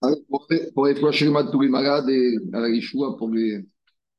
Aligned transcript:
Pour, 0.00 0.46
pour 0.74 0.86
les 0.86 0.94
de 0.94 1.50
tous 1.50 1.60
les 1.60 1.68
malades 1.68 2.08
et 2.08 2.38
à 2.54 2.60
la 2.60 2.70
Yeshua 2.70 3.16
pour, 3.18 3.30
les, 3.30 3.60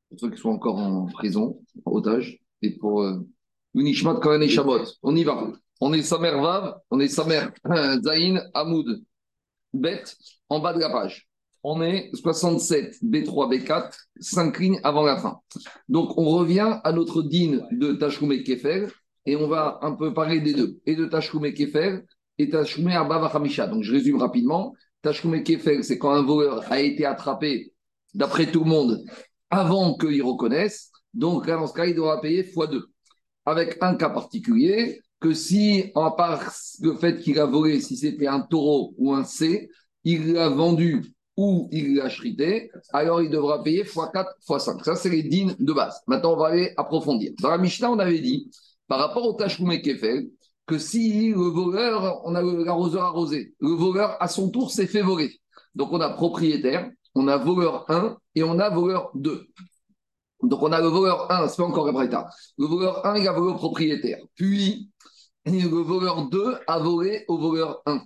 pour 0.08 0.20
ceux 0.20 0.30
qui 0.30 0.40
sont 0.40 0.50
encore 0.50 0.78
en 0.78 1.06
prison, 1.06 1.60
en 1.84 1.92
otage, 1.92 2.38
et 2.62 2.76
pour 2.76 3.02
euh, 3.02 3.18
l'Unishmat 3.74 4.20
Kohen 4.20 4.42
et 4.42 4.48
Shabbat. 4.48 4.86
On 5.02 5.16
y 5.16 5.24
va. 5.24 5.52
On 5.80 5.92
est 5.92 6.02
Samer 6.02 6.30
Vav, 6.30 6.76
on 6.90 7.00
est 7.00 7.08
Samer 7.08 7.46
Zain 7.66 8.40
Hamoud 8.54 9.02
Bet, 9.72 10.04
en 10.48 10.60
bas 10.60 10.72
de 10.72 10.78
la 10.78 10.90
page. 10.90 11.28
On 11.64 11.82
est 11.82 12.10
67, 12.14 13.02
B3, 13.02 13.50
B4, 13.52 13.92
5 14.20 14.58
lignes 14.58 14.80
avant 14.84 15.02
la 15.02 15.16
fin. 15.16 15.40
Donc 15.88 16.16
on 16.18 16.28
revient 16.28 16.78
à 16.84 16.92
notre 16.92 17.22
din 17.22 17.60
de 17.72 17.92
Tashkoum 17.94 18.32
et 18.32 18.44
Kefer, 18.44 18.86
et 19.26 19.36
on 19.36 19.48
va 19.48 19.78
un 19.82 19.92
peu 19.92 20.14
parler 20.14 20.40
des 20.40 20.54
deux, 20.54 20.80
et 20.86 20.94
de 20.94 21.06
Tashkoum 21.06 21.44
et 21.46 21.54
Kefer, 21.54 22.00
et 22.38 22.48
Tashkoum 22.48 22.88
et 22.88 22.94
Abba 22.94 23.26
Hamisha. 23.26 23.66
Donc 23.66 23.82
je 23.82 23.92
résume 23.92 24.18
rapidement. 24.18 24.74
Tashkoum 25.02 25.34
et 25.34 25.42
Kefer, 25.42 25.82
c'est 25.82 25.98
quand 25.98 26.12
un 26.12 26.22
voleur 26.22 26.64
a 26.70 26.80
été 26.80 27.04
attrapé, 27.04 27.72
d'après 28.14 28.50
tout 28.50 28.60
le 28.60 28.70
monde, 28.70 29.04
avant 29.50 29.94
qu'il 29.96 30.22
reconnaisse. 30.22 30.90
Donc 31.12 31.46
là, 31.46 31.56
dans 31.56 31.66
ce 31.66 31.74
cas, 31.74 31.86
il 31.86 31.94
devra 31.94 32.20
payer 32.20 32.42
x2. 32.42 32.82
Avec 33.44 33.78
un 33.80 33.96
cas 33.96 34.10
particulier, 34.10 35.00
que 35.20 35.34
si, 35.34 35.90
à 35.94 36.10
part 36.12 36.52
le 36.80 36.94
fait 36.94 37.20
qu'il 37.20 37.38
a 37.38 37.46
volé, 37.46 37.80
si 37.80 37.96
c'était 37.96 38.26
un 38.26 38.40
taureau 38.40 38.94
ou 38.96 39.12
un 39.12 39.24
C, 39.24 39.68
il 40.04 40.32
l'a 40.32 40.48
vendu 40.48 41.12
ou 41.36 41.68
il 41.72 41.96
l'a 41.96 42.08
chrité, 42.08 42.70
alors 42.92 43.22
il 43.22 43.30
devra 43.30 43.62
payer 43.62 43.84
x4, 43.84 44.26
x5. 44.48 44.84
Ça, 44.84 44.96
c'est 44.96 45.10
les 45.10 45.22
dînes 45.22 45.56
de 45.58 45.72
base. 45.72 46.00
Maintenant, 46.06 46.34
on 46.34 46.36
va 46.36 46.48
aller 46.48 46.72
approfondir. 46.76 47.32
Dans 47.40 47.50
la 47.50 47.58
Mishnah, 47.58 47.90
on 47.90 47.98
avait 47.98 48.20
dit, 48.20 48.50
par 48.88 48.98
rapport 48.98 49.26
au 49.26 49.32
Tashkoum 49.32 49.80
Kefel, 49.80 50.28
que 50.72 50.78
si 50.78 51.28
le 51.28 51.36
voleur, 51.36 52.22
on 52.24 52.34
a 52.34 52.42
l'arroseur 52.42 53.02
arrosé, 53.02 53.54
le 53.60 53.70
voleur, 53.70 54.16
à 54.20 54.28
son 54.28 54.50
tour, 54.50 54.70
s'est 54.70 54.86
fait 54.86 55.02
voler. 55.02 55.38
Donc, 55.74 55.92
on 55.92 56.00
a 56.00 56.08
propriétaire, 56.08 56.90
on 57.14 57.28
a 57.28 57.36
voleur 57.36 57.84
1 57.90 58.16
et 58.36 58.42
on 58.42 58.58
a 58.58 58.70
voleur 58.70 59.10
2. 59.14 59.48
Donc, 60.44 60.62
on 60.62 60.72
a 60.72 60.80
le 60.80 60.88
voleur 60.88 61.30
1, 61.30 61.48
c'est 61.48 61.56
pas 61.58 61.64
encore 61.64 61.86
le 61.86 62.08
Le 62.58 62.66
voleur 62.66 63.04
1, 63.04 63.18
il 63.18 63.28
a 63.28 63.32
volé 63.32 63.52
au 63.52 63.56
propriétaire. 63.56 64.18
Puis, 64.34 64.90
le 65.44 65.82
voleur 65.82 66.28
2 66.30 66.56
a 66.66 66.78
volé 66.78 67.26
au 67.28 67.36
voleur 67.36 67.82
1. 67.84 68.00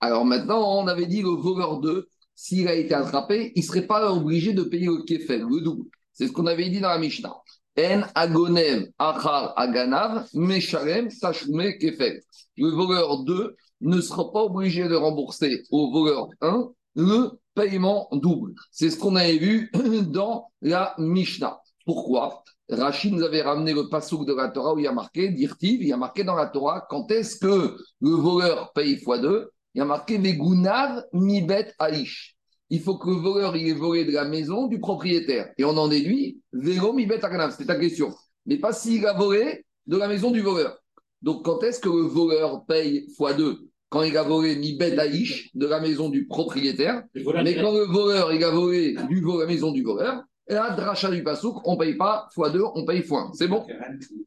Alors 0.00 0.24
maintenant, 0.24 0.80
on 0.80 0.86
avait 0.86 1.06
dit 1.06 1.20
le 1.20 1.30
voleur 1.30 1.80
2, 1.80 2.08
s'il 2.34 2.68
a 2.68 2.74
été 2.74 2.94
attrapé, 2.94 3.52
il 3.54 3.60
ne 3.60 3.66
serait 3.66 3.86
pas 3.86 4.10
obligé 4.12 4.54
de 4.54 4.62
payer 4.62 4.86
le 4.86 5.02
kefel, 5.02 5.42
le 5.42 5.60
double. 5.60 5.90
C'est 6.14 6.26
ce 6.26 6.32
qu'on 6.32 6.46
avait 6.46 6.70
dit 6.70 6.80
dans 6.80 6.88
la 6.88 6.98
Mishnah. 6.98 7.34
En 7.78 8.02
agonev 8.16 8.88
achar 8.98 9.54
aganav 9.56 10.26
meshalem 10.34 11.08
tashme 11.20 11.78
kefel. 11.78 12.20
Le 12.56 12.70
voleur 12.70 13.22
2 13.22 13.54
ne 13.82 14.00
sera 14.00 14.32
pas 14.32 14.42
obligé 14.42 14.88
de 14.88 14.96
rembourser 14.96 15.62
au 15.70 15.92
voleur 15.92 16.28
1 16.40 16.70
le 16.96 17.30
paiement 17.54 18.08
double. 18.10 18.54
C'est 18.72 18.90
ce 18.90 18.98
qu'on 18.98 19.14
avait 19.14 19.38
vu 19.38 19.70
dans 20.08 20.50
la 20.60 20.96
Mishnah. 20.98 21.60
Pourquoi? 21.86 22.42
Rachid 22.68 23.14
nous 23.14 23.22
avait 23.22 23.42
ramené 23.42 23.72
le 23.72 23.88
passouk 23.88 24.26
de 24.26 24.34
la 24.34 24.48
Torah 24.48 24.74
où 24.74 24.80
il 24.80 24.84
y 24.84 24.88
a 24.88 24.92
marqué, 24.92 25.28
dirtiv, 25.30 25.80
il 25.80 25.88
y 25.88 25.92
a 25.92 25.96
marqué 25.96 26.24
dans 26.24 26.34
la 26.34 26.46
Torah, 26.46 26.84
quand 26.90 27.08
est-ce 27.12 27.36
que 27.38 27.76
le 28.00 28.10
voleur 28.10 28.72
paye 28.72 28.96
x2 28.96 29.46
il 29.74 29.78
y 29.78 29.80
a 29.82 29.84
marqué 29.84 30.18
Vegunav 30.18 31.04
mibet 31.12 31.72
aish. 31.78 32.37
Il 32.70 32.80
faut 32.80 32.98
que 32.98 33.08
le 33.08 33.16
voleur 33.16 33.56
il 33.56 33.68
ait 33.68 33.72
volé 33.72 34.04
de 34.04 34.12
la 34.12 34.24
maison 34.24 34.66
du 34.66 34.78
propriétaire. 34.78 35.52
Et 35.56 35.64
on 35.64 35.76
en 35.76 35.88
déduit 35.88 36.40
Vélo 36.52 36.92
mibet 36.92 37.24
aganav. 37.24 37.52
C'était 37.52 37.66
ta 37.66 37.76
question. 37.76 38.14
Mais 38.46 38.58
pas 38.58 38.72
s'il 38.72 39.06
a 39.06 39.14
volé 39.14 39.64
de 39.86 39.96
la 39.96 40.08
maison 40.08 40.30
du 40.30 40.40
voleur. 40.40 40.78
Donc 41.22 41.44
quand 41.44 41.62
est-ce 41.62 41.80
que 41.80 41.88
le 41.88 42.02
voleur 42.02 42.64
paye 42.66 43.06
x2 43.18 43.58
Quand 43.88 44.02
il 44.02 44.16
a 44.16 44.22
volé 44.22 44.56
mibet 44.56 44.96
aish 44.96 45.50
de 45.54 45.66
la 45.66 45.80
maison 45.80 46.08
du 46.08 46.26
propriétaire. 46.26 47.02
Mais 47.14 47.54
quand 47.54 47.72
le 47.72 47.86
voleur 47.86 48.32
il 48.32 48.44
a 48.44 48.50
volé 48.50 48.96
du, 49.08 49.22
la 49.22 49.46
maison 49.46 49.72
du 49.72 49.82
voleur, 49.82 50.22
et 50.50 50.54
là, 50.54 50.70
dracha 50.70 51.10
du 51.10 51.22
pasouk, 51.22 51.60
on 51.64 51.74
ne 51.74 51.78
paye 51.78 51.94
pas 51.94 52.28
x2, 52.34 52.72
on 52.74 52.84
paye 52.86 53.00
x1. 53.00 53.34
C'est 53.34 53.48
bon? 53.48 53.66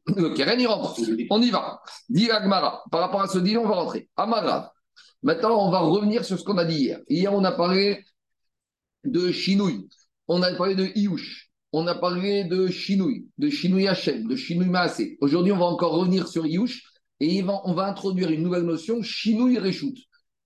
Le 0.06 0.34
keren, 0.34 0.60
il 0.60 0.66
rentre. 0.66 0.96
On 1.30 1.42
y 1.42 1.50
va. 1.50 1.80
Dit 2.08 2.30
Agmara. 2.30 2.82
Par 2.92 3.00
rapport 3.00 3.22
à 3.22 3.26
ce 3.26 3.38
deal, 3.38 3.58
on 3.58 3.66
va 3.66 3.74
rentrer. 3.74 4.08
Amara. 4.16 4.72
Maintenant, 5.22 5.66
on 5.66 5.70
va 5.70 5.80
revenir 5.80 6.24
sur 6.24 6.38
ce 6.38 6.44
qu'on 6.44 6.58
a 6.58 6.64
dit 6.64 6.76
hier. 6.76 7.00
Hier, 7.08 7.32
on 7.34 7.42
a 7.42 7.52
parlé 7.52 8.04
de 9.04 9.30
Chinouille, 9.30 9.88
on 10.28 10.42
a 10.42 10.54
parlé 10.54 10.74
de 10.74 10.86
Iouch, 10.96 11.50
on 11.72 11.86
a 11.86 11.94
parlé 11.94 12.44
de 12.44 12.68
Chinouille, 12.68 13.26
de 13.38 13.50
Chinouille 13.50 13.88
Hachem, 13.88 14.26
de 14.26 14.36
Chinouille 14.36 14.68
Maasé. 14.68 15.18
Aujourd'hui, 15.20 15.52
on 15.52 15.58
va 15.58 15.66
encore 15.66 15.92
revenir 15.92 16.28
sur 16.28 16.46
Iouch 16.46 16.82
et 17.20 17.42
on 17.42 17.74
va 17.74 17.86
introduire 17.86 18.30
une 18.30 18.42
nouvelle 18.42 18.64
notion, 18.64 19.02
Chinouille 19.02 19.58
Réchout. 19.58 19.94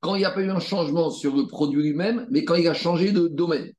Quand 0.01 0.15
il 0.15 0.19
n'y 0.19 0.25
a 0.25 0.31
pas 0.31 0.43
eu 0.43 0.51
un 0.51 0.61
changement 0.61 1.11
sur 1.11 1.35
le 1.37 1.47
produit 1.47 1.83
lui-même, 1.83 2.27
mais 2.31 2.45
quand 2.45 2.55
il 2.55 2.69
a 2.69 2.75
changé 2.75 3.13
de 3.13 3.29
domaine, 3.29 3.73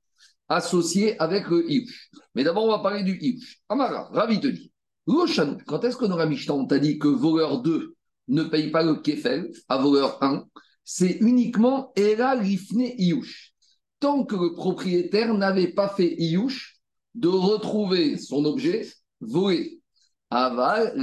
associé 0.50 1.20
avec 1.22 1.48
le 1.50 1.70
Iouch. 1.70 2.10
Mais 2.36 2.44
d'abord, 2.44 2.66
on 2.66 2.72
va 2.72 2.80
parler 2.80 3.04
du 3.04 3.18
Iouch. 3.20 3.60
Amara, 3.70 4.10
ravi 4.12 4.40
te 4.40 4.48
dit. 4.48 4.72
Quand 5.06 5.84
est-ce 5.86 5.96
qu'on 5.96 6.12
aura 6.12 6.26
Mishnah 6.26 6.54
On 6.54 6.66
t'a 6.66 6.80
dit 6.80 7.00
que 7.00 7.08
voleur 7.08 7.62
2 7.62 7.96
ne 8.30 8.44
paye 8.44 8.72
pas 8.72 8.84
le 8.84 8.96
Kefel 8.96 9.52
à 9.70 9.78
voleur 9.78 10.22
1 10.22 10.44
c'est 10.90 11.18
uniquement 11.20 11.92
Era 11.98 12.32
Rifne 12.36 12.94
Iouch. 12.98 13.52
Tant 14.00 14.26
que 14.26 14.36
le 14.36 14.54
propriétaire 14.54 15.34
n'avait 15.34 15.70
pas 15.70 15.90
fait 15.90 16.16
Iouch, 16.18 16.78
de 17.16 17.28
retrouver 17.28 18.18
son 18.18 18.46
objet 18.46 18.88
volé. 19.20 19.82
Aval, 20.30 20.94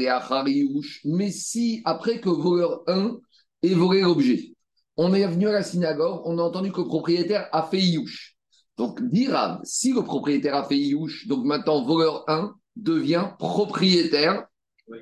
Iouch. 0.47 1.00
Mais 1.05 1.31
si, 1.31 1.82
après 1.84 2.21
que 2.21 2.28
voleur 2.28 2.82
1 2.87 3.16
ait 3.62 3.75
volé 3.75 4.03
l'objet, 4.03 4.55
on 4.97 5.12
est 5.12 5.27
venu 5.27 5.49
à 5.49 5.53
la 5.53 5.62
synagogue, 5.62 6.22
on 6.25 6.38
a 6.38 6.43
entendu 6.43 6.71
que 6.71 6.81
le 6.81 6.87
propriétaire 6.87 7.49
a 7.53 7.65
fait 7.65 7.81
Iouch. 7.81 8.37
Donc, 8.77 9.03
dira, 9.03 9.61
si 9.65 9.93
le 9.93 10.03
propriétaire 10.03 10.55
a 10.55 10.65
fait 10.65 10.78
Iouch, 10.78 11.26
donc 11.26 11.44
maintenant 11.44 11.84
voleur 11.84 12.25
1 12.28 12.55
devient 12.76 13.31
propriétaire 13.38 14.47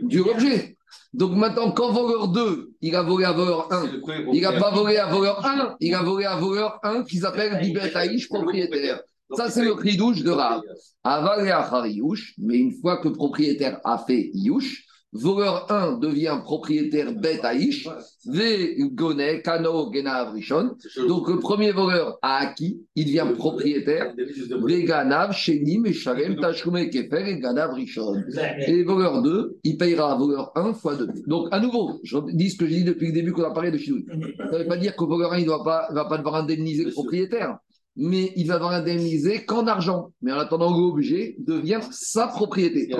du 0.03 0.21
objet. 0.21 0.77
Donc 1.13 1.33
maintenant, 1.33 1.71
quand 1.73 1.93
voleur 1.93 2.29
2, 2.29 2.73
il 2.81 2.97
a 2.97 3.03
volé 3.03 3.25
à 3.25 3.33
voleur 3.33 3.73
1, 3.73 3.85
il 4.33 4.43
n'a 4.43 4.53
pas 4.53 4.71
volé 4.71 4.97
à 4.97 5.07
voleur 5.07 5.45
1, 5.45 5.77
il 5.81 5.95
a 5.95 6.03
volé 6.03 6.25
à 6.25 6.37
voleur 6.37 6.79
1 6.83 7.05
qui 7.05 7.19
s'appelle 7.19 7.61
Bibet 7.61 7.93
propriétaire. 8.29 9.01
Ça, 9.35 9.51
c'est 9.51 9.65
le 9.65 9.75
cri 9.75 9.97
douche 9.97 10.23
de 10.23 10.31
Rav. 10.31 10.61
Aval 11.05 11.49
et 11.49 12.01
mais 12.39 12.59
une 12.59 12.73
fois 12.81 12.99
que 12.99 13.09
le 13.09 13.15
propriétaire 13.15 13.81
a 13.85 13.99
fait 13.99 14.31
Yush, 14.35 14.87
voleur 15.13 15.71
1 15.71 15.99
devient 15.99 16.39
propriétaire 16.43 17.13
Bet 17.13 17.41
Aïch, 17.45 17.87
Gone, 18.93 19.43
Kano, 19.45 19.93
Genav, 19.93 20.33
Rishon. 20.33 20.71
Donc 21.07 21.29
le 21.29 21.39
premier 21.39 21.73
voleur 21.73 22.19
a 22.23 22.39
acquis, 22.39 22.83
il 22.97 23.05
devient 23.07 23.27
propriétaire, 23.37 24.15
Ve 24.17 24.85
Ganav, 24.85 25.33
Shenim, 25.33 25.87
et 25.87 25.93
Shalem, 25.93 26.37
Tachoume, 26.37 26.89
Kefer, 26.89 27.29
et 27.29 27.39
Ganav, 27.39 27.75
Rishon. 27.75 28.23
Et 28.67 28.83
voleur 28.83 29.23
2, 29.23 29.59
il 29.65 29.77
payera 29.77 30.17
voleur 30.17 30.53
1 30.55 30.73
fois 30.73 30.97
2. 30.97 31.09
Donc 31.27 31.49
à 31.51 31.61
nouveau, 31.61 32.01
je 32.03 32.17
dis 32.33 32.51
ce 32.51 32.57
que 32.57 32.67
j'ai 32.67 32.77
dit 32.77 32.85
depuis 32.85 33.09
le 33.09 33.13
début 33.13 33.33
qu'on 33.33 33.45
a 33.45 33.53
parlé 33.53 33.71
de 33.71 33.79
Chinoui. 33.79 34.07
Ça 34.09 34.17
ne 34.17 34.59
veut 34.59 34.67
pas 34.67 34.77
dire 34.77 34.97
que 34.97 35.05
voleur 35.05 35.33
1 35.33 35.39
il 35.39 35.45
ne 35.45 35.51
va 35.51 36.05
pas 36.05 36.17
devoir 36.17 36.37
indemniser 36.37 36.85
le 36.85 36.91
propriétaire 36.91 37.59
mais 37.97 38.33
il 38.37 38.47
va 38.47 38.55
avoir 38.55 38.73
indemnisé 38.73 39.45
qu'en 39.45 39.67
argent. 39.67 40.13
Mais 40.23 40.33
en 40.33 40.39
attendant, 40.39 40.77
l'objet 40.77 41.37
devient 41.39 41.81
sa 41.91 42.27
propriété. 42.27 42.91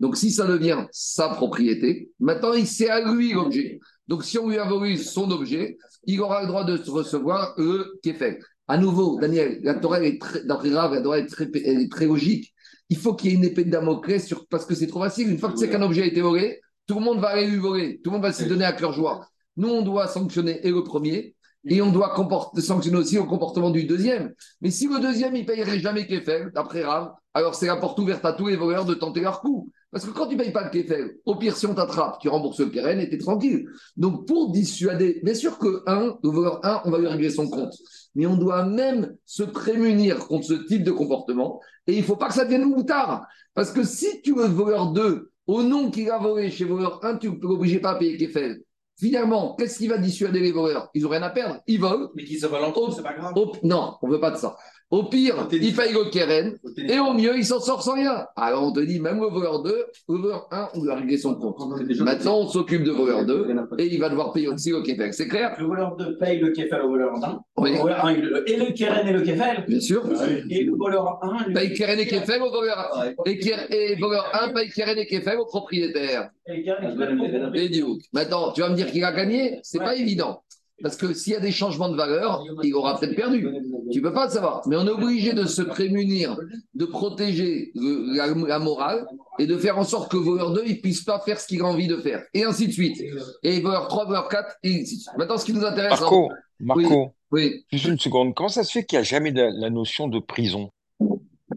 Donc, 0.00 0.16
si 0.16 0.30
ça 0.30 0.46
devient 0.46 0.84
sa 0.92 1.28
propriété, 1.30 2.10
maintenant, 2.20 2.52
il 2.52 2.66
c'est 2.66 2.90
à 2.90 3.12
lui 3.12 3.32
l'objet. 3.32 3.80
Donc, 4.06 4.24
si 4.24 4.38
on 4.38 4.48
lui 4.48 4.58
a 4.58 4.64
volé 4.64 4.96
son 4.96 5.30
objet, 5.30 5.78
il 6.06 6.20
aura 6.20 6.42
le 6.42 6.48
droit 6.48 6.64
de 6.64 6.78
recevoir 6.90 7.54
le 7.56 7.94
fait? 8.04 8.38
À 8.66 8.78
nouveau, 8.78 9.18
Daniel, 9.20 9.60
la 9.62 9.74
Torah 9.74 10.02
est 10.02 10.20
très, 10.20 10.44
d'après 10.44 10.70
la 10.70 11.00
Torah 11.02 11.18
est 11.18 11.26
très, 11.26 11.44
est 11.54 11.90
très 11.90 12.06
logique. 12.06 12.52
Il 12.88 12.96
faut 12.96 13.14
qu'il 13.14 13.30
y 13.30 13.34
ait 13.34 13.36
une 13.36 13.44
épée 13.44 13.64
de 13.64 13.70
Damoclès 13.70 14.26
sur, 14.26 14.46
parce 14.46 14.66
que 14.66 14.74
c'est 14.74 14.86
trop 14.86 15.00
facile. 15.00 15.30
Une 15.30 15.38
fois 15.38 15.52
que 15.52 15.58
c'est 15.58 15.68
qu'un 15.68 15.82
objet 15.82 16.02
a 16.02 16.06
été 16.06 16.20
volé, 16.20 16.60
tout 16.86 16.96
le 16.96 17.00
monde 17.00 17.18
va 17.18 17.28
aller 17.28 17.46
lui 17.46 17.58
voler. 17.58 18.00
Tout 18.02 18.10
le 18.10 18.16
monde 18.16 18.22
va 18.22 18.32
se 18.32 18.44
donner 18.44 18.64
à 18.64 18.72
cœur 18.72 18.92
joie. 18.92 19.26
Nous, 19.56 19.68
on 19.68 19.82
doit 19.82 20.06
sanctionner 20.06 20.66
et 20.66 20.70
le 20.70 20.82
premier 20.82 21.34
et 21.66 21.80
on 21.80 21.90
doit 21.90 22.14
sanctionner 22.58 22.98
aussi 22.98 23.18
au 23.18 23.24
comportement 23.24 23.70
du 23.70 23.84
deuxième. 23.84 24.34
Mais 24.60 24.70
si 24.70 24.86
le 24.86 25.00
deuxième, 25.00 25.34
il 25.34 25.46
payerait 25.46 25.78
jamais 25.78 26.06
Kefel, 26.06 26.50
d'après 26.54 26.84
Rav, 26.84 27.12
alors 27.32 27.54
c'est 27.54 27.66
la 27.66 27.76
porte 27.76 27.98
ouverte 27.98 28.24
à 28.24 28.32
tous 28.32 28.48
les 28.48 28.56
voleurs 28.56 28.84
de 28.84 28.94
tenter 28.94 29.20
leur 29.20 29.40
coup. 29.40 29.70
Parce 29.90 30.04
que 30.04 30.10
quand 30.10 30.26
tu 30.26 30.36
ne 30.36 30.42
payes 30.42 30.52
pas 30.52 30.64
le 30.64 30.70
Kefel, 30.70 31.16
au 31.24 31.36
pire, 31.36 31.56
si 31.56 31.66
on 31.66 31.74
t'attrape, 31.74 32.18
tu 32.20 32.28
rembourses 32.28 32.60
le 32.60 32.66
Keren 32.66 33.00
et 33.00 33.08
tu 33.08 33.14
es 33.14 33.18
tranquille. 33.18 33.66
Donc 33.96 34.26
pour 34.26 34.50
dissuader, 34.50 35.20
bien 35.22 35.34
sûr 35.34 35.58
que 35.58 35.82
un, 35.86 36.16
le 36.22 36.30
voleur 36.30 36.64
1, 36.64 36.82
on 36.84 36.90
va 36.90 36.98
lui 36.98 37.06
régler 37.06 37.30
son 37.30 37.48
compte. 37.48 37.74
Mais 38.14 38.26
on 38.26 38.36
doit 38.36 38.66
même 38.66 39.16
se 39.24 39.42
prémunir 39.42 40.26
contre 40.26 40.46
ce 40.46 40.54
type 40.54 40.84
de 40.84 40.90
comportement. 40.90 41.60
Et 41.86 41.94
il 41.94 42.00
ne 42.00 42.04
faut 42.04 42.16
pas 42.16 42.28
que 42.28 42.34
ça 42.34 42.44
devienne 42.44 42.64
moutard. 42.64 43.26
Parce 43.54 43.70
que 43.70 43.84
si 43.84 44.20
tu 44.22 44.34
veux 44.34 44.46
voleur 44.46 44.92
2, 44.92 45.30
au 45.46 45.62
nom 45.62 45.90
qu'il 45.90 46.10
a 46.10 46.18
volé 46.18 46.50
chez 46.50 46.64
voleur 46.64 47.04
1, 47.04 47.18
tu 47.18 47.30
ne 47.30 47.36
peux 47.36 47.80
pas 47.80 47.94
payer 47.94 48.16
Kefel. 48.16 48.62
Finalement, 48.96 49.56
qu'est-ce 49.56 49.78
qui 49.78 49.88
va 49.88 49.98
dissuader 49.98 50.40
les 50.40 50.52
voleurs? 50.52 50.88
Ils 50.94 51.02
n'ont 51.02 51.08
rien 51.08 51.22
à 51.22 51.30
perdre. 51.30 51.60
Ils 51.66 51.80
volent. 51.80 52.10
Mais 52.14 52.24
qu'ils 52.24 52.38
se 52.38 52.46
volent 52.46 52.72
eux, 52.76 52.92
c'est 52.94 53.02
pas 53.02 53.14
grave. 53.14 53.34
Non, 53.62 53.96
on 54.02 54.08
veut 54.08 54.20
pas 54.20 54.30
de 54.30 54.36
ça. 54.36 54.56
Au 54.90 55.02
pire, 55.04 55.48
il 55.50 55.74
paye 55.74 55.92
le 55.92 56.10
keren. 56.10 56.54
Et 56.88 56.98
au 57.00 57.12
mieux, 57.14 57.36
il 57.36 57.44
s'en 57.44 57.58
sort 57.58 57.82
sans 57.82 57.94
rien. 57.94 58.26
Alors 58.36 58.62
on 58.64 58.72
te 58.72 58.80
dit, 58.80 59.00
même 59.00 59.18
le 59.20 59.26
voleur 59.26 59.62
2, 59.62 59.86
le 60.10 60.16
voleur 60.18 60.46
1, 60.52 60.68
on 60.74 60.82
lui 60.84 60.90
a 60.90 60.94
réglé 60.94 61.16
son 61.18 61.34
compte. 61.34 61.56
Maintenant, 62.00 62.38
on 62.40 62.48
s'occupe 62.48 62.84
de 62.84 62.92
voleur 62.92 63.24
2 63.24 63.46
et 63.78 63.86
il 63.86 63.98
va 63.98 64.08
devoir 64.08 64.32
payer 64.32 64.46
aussi 64.48 64.70
le 64.70 64.82
kefel. 64.82 65.12
C'est 65.12 65.26
clair 65.26 65.56
Le 65.58 65.64
voleur 65.66 65.96
2 65.96 66.16
paye 66.18 66.38
le 66.38 66.50
kefel 66.50 66.82
au 66.82 66.90
voleur 66.90 67.12
1. 67.24 67.40
Oui. 67.56 67.72
Le 67.72 67.78
voleur 67.78 68.04
1, 68.04 68.12
il 68.12 68.20
le- 68.20 68.50
et 68.50 68.56
le 68.56 68.72
keren 68.72 69.08
et 69.08 69.12
le 69.12 69.22
kefel. 69.22 69.64
Bien 69.66 69.80
sûr. 69.80 70.04
Et 70.50 70.62
le 70.64 70.76
voleur 70.76 71.18
1, 71.22 71.46
lui. 71.48 71.54
Paye 71.54 71.74
keren 71.74 71.98
et 71.98 72.06
kefel 72.06 72.42
au 72.42 72.50
voleur 72.50 72.96
1. 72.96 73.24
Et, 73.26 73.96
voleur 73.96 74.30
1 74.32 74.48
paye 74.52 74.70
keren 74.70 74.98
et 74.98 75.06
kefel 75.06 75.38
au 75.38 75.46
propriétaire. 75.46 76.30
Et 76.46 76.60
et 76.60 77.84
Maintenant, 78.12 78.52
tu 78.52 78.60
vas 78.60 78.68
me 78.68 78.76
dire 78.76 78.92
qu'il 78.92 79.02
a 79.02 79.12
gagné? 79.12 79.60
C'est 79.62 79.78
pas 79.78 79.96
évident. 79.96 80.43
Parce 80.82 80.96
que 80.96 81.14
s'il 81.14 81.32
y 81.32 81.36
a 81.36 81.40
des 81.40 81.52
changements 81.52 81.88
de 81.88 81.96
valeur, 81.96 82.44
il 82.62 82.74
aura 82.74 82.98
peut-être 82.98 83.14
perdu. 83.14 83.46
Tu 83.92 84.02
peux 84.02 84.12
pas 84.12 84.26
le 84.26 84.30
savoir. 84.32 84.62
Mais 84.66 84.76
on 84.76 84.84
est 84.86 84.90
obligé 84.90 85.32
de 85.32 85.44
se 85.46 85.62
prémunir, 85.62 86.36
de 86.74 86.84
protéger 86.84 87.70
le- 87.76 88.16
la, 88.16 88.26
la 88.26 88.58
morale 88.58 89.06
et 89.38 89.46
de 89.46 89.56
faire 89.56 89.78
en 89.78 89.84
sorte 89.84 90.10
que 90.10 90.16
voleur 90.16 90.52
2 90.52 90.64
ne 90.64 90.72
puisse 90.74 91.02
pas 91.04 91.20
faire 91.20 91.38
ce 91.38 91.46
qu'il 91.46 91.60
a 91.62 91.64
envie 91.66 91.86
de 91.86 91.96
faire. 91.98 92.24
Et 92.34 92.42
ainsi 92.44 92.66
de 92.66 92.72
suite. 92.72 93.00
Et 93.44 93.60
voleur 93.60 93.86
3, 93.88 94.06
voleur 94.06 94.28
4, 94.28 94.56
et 94.64 94.80
ainsi 94.80 94.96
de 94.96 95.00
suite. 95.02 95.16
Maintenant, 95.16 95.38
ce 95.38 95.44
qui 95.44 95.52
nous 95.52 95.64
intéresse. 95.64 96.00
Marco, 96.00 96.28
Marco, 96.58 97.14
Oui, 97.30 97.64
juste 97.72 97.86
une 97.86 97.98
seconde. 97.98 98.34
Comment 98.34 98.48
ça 98.48 98.64
se 98.64 98.72
fait 98.72 98.84
qu'il 98.84 98.98
n'y 98.98 99.00
a 99.00 99.04
jamais 99.04 99.30
la 99.32 99.70
notion 99.70 100.08
de 100.08 100.18
prison? 100.18 100.70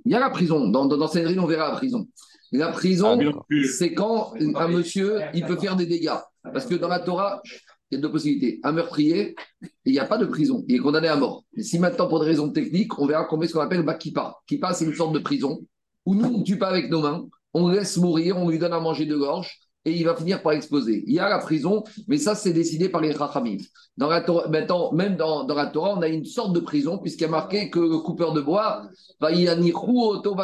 il 0.05 0.11
y 0.11 0.15
a 0.15 0.19
la 0.19 0.29
prison. 0.29 0.69
Dans, 0.69 0.85
dans, 0.85 0.95
dans 0.95 1.07
Sanhedrin, 1.07 1.37
on 1.43 1.47
verra 1.47 1.69
la 1.71 1.75
prison. 1.75 2.07
La 2.51 2.69
prison, 2.69 3.19
Ah, 3.19 3.55
c'est 3.77 3.93
quand 3.93 4.31
un 4.55 4.67
monsieur, 4.69 5.19
il 5.33 5.43
peut 5.43 5.57
faire 5.57 5.75
des 5.75 5.85
dégâts. 5.87 6.13
Parce 6.43 6.65
que 6.65 6.75
dans 6.75 6.87
la 6.87 6.99
Torah, 6.99 7.41
il 7.89 7.95
y 7.95 7.97
a 7.97 8.01
deux 8.01 8.11
possibilités. 8.11 8.59
Un 8.63 8.73
meurtrier, 8.73 9.35
il 9.85 9.91
n'y 9.91 9.99
a 9.99 10.05
pas 10.05 10.17
de 10.17 10.25
prison. 10.25 10.63
Il 10.67 10.75
est 10.75 10.79
condamné 10.79 11.07
à 11.07 11.15
mort. 11.15 11.43
Si 11.57 11.79
maintenant, 11.79 12.07
pour 12.07 12.19
des 12.19 12.25
raisons 12.25 12.49
techniques, 12.49 12.97
on 12.99 13.05
verra 13.05 13.25
qu'on 13.25 13.37
met 13.37 13.47
ce 13.47 13.53
qu'on 13.53 13.61
appelle 13.61 13.83
bah, 13.83 13.95
kippa. 13.95 14.37
Kippa, 14.47 14.73
c'est 14.73 14.85
une 14.85 14.93
sorte 14.93 15.13
de 15.13 15.19
prison 15.19 15.59
où 16.05 16.15
nous, 16.15 16.25
on 16.25 16.37
ne 16.39 16.43
tue 16.43 16.57
pas 16.57 16.69
avec 16.69 16.89
nos 16.89 17.01
mains, 17.01 17.27
on 17.53 17.67
le 17.67 17.77
laisse 17.77 17.97
mourir, 17.97 18.37
on 18.37 18.49
lui 18.49 18.59
donne 18.59 18.73
à 18.73 18.79
manger 18.79 19.05
de 19.05 19.15
gorge 19.15 19.59
et 19.83 19.91
il 19.91 20.03
va 20.03 20.15
finir 20.15 20.41
par 20.41 20.51
exploser. 20.51 21.03
Il 21.07 21.13
y 21.13 21.19
a 21.19 21.29
la 21.29 21.39
prison, 21.39 21.83
mais 22.07 22.17
ça, 22.17 22.35
c'est 22.35 22.51
décidé 22.51 22.89
par 22.89 23.01
les 23.01 23.13
rachamim. 23.13 23.57
Dans 23.95 24.09
la 24.09 24.25
maintenant, 24.49 24.91
même 24.91 25.15
dans, 25.15 25.47
la 25.47 25.65
Torah, 25.67 25.95
on 25.97 26.01
a 26.01 26.09
une 26.09 26.25
sorte 26.25 26.53
de 26.53 26.59
prison, 26.59 26.97
puisqu'il 26.97 27.23
y 27.23 27.27
a 27.27 27.29
marqué 27.29 27.69
que 27.69 27.79
le 27.79 27.97
coupeur 27.99 28.33
de 28.33 28.41
bois, 28.41 28.83
va 29.21 29.31
y 29.31 29.47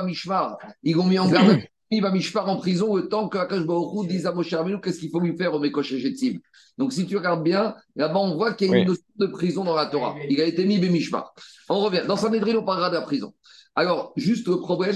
mishmar. 0.05 0.57
Ils 0.83 0.95
l'ont 0.95 1.05
mis 1.05 1.19
en 1.19 1.29
garde. 1.29 1.59
Il 1.93 2.01
va 2.01 2.11
mishmar 2.11 2.49
en 2.49 2.57
prison 2.57 2.95
le 2.95 3.07
temps 3.07 3.29
que 3.29 3.37
Akash 3.37 3.65
Baruch 3.65 4.07
dise 4.07 4.25
à 4.25 4.33
Moshe 4.33 4.53
Rabbeinu 4.53 4.81
qu'est-ce 4.81 4.99
qu'il 4.99 5.11
faut 5.11 5.19
lui 5.19 5.37
faire 5.37 5.53
au 5.53 5.59
Mekosh 5.59 5.93
Echetzim. 5.93 6.39
Donc, 6.77 6.91
si 6.91 7.05
tu 7.05 7.17
regardes 7.17 7.43
bien, 7.43 7.75
là-bas, 7.95 8.19
on 8.19 8.35
voit 8.35 8.53
qu'il 8.53 8.71
y 8.71 8.73
a 8.73 8.77
une 8.79 8.87
notion 8.87 9.03
de 9.17 9.27
prison 9.27 9.63
dans 9.63 9.75
la 9.75 9.85
Torah. 9.85 10.15
Il 10.27 10.41
a 10.41 10.45
été 10.45 10.65
mis 10.65 10.79
Bemishmar. 10.79 11.33
On 11.69 11.79
revient. 11.79 12.01
Dans 12.07 12.15
Sanhedrin, 12.15 12.55
on 12.55 12.65
parlera 12.65 12.89
de 12.89 12.95
la 12.95 13.01
prison. 13.01 13.33
Alors, 13.75 14.13
juste 14.15 14.47
le 14.47 14.57
problème. 14.57 14.95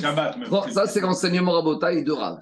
Ça, 0.71 0.88
c'est 0.88 1.01
l'enseignement 1.01 1.51
Rabotaï 1.51 2.03
de 2.03 2.11
Rav. 2.11 2.39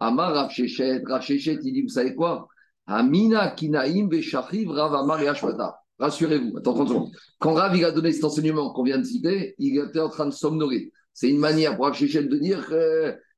Amar 0.00 0.32
Rav 0.32 0.50
Shechet, 0.50 1.02
Rav 1.04 1.22
Shechet, 1.22 1.58
il 1.62 1.72
dit, 1.72 1.82
vous 1.82 1.88
savez 1.88 2.14
quoi? 2.14 2.46
Amina 2.86 3.50
Kinaim 3.50 4.08
Veshachiv 4.08 4.70
Rav 4.70 4.94
Amar 4.94 5.20
et. 5.20 5.28
Rassurez-vous, 5.98 6.58
attends 6.58 6.74
30 6.74 6.88
secondes. 6.88 7.10
Quand 7.40 7.54
Rav 7.54 7.76
il 7.76 7.84
a 7.84 7.90
donné 7.90 8.12
cet 8.12 8.22
enseignement 8.22 8.72
qu'on 8.72 8.84
vient 8.84 8.98
de 8.98 9.04
citer, 9.04 9.56
il 9.58 9.76
était 9.76 9.98
en 9.98 10.08
train 10.08 10.26
de 10.26 10.30
somnoler. 10.30 10.92
C'est 11.12 11.28
une 11.28 11.38
manière 11.38 11.74
pour 11.74 11.86
Rav 11.86 11.94
Shechet 11.94 12.22
de 12.22 12.36
dire 12.36 12.64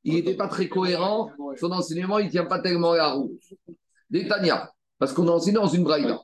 qu'il 0.04 0.14
n'était 0.14 0.34
pas 0.34 0.48
très 0.48 0.68
cohérent. 0.68 1.30
Son 1.58 1.70
enseignement, 1.72 2.18
il 2.18 2.26
ne 2.26 2.30
tient 2.30 2.46
pas 2.46 2.60
tellement 2.60 2.94
la 2.94 3.12
route. 3.12 3.32
Des 4.08 4.26
Tania, 4.26 4.70
parce 4.98 5.12
qu'on 5.12 5.28
a 5.28 5.32
enseigné 5.32 5.56
dans 5.56 5.68
une 5.68 5.84
braïda. 5.84 6.20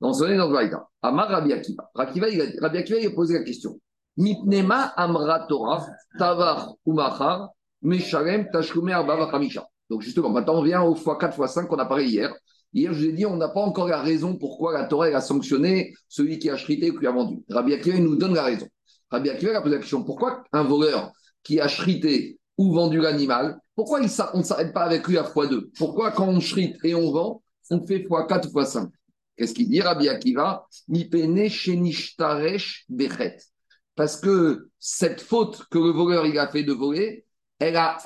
On 0.00 0.06
a 0.06 0.10
enseigné 0.10 0.36
dans 0.36 0.46
une 0.46 0.52
braïda. 0.52 0.88
Amar 1.02 1.28
Rabbi 1.28 1.52
Akiva. 1.52 1.90
Rabbi 1.94 2.10
Akiva, 2.10 2.28
il 2.28 2.40
a, 2.40 3.00
il 3.00 3.14
posé 3.14 3.34
la 3.34 3.44
question. 3.44 3.80
Mitnema 4.16 4.92
Amra 4.96 5.46
Torah, 5.48 5.86
Tavar 6.18 6.74
Umachar, 6.86 7.50
Meshalem, 7.82 8.50
Tashkume. 8.50 8.90
Donc 9.90 10.02
justement, 10.02 10.30
maintenant 10.30 10.56
on 10.56 10.62
vient 10.62 10.82
au 10.82 10.94
x4, 10.94 11.36
x5 11.36 11.66
qu'on 11.66 11.78
a 11.78 11.86
parlé 11.86 12.04
hier. 12.04 12.34
Hier, 12.74 12.92
je 12.92 12.98
vous 12.98 13.04
ai 13.06 13.12
dit, 13.12 13.24
on 13.24 13.36
n'a 13.36 13.48
pas 13.48 13.60
encore 13.60 13.88
la 13.88 14.02
raison 14.02 14.36
pourquoi 14.36 14.74
la 14.74 14.84
Torah 14.84 15.06
a 15.06 15.20
sanctionné 15.20 15.94
celui 16.08 16.38
qui 16.38 16.50
a 16.50 16.56
chrité 16.56 16.90
ou 16.90 16.98
qui 16.98 17.06
a 17.06 17.12
vendu. 17.12 17.42
Rabbi 17.48 17.72
Akiva, 17.72 17.96
il 17.96 18.04
nous 18.04 18.16
donne 18.16 18.34
la 18.34 18.42
raison. 18.42 18.68
Rabbi 19.10 19.30
Akiva 19.30 19.52
il 19.52 19.56
a 19.56 19.62
posé 19.62 19.74
la 19.76 19.80
question, 19.80 20.04
pourquoi 20.04 20.44
un 20.52 20.64
voleur 20.64 21.12
qui 21.42 21.60
a 21.60 21.68
chrité 21.68 22.37
ou 22.58 22.72
vendu 22.72 23.00
l'animal, 23.00 23.58
pourquoi 23.74 24.00
il 24.00 24.10
on 24.34 24.38
ne 24.38 24.42
s'arrête 24.42 24.74
pas 24.74 24.82
avec 24.82 25.06
lui 25.06 25.16
à 25.16 25.22
x2 25.22 25.70
Pourquoi 25.78 26.10
quand 26.10 26.28
on 26.28 26.40
chrite 26.40 26.76
et 26.84 26.94
on 26.94 27.10
vend, 27.12 27.42
on 27.70 27.86
fait 27.86 28.00
x4, 28.00 28.52
x5 28.52 28.90
Qu'est-ce 29.36 29.54
qu'il 29.54 29.68
dit, 29.68 29.80
Rabbi 29.80 30.08
Akiva? 30.08 30.66
Parce 33.94 34.20
que 34.20 34.68
cette 34.80 35.20
faute 35.20 35.64
que 35.70 35.78
le 35.78 35.90
voleur 35.90 36.26
il 36.26 36.38
a 36.38 36.48
fait 36.48 36.64
de 36.64 36.72
voler, 36.72 37.24
elle, 37.60 37.76
a 37.76 37.98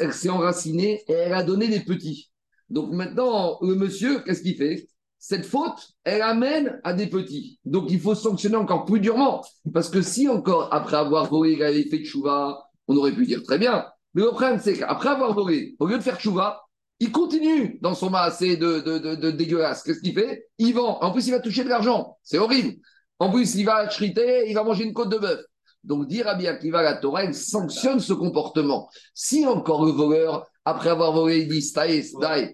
elle 0.00 0.12
s'est 0.12 0.28
enracinée 0.28 1.02
et 1.08 1.12
elle 1.12 1.32
a 1.32 1.42
donné 1.42 1.68
des 1.68 1.80
petits. 1.80 2.30
Donc 2.68 2.92
maintenant, 2.92 3.58
le 3.62 3.74
monsieur, 3.74 4.20
qu'est-ce 4.20 4.42
qu'il 4.42 4.56
fait? 4.56 4.88
Cette 5.18 5.46
faute, 5.46 5.92
elle 6.04 6.20
amène 6.20 6.80
à 6.84 6.92
des 6.92 7.06
petits. 7.06 7.58
Donc 7.64 7.90
il 7.90 7.98
faut 7.98 8.14
sanctionner 8.14 8.56
encore 8.56 8.84
plus 8.84 9.00
durement. 9.00 9.42
Parce 9.72 9.88
que 9.88 10.02
si 10.02 10.28
encore, 10.28 10.68
après 10.72 10.98
avoir 10.98 11.30
volé, 11.30 11.52
il 11.52 11.62
avait 11.62 11.84
fait 11.84 12.04
tchouva, 12.04 12.62
on 12.88 12.96
aurait 12.96 13.14
pu 13.14 13.24
dire 13.24 13.42
très 13.42 13.58
bien. 13.58 13.86
Mais 14.14 14.22
le 14.22 14.28
problème, 14.28 14.60
c'est 14.62 14.78
qu'après 14.78 15.10
avoir 15.10 15.34
volé, 15.34 15.74
au 15.78 15.86
lieu 15.86 15.98
de 15.98 16.02
faire 16.02 16.18
tchouva, 16.18 16.62
il 17.00 17.10
continue 17.10 17.78
dans 17.82 17.94
son 17.94 18.10
maassé 18.10 18.56
de, 18.56 18.80
de, 18.80 18.98
de, 18.98 19.14
de 19.16 19.30
dégueulasse. 19.30 19.82
Qu'est-ce 19.82 20.00
qu'il 20.00 20.14
fait? 20.14 20.46
Il 20.58 20.74
vend. 20.74 20.98
En 21.00 21.10
plus, 21.10 21.26
il 21.26 21.32
va 21.32 21.40
toucher 21.40 21.64
de 21.64 21.68
l'argent. 21.68 22.16
C'est 22.22 22.38
horrible. 22.38 22.74
En 23.18 23.30
plus, 23.30 23.54
il 23.56 23.64
va 23.64 23.86
chriter, 23.86 24.48
il 24.48 24.54
va 24.54 24.62
manger 24.62 24.84
une 24.84 24.92
côte 24.92 25.10
de 25.10 25.18
bœuf. 25.18 25.40
Donc, 25.82 26.06
dire 26.06 26.28
à 26.28 26.34
bien 26.34 26.56
va 26.70 26.82
la 26.82 26.96
Torah, 26.96 27.24
elle 27.24 27.34
sanctionne 27.34 28.00
ce 28.00 28.12
comportement. 28.12 28.88
Si 29.12 29.44
encore 29.46 29.84
le 29.84 29.92
voleur, 29.92 30.46
après 30.64 30.88
avoir 30.88 31.12
volé, 31.12 31.40
il 31.40 31.48
dit 31.48 31.60
ça 31.60 31.86
y 31.86 31.98
est, 31.98 32.02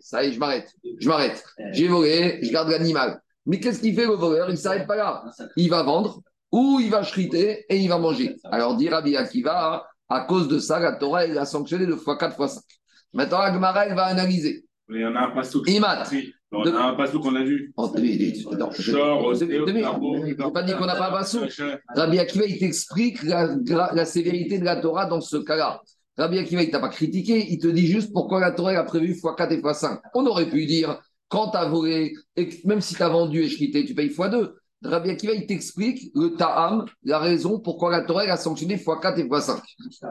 ça 0.02 0.24
y 0.24 0.28
est, 0.28 0.32
je 0.32 0.38
m'arrête, 0.38 0.72
je 0.98 1.08
m'arrête. 1.08 1.44
J'ai 1.72 1.86
volé, 1.86 2.40
je 2.42 2.50
garde 2.50 2.70
l'animal. 2.70 3.20
Mais 3.46 3.60
qu'est-ce 3.60 3.80
qu'il 3.80 3.94
fait 3.94 4.06
le 4.06 4.14
voleur? 4.14 4.48
Il 4.48 4.52
ne 4.52 4.56
s'arrête 4.56 4.86
pas 4.86 4.96
là. 4.96 5.24
Il 5.56 5.70
va 5.70 5.82
vendre 5.84 6.22
ou 6.50 6.80
il 6.80 6.90
va 6.90 7.02
chriter 7.02 7.64
et 7.68 7.76
il 7.76 7.88
va 7.88 7.98
manger. 7.98 8.36
Alors, 8.44 8.74
dire 8.76 8.94
à 8.94 9.02
bien 9.02 9.24
va, 9.44 9.86
à 10.10 10.20
cause 10.22 10.48
de 10.48 10.58
ça, 10.58 10.80
la 10.80 10.92
Torah, 10.92 11.24
elle 11.24 11.38
a 11.38 11.46
sanctionné 11.46 11.86
de 11.86 11.94
x4, 11.94 12.36
x5. 12.36 12.58
Maintenant, 13.12 13.38
la 13.38 13.52
Gemara, 13.52 13.86
elle 13.86 13.94
va 13.94 14.06
analyser. 14.06 14.64
Il 14.88 15.00
y 15.00 15.06
en 15.06 15.14
a 15.14 15.20
un 15.20 15.30
passo. 15.30 15.62
Imat. 15.66 16.10
On 16.52 16.66
a 16.66 16.82
un 16.82 16.94
passo 16.94 17.20
qu'on 17.20 17.36
a 17.36 17.44
vu. 17.44 17.72
Je 17.78 19.44
n'ai 20.24 20.34
pas 20.34 20.62
dit 20.64 20.72
qu'on 20.72 20.86
n'a 20.86 20.96
pas 20.96 21.08
un 21.08 21.12
bassou. 21.12 21.40
Rabbi 21.94 22.18
Akiva, 22.18 22.44
il 22.44 22.58
t'explique 22.58 23.22
la, 23.22 24.04
sévérité 24.04 24.58
de 24.58 24.64
la 24.64 24.76
Torah 24.76 25.06
dans 25.06 25.20
ce 25.20 25.36
cas-là. 25.36 25.80
Rabbi 26.16 26.38
Akiva, 26.38 26.62
il 26.62 26.66
ne 26.66 26.72
t'a 26.72 26.80
pas 26.80 26.88
critiqué, 26.88 27.46
il 27.52 27.58
te 27.58 27.68
dit 27.68 27.86
juste 27.86 28.12
pourquoi 28.12 28.40
la 28.40 28.50
Torah 28.50 28.72
a 28.72 28.82
prévu 28.82 29.12
x4 29.12 29.52
et 29.52 29.60
x5. 29.60 30.00
On 30.14 30.26
aurait 30.26 30.50
pu 30.50 30.66
dire, 30.66 31.00
quand 31.28 31.52
tu 31.52 31.56
as 31.56 31.66
volé, 31.66 32.14
et 32.34 32.48
même 32.64 32.80
si 32.80 32.96
tu 32.96 33.02
as 33.02 33.08
vendu 33.08 33.44
et 33.44 33.48
chrité, 33.48 33.84
tu 33.84 33.94
payes 33.94 34.08
x2. 34.08 34.54
Rabbi 34.82 35.10
Akiva, 35.10 35.34
il 35.34 35.46
t'explique 35.46 36.10
le 36.14 36.36
ta'am, 36.36 36.86
la 37.04 37.18
raison 37.18 37.60
pourquoi 37.60 37.90
la 37.90 38.02
Torah 38.02 38.22
a 38.22 38.36
sanctionné 38.36 38.76
x4 38.76 39.18
et 39.18 39.24
x5. 39.24 39.60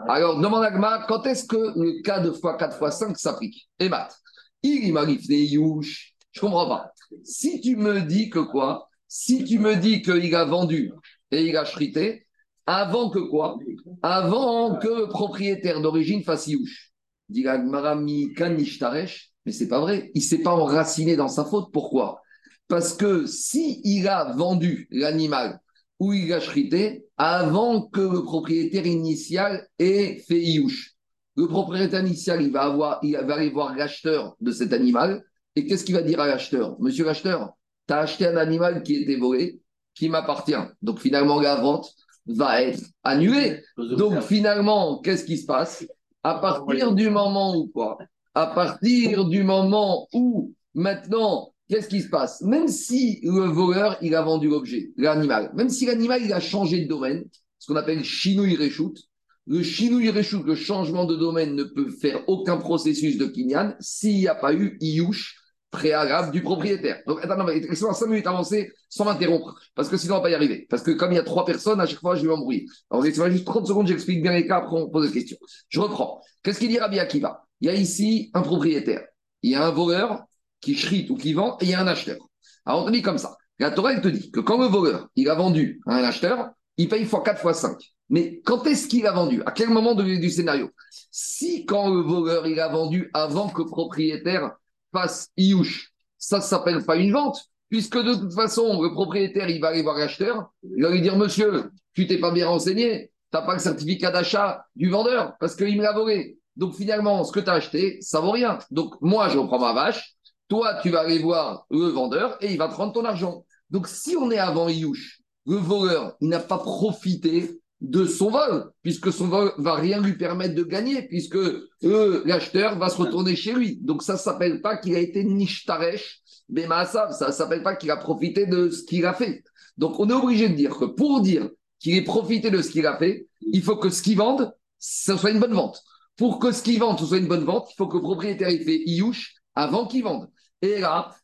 Alors, 0.07 0.39
demande 0.39 0.63
à 0.63 0.71
Gmar, 0.71 1.07
quand 1.07 1.25
est-ce 1.25 1.45
que 1.45 1.57
le 1.57 2.01
cas 2.03 2.19
de 2.19 2.29
x4, 2.29 2.77
x5 2.79 3.15
s'applique? 3.15 3.69
Et 3.79 3.89
Matt, 3.89 4.15
il 4.61 4.93
m'arrive 4.93 5.27
des 5.27 5.43
youch. 5.43 6.13
Je 6.31 6.39
comprends 6.39 6.67
pas. 6.67 6.91
Si 7.23 7.61
tu 7.61 7.75
me 7.75 8.01
dis 8.01 8.29
que 8.29 8.39
quoi? 8.39 8.87
Si 9.07 9.43
tu 9.43 9.57
me 9.57 9.75
dis 9.75 10.03
qu'il 10.03 10.35
a 10.35 10.45
vendu 10.45 10.91
et 11.31 11.47
il 11.47 11.57
a 11.57 11.63
chrité, 11.63 12.27
avant 12.67 13.09
que 13.09 13.17
quoi? 13.17 13.57
Avant 14.03 14.77
que 14.77 14.87
le 14.87 15.07
propriétaire 15.07 15.81
d'origine 15.81 16.23
fasse 16.23 16.47
youch. 16.47 16.91
Dit 17.27 17.41
la 17.41 17.57
Gemara, 17.57 17.95
mi 17.95 18.33
kan 18.33 18.51
nishtaresh. 18.51 19.31
Mais 19.45 19.51
c'est 19.51 19.67
pas 19.67 19.79
vrai. 19.79 20.11
Il 20.13 20.21
s'est 20.21 20.43
pas 20.43 20.51
enraciné 20.51 21.15
dans 21.15 21.27
sa 21.27 21.45
faute. 21.45 21.71
Pourquoi? 21.73 22.21
Parce 22.69 22.93
que 22.93 23.25
si 23.25 23.81
il 23.83 24.07
a 24.07 24.31
vendu 24.31 24.87
l'animal 24.91 25.59
ou 25.99 26.13
il 26.13 26.31
a 26.31 26.39
chrité, 26.39 27.03
avant 27.17 27.81
que 27.81 27.99
le 27.99 28.23
propriétaire 28.23 28.85
initial 28.85 29.67
ait 29.79 30.23
fait 30.25 30.41
youch. 30.41 30.93
Le 31.35 31.47
propriétaire 31.47 32.05
initial, 32.05 32.41
il 32.41 32.51
va, 32.51 32.61
avoir, 32.61 32.99
il 33.03 33.17
va 33.17 33.33
aller 33.33 33.49
voir 33.49 33.75
l'acheteur 33.75 34.35
de 34.39 34.51
cet 34.51 34.71
animal. 34.71 35.23
Et 35.55 35.65
qu'est-ce 35.65 35.83
qu'il 35.83 35.95
va 35.95 36.01
dire 36.03 36.21
à 36.21 36.27
l'acheteur? 36.27 36.79
Monsieur 36.79 37.03
l'acheteur, 37.03 37.51
tu 37.87 37.93
as 37.93 37.99
acheté 37.99 38.27
un 38.27 38.37
animal 38.37 38.83
qui 38.83 38.95
était 38.95 39.17
volé, 39.17 39.59
qui 39.93 40.07
m'appartient. 40.07 40.53
Donc 40.81 40.99
finalement, 40.99 41.41
la 41.41 41.55
vente 41.55 41.91
va 42.27 42.61
être 42.61 42.83
annulée. 43.03 43.61
Donc 43.77 44.21
finalement, 44.21 44.99
qu'est-ce 44.99 45.25
qui 45.25 45.37
se 45.37 45.45
passe? 45.45 45.85
À 46.23 46.35
partir 46.35 46.93
du 46.93 47.09
moment 47.09 47.57
où 47.57 47.67
quoi? 47.67 47.97
À 48.35 48.47
partir 48.47 49.25
du 49.25 49.43
moment 49.43 50.07
où 50.13 50.53
maintenant, 50.73 51.51
qu'est-ce 51.69 51.87
qui 51.87 52.01
se 52.01 52.09
passe? 52.09 52.41
Même 52.41 52.67
si 52.67 53.19
le 53.23 53.45
voleur, 53.45 53.97
il 54.01 54.15
a 54.15 54.21
vendu 54.21 54.49
l'objet, 54.49 54.91
l'animal, 54.97 55.51
même 55.53 55.69
si 55.69 55.85
l'animal, 55.85 56.21
il 56.23 56.33
a 56.33 56.39
changé 56.39 56.81
de 56.81 56.87
domaine, 56.87 57.25
ce 57.59 57.67
qu'on 57.67 57.77
appelle 57.77 58.03
chinouille 58.03 58.55
réchoute, 58.55 58.99
le 59.47 59.63
chinouille 59.63 60.09
réchoute, 60.09 60.45
le 60.45 60.55
changement 60.55 61.05
de 61.05 61.15
domaine 61.15 61.55
ne 61.55 61.63
peut 61.63 61.89
faire 61.89 62.21
aucun 62.27 62.57
processus 62.57 63.17
de 63.17 63.25
kinyan 63.25 63.73
s'il 63.79 64.17
n'y 64.17 64.27
a 64.27 64.35
pas 64.35 64.53
eu 64.53 64.77
iouche 64.79 65.35
préalable 65.71 66.31
du 66.31 66.41
propriétaire. 66.41 67.01
Donc, 67.07 67.19
attends, 67.23 67.37
non, 67.37 67.45
mais 67.45 67.59
laisse-moi 67.59 67.93
5 67.93 68.07
minutes 68.07 68.27
avancer 68.27 68.71
sans 68.89 69.05
m'interrompre, 69.05 69.55
parce 69.75 69.87
que 69.87 69.97
sinon, 69.97 70.15
on 70.15 70.17
va 70.17 70.23
pas 70.23 70.29
y 70.31 70.35
arriver. 70.35 70.65
Parce 70.69 70.81
que 70.81 70.91
comme 70.91 71.11
il 71.11 71.15
y 71.15 71.19
a 71.19 71.23
trois 71.23 71.45
personnes, 71.45 71.79
à 71.79 71.85
chaque 71.85 71.99
fois, 71.99 72.15
je 72.15 72.23
vais 72.23 72.27
m'embrouiller. 72.27 72.65
Alors, 72.89 73.03
laissez-moi 73.03 73.29
juste 73.29 73.45
30 73.45 73.67
secondes, 73.67 73.87
j'explique 73.87 74.21
bien 74.21 74.33
les 74.33 74.47
cas, 74.47 74.57
après 74.57 74.77
on 74.77 74.89
pose 74.89 75.07
des 75.07 75.13
questions. 75.19 75.37
Je 75.67 75.79
reprends. 75.79 76.21
Qu'est-ce 76.43 76.59
qu'il 76.59 76.69
dit 76.69 76.79
Rabbi 76.79 76.99
Akiva 76.99 77.45
Il 77.61 77.67
y 77.67 77.69
a 77.69 77.75
ici 77.75 78.31
un 78.33 78.41
propriétaire, 78.41 79.03
il 79.43 79.51
y 79.51 79.55
a 79.55 79.65
un 79.65 79.71
voleur 79.71 80.23
qui 80.61 80.75
chrite 80.75 81.09
ou 81.09 81.15
qui 81.15 81.33
vend, 81.33 81.57
et 81.61 81.65
il 81.65 81.71
y 81.71 81.73
a 81.73 81.81
un 81.81 81.87
acheteur. 81.87 82.17
Alors, 82.65 82.83
on 82.83 82.85
te 82.85 82.91
dit 82.91 83.01
comme 83.01 83.17
ça. 83.17 83.35
La 83.59 83.71
Torah, 83.71 83.99
te 83.99 84.07
dit 84.07 84.31
que 84.31 84.39
quand 84.39 84.57
le 84.57 84.67
voleur, 84.67 85.09
il 85.15 85.29
a 85.29 85.35
vendu 85.35 85.81
à 85.85 85.95
un 85.95 86.03
acheteur, 86.03 86.49
il 86.77 86.87
paye 86.87 87.03
x 87.03 87.11
4 87.11 87.45
x 87.45 87.59
5. 87.59 87.77
Mais 88.09 88.41
quand 88.45 88.65
est-ce 88.65 88.87
qu'il 88.87 89.05
a 89.05 89.11
vendu? 89.11 89.43
À 89.45 89.51
quel 89.51 89.69
moment 89.69 89.95
du 89.95 90.29
scénario? 90.29 90.71
Si 91.11 91.65
quand 91.65 91.89
le 91.89 92.01
voleur, 92.01 92.47
il 92.47 92.59
a 92.59 92.69
vendu 92.69 93.09
avant 93.13 93.49
que 93.49 93.61
le 93.61 93.67
propriétaire 93.67 94.51
fasse 94.93 95.29
Iouche, 95.37 95.91
ça 96.17 96.37
ne 96.37 96.43
s'appelle 96.43 96.85
pas 96.85 96.95
une 96.95 97.11
vente, 97.11 97.37
puisque 97.69 97.97
de 97.97 98.15
toute 98.15 98.33
façon, 98.33 98.81
le 98.81 98.91
propriétaire, 98.93 99.49
il 99.49 99.61
va 99.61 99.67
aller 99.67 99.83
voir 99.83 99.97
l'acheteur, 99.97 100.51
il 100.63 100.81
va 100.81 100.89
lui 100.89 101.01
dire, 101.01 101.17
monsieur, 101.17 101.69
tu 101.93 102.07
t'es 102.07 102.17
pas 102.17 102.31
bien 102.31 102.47
renseigné, 102.47 103.11
tu 103.31 103.37
n'as 103.37 103.43
pas 103.43 103.53
le 103.53 103.59
certificat 103.59 104.11
d'achat 104.11 104.65
du 104.75 104.89
vendeur, 104.89 105.35
parce 105.39 105.55
qu'il 105.55 105.77
me 105.77 105.83
l'a 105.83 105.93
volé. 105.93 106.39
Donc 106.55 106.75
finalement, 106.75 107.23
ce 107.23 107.31
que 107.31 107.39
tu 107.39 107.49
as 107.49 107.53
acheté, 107.53 107.99
ça 108.01 108.19
vaut 108.19 108.31
rien. 108.31 108.57
Donc 108.71 108.95
moi, 109.01 109.29
je 109.29 109.37
reprends 109.37 109.59
ma 109.59 109.73
vache, 109.73 110.15
toi, 110.49 110.79
tu 110.81 110.89
vas 110.89 111.01
aller 111.01 111.19
voir 111.19 111.65
le 111.69 111.85
vendeur 111.85 112.37
et 112.41 112.51
il 112.51 112.57
va 112.57 112.67
te 112.67 112.75
rendre 112.75 112.93
ton 112.93 113.05
argent. 113.05 113.45
Donc 113.69 113.87
si 113.87 114.17
on 114.17 114.31
est 114.31 114.37
avant 114.37 114.67
Iouche, 114.67 115.21
le 115.45 115.55
voleur, 115.55 116.15
il 116.21 116.29
n'a 116.29 116.39
pas 116.39 116.57
profité 116.57 117.61
de 117.81 118.05
son 118.05 118.29
vol, 118.29 118.69
puisque 118.81 119.13
son 119.13 119.27
vol 119.27 119.53
va 119.57 119.75
rien 119.75 120.01
lui 120.01 120.17
permettre 120.17 120.53
de 120.53 120.63
gagner, 120.63 121.03
puisque 121.03 121.37
l'acheteur 121.81 122.77
va 122.77 122.89
se 122.89 122.97
retourner 122.97 123.35
chez 123.35 123.53
lui. 123.53 123.77
Donc 123.81 124.03
ça 124.03 124.13
ne 124.13 124.17
s'appelle 124.17 124.61
pas 124.61 124.75
qu'il 124.75 124.95
a 124.95 124.99
été 124.99 125.23
nishtaresh, 125.23 126.21
ça 126.53 127.27
ne 127.27 127.31
s'appelle 127.31 127.63
pas 127.63 127.75
qu'il 127.75 127.91
a 127.91 127.97
profité 127.97 128.47
de 128.47 128.69
ce 128.69 128.83
qu'il 128.83 129.05
a 129.05 129.13
fait. 129.13 129.43
Donc 129.77 129.99
on 129.99 130.09
est 130.09 130.13
obligé 130.13 130.49
de 130.49 130.55
dire 130.55 130.75
que 130.77 130.85
pour 130.85 131.21
dire 131.21 131.49
qu'il 131.79 131.95
ait 131.95 132.03
profité 132.03 132.51
de 132.51 132.61
ce 132.61 132.69
qu'il 132.69 132.85
a 132.85 132.97
fait, 132.97 133.27
il 133.41 133.61
faut 133.61 133.77
que 133.77 133.89
ce 133.89 134.01
qu'il 134.01 134.17
vende, 134.17 134.51
ce 134.77 135.15
soit 135.15 135.31
une 135.31 135.39
bonne 135.39 135.53
vente. 135.53 135.81
Pour 136.17 136.39
que 136.39 136.51
ce 136.51 136.61
qu'il 136.61 136.79
vende, 136.79 136.99
ce 136.99 137.05
soit 137.05 137.19
une 137.19 137.27
bonne 137.27 137.45
vente, 137.45 137.69
il 137.71 137.75
faut 137.77 137.87
que 137.87 137.95
le 137.95 138.03
propriétaire 138.03 138.49
ait 138.49 138.59
fait 138.59 138.81
iouche 138.85 139.35
avant 139.55 139.87
qu'il 139.87 140.03
vende. 140.03 140.29
Là, 140.61 141.15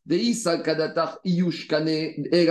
kadatar 0.63 1.19
iouche 1.25 1.67
kane, 1.67 1.87
et 1.89 2.45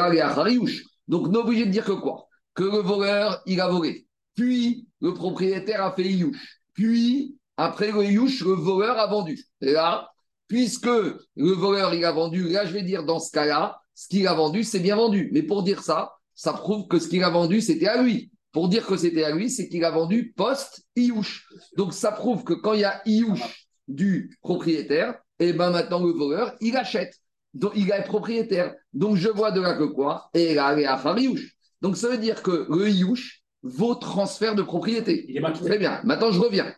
Donc 1.08 1.28
on 1.28 1.34
obligé 1.34 1.66
de 1.66 1.70
dire 1.70 1.84
que 1.84 1.92
quoi? 1.92 2.28
Que 2.54 2.64
le 2.64 2.78
voleur, 2.78 3.42
il 3.46 3.60
a 3.60 3.68
volé. 3.68 4.06
Puis, 4.34 4.88
le 5.00 5.14
propriétaire 5.14 5.84
a 5.84 5.92
fait 5.92 6.04
Iouche. 6.04 6.60
Puis, 6.72 7.36
après 7.56 7.92
le 7.92 8.04
Iouche, 8.04 8.44
le 8.44 8.52
voleur 8.52 8.98
a 8.98 9.06
vendu. 9.06 9.40
Et 9.60 9.72
là, 9.72 10.10
puisque 10.48 10.86
le 10.86 11.52
voleur, 11.52 11.94
il 11.94 12.04
a 12.04 12.12
vendu, 12.12 12.48
là, 12.48 12.66
je 12.66 12.72
vais 12.72 12.82
dire, 12.82 13.04
dans 13.04 13.20
ce 13.20 13.30
cas-là, 13.30 13.80
ce 13.94 14.08
qu'il 14.08 14.26
a 14.26 14.34
vendu, 14.34 14.64
c'est 14.64 14.80
bien 14.80 14.96
vendu. 14.96 15.30
Mais 15.32 15.42
pour 15.42 15.62
dire 15.62 15.82
ça, 15.82 16.12
ça 16.34 16.52
prouve 16.52 16.88
que 16.88 16.98
ce 16.98 17.08
qu'il 17.08 17.22
a 17.22 17.30
vendu, 17.30 17.60
c'était 17.60 17.86
à 17.86 18.02
lui. 18.02 18.32
Pour 18.50 18.68
dire 18.68 18.86
que 18.86 18.96
c'était 18.96 19.24
à 19.24 19.30
lui, 19.30 19.50
c'est 19.50 19.68
qu'il 19.68 19.84
a 19.84 19.90
vendu 19.90 20.32
post-Iouche. 20.36 21.46
Donc, 21.76 21.92
ça 21.92 22.12
prouve 22.12 22.44
que 22.44 22.54
quand 22.54 22.74
il 22.74 22.80
y 22.80 22.84
a 22.84 23.02
Iouche 23.06 23.68
du 23.86 24.36
propriétaire, 24.42 25.14
et 25.40 25.48
eh 25.48 25.52
ben 25.52 25.70
maintenant, 25.70 26.04
le 26.04 26.12
voleur, 26.12 26.54
il 26.60 26.76
achète. 26.76 27.14
Donc, 27.54 27.72
il 27.74 27.90
est 27.90 28.04
propriétaire. 28.04 28.74
Donc, 28.92 29.16
je 29.16 29.28
vois 29.28 29.50
de 29.50 29.60
là 29.60 29.74
que 29.74 29.84
quoi? 29.84 30.30
Et 30.34 30.54
là, 30.54 30.74
il 30.74 30.82
est 30.82 30.86
à 30.86 31.18
Iouche. 31.18 31.54
Donc 31.84 31.98
ça 31.98 32.08
veut 32.08 32.16
dire 32.16 32.42
que 32.42 32.66
le 32.70 32.88
Iouche 32.88 33.42
vaut 33.62 33.94
transfert 33.94 34.54
de 34.54 34.62
propriété. 34.62 35.26
Il 35.28 35.36
est 35.36 35.52
Très 35.52 35.78
bien. 35.78 36.00
Maintenant, 36.04 36.32
je 36.32 36.40
reviens. 36.40 36.72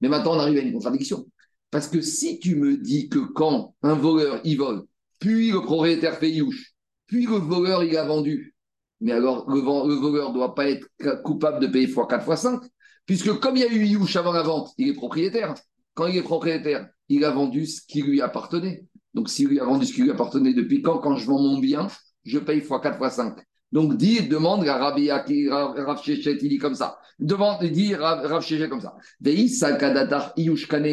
Mais 0.00 0.08
maintenant, 0.08 0.36
on 0.36 0.38
arrive 0.38 0.58
à 0.58 0.60
une 0.60 0.72
contradiction. 0.74 1.26
Parce 1.70 1.88
que 1.88 2.02
si 2.02 2.38
tu 2.40 2.56
me 2.56 2.76
dis 2.76 3.08
que 3.08 3.20
quand 3.20 3.74
un 3.82 3.94
voleur, 3.94 4.40
il 4.44 4.58
vole, 4.58 4.82
puis 5.18 5.50
le 5.50 5.62
propriétaire 5.62 6.18
fait 6.18 6.30
Iouche, 6.30 6.74
puis 7.06 7.26
le 7.26 7.36
voleur, 7.36 7.84
il 7.84 7.96
a 7.96 8.04
vendu, 8.04 8.54
mais 9.00 9.12
alors 9.12 9.48
le, 9.48 9.60
voleur 9.60 10.28
ne 10.28 10.34
doit 10.34 10.54
pas 10.54 10.68
être 10.68 10.86
coupable 11.22 11.60
de 11.60 11.66
payer 11.66 11.86
x 11.86 11.94
4 11.94 12.30
x 12.30 12.40
5, 12.40 12.60
puisque 13.06 13.32
comme 13.40 13.56
il 13.56 13.62
y 13.62 13.66
a 13.66 13.72
eu 13.72 13.86
Iouche 13.86 14.16
avant 14.16 14.32
la 14.32 14.42
vente, 14.42 14.72
il 14.78 14.88
est 14.88 14.94
propriétaire. 14.94 15.54
Quand 15.94 16.06
il 16.06 16.16
est 16.16 16.22
propriétaire, 16.22 16.88
il 17.10 17.24
a 17.24 17.30
vendu 17.30 17.66
ce 17.66 17.82
qui 17.86 18.02
lui 18.02 18.22
appartenait. 18.22 18.86
Donc 19.12 19.28
s'il 19.28 19.48
lui 19.48 19.60
a 19.60 19.64
vendu 19.64 19.84
ce 19.84 19.92
qui 19.92 20.02
lui 20.02 20.10
appartenait 20.10 20.54
depuis 20.54 20.80
quand 20.80 20.98
Quand 20.98 21.16
je 21.16 21.26
vends 21.26 21.40
mon 21.40 21.58
bien, 21.58 21.88
je 22.24 22.38
paye 22.38 22.58
x 22.58 22.68
4 22.68 23.04
x 23.04 23.14
5. 23.14 23.36
Donc, 23.72 23.96
dit, 23.96 24.26
demande 24.26 24.66
à 24.66 24.78
Rabbi 24.78 25.10
Rav 25.10 26.02
Shechet, 26.02 26.38
il 26.42 26.48
dit 26.48 26.58
comme 26.58 26.74
ça. 26.74 26.98
Demande, 27.20 27.62
dit 27.64 27.94
Rav 27.94 28.42
Shechet 28.42 28.68
comme 28.68 28.80
ça. 28.80 28.96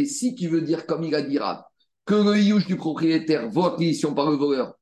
si 0.05 0.35
tu 0.35 0.47
veux 0.47 0.61
dire 0.61 0.85
comme 0.85 1.03
il 1.03 1.15
a 1.15 1.21
dit 1.21 1.39
Rav, 1.39 1.63
que 2.05 2.13
le 2.13 2.37
Iyush 2.37 2.67
du 2.67 2.75
propriétaire 2.75 3.49
vaut 3.49 3.65
acquisition 3.65 4.13
par 4.13 4.29
le 4.29 4.37
voleur, 4.37 4.75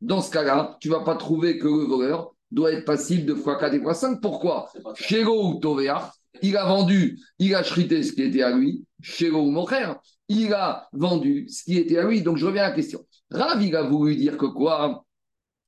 dans 0.00 0.22
ce 0.22 0.30
cas-là, 0.30 0.76
tu 0.80 0.88
ne 0.88 0.94
vas 0.94 1.04
pas 1.04 1.16
trouver 1.16 1.58
que 1.58 1.66
le 1.66 1.84
voleur 1.84 2.32
doit 2.50 2.72
être 2.72 2.86
passible 2.86 3.26
de 3.26 3.34
x4 3.34 3.74
et 3.74 3.78
x5. 3.80 4.20
Pourquoi? 4.20 4.70
Chez 4.94 5.22
ou 5.26 5.60
il 6.42 6.56
a 6.56 6.64
vendu, 6.64 7.18
il 7.38 7.54
a 7.54 7.62
chrité 7.62 8.02
ce 8.02 8.12
qui 8.12 8.22
était 8.22 8.42
à 8.42 8.56
lui. 8.56 8.84
Chez 9.02 9.30
ou 9.30 9.50
mon 9.50 9.66
frère, 9.66 9.98
il 10.28 10.52
a 10.54 10.88
vendu 10.92 11.46
ce 11.48 11.64
qui 11.64 11.78
était 11.78 11.98
à 11.98 12.04
lui. 12.04 12.22
Donc 12.22 12.36
je 12.36 12.46
reviens 12.46 12.64
à 12.64 12.68
la 12.70 12.74
question. 12.74 13.00
Rav, 13.30 13.62
il 13.62 13.74
a 13.76 13.82
voulu 13.82 14.16
dire 14.16 14.36
que 14.36 14.46
quoi? 14.46 15.04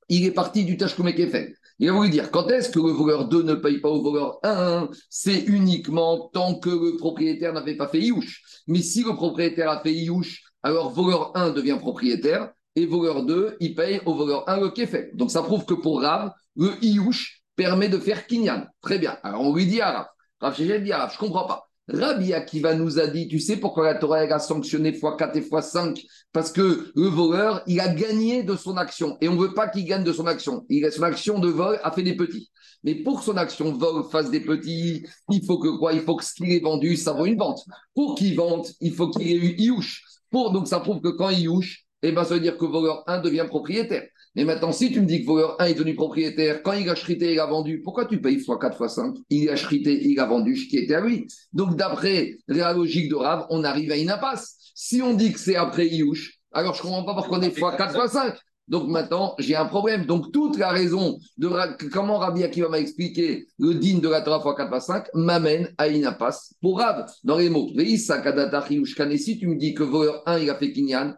Il 0.09 0.25
est 0.25 0.31
parti 0.31 0.65
du 0.65 0.77
fait. 0.77 1.53
Il 1.77 1.87
a 1.87 1.93
voulu 1.93 2.09
dire 2.09 2.31
quand 2.31 2.49
est-ce 2.49 2.69
que 2.69 2.79
le 2.79 2.91
voleur 2.91 3.29
2 3.29 3.43
ne 3.43 3.53
paye 3.55 3.79
pas 3.79 3.89
au 3.89 4.01
voleur 4.01 4.39
1 4.43 4.89
C'est 5.09 5.43
uniquement 5.45 6.29
tant 6.33 6.55
que 6.55 6.69
le 6.69 6.97
propriétaire 6.97 7.53
n'avait 7.53 7.77
pas 7.77 7.87
fait 7.87 8.01
Iouche. 8.01 8.41
Mais 8.67 8.81
si 8.81 9.03
le 9.03 9.15
propriétaire 9.15 9.69
a 9.69 9.81
fait 9.81 9.93
Iouche, 9.93 10.43
alors 10.61 10.91
voleur 10.91 11.31
1 11.35 11.51
devient 11.51 11.77
propriétaire 11.79 12.51
et 12.75 12.85
voleur 12.85 13.25
2, 13.25 13.57
il 13.59 13.75
paye 13.75 14.01
au 14.05 14.13
voleur 14.13 14.49
1 14.49 14.59
le 14.59 14.85
fait. 14.85 15.11
Donc 15.15 15.31
ça 15.31 15.41
prouve 15.41 15.65
que 15.65 15.73
pour 15.73 16.01
Rav, 16.01 16.31
le 16.55 16.71
Iouche 16.83 17.43
permet 17.55 17.87
de 17.87 17.97
faire 17.97 18.27
Kinyan. 18.27 18.65
Très 18.81 18.99
bien. 18.99 19.17
Alors 19.23 19.41
on 19.41 19.55
lui 19.55 19.65
dit 19.65 19.79
à 19.79 19.91
Rav. 19.91 20.07
Rav 20.39 20.55
dit 20.55 20.91
à 20.91 20.99
Rav, 20.99 21.13
je 21.13 21.17
comprends 21.17 21.45
pas. 21.45 21.69
Rabbi 21.91 22.33
Akiva 22.33 22.75
nous 22.75 22.99
a 22.99 23.07
dit, 23.07 23.27
tu 23.27 23.39
sais 23.39 23.57
pourquoi 23.57 23.85
la 23.85 23.95
Torah 23.95 24.19
a 24.19 24.39
sanctionné 24.39 24.91
x4 24.91 25.35
et 25.35 25.41
x5 25.41 26.05
Parce 26.31 26.51
que 26.51 26.91
le 26.95 27.07
voleur, 27.07 27.63
il 27.65 27.79
a 27.79 27.87
gagné 27.87 28.43
de 28.43 28.55
son 28.55 28.77
action. 28.77 29.17
Et 29.21 29.27
on 29.27 29.33
ne 29.33 29.39
veut 29.41 29.53
pas 29.53 29.67
qu'il 29.67 29.85
gagne 29.85 30.03
de 30.03 30.13
son 30.13 30.27
action. 30.27 30.65
Il 30.69 30.85
a, 30.85 30.91
son 30.91 31.03
action 31.03 31.39
de 31.39 31.49
vol 31.49 31.79
a 31.83 31.91
fait 31.91 32.03
des 32.03 32.15
petits. 32.15 32.51
Mais 32.83 32.95
pour 32.95 33.19
que 33.19 33.25
son 33.25 33.37
action 33.37 33.73
vol 33.73 34.03
fasse 34.11 34.29
des 34.29 34.39
petits, 34.41 35.03
il 35.31 35.45
faut 35.45 35.57
que 35.57 35.77
quoi? 35.79 35.93
Il 35.93 36.01
faut 36.01 36.15
que 36.15 36.23
ce 36.23 36.33
qu'il 36.33 36.51
ait 36.51 36.59
vendu, 36.59 36.95
ça 36.95 37.13
vaut 37.13 37.25
une 37.25 37.37
vente. 37.37 37.61
Pour 37.95 38.15
qu'il 38.15 38.35
vende, 38.35 38.67
il 38.81 38.93
faut 38.93 39.09
qu'il 39.09 39.27
ait 39.27 39.35
eu 39.35 39.55
Iouche. 39.57 40.03
Pour, 40.29 40.51
donc 40.51 40.67
ça 40.67 40.79
prouve 40.79 41.01
que 41.01 41.09
quand 41.09 41.31
Iouche, 41.31 41.85
eh 42.03 42.11
ben, 42.11 42.23
ça 42.23 42.35
veut 42.35 42.39
dire 42.39 42.57
que 42.57 42.65
voleur 42.65 43.03
1 43.07 43.19
devient 43.19 43.45
propriétaire. 43.47 44.07
Mais 44.39 44.45
maintenant, 44.45 44.71
si 44.71 44.89
tu 44.89 45.01
me 45.01 45.05
dis 45.05 45.19
que 45.19 45.25
voleur 45.25 45.57
1 45.59 45.65
est 45.65 45.73
devenu 45.73 45.95
propriétaire, 45.95 46.63
quand 46.63 46.71
il 46.71 46.89
a 46.89 46.95
chrité, 46.95 47.33
il 47.33 47.39
a 47.41 47.45
vendu, 47.45 47.81
pourquoi 47.81 48.05
tu 48.05 48.21
payes 48.21 48.35
x 48.35 48.45
4 48.45 48.81
x 48.81 48.93
5 48.95 49.15
Il 49.29 49.49
a 49.49 49.55
chrité, 49.55 49.99
il 50.01 50.17
a 50.17 50.25
vendu 50.25 50.55
ce 50.55 50.65
qui 50.69 50.77
était 50.77 50.95
à 50.95 51.01
lui. 51.01 51.27
Donc, 51.51 51.75
d'après 51.75 52.37
la 52.47 52.71
logique 52.71 53.09
de 53.09 53.15
Rav, 53.15 53.47
on 53.49 53.65
arrive 53.65 53.91
à 53.91 53.97
une 53.97 54.09
impasse. 54.09 54.55
Si 54.73 55.01
on 55.01 55.13
dit 55.13 55.33
que 55.33 55.39
c'est 55.41 55.57
après 55.57 55.87
Iouche, 55.87 56.39
alors 56.53 56.73
je 56.73 56.79
ne 56.79 56.83
comprends 56.83 57.03
pas 57.03 57.15
pourquoi 57.15 57.39
on 57.39 57.41
est 57.41 57.47
x 57.47 57.59
4 57.59 57.93
x 57.93 58.13
5. 58.13 58.33
Donc 58.69 58.87
maintenant, 58.87 59.35
j'ai 59.39 59.57
un 59.57 59.65
problème. 59.65 60.05
Donc 60.05 60.31
toute 60.31 60.57
la 60.57 60.69
raison 60.69 61.19
de 61.37 61.49
comment 61.91 62.17
Rabbi 62.17 62.45
Akiva 62.45 62.69
m'a 62.69 62.79
expliqué 62.79 63.45
le 63.57 63.73
digne 63.73 63.99
de 63.99 64.07
la 64.07 64.21
Torah 64.21 64.37
x 64.37 64.55
4 64.55 64.73
x 64.73 64.85
5 64.85 65.07
m'amène 65.15 65.67
à 65.77 65.89
une 65.89 66.05
impasse 66.05 66.53
pour 66.61 66.79
Rav. 66.79 67.11
Dans 67.25 67.37
les 67.37 67.49
mots, 67.49 67.67
si 67.75 69.37
tu 69.37 69.47
me 69.47 69.55
dis 69.57 69.73
que 69.73 69.83
voleur 69.83 70.23
1, 70.27 70.39
il 70.39 70.49
a 70.49 70.55
fait 70.55 70.71
Kinyan, 70.71 71.13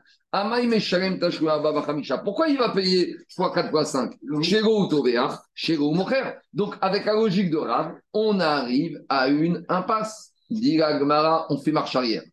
pourquoi 2.23 2.47
il 2.47 2.57
va 2.57 2.69
payer 2.69 3.17
x4, 3.37 3.69
x5 3.69 4.13
Chez 5.53 5.77
Donc, 6.53 6.75
avec 6.79 7.03
la 7.05 7.13
logique 7.13 7.49
de 7.49 7.57
Rav, 7.57 7.95
on 8.13 8.39
arrive 8.39 9.03
à 9.09 9.27
une 9.27 9.65
impasse. 9.67 10.31
Dit 10.49 10.77
Gmara, 10.77 11.47
on 11.49 11.57
fait 11.57 11.73
marche 11.73 11.95
arrière. 11.97 12.23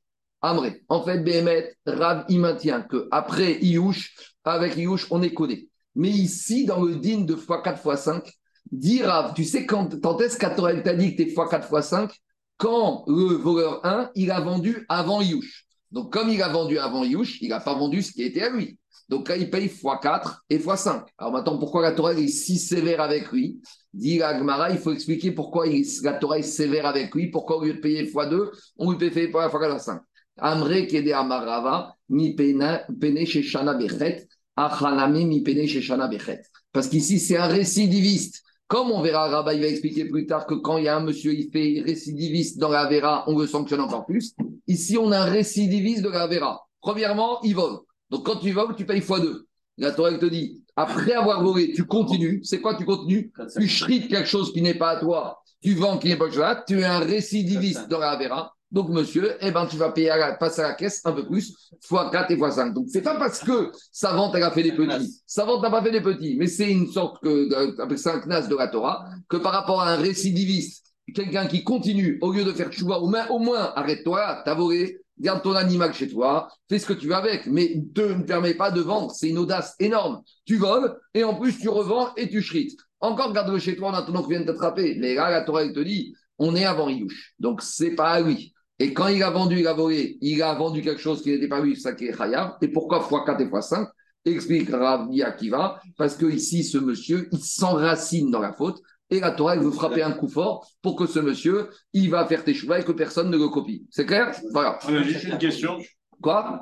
Amré, 0.40 0.82
en 0.88 1.02
fait, 1.02 1.18
Béhémet, 1.18 1.74
Rav, 1.86 2.24
il 2.28 2.38
maintient 2.38 2.82
qu'après 2.82 3.58
Iouche, 3.62 4.14
avec 4.44 4.76
Iouche, 4.76 5.08
on 5.10 5.20
est 5.22 5.34
codé. 5.34 5.68
Mais 5.96 6.10
ici, 6.10 6.66
dans 6.66 6.84
le 6.84 6.94
digne 6.94 7.26
de 7.26 7.34
x4, 7.34 7.82
x5, 7.82 8.32
dit 8.70 9.02
Rav, 9.02 9.34
tu 9.34 9.44
sais 9.44 9.66
quand, 9.66 9.88
est-ce 10.20 10.38
qu'Atorel 10.38 10.84
t'a 10.84 10.94
dit 10.94 11.16
que 11.16 11.22
t'es 11.24 11.30
x4, 11.30 11.68
x5 11.68 12.10
Quand 12.58 13.02
le 13.08 13.34
voleur 13.34 13.84
1, 13.84 14.12
il 14.14 14.30
a 14.30 14.40
vendu 14.40 14.86
avant 14.88 15.20
Iouche. 15.20 15.67
Donc, 15.90 16.12
comme 16.12 16.28
il 16.28 16.42
a 16.42 16.48
vendu 16.48 16.78
avant 16.78 17.04
Yush, 17.04 17.40
il 17.40 17.48
n'a 17.48 17.60
pas 17.60 17.74
vendu 17.74 18.02
ce 18.02 18.12
qui 18.12 18.22
était 18.22 18.42
à 18.42 18.50
lui. 18.50 18.78
Donc 19.08 19.28
là, 19.28 19.36
il 19.36 19.48
paye 19.48 19.68
x4 19.68 20.40
et 20.50 20.58
x5. 20.58 21.02
Alors 21.16 21.32
maintenant, 21.32 21.58
pourquoi 21.58 21.82
la 21.82 21.92
Torah 21.92 22.12
est 22.12 22.28
si 22.28 22.58
sévère 22.58 23.00
avec 23.00 23.32
lui? 23.32 23.60
Dit 23.94 24.22
Agmara, 24.22 24.70
il 24.70 24.78
faut 24.78 24.92
expliquer 24.92 25.32
pourquoi 25.32 25.64
la 26.02 26.12
Torah 26.14 26.38
est 26.38 26.42
sévère 26.42 26.84
avec 26.84 27.14
lui, 27.14 27.30
pourquoi 27.30 27.56
au 27.56 27.64
lieu 27.64 27.74
de 27.74 27.80
payer 27.80 28.04
x2, 28.04 28.50
on 28.76 28.92
lui 28.92 29.10
paye 29.10 29.28
x4 29.28 29.50
x5. 29.50 30.00
Amre 30.40 30.86
kede 30.86 31.12
amarava, 31.12 31.94
mi 32.10 32.34
pene 32.34 33.26
Shana 33.26 33.74
bechet, 33.74 34.28
achanami 34.56 35.24
mi 35.26 35.42
pene 35.42 35.66
Shana 35.66 36.06
bechet. 36.06 36.42
Parce 36.72 36.88
qu'ici, 36.88 37.18
c'est 37.18 37.36
un 37.36 37.48
récidiviste 37.48 38.44
Comme 38.68 38.90
on 38.90 39.00
verra, 39.00 39.28
Rabat, 39.28 39.54
il 39.54 39.62
va 39.62 39.66
expliquer 39.66 40.04
plus 40.04 40.26
tard 40.26 40.46
que 40.46 40.52
quand 40.52 40.76
il 40.76 40.84
y 40.84 40.88
a 40.88 40.96
un 40.96 41.00
monsieur, 41.00 41.32
il 41.32 41.50
fait 41.50 41.82
récidiviste 41.84 42.58
dans 42.58 42.68
la 42.68 42.86
Vera, 42.86 43.24
on 43.26 43.38
le 43.38 43.46
sanctionne 43.46 43.80
encore 43.80 44.04
plus. 44.04 44.34
Ici, 44.66 44.98
on 44.98 45.10
a 45.10 45.20
un 45.20 45.24
récidiviste 45.24 46.02
de 46.02 46.10
la 46.10 46.26
Vera. 46.26 46.60
Premièrement, 46.82 47.40
il 47.42 47.54
vole. 47.54 47.78
Donc, 48.10 48.26
quand 48.26 48.36
tu 48.36 48.52
voles, 48.52 48.76
tu 48.76 48.84
payes 48.84 49.00
x2. 49.00 49.44
La 49.78 49.92
Torah 49.92 50.12
te 50.18 50.26
dit, 50.26 50.62
après 50.76 51.12
avoir 51.12 51.42
volé, 51.42 51.72
tu 51.72 51.86
continues. 51.86 52.40
C'est 52.44 52.60
quoi 52.60 52.74
tu 52.74 52.84
continues? 52.84 53.32
Tu 53.56 53.66
shrites 53.68 54.08
quelque 54.08 54.28
chose 54.28 54.52
qui 54.52 54.60
n'est 54.60 54.74
pas 54.74 54.90
à 54.90 54.96
toi. 55.00 55.42
Tu 55.62 55.74
vends 55.74 55.96
qui 55.96 56.08
n'est 56.08 56.16
pas 56.16 56.26
à 56.26 56.30
toi. 56.30 56.64
Tu 56.66 56.80
es 56.80 56.84
un 56.84 56.98
récidiviste 56.98 57.88
dans 57.88 58.00
la 58.00 58.16
Vera. 58.16 58.54
Donc, 58.70 58.90
monsieur, 58.90 59.36
eh 59.40 59.50
ben, 59.50 59.66
tu 59.66 59.76
vas 59.76 59.92
payer 59.92 60.10
à 60.10 60.16
la, 60.18 60.32
passer 60.34 60.60
à 60.60 60.68
la 60.68 60.74
caisse 60.74 61.00
un 61.04 61.12
peu 61.12 61.26
plus, 61.26 61.54
fois 61.80 62.10
4 62.10 62.30
et 62.30 62.36
fois 62.36 62.50
5. 62.50 62.74
Donc, 62.74 62.86
c'est 62.88 63.02
pas 63.02 63.16
parce 63.16 63.40
que 63.40 63.70
sa 63.92 64.12
vente, 64.12 64.34
elle 64.34 64.42
a 64.42 64.50
fait 64.50 64.62
des 64.62 64.72
petits. 64.72 65.22
Sa 65.26 65.44
vente 65.44 65.62
n'a 65.62 65.70
pas 65.70 65.82
fait 65.82 65.90
des 65.90 66.02
petits, 66.02 66.36
mais 66.38 66.46
c'est 66.46 66.70
une 66.70 66.86
sorte 66.86 67.22
que, 67.22 67.48
c'est 67.96 68.10
un 68.10 68.20
knas 68.20 68.46
de 68.46 68.56
la 68.56 68.68
Torah, 68.68 69.06
que 69.28 69.38
par 69.38 69.52
rapport 69.52 69.80
à 69.80 69.92
un 69.92 69.96
récidiviste, 69.96 70.84
quelqu'un 71.14 71.46
qui 71.46 71.64
continue, 71.64 72.18
au 72.20 72.32
lieu 72.32 72.44
de 72.44 72.52
faire 72.52 72.70
chouva, 72.70 72.98
au 72.98 73.08
moins, 73.08 73.26
au 73.28 73.38
moins 73.38 73.72
arrête-toi, 73.74 74.42
t'as 74.44 74.54
volé, 74.54 75.00
garde 75.18 75.42
ton 75.42 75.54
animal 75.54 75.94
chez 75.94 76.08
toi, 76.08 76.48
fais 76.68 76.78
ce 76.78 76.86
que 76.86 76.92
tu 76.92 77.06
veux 77.06 77.14
avec, 77.14 77.46
mais 77.46 77.74
ne 77.96 78.14
me 78.14 78.26
permets 78.26 78.54
pas 78.54 78.70
de 78.70 78.82
vendre. 78.82 79.12
C'est 79.12 79.30
une 79.30 79.38
audace 79.38 79.74
énorme. 79.80 80.22
Tu 80.44 80.56
voles, 80.56 80.94
et 81.14 81.24
en 81.24 81.34
plus, 81.34 81.58
tu 81.58 81.70
revends 81.70 82.14
et 82.16 82.28
tu 82.28 82.42
shrites. 82.42 82.78
Encore 83.00 83.32
garde-le 83.32 83.58
chez 83.58 83.76
toi 83.76 83.88
en 83.88 83.94
attendant 83.94 84.22
qu'on 84.22 84.28
vienne 84.28 84.44
t'attraper. 84.44 84.96
Mais 84.98 85.14
là, 85.14 85.30
la 85.30 85.42
Torah, 85.42 85.62
elle 85.62 85.72
te 85.72 85.80
dit, 85.80 86.14
on 86.38 86.54
est 86.54 86.64
avant 86.64 86.88
Iyouch. 86.88 87.34
Donc, 87.38 87.62
c'est 87.62 87.92
pas 87.92 88.10
à 88.10 88.20
lui. 88.20 88.52
Et 88.78 88.92
quand 88.94 89.08
il 89.08 89.22
a 89.22 89.30
vendu, 89.30 89.58
il 89.58 89.66
a 89.66 89.72
volé, 89.72 90.18
il 90.20 90.42
a 90.42 90.54
vendu 90.54 90.82
quelque 90.82 91.00
chose 91.00 91.22
qui 91.22 91.30
n'était 91.30 91.48
pas 91.48 91.60
lui, 91.60 91.76
ça 91.76 91.94
qui 91.94 92.06
est 92.06 92.16
Khayab. 92.16 92.52
Et 92.62 92.68
pourquoi 92.68 93.00
x4 93.00 93.42
et 93.42 93.46
x5 93.46 93.86
Explique 94.24 94.70
Rav 94.70 95.08
Akiva, 95.24 95.80
parce 95.96 96.16
que 96.16 96.26
ici, 96.26 96.62
ce 96.62 96.78
monsieur, 96.78 97.28
il 97.32 97.38
s'enracine 97.38 98.30
dans 98.30 98.40
la 98.40 98.52
faute. 98.52 98.80
Et 99.10 99.20
la 99.20 99.30
Torah, 99.30 99.54
elle 99.54 99.62
veut 99.62 99.70
frapper 99.70 100.02
un 100.02 100.12
coup 100.12 100.28
fort 100.28 100.68
pour 100.82 100.96
que 100.96 101.06
ce 101.06 101.18
monsieur, 101.18 101.70
il 101.94 102.10
va 102.10 102.26
faire 102.26 102.44
tes 102.44 102.52
choix 102.52 102.78
et 102.78 102.84
que 102.84 102.92
personne 102.92 103.30
ne 103.30 103.38
le 103.38 103.48
copie. 103.48 103.86
C'est 103.90 104.04
clair? 104.04 104.34
Voilà. 104.52 104.78
On 104.86 104.94
a 104.94 105.02
juste 105.02 105.24
une 105.24 105.38
question. 105.38 105.78
Quoi? 106.20 106.60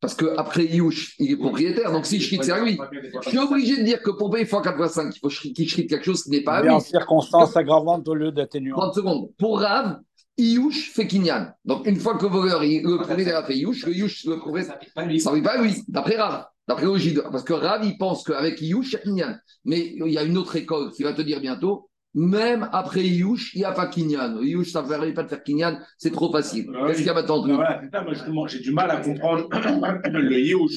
Parce 0.00 0.14
qu'après 0.14 0.66
Youch, 0.66 1.14
il 1.18 1.32
est 1.32 1.36
propriétaire, 1.36 1.90
donc 1.90 2.06
si 2.06 2.20
je 2.20 2.28
quitte, 2.28 2.44
c'est 2.44 2.52
à 2.52 2.62
lui. 2.62 2.78
Je 3.22 3.30
suis 3.30 3.38
obligé 3.38 3.78
de 3.78 3.82
dire 3.82 4.00
que 4.02 4.10
pour 4.10 4.30
payer 4.30 4.44
x4 4.44 5.12
il 5.12 5.18
faut 5.18 5.28
qu'il 5.28 5.68
shrit 5.68 5.86
quelque 5.86 6.04
chose 6.04 6.22
qui 6.22 6.30
n'est 6.30 6.42
pas 6.42 6.58
à 6.58 6.62
lui. 6.62 6.70
en 6.70 6.78
circonstance 6.78 7.56
aggravante 7.56 8.06
au 8.06 8.14
lieu 8.14 8.30
d'atténuant. 8.30 8.76
30 8.76 8.94
secondes. 8.94 9.30
Pour 9.38 9.60
Rav, 9.60 9.98
Iyouch 10.36 10.90
fait 10.90 11.06
Kinyan. 11.06 11.52
Donc, 11.64 11.86
une 11.86 11.96
fois 11.96 12.16
que 12.16 12.24
le 12.24 12.30
voleur, 12.30 12.60
le 12.62 12.96
propriétaire 12.96 13.38
a 13.38 13.44
fait 13.44 13.56
Iyouch, 13.56 13.86
le 13.86 13.92
Iyouch, 13.92 14.24
le 14.24 14.38
propriétaire, 14.38 14.78
ça 14.94 15.32
ne 15.32 15.40
pas 15.40 15.60
lui, 15.60 15.84
d'après 15.88 16.16
Rav. 16.16 16.46
D'après 16.66 16.86
Ogid. 16.86 17.22
Parce 17.30 17.44
que 17.44 17.52
Rav, 17.52 17.84
il 17.84 17.98
pense 17.98 18.24
qu'avec 18.24 18.60
Iyouch, 18.60 18.88
il 18.88 18.92
y 18.92 18.96
a 18.96 18.98
Kinyan. 19.00 19.36
Mais 19.64 19.94
il 19.96 20.12
y 20.12 20.18
a 20.18 20.22
une 20.22 20.38
autre 20.38 20.56
école 20.56 20.92
qui 20.92 21.02
va 21.02 21.12
te 21.12 21.22
dire 21.22 21.40
bientôt, 21.40 21.90
même 22.14 22.68
après 22.72 23.04
Iyouch, 23.04 23.54
il 23.54 23.58
n'y 23.58 23.64
a 23.64 23.72
pas 23.72 23.86
Kinyan. 23.86 24.40
Iyouch, 24.40 24.70
ça 24.70 24.82
ne 24.82 24.88
permet 24.88 25.12
pas 25.12 25.24
de 25.24 25.28
faire 25.28 25.42
Kinyan, 25.42 25.78
c'est 25.98 26.12
trop 26.12 26.32
facile. 26.32 26.66
Qu'est-ce 26.86 26.98
qu'il 26.98 27.06
y 27.06 27.10
a 27.10 27.14
maintenant 27.14 27.44
Voilà, 27.44 27.80
c'est 27.82 27.90
ça, 27.90 28.02
moi, 28.02 28.14
justement, 28.14 28.46
j'ai 28.46 28.60
du 28.60 28.72
mal 28.72 28.90
à 28.90 28.96
comprendre 28.96 29.48
le 30.10 30.40
Iyouch, 30.40 30.72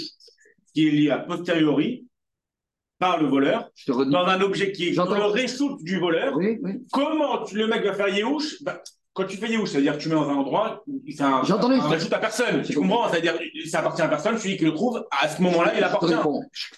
qui 0.74 0.88
est 0.88 0.92
lié 0.92 1.10
à 1.10 1.20
posteriori 1.20 2.08
par 3.00 3.22
le 3.22 3.28
voleur, 3.28 3.70
dans 3.88 4.26
un 4.26 4.42
objet 4.42 4.72
qui 4.72 4.90
est 4.90 4.96
dans 4.96 5.06
le 5.06 5.26
ressource 5.26 5.84
du 5.84 6.00
voleur. 6.00 6.36
Oui, 6.36 6.58
oui. 6.62 6.74
Comment 6.92 7.44
le 7.52 7.68
mec 7.68 7.84
va 7.84 7.94
faire 7.94 8.10
Yéhouch 8.10 8.64
bah, 8.64 8.82
quand 9.18 9.26
tu 9.26 9.38
fais 9.38 9.50
Yéhouch, 9.50 9.72
c'est-à-dire 9.72 9.98
que 9.98 10.04
tu 10.04 10.10
mets 10.10 10.16
dans 10.16 10.30
un 10.30 10.36
endroit, 10.36 10.84
c'est 11.10 11.24
un, 11.24 11.44
J'entendais. 11.44 11.76
un 11.76 11.82
rajoute 11.82 12.14
à 12.14 12.20
personne. 12.20 12.62
Tu 12.62 12.76
comprends? 12.76 13.10
C'est-à-dire 13.10 13.34
ça 13.66 13.80
appartient 13.80 14.04
à 14.04 14.08
personne, 14.08 14.38
celui 14.38 14.58
qui 14.58 14.66
le 14.66 14.74
trouve, 14.74 15.04
à 15.10 15.28
ce 15.28 15.42
moment-là, 15.42 15.74
il 15.76 15.84
appartient. 15.84 16.14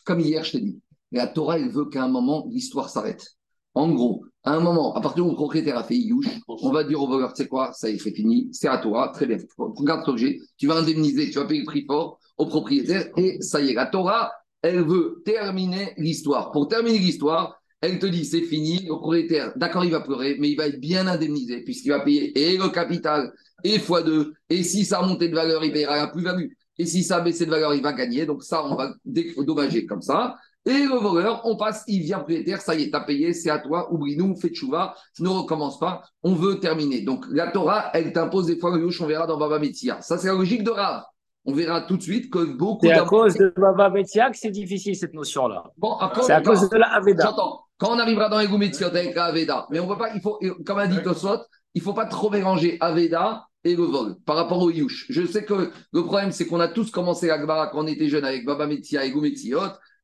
Comme 0.06 0.22
hier, 0.22 0.44
je 0.46 0.54
t'ai 0.54 0.62
dit. 0.62 0.80
La 1.12 1.28
Torah, 1.28 1.58
elle 1.58 1.70
veut 1.70 1.86
qu'à 1.86 2.04
un 2.04 2.08
moment, 2.08 2.48
l'histoire 2.50 2.90
s'arrête. 2.90 3.26
En 3.74 3.90
gros, 3.92 4.24
à 4.44 4.54
un 4.54 4.62
moment, 4.62 4.96
à 4.96 5.02
partir 5.02 5.26
où 5.26 5.30
le 5.30 5.36
propriétaire 5.36 5.78
a 5.78 5.84
fait 5.84 5.96
Yéhouch, 5.96 6.26
on 6.48 6.72
va 6.72 6.84
dire 6.84 7.02
au 7.02 7.08
voleur, 7.08 7.34
tu 7.34 7.44
sais 7.44 7.50
quoi, 7.50 7.74
ça 7.74 7.90
y 7.90 7.96
est, 7.96 7.98
c'est 7.98 8.12
fini, 8.12 8.48
c'est 8.52 8.68
à 8.68 8.78
toi, 8.78 9.12
très 9.14 9.26
bien. 9.26 9.38
Regarde 9.58 10.02
cet 10.02 10.10
objet, 10.10 10.40
tu 10.58 10.68
vas 10.68 10.76
indemniser, 10.76 11.30
tu 11.30 11.40
vas 11.40 11.46
payer 11.46 11.60
le 11.62 11.66
prix 11.66 11.86
fort 11.86 12.20
au 12.38 12.46
propriétaire, 12.46 13.10
et 13.18 13.42
ça 13.42 13.60
y 13.60 13.72
est, 13.72 13.74
la 13.74 13.86
Torah, 13.86 14.32
elle 14.62 14.84
veut 14.84 15.22
terminer 15.26 15.94
l'histoire. 15.98 16.52
Pour 16.52 16.68
terminer 16.68 17.00
l'histoire, 17.00 17.59
elle 17.82 18.00
te 18.00 18.06
dit 18.06 18.26
c'est 18.26 18.42
fini, 18.42 18.80
le 18.84 18.96
propriétaire, 18.96 19.54
d'accord, 19.56 19.86
il 19.86 19.92
va 19.92 20.02
pleurer, 20.02 20.38
mais 20.40 20.50
il 20.50 20.56
va 20.56 20.68
être 20.68 20.80
bien 20.80 21.08
indemnisé 21.08 21.64
puisqu'il 21.64 21.90
va 21.90 22.02
payer 22.02 22.38
et 22.38 22.58
le 22.58 22.70
capital 22.70 23.32
et 23.64 23.78
x2. 23.78 24.32
Et 24.50 24.64
si 24.64 24.86
ça 24.86 25.00
a 25.00 25.06
monté 25.06 25.30
de 25.30 25.36
valeur, 25.36 25.64
il 25.64 25.72
payera 25.72 25.98
la 25.98 26.08
plus-value. 26.08 26.50
Et 26.78 26.86
si 26.86 27.04
ça 27.04 27.18
a 27.18 27.22
baissé 27.22 27.46
de 27.46 27.52
valeur, 27.52 27.74
il 27.74 27.82
va 27.82 27.94
gagner. 27.94 28.26
Donc 28.26 28.44
ça, 28.44 28.66
on 28.66 28.76
va 28.76 28.94
dédommager 29.06 29.86
comme 29.86 30.02
ça. 30.02 30.36
Et 30.66 30.84
le 30.84 31.00
voleur, 31.00 31.42
on 31.46 31.56
passe, 31.56 31.84
il 31.88 32.02
vient 32.04 32.18
propriétaire, 32.18 32.62
ça 32.62 32.76
y 32.76 32.84
est, 32.84 32.92
t'as 32.92 33.00
payé, 33.00 33.34
c'est 33.34 33.50
à 33.50 33.60
toi, 33.60 33.92
oublie-nous, 33.94 34.36
fais 34.36 34.54
chouva, 34.54 34.94
ne 35.20 35.30
recommence 35.30 35.80
pas, 35.80 36.04
on 36.22 36.36
veut 36.36 36.60
terminer. 36.60 37.02
Donc 37.02 37.26
la 37.32 37.50
Torah, 37.50 37.90
elle 37.94 38.12
t'impose 38.12 38.48
des 38.48 38.60
fois 38.60 38.78
le 38.78 38.86
on 39.02 39.06
verra 39.06 39.26
dans 39.26 39.38
Baba 39.38 39.58
Metzia. 39.58 40.02
Ça, 40.02 40.18
c'est 40.18 40.28
la 40.28 40.34
logique 40.34 40.64
de 40.64 40.72
Rav. 40.72 41.04
On 41.46 41.54
verra 41.54 41.82
tout 41.82 41.96
de 41.96 42.02
suite 42.02 42.30
que 42.30 42.44
beaucoup. 42.58 42.86
C'est 42.86 42.92
à 42.92 43.06
cause 43.06 43.36
de 43.36 43.54
Baba 43.56 43.90
Metzia 43.90 44.30
que 44.30 44.38
c'est 44.38 44.52
difficile 44.52 44.96
cette 44.96 45.14
notion-là. 45.14 45.64
Bon, 45.78 45.98
c'est 46.22 46.34
à 46.34 46.42
cause 46.42 46.70
de 46.70 46.78
la 46.78 46.94
Aveda. 46.94 47.24
J'entends. 47.24 47.62
Quand 47.80 47.96
on 47.96 48.00
arrivera 48.00 48.28
dans 48.28 48.40
les 48.40 48.48
avec 48.84 49.16
la 49.16 49.26
Aveda, 49.26 49.66
mais 49.72 49.80
on 49.80 49.88
ne 49.88 49.94
peut 49.94 49.98
pas, 49.98 50.14
il 50.14 50.22
faut, 50.22 50.38
comme 50.66 50.78
a 50.78 50.88
dit 50.88 51.02
Tosot, 51.02 51.40
il 51.74 51.80
ne 51.80 51.84
faut 51.84 51.94
pas 51.94 52.06
trop 52.06 52.30
mélanger 52.30 52.78
Aveda 52.82 53.46
et 53.64 53.76
le 53.76 53.84
vol 53.84 54.16
par 54.26 54.36
rapport 54.36 54.62
au 54.62 54.70
Yush. 54.70 55.06
Je 55.10 55.26
sais 55.26 55.46
que 55.46 55.72
le 55.94 56.04
problème, 56.04 56.32
c'est 56.32 56.46
qu'on 56.46 56.60
a 56.60 56.68
tous 56.68 56.92
commencé 56.92 57.28
l'Agbara 57.28 57.68
quand 57.68 57.84
on 57.84 57.88
était 57.88 58.10
jeune 58.10 58.26
avec 58.26 58.46
Baba 58.46 58.68
Metzia 58.68 59.06
et 59.06 59.14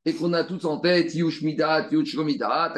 et 0.08 0.14
qu'on 0.14 0.34
a 0.34 0.44
tous 0.44 0.66
en 0.66 0.80
tête 0.80 1.14
Yush 1.16 1.42
Midat, 1.42 1.88
Yush 1.92 2.16
Midat, 2.18 2.74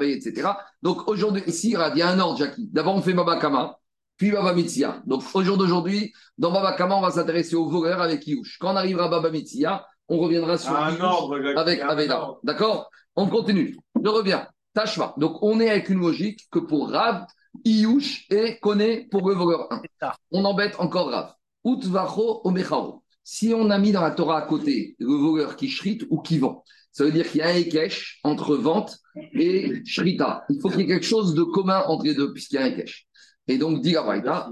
etc. 0.00 0.48
Donc 0.82 1.08
aujourd'hui, 1.08 1.42
ici, 1.46 1.76
il 1.76 1.98
y 1.98 2.02
a 2.02 2.08
un 2.08 2.18
ordre, 2.18 2.38
Jackie. 2.38 2.68
D'abord, 2.72 2.96
on 2.96 3.02
fait 3.02 3.12
Baba 3.12 3.36
Kama, 3.36 3.76
puis 4.16 4.32
Baba 4.32 4.52
Metzia. 4.54 5.02
Donc 5.06 5.22
au 5.34 5.42
jour 5.44 5.58
d'aujourd'hui, 5.58 6.12
dans 6.38 6.50
Baba 6.50 6.72
Kama, 6.72 6.96
on 6.96 7.02
va 7.02 7.10
s'intéresser 7.10 7.54
aux 7.54 7.68
voleurs 7.68 8.00
avec 8.00 8.26
Yush. 8.26 8.58
Quand 8.58 8.72
on 8.72 8.76
arrivera 8.76 9.04
à 9.04 9.08
Baba 9.08 9.30
Metzia, 9.30 9.86
on 10.08 10.18
reviendra 10.18 10.58
sur 10.58 10.72
un 10.72 10.98
ordre, 11.00 11.36
avec 11.56 11.80
Aveda. 11.82 12.30
D'accord? 12.42 12.90
On 13.16 13.26
continue. 13.26 13.76
Je 14.02 14.08
reviens. 14.08 14.46
Tashma. 14.74 15.14
Donc, 15.16 15.42
on 15.42 15.58
est 15.60 15.68
avec 15.68 15.88
une 15.88 16.00
logique 16.00 16.46
que 16.50 16.60
pour 16.60 16.90
Rav, 16.90 17.26
Iyush 17.64 18.26
et 18.30 18.58
connaît 18.60 19.08
pour 19.10 19.28
le 19.28 19.34
voleur 19.34 19.66
1. 19.72 19.82
On 20.30 20.44
embête 20.44 20.76
encore 20.78 21.10
Rav. 21.10 21.34
Utvacho 21.64 22.42
Omecharo. 22.44 23.02
Si 23.22 23.52
on 23.54 23.70
a 23.70 23.78
mis 23.78 23.92
dans 23.92 24.02
la 24.02 24.12
Torah 24.12 24.38
à 24.38 24.42
côté 24.42 24.96
le 24.98 25.06
voleur 25.06 25.56
qui 25.56 25.68
shrite 25.68 26.06
ou 26.10 26.20
qui 26.20 26.38
vend, 26.38 26.64
ça 26.92 27.04
veut 27.04 27.12
dire 27.12 27.30
qu'il 27.30 27.40
y 27.40 27.42
a 27.42 27.48
un 27.48 27.54
Ekesh 27.54 28.20
entre 28.24 28.56
vente 28.56 28.98
et 29.34 29.82
shrita. 29.84 30.44
Il 30.48 30.60
faut 30.60 30.70
qu'il 30.70 30.80
y 30.80 30.84
ait 30.84 30.86
quelque 30.86 31.06
chose 31.06 31.34
de 31.34 31.42
commun 31.42 31.84
entre 31.86 32.04
les 32.04 32.14
deux, 32.14 32.32
puisqu'il 32.32 32.56
y 32.56 32.58
a 32.58 32.62
un 32.62 32.66
Ekesh. 32.66 33.06
Et 33.46 33.58
donc, 33.58 33.82
dit 33.82 33.92
la 33.92 34.02
de 34.02 34.26
la 34.26 34.50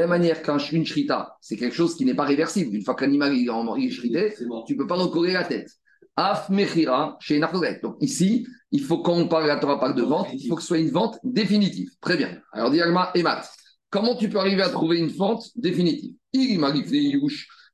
même 0.00 0.08
manière 0.08 0.42
qu'une 0.42 0.86
shrita, 0.86 1.36
c'est 1.40 1.56
quelque 1.56 1.74
chose 1.74 1.96
qui 1.96 2.04
n'est 2.04 2.14
pas 2.14 2.24
réversible. 2.24 2.74
Une 2.74 2.82
fois 2.82 2.94
qu'un 2.94 3.06
animal 3.06 3.36
est 3.36 3.48
en 3.48 3.74
shrité, 3.90 4.34
tu 4.66 4.74
ne 4.74 4.78
peux 4.78 4.86
pas 4.86 4.96
recoller 4.96 5.32
la 5.32 5.44
tête. 5.44 5.70
Af 6.20 6.48
Mechira 6.50 7.16
chez 7.20 7.40
Donc 7.80 7.96
ici, 8.00 8.44
il 8.72 8.82
faut 8.82 8.98
quand 8.98 9.14
on 9.14 9.28
parle, 9.28 9.46
la 9.46 9.56
Torah 9.56 9.78
parle 9.78 9.94
de 9.94 10.02
vente, 10.02 10.26
il 10.32 10.48
faut 10.48 10.56
que 10.56 10.62
ce 10.62 10.66
soit 10.66 10.78
une 10.78 10.90
vente 10.90 11.16
définitive. 11.22 11.90
Très 12.00 12.16
bien. 12.16 12.40
Alors, 12.52 12.72
Diagma 12.72 13.12
et 13.14 13.22
Matt, 13.22 13.48
comment 13.88 14.16
tu 14.16 14.28
peux 14.28 14.38
arriver 14.38 14.62
à 14.62 14.68
trouver 14.68 14.98
une 14.98 15.10
vente 15.10 15.46
définitive? 15.54 16.14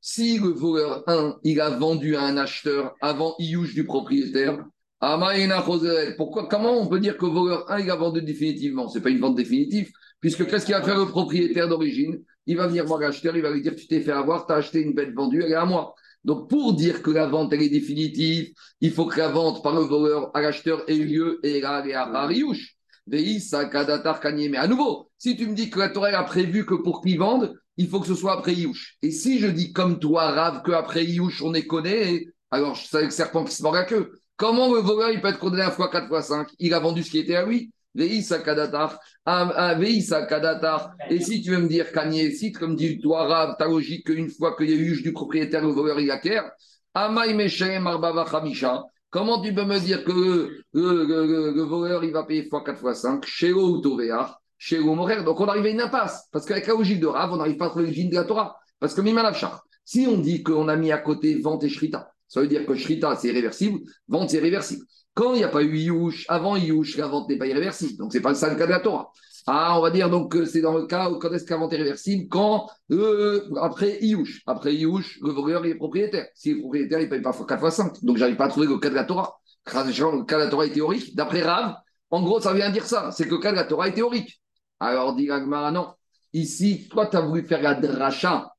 Si 0.03 0.39
le 0.39 0.49
voleur 0.51 1.05
1, 1.07 1.37
il 1.43 1.59
a 1.59 1.71
vendu 1.71 2.17
à 2.17 2.23
un 2.25 2.37
acheteur 2.37 2.95
avant 3.01 3.35
Iyouch 3.39 3.73
du 3.73 3.87
propriétaire, 3.87 4.63
pourquoi, 6.19 6.47
comment 6.47 6.79
on 6.79 6.87
peut 6.87 7.01
dire 7.01 7.17
que 7.17 7.25
le 7.25 7.33
voleur 7.33 7.71
1, 7.71 7.81
il 7.81 7.91
a 7.91 7.97
vendu 7.97 8.21
définitivement? 8.21 8.89
Ce 8.89 8.99
n'est 8.99 9.03
pas 9.03 9.09
une 9.09 9.21
vente 9.21 9.37
définitive, 9.37 9.91
puisque 10.21 10.47
qu'est-ce 10.47 10.67
qu'il 10.67 10.75
va 10.75 10.83
faire 10.83 10.99
le 10.99 11.07
propriétaire 11.07 11.67
d'origine? 11.67 12.23
Il 12.45 12.59
va 12.59 12.67
venir 12.67 12.85
voir 12.85 13.01
l'acheteur, 13.01 13.35
il 13.37 13.43
va 13.43 13.51
lui 13.51 13.63
dire 13.63 13.75
Tu 13.75 13.87
t'es 13.87 14.03
fait 14.03 14.13
avoir, 14.13 14.47
tu 14.47 14.53
as 14.53 14.57
acheté 14.57 14.83
une 14.83 14.93
bête 14.93 15.15
vendue, 15.15 15.43
elle 15.43 15.53
est 15.53 15.55
à 15.55 15.65
moi. 15.65 15.95
Donc, 16.25 16.49
pour 16.49 16.73
dire 16.73 17.03
que 17.03 17.11
la 17.11 17.27
vente, 17.27 17.53
est 17.53 17.69
définitive, 17.69 18.53
il 18.81 18.93
faut 18.93 19.07
que 19.07 19.19
la 19.19 19.29
vente 19.29 19.63
par 19.63 19.75
le 19.75 19.83
voleur 19.83 20.31
à 20.35 20.41
l'acheteur 20.41 20.83
ait 20.89 20.95
lieu 20.95 21.39
et 21.43 21.61
là, 21.61 21.85
à 22.01 22.07
Mariouche. 22.07 22.77
Mais 23.07 24.57
à 24.57 24.67
nouveau, 24.67 25.11
si 25.19 25.37
tu 25.37 25.47
me 25.47 25.55
dis 25.55 25.69
que 25.69 25.79
la 25.79 25.91
Torah 25.91 26.09
a 26.09 26.25
prévu 26.25 26.65
que 26.65 26.75
pour 26.75 27.03
qu'il 27.03 27.19
vende, 27.19 27.55
il 27.77 27.89
faut 27.89 28.01
que 28.01 28.07
ce 28.07 28.15
soit 28.15 28.33
après 28.33 28.55
Iouche. 28.55 28.97
Et 29.03 29.11
si 29.11 29.39
je 29.39 29.47
dis 29.47 29.73
comme 29.73 29.99
toi, 29.99 30.31
Rav, 30.31 30.63
qu'après 30.65 31.05
Iouche, 31.05 31.43
on 31.43 31.53
est 31.53 31.67
connu, 31.67 32.33
alors 32.51 32.77
c'est 32.77 33.05
le 33.05 33.11
serpent 33.11 33.45
qui 33.45 33.55
se 33.55 33.63
mord 33.63 33.75
la 33.75 33.85
queue. 33.85 34.13
Comment 34.37 34.73
le 34.73 34.81
voleur, 34.81 35.11
il 35.11 35.21
peut 35.21 35.29
être 35.29 35.39
condamné 35.39 35.63
à 35.63 35.71
fois 35.71 35.91
4 35.91 36.09
fois 36.09 36.23
5 36.23 36.49
Il 36.59 36.73
a 36.73 36.81
vendu 36.81 37.03
ce 37.03 37.11
qui 37.11 37.19
était 37.19 37.37
à 37.37 37.45
lui. 37.45 37.73
Et 37.97 38.21
si 38.21 38.33
tu 41.43 41.51
veux 41.51 41.59
me 41.59 41.69
dire 41.69 41.87
si 42.35 42.53
comme 42.53 42.75
dit 42.75 42.99
toi, 43.01 43.27
Rav, 43.27 43.57
ta 43.57 43.67
logique 43.67 44.07
qu'une 44.07 44.29
fois 44.29 44.57
qu'il 44.57 44.71
y 44.71 44.73
a 44.73 44.77
eu 44.77 45.01
du 45.01 45.13
propriétaire, 45.13 45.63
le 45.63 45.73
voleur, 45.73 46.01
il 46.01 46.11
acquiert. 46.11 46.51
Amay 46.93 47.35
Meshem 47.35 47.87
Arbava 47.87 48.25
Khamisha. 48.25 48.83
Comment 49.11 49.41
tu 49.41 49.55
peux 49.55 49.65
me 49.65 49.79
dire 49.79 50.03
que 50.03 50.65
le, 50.73 51.63
voleur, 51.63 52.03
il 52.03 52.11
va 52.11 52.25
payer 52.25 52.49
fois 52.49 52.65
4 52.65 52.81
fois 52.81 52.95
5 52.95 53.25
Chez 53.25 53.53
ou 53.53 53.79
Tovéar, 53.81 54.41
chez 54.59 54.81
Morer. 54.81 55.23
Donc 55.23 55.39
on 55.41 55.47
arrive 55.47 55.67
à 55.67 55.69
une 55.69 55.81
impasse. 55.81 56.29
Parce 56.33 56.45
qu'avec 56.45 56.67
la 56.67 56.75
logique 56.75 56.99
de 56.99 57.07
Rav, 57.07 57.33
on 57.33 57.37
n'arrive 57.37 57.57
pas 57.57 57.67
à 57.67 57.69
trouver 57.69 57.85
l'origine 57.85 58.11
de 58.11 58.17
la 58.17 58.25
Torah. 58.25 58.57
Parce 58.81 58.93
que 58.93 59.01
Mimalachar, 59.01 59.65
si 59.85 60.07
on 60.09 60.19
dit 60.19 60.43
qu'on 60.43 60.67
a 60.67 60.75
mis 60.75 60.91
à 60.91 60.99
côté 60.99 61.39
vente 61.41 61.63
et 61.63 61.69
shrita, 61.69 62.11
ça 62.27 62.41
veut 62.41 62.49
dire 62.49 62.67
que 62.67 62.75
shrita, 62.75 63.15
c'est 63.15 63.29
irréversible, 63.29 63.79
vente, 64.09 64.31
c'est 64.31 64.41
réversible. 64.41 64.85
Quand 65.15 65.35
il 65.35 65.39
n'y 65.39 65.45
a 65.45 65.49
pas 65.49 65.63
eu 65.63 65.77
Iouch, 65.77 66.27
avant 66.29 66.57
Iouch, 66.57 66.97
la 66.97 67.07
vente 67.07 67.29
n'est 67.29 67.39
pas 67.39 67.47
irréversible. 67.47 67.97
Donc, 67.99 68.13
ce 68.13 68.19
n'est 68.19 68.23
pas 68.23 68.35
ça 68.35 68.51
le 68.51 68.57
cas 68.57 68.67
de 68.67 68.73
la 68.73 68.81
Torah. 68.81 69.13
Ah, 69.47 69.79
on 69.79 69.83
va 69.83 69.91
dire 69.91 70.09
donc 70.09 70.33
que 70.33 70.47
c'est 70.47 70.63
dans 70.63 70.73
le 70.73 70.87
cas 70.87 71.11
où 71.11 71.19
quand 71.19 71.31
est-ce 71.33 71.49
la 71.51 71.59
vente 71.59 71.73
est 71.73 71.77
réversible 71.77 72.29
Quand, 72.29 72.67
euh, 72.91 73.49
après 73.61 73.99
Iouch. 74.01 74.43
Après 74.47 74.75
Iouch, 74.75 75.21
le 75.23 75.31
voleur 75.31 75.65
est 75.67 75.75
propriétaire. 75.75 76.27
Si 76.35 76.55
le 76.55 76.61
propriétaire, 76.61 77.01
il 77.01 77.05
ne 77.05 77.11
paye 77.11 77.21
pas 77.21 77.33
4 77.33 77.61
fois 77.61 77.71
5. 77.71 78.03
Donc, 78.03 78.17
j'arrive 78.17 78.37
pas 78.37 78.47
à 78.47 78.49
trouver 78.49 78.67
le 78.67 78.79
cas 78.79 78.91
de 78.91 78.95
la 78.95 79.05
Torah. 79.05 79.39
Le 79.67 80.25
cas 80.25 80.37
de 80.37 80.45
la 80.45 80.49
Torah 80.49 80.67
est 80.67 80.73
théorique. 80.73 81.15
D'après 81.15 81.43
Rav, 81.43 81.77
en 82.11 82.23
gros, 82.23 82.41
ça 82.41 82.53
vient 82.53 82.71
dire 82.71 82.87
ça. 82.87 83.11
C'est 83.13 83.27
que 83.27 83.35
le 83.35 83.39
cas 83.39 83.53
de 83.53 83.57
la 83.57 83.65
Torah 83.65 83.89
est 83.89 83.95
théorique. 83.95 84.41
Alors, 84.81 85.15
dit 85.15 85.31
Agmara, 85.31 85.71
non. 85.71 85.89
Ici, 86.33 86.89
toi, 86.89 87.07
tu 87.07 87.17
as 87.17 87.21
voulu 87.21 87.45
faire 87.45 87.63
la 87.63 87.75
dracha 87.75 88.51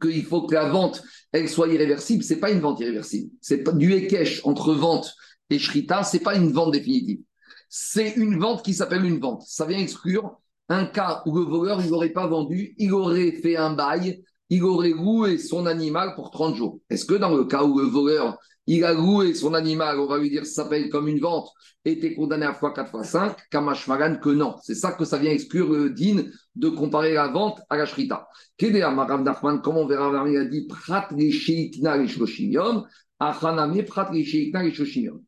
qu'il 0.00 0.24
faut 0.24 0.46
que 0.46 0.54
la 0.54 0.68
vente, 0.68 1.02
elle 1.32 1.48
soit 1.48 1.68
irréversible. 1.68 2.22
C'est 2.22 2.38
pas 2.38 2.50
une 2.50 2.60
vente 2.60 2.80
irréversible. 2.80 3.30
C'est 3.40 3.68
du 3.76 3.92
Ekech 3.94 4.42
entre 4.44 4.72
vente 4.74 5.12
et 5.52 5.58
Shrita, 5.58 6.02
c'est 6.02 6.20
pas 6.20 6.34
une 6.34 6.50
vente 6.52 6.72
définitive. 6.72 7.20
C'est 7.68 8.16
une 8.16 8.38
vente 8.38 8.64
qui 8.64 8.74
s'appelle 8.74 9.04
une 9.04 9.18
vente. 9.18 9.42
Ça 9.46 9.66
vient 9.66 9.78
exclure 9.78 10.38
un 10.68 10.86
cas 10.86 11.22
où 11.26 11.36
le 11.36 11.44
voleur, 11.44 11.84
n'aurait 11.86 12.10
pas 12.10 12.26
vendu, 12.26 12.74
il 12.78 12.92
aurait 12.92 13.32
fait 13.32 13.56
un 13.56 13.74
bail, 13.74 14.24
il 14.48 14.64
aurait 14.64 14.90
loué 14.90 15.36
son 15.38 15.66
animal 15.66 16.14
pour 16.14 16.30
30 16.30 16.56
jours. 16.56 16.80
Est-ce 16.88 17.04
que 17.04 17.14
dans 17.14 17.34
le 17.36 17.44
cas 17.44 17.64
où 17.64 17.78
le 17.78 17.84
voleur, 17.84 18.38
il 18.66 18.84
a 18.84 18.94
loué 18.94 19.34
son 19.34 19.54
animal, 19.54 19.98
on 19.98 20.06
va 20.06 20.18
lui 20.18 20.30
dire 20.30 20.46
ça 20.46 20.62
s'appelle 20.62 20.88
comme 20.88 21.08
une 21.08 21.20
vente, 21.20 21.50
était 21.84 22.14
condamné 22.14 22.46
à 22.46 22.54
fois 22.54 22.72
4 22.72 22.90
fois 22.90 23.04
5, 23.04 23.36
Kamash 23.50 23.88
Magan 23.88 24.16
que 24.16 24.30
non. 24.30 24.56
C'est 24.62 24.74
ça 24.74 24.92
que 24.92 25.04
ça 25.04 25.18
vient 25.18 25.32
exclure 25.32 25.70
le 25.70 25.90
din 25.90 26.24
de 26.54 26.68
comparer 26.68 27.12
la 27.12 27.28
vente 27.28 27.60
à 27.68 27.76
la 27.76 27.86
shrita. 27.86 28.28
Kedea 28.56 28.90
Maram 28.90 29.24
Nachman, 29.24 29.60
comme 29.60 29.76
on 29.76 29.86
verra, 29.86 30.26
il 30.28 30.36
a 30.36 30.44
dit 30.44 30.66
Prat 30.66 31.08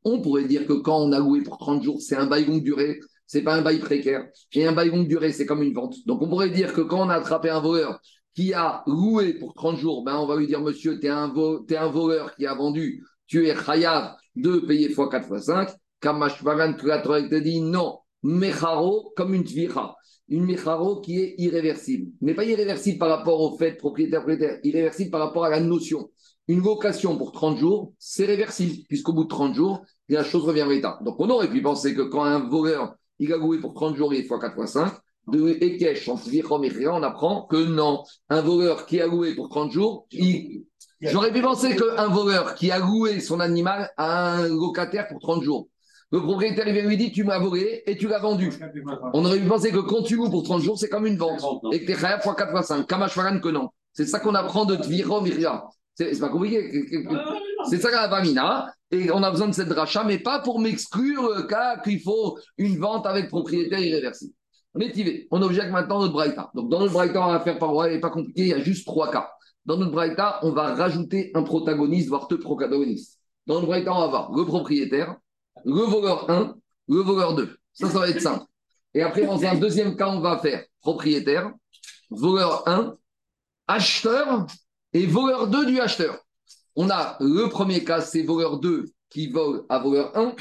on 0.04 0.20
pourrait 0.20 0.44
dire 0.44 0.66
que 0.66 0.72
quand 0.72 0.98
on 0.98 1.12
a 1.12 1.18
loué 1.18 1.42
pour 1.42 1.58
30 1.58 1.82
jours, 1.82 2.00
c'est 2.00 2.16
un 2.16 2.26
bail 2.26 2.46
longue 2.46 2.62
durée, 2.62 2.98
c'est 3.26 3.42
pas 3.42 3.54
un 3.54 3.62
bail 3.62 3.78
précaire. 3.78 4.26
Et 4.52 4.66
un 4.66 4.72
bail 4.72 4.90
longue 4.90 5.08
durée, 5.08 5.32
c'est 5.32 5.46
comme 5.46 5.62
une 5.62 5.72
vente. 5.72 5.94
Donc 6.06 6.22
on 6.22 6.28
pourrait 6.28 6.50
dire 6.50 6.72
que 6.72 6.80
quand 6.80 7.06
on 7.06 7.08
a 7.08 7.14
attrapé 7.14 7.50
un 7.50 7.60
voleur 7.60 8.00
qui 8.34 8.52
a 8.52 8.82
loué 8.86 9.34
pour 9.34 9.54
30 9.54 9.78
jours, 9.78 10.04
ben 10.04 10.16
on 10.16 10.26
va 10.26 10.36
lui 10.36 10.46
dire, 10.46 10.60
monsieur, 10.60 10.98
tu 10.98 11.06
es, 11.06 11.10
un 11.10 11.28
voleur 11.88 12.34
qui 12.34 12.46
a 12.46 12.54
vendu, 12.54 13.04
tu 13.26 13.46
es 13.46 13.54
chayav 13.54 14.16
de 14.34 14.58
payer 14.58 14.90
x 14.90 14.96
4 14.96 15.28
x 15.32 15.44
5. 15.44 15.68
Kamash 16.00 16.42
Vagan, 16.42 16.74
tu 16.74 16.86
te 16.86 17.36
dit 17.36 17.60
non, 17.60 17.98
mecharo 18.22 19.12
comme 19.16 19.34
une 19.34 19.44
tvira. 19.44 19.96
Une 20.28 20.44
mecharo 20.44 21.00
qui 21.00 21.20
est 21.20 21.34
irréversible. 21.38 22.10
Mais 22.20 22.34
pas 22.34 22.44
irréversible 22.44 22.98
par 22.98 23.10
rapport 23.10 23.40
au 23.40 23.56
fait 23.56 23.72
propriétaire-propriétaire, 23.72 24.58
irréversible 24.64 25.10
par 25.10 25.20
rapport 25.20 25.44
à 25.44 25.50
la 25.50 25.60
notion. 25.60 26.10
Une 26.48 26.62
location 26.62 27.16
pour 27.16 27.32
30 27.32 27.56
jours, 27.56 27.92
c'est 27.98 28.26
réversible, 28.26 28.84
puisqu'au 28.88 29.12
bout 29.12 29.24
de 29.24 29.28
30 29.28 29.54
jours, 29.54 29.82
la 30.08 30.24
chose 30.24 30.44
revient 30.44 30.62
à 30.62 30.66
l'état. 30.66 30.98
Donc 31.02 31.16
on 31.18 31.30
aurait 31.30 31.48
pu 31.48 31.62
penser 31.62 31.94
que 31.94 32.02
quand 32.02 32.22
un 32.22 32.48
voleur, 32.48 32.94
il 33.18 33.32
a 33.32 33.38
loué 33.38 33.58
pour 33.58 33.74
30 33.74 33.96
jours, 33.96 34.12
il 34.12 34.20
est 34.20 34.24
x 34.24 34.28
4 34.28 34.54
x 34.60 34.72
5, 34.72 34.92
de 35.28 35.48
Ekech 35.48 36.06
en 36.08 36.18
on 36.92 37.02
apprend 37.02 37.46
que 37.46 37.56
non, 37.56 38.04
un 38.28 38.42
voleur 38.42 38.84
qui 38.84 39.00
a 39.00 39.06
loué 39.06 39.34
pour 39.34 39.48
30 39.48 39.72
jours, 39.72 40.06
j'aurais 41.00 41.32
pu 41.32 41.40
penser 41.40 41.74
qu'un 41.76 42.08
voleur 42.08 42.54
qui 42.54 42.70
a 42.70 42.78
loué 42.78 43.20
son 43.20 43.40
animal 43.40 43.90
à 43.96 44.34
un 44.34 44.48
locataire 44.48 45.08
pour 45.08 45.20
30 45.20 45.42
jours, 45.42 45.68
le 46.14 46.20
propriétaire 46.20 46.68
il 46.68 46.86
lui 46.86 46.96
dit 46.96 47.10
Tu 47.10 47.24
m'as 47.24 47.40
volé 47.40 47.82
et 47.86 47.96
tu 47.96 48.06
l'as 48.06 48.20
vendu. 48.20 48.52
On 49.14 49.24
aurait 49.24 49.40
pu 49.40 49.48
penser 49.48 49.72
que 49.72 49.78
quand 49.78 50.02
tu 50.02 50.14
loues 50.14 50.30
pour 50.30 50.44
30 50.44 50.62
jours, 50.62 50.78
c'est 50.78 50.88
comme 50.88 51.06
une 51.06 51.16
vente 51.16 51.42
et 51.72 51.80
que 51.80 51.86
tu 51.86 51.90
es 51.90 51.94
x 51.94 52.02
4 52.02 52.56
x 52.56 52.66
5. 52.68 52.86
Kamash 52.86 53.14
que 53.14 53.48
non. 53.48 53.70
C'est 53.92 54.06
ça 54.06 54.20
qu'on 54.20 54.34
apprend 54.36 54.64
de 54.64 54.76
Tviro 54.76 55.20
Miria. 55.22 55.64
C'est 55.94 56.18
pas 56.18 56.28
compliqué. 56.28 56.86
C'est 57.70 57.78
ça 57.78 57.90
la 57.90 58.08
vamina. 58.08 58.72
Et 58.90 59.10
on 59.10 59.22
a 59.22 59.30
besoin 59.30 59.48
de 59.48 59.52
cette 59.54 59.72
rachat, 59.72 60.04
mais 60.04 60.18
pas 60.18 60.40
pour 60.40 60.60
m'exclure 60.60 61.34
le 61.34 61.42
cas 61.44 61.78
qu'il 61.78 62.00
faut 62.00 62.38
une 62.58 62.78
vente 62.78 63.06
avec 63.06 63.28
propriétaire 63.28 63.80
irréversible. 63.80 64.32
Métivé, 64.74 65.28
on 65.30 65.40
objecte 65.42 65.70
maintenant 65.70 66.00
notre 66.00 66.12
Braïta. 66.12 66.50
Donc 66.54 66.68
dans 66.68 66.80
notre 66.80 66.92
Braïta, 66.92 67.24
on 67.24 67.32
va 67.32 67.40
faire 67.40 67.58
par 67.58 67.72
voie, 67.72 67.88
il 67.88 67.94
n'est 67.94 68.00
pas 68.00 68.10
compliqué, 68.10 68.42
il 68.42 68.48
y 68.48 68.52
a 68.52 68.60
juste 68.60 68.86
trois 68.86 69.10
cas. 69.10 69.30
Dans 69.64 69.76
notre 69.76 69.92
Braïta, 69.92 70.40
on 70.42 70.50
va 70.50 70.74
rajouter 70.74 71.30
un 71.34 71.42
protagoniste, 71.42 72.08
voire 72.08 72.26
deux 72.28 72.38
protagonistes. 72.38 73.18
Dans 73.46 73.54
notre 73.54 73.66
Braïta, 73.66 73.92
on 73.92 73.98
va 73.98 74.04
avoir 74.04 74.32
le 74.32 74.44
propriétaire, 74.44 75.16
le 75.64 75.80
voleur 75.80 76.28
1, 76.30 76.54
le 76.88 77.00
voleur 77.00 77.34
2. 77.34 77.56
Ça, 77.72 77.88
ça 77.88 77.98
va 77.98 78.08
être 78.08 78.20
simple. 78.20 78.44
Et 78.94 79.02
après, 79.02 79.24
dans 79.24 79.42
un 79.44 79.54
deuxième 79.56 79.96
cas, 79.96 80.08
on 80.08 80.20
va 80.20 80.38
faire 80.38 80.64
propriétaire, 80.80 81.52
voleur 82.10 82.62
1, 82.68 82.94
acheteur 83.68 84.46
et 84.94 85.06
voleur 85.06 85.48
2 85.48 85.66
du 85.66 85.80
acheteur. 85.80 86.18
On 86.76 86.88
a 86.88 87.16
le 87.20 87.48
premier 87.48 87.84
cas, 87.84 88.00
c'est 88.00 88.22
voleur 88.22 88.58
2 88.58 88.86
qui 89.10 89.28
vole 89.28 89.64
à 89.68 89.78
voleur 89.78 90.16
1. 90.16 90.34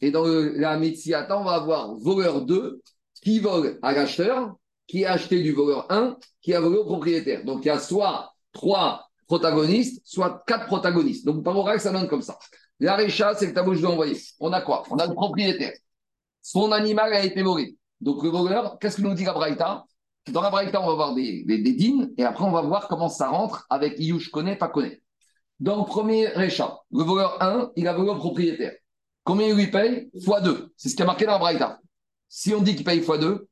Et 0.00 0.10
dans 0.10 0.24
la 0.24 0.78
Metsiata, 0.78 1.38
on 1.38 1.44
va 1.44 1.54
avoir 1.54 1.94
voleur 1.96 2.42
2 2.42 2.80
qui 3.22 3.40
vole 3.40 3.78
à 3.82 3.92
l'acheteur, 3.92 4.54
qui 4.86 5.04
a 5.04 5.12
acheté 5.12 5.42
du 5.42 5.52
voleur 5.52 5.90
1, 5.90 6.16
qui 6.40 6.54
a 6.54 6.60
volé 6.60 6.78
au 6.78 6.84
propriétaire. 6.84 7.44
Donc 7.44 7.64
il 7.64 7.68
y 7.68 7.70
a 7.70 7.78
soit 7.78 8.32
trois 8.52 9.08
protagonistes, 9.26 10.00
soit 10.04 10.42
quatre 10.46 10.66
protagonistes. 10.66 11.26
Donc 11.26 11.44
par 11.44 11.56
oral, 11.56 11.80
ça 11.80 11.92
donne 11.92 12.08
comme 12.08 12.22
ça. 12.22 12.38
La 12.78 12.94
récha, 12.94 13.34
c'est 13.34 13.46
le 13.46 13.54
tableau 13.54 13.72
que 13.72 13.78
je 13.78 13.82
vais 13.82 13.92
envoyer. 13.92 14.20
On 14.38 14.52
a 14.52 14.60
quoi? 14.60 14.84
On 14.90 14.96
a 14.96 15.06
le 15.06 15.14
propriétaire. 15.14 15.72
Son 16.42 16.70
animal 16.70 17.12
a 17.12 17.24
été 17.24 17.42
volé. 17.42 17.76
Donc 18.00 18.22
le 18.22 18.28
voleur, 18.28 18.78
qu'est-ce 18.78 18.98
que 18.98 19.02
nous 19.02 19.14
dit 19.14 19.24
la 19.24 19.32
Dans 20.32 20.42
la 20.42 20.50
Braïta, 20.50 20.82
on 20.82 20.86
va 20.86 20.94
voir 20.94 21.14
des, 21.14 21.44
des, 21.44 21.58
dînes 21.58 22.12
et 22.18 22.24
après 22.24 22.44
on 22.44 22.50
va 22.50 22.62
voir 22.62 22.88
comment 22.88 23.08
ça 23.08 23.28
rentre 23.28 23.66
avec 23.70 23.98
Iyush 23.98 24.30
connaît, 24.30 24.56
pas 24.56 24.68
connaît. 24.68 25.00
Dans 25.60 25.84
premier 25.84 26.26
récha, 26.28 26.80
le 26.90 27.04
voleur 27.04 27.42
1, 27.42 27.72
il 27.76 27.86
a 27.88 27.94
volé 27.94 28.10
au 28.10 28.16
propriétaire. 28.16 28.72
Combien 29.24 29.46
il 29.46 29.54
lui 29.54 29.68
paye? 29.68 30.10
Fois 30.24 30.40
2. 30.40 30.72
C'est 30.76 30.88
ce 30.88 30.96
qui 30.96 31.02
a 31.02 31.06
marqué 31.06 31.26
dans 31.26 31.32
la 31.32 31.38
Braïta. 31.38 31.80
Si 32.28 32.52
on 32.54 32.60
dit 32.60 32.74
qu'il 32.74 32.84
paye 32.84 33.00
x2, 33.00 33.46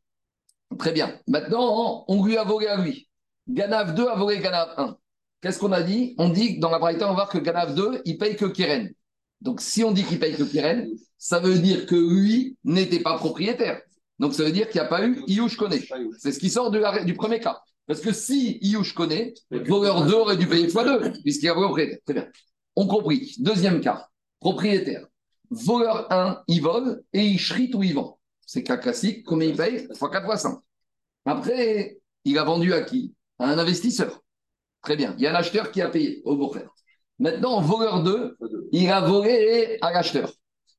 très 0.79 0.93
bien. 0.93 1.19
Maintenant, 1.29 2.05
on 2.09 2.25
lui 2.25 2.37
a 2.37 2.45
volé 2.45 2.67
à 2.67 2.77
lui. 2.77 3.09
Ganav 3.49 3.95
2 3.95 4.07
a 4.07 4.17
volé 4.17 4.41
Ganav 4.41 4.75
1. 4.77 4.97
Qu'est-ce 5.41 5.59
qu'on 5.59 5.73
a 5.73 5.83
dit? 5.83 6.15
On 6.19 6.29
dit 6.29 6.59
dans 6.59 6.71
la 6.71 6.79
Braïta, 6.79 7.07
on 7.07 7.11
va 7.11 7.15
voir 7.15 7.29
que 7.29 7.39
Ganav 7.39 7.75
2, 7.75 8.03
il 8.05 8.19
paye 8.19 8.37
que 8.37 8.47
Keren. 8.47 8.93
Donc, 9.41 9.61
si 9.61 9.85
on 9.85 9.93
dit 9.93 10.05
qu'il 10.05 10.19
paye 10.19 10.35
que 10.35 10.43
Keren, 10.43 10.89
ça 11.19 11.39
veut 11.39 11.59
dire 11.59 11.87
que 11.87 11.95
lui 11.95 12.57
n'était 12.65 13.01
pas 13.01 13.17
propriétaire. 13.19 13.83
Donc, 14.19 14.35
ça 14.35 14.45
veut 14.45 14.53
dire 14.53 14.69
qu'il 14.69 14.81
n'y 14.81 14.87
a 14.87 14.89
pas 14.89 15.05
eu 15.05 15.23
Iyush 15.27 15.57
connaît. 15.57 15.83
C'est 16.19 16.33
ce 16.33 16.39
qui 16.39 16.51
sort 16.51 16.71
du 16.71 17.15
premier 17.15 17.41
cas. 17.41 17.61
Parce 17.87 18.01
que 18.01 18.13
si 18.13 18.59
Iyush 18.63 18.95
connaît, 18.95 19.35
voleur 19.51 20.07
2 20.07 20.15
aurait 20.15 20.37
dû 20.37 20.47
payer 20.47 20.69
x2, 20.69 21.21
puisqu'il 21.23 21.49
a 21.49 21.55
volé 21.55 21.67
propriétaire. 21.67 21.99
Très 22.05 22.15
bien. 22.15 22.29
On 22.77 22.87
compris. 22.87 23.35
Deuxième 23.39 23.81
cas, 23.81 24.09
propriétaire. 24.41 25.07
Voleur 25.51 26.11
1, 26.11 26.43
il 26.49 26.63
vole 26.63 27.03
et 27.13 27.25
il 27.25 27.39
chrite 27.39 27.75
ou 27.75 27.83
il 27.83 27.95
vend. 27.95 28.19
C'est 28.47 28.63
cas 28.63 28.77
classique. 28.77 29.25
Combien 29.25 29.49
il 29.49 29.57
paye? 29.57 29.87
Fois 29.97 30.11
4 30.11 30.25
fois 30.25 30.39
5. 30.39 30.59
Après, 31.27 31.99
il 32.25 32.39
a 32.39 32.45
vendu 32.45 32.73
à 32.73 32.83
qui? 32.83 33.15
À 33.39 33.51
un 33.51 33.59
investisseur. 33.59 34.23
Très 34.83 34.97
bien. 34.97 35.15
Il 35.19 35.25
y 35.25 35.27
a 35.27 35.33
un 35.33 35.35
acheteur 35.35 35.71
qui 35.71 35.83
a 35.83 35.89
payé 35.89 36.23
au 36.25 36.37
beau-frère. 36.37 36.71
Maintenant, 37.19 37.61
voleur 37.61 38.03
2, 38.03 38.37
il 38.73 38.91
a 38.91 39.01
volé 39.01 39.79
à 39.83 39.93
l'acheteur. 39.93 40.33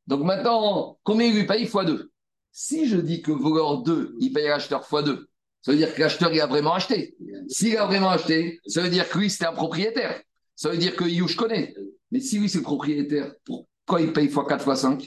Donc 0.08 0.24
maintenant, 0.24 0.98
combien 1.04 1.28
il 1.28 1.36
lui 1.36 1.46
paye? 1.46 1.66
Fois 1.68 1.86
2 1.86 2.12
Si 2.58 2.88
je 2.88 2.96
dis 2.96 3.22
que 3.22 3.34
voleur 3.34 3.80
2, 3.80 4.16
il 4.22 4.32
paye 4.32 4.48
l'acheteur 4.48 4.88
fois 4.88 5.04
2, 5.04 5.28
ça 5.62 5.74
veut 5.74 5.78
dire 5.78 5.94
que 5.94 6.00
l'acheteur, 6.00 6.32
il 6.32 6.40
a 6.40 6.48
vraiment 6.48 6.74
acheté. 6.74 7.18
S'il 7.50 7.76
a 7.76 7.86
vraiment 7.86 8.10
acheté, 8.10 8.62
ça 8.66 8.82
veut 8.82 8.90
dire 8.90 9.10
que 9.10 9.18
lui, 9.18 9.30
c'était 9.30 9.48
un 9.48 9.52
propriétaire. 9.52 10.22
Ça 10.56 10.70
veut 10.70 10.78
dire 10.78 10.96
que 10.96 11.04
Youch 11.04 11.36
connaît. 11.36 11.76
Mais 12.12 12.22
si 12.22 12.40
lui, 12.40 12.48
c'est 12.48 12.60
le 12.60 12.64
propriétaire, 12.64 13.34
pourquoi 13.44 14.00
il 14.00 14.14
paye 14.14 14.30
fois 14.30 14.48
4 14.48 14.64
fois 14.64 14.78
5 14.78 15.06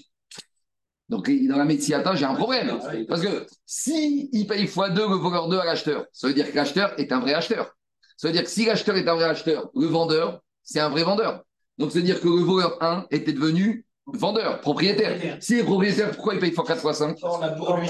donc, 1.09 1.31
dans 1.31 1.57
la 1.57 1.65
Metsiata, 1.65 2.15
j'ai 2.17 2.27
un 2.27 2.35
problème. 2.35 2.79
Parce 3.09 3.23
que 3.23 3.47
si 3.65 4.29
il 4.31 4.47
paye 4.47 4.67
x2 4.67 5.09
le 5.09 5.17
voleur 5.17 5.49
2 5.49 5.59
à 5.59 5.65
l'acheteur, 5.65 6.05
ça 6.13 6.27
veut 6.27 6.35
dire 6.35 6.51
que 6.51 6.57
l'acheteur 6.57 7.01
est 7.01 7.11
un 7.13 7.21
vrai 7.21 7.33
acheteur. 7.33 7.75
Ça 8.19 8.29
veut 8.29 8.33
dire 8.33 8.45
que 8.45 8.51
si 8.51 8.67
l'acheteur 8.67 8.95
est 8.99 9.09
un 9.09 9.15
vrai 9.15 9.25
acheteur, 9.25 9.71
le 9.75 9.87
vendeur, 9.87 10.43
c'est 10.63 10.81
un 10.81 10.91
vrai 10.91 11.05
vendeur. 11.05 11.45
Donc, 11.79 11.93
ça 11.93 12.01
veut 12.01 12.05
dire 12.05 12.21
que 12.21 12.29
le 12.29 12.43
voleur 12.43 12.77
1 12.83 13.07
était 13.11 13.33
devenu 13.33 13.87
vendeur, 14.15 14.61
propriétaire. 14.61 15.39
Si 15.41 15.55
il 15.55 15.59
est 15.61 15.65
propriétaire, 15.65 16.11
pourquoi 16.11 16.35
il 16.35 16.41
paye 16.41 16.51
x4 16.51 16.89
x 16.89 16.99
5 16.99 17.19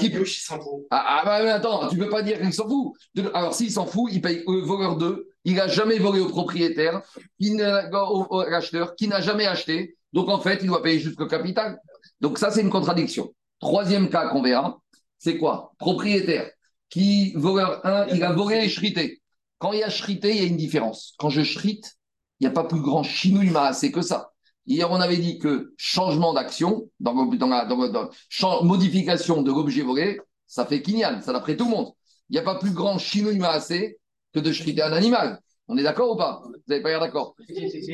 il 0.01 0.41
s'en 0.41 0.59
fout. 0.59 0.87
Ah, 0.91 1.21
ah 1.21 1.25
bah, 1.25 1.43
mais 1.43 1.49
attends, 1.49 1.87
tu 1.87 1.97
ne 1.97 2.03
peux 2.03 2.09
pas 2.09 2.21
dire 2.21 2.39
qu'il 2.39 2.53
s'en 2.53 2.67
fout. 2.67 2.93
Alors, 3.33 3.53
s'il 3.53 3.71
s'en 3.71 3.85
fout, 3.85 4.11
il 4.11 4.21
paye 4.21 4.43
le 4.47 4.61
voleur 4.61 4.97
2. 4.97 5.27
Il 5.45 5.55
n'a 5.55 5.67
jamais 5.67 5.97
volé 5.97 6.19
au 6.19 6.27
propriétaire, 6.27 7.01
au, 7.39 8.43
l'acheteur, 8.49 8.95
qui 8.95 9.07
n'a 9.07 9.21
jamais 9.21 9.47
acheté. 9.47 9.95
Donc, 10.13 10.29
en 10.29 10.39
fait, 10.39 10.59
il 10.61 10.67
doit 10.67 10.81
payer 10.81 11.03
le 11.17 11.25
capital. 11.25 11.79
Donc 12.21 12.37
ça, 12.37 12.51
c'est 12.51 12.61
une 12.61 12.69
contradiction. 12.69 13.33
Troisième 13.59 14.09
cas 14.09 14.27
qu'on 14.29 14.41
verra, 14.41 14.79
c'est 15.17 15.37
quoi? 15.37 15.73
Propriétaire 15.77 16.49
qui, 16.89 17.33
voleur 17.35 17.85
1, 17.85 18.07
il 18.07 18.23
a 18.23 18.31
volé 18.31 18.65
et 18.65 18.69
chrité. 18.69 19.21
Quand 19.59 19.73
il 19.73 19.79
y 19.79 19.83
a 19.83 19.89
chrité, 19.89 20.31
il 20.31 20.41
y 20.41 20.45
a 20.45 20.47
une 20.47 20.57
différence. 20.57 21.13
Quand 21.17 21.29
je 21.29 21.41
chrite, 21.41 21.97
il 22.39 22.47
n'y 22.47 22.47
a 22.47 22.53
pas 22.53 22.63
plus 22.63 22.81
grand 22.81 23.03
chinouille 23.03 23.53
c'est 23.73 23.91
que 23.91 24.01
ça. 24.01 24.31
Hier, 24.65 24.89
on 24.91 25.01
avait 25.01 25.17
dit 25.17 25.39
que 25.39 25.73
changement 25.77 26.33
d'action, 26.33 26.89
dans, 26.99 27.13
dans, 27.25 28.63
modification 28.63 29.41
de 29.41 29.51
l'objet 29.51 29.81
volé, 29.81 30.19
ça 30.45 30.65
fait 30.65 30.81
kinyan, 30.81 31.21
ça 31.21 31.33
d'après 31.33 31.57
tout 31.57 31.65
le 31.65 31.71
monde. 31.71 31.93
Il 32.29 32.33
n'y 32.33 32.39
a 32.39 32.43
pas 32.43 32.55
plus 32.55 32.71
grand 32.71 32.97
chinouille 32.97 33.43
assez 33.43 33.99
que 34.33 34.39
de 34.39 34.51
chriter 34.51 34.83
un 34.83 34.93
animal. 34.93 35.39
On 35.67 35.77
est 35.77 35.83
d'accord 35.83 36.11
ou 36.11 36.15
pas? 36.15 36.41
Vous 36.43 36.53
n'avez 36.67 36.81
pas 36.81 36.89
l'air 36.89 36.99
d'accord? 36.99 37.35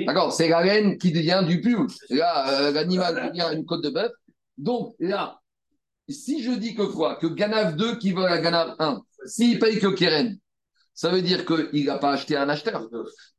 D'accord, 0.06 0.32
c'est 0.32 0.48
la 0.48 0.64
laine 0.64 0.98
qui 0.98 1.12
devient 1.12 1.44
du 1.46 1.62
pull. 1.62 1.88
Là, 2.10 2.50
euh, 2.50 2.72
l'animal 2.72 3.30
devient 3.30 3.50
une 3.54 3.66
côte 3.66 3.84
de 3.84 3.90
bœuf 3.90 4.12
Donc 4.58 4.96
là, 5.00 5.40
si 6.08 6.42
je 6.42 6.52
dis 6.52 6.76
que 6.76 6.84
quoi 6.84 7.16
Que 7.16 7.28
Ganav 7.28 7.76
2 7.76 7.98
qui 7.98 8.12
vole 8.12 8.32
à 8.32 8.40
Ganav 8.40 8.76
1, 8.80 9.02
s'il 9.26 9.60
paye 9.60 9.80
que 9.80 9.88
Keren, 9.88 10.38
ça 10.94 11.10
veut 11.10 11.22
dire 11.22 11.46
qu'il 11.46 11.86
n'a 11.86 11.98
pas 11.98 12.14
acheté 12.14 12.38
à 12.38 12.44
un 12.44 12.50
acheteur. 12.50 12.88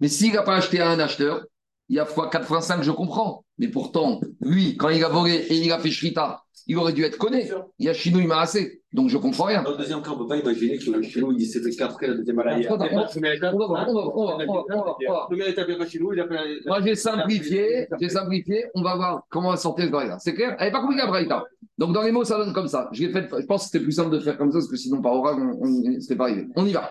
Mais 0.00 0.08
s'il 0.08 0.34
n'a 0.34 0.42
pas 0.42 0.56
acheté 0.56 0.80
à 0.80 0.90
un 0.90 0.98
acheteur, 0.98 1.46
il 1.88 1.96
y 1.96 2.00
a 2.00 2.04
fois 2.04 2.28
4 2.30 2.46
fois 2.46 2.60
5, 2.60 2.82
je 2.82 2.90
comprends. 2.90 3.44
Mais 3.58 3.68
pourtant, 3.68 4.20
lui, 4.40 4.76
quand 4.76 4.88
il 4.90 5.02
a 5.04 5.08
volé 5.08 5.34
et 5.34 5.54
il 5.54 5.72
a 5.72 5.78
fait 5.78 5.90
Shrita, 5.90 6.42
il 6.68 6.76
aurait 6.78 6.92
dû 6.92 7.04
être 7.04 7.16
connu. 7.16 7.42
Il 7.78 7.86
y 7.86 7.88
a 7.88 7.94
Chinou, 7.94 8.18
il 8.20 8.26
m'a 8.26 8.40
assez. 8.40 8.82
Donc 8.92 9.08
je 9.08 9.18
comprends 9.18 9.44
rien. 9.44 9.62
Dans 9.62 9.70
le 9.72 9.76
deuxième 9.76 10.02
cas, 10.02 10.10
on 10.10 10.14
ne 10.14 10.18
peut 10.22 10.26
pas 10.26 10.36
imaginer 10.36 10.78
que 10.78 11.02
chez 11.02 11.20
nous, 11.20 11.32
il 11.32 11.46
s'est 11.46 11.60
fait 11.60 11.70
qu'après 11.70 12.08
la 12.08 12.14
deuxième 12.14 12.36
maladie. 12.36 12.66
Attends, 12.74 12.84
on 12.92 12.96
va- 12.96 13.06
on 13.88 13.94
va 13.94 14.44
voir, 14.46 14.64
on 14.68 14.84
va 14.84 14.96
voir, 15.06 15.28
Moi, 16.66 16.80
j'ai 16.82 16.94
simplifié, 16.96 17.86
j'ai 18.00 18.08
simplifié. 18.08 18.64
On 18.74 18.82
va 18.82 18.96
voir 18.96 19.22
comment 19.30 19.50
va 19.50 19.56
sortir 19.56 19.90
Braïta. 19.90 20.18
C'est 20.18 20.34
clair? 20.34 20.56
Elle 20.58 20.66
n'est 20.66 20.72
pas 20.72 20.80
compliquée 20.80 21.02
la 21.02 21.08
Braïta. 21.08 21.44
Donc, 21.78 21.92
dans 21.92 22.02
les 22.02 22.10
mots, 22.10 22.24
ça 22.24 22.38
donne 22.38 22.52
comme 22.52 22.68
ça. 22.68 22.88
Je, 22.92 23.04
l'ai 23.04 23.12
fait, 23.12 23.28
je 23.38 23.46
pense 23.46 23.64
que 23.64 23.70
c'était 23.70 23.84
plus 23.84 23.92
simple 23.92 24.10
de 24.10 24.18
faire 24.18 24.36
comme 24.38 24.50
ça, 24.50 24.58
parce 24.58 24.68
que 24.68 24.76
sinon, 24.76 25.02
par 25.02 25.12
oral, 25.12 25.36
on, 25.60 26.00
c'était 26.00 26.16
pas 26.16 26.24
arrivé. 26.24 26.46
On 26.56 26.66
y 26.66 26.72
va. 26.72 26.90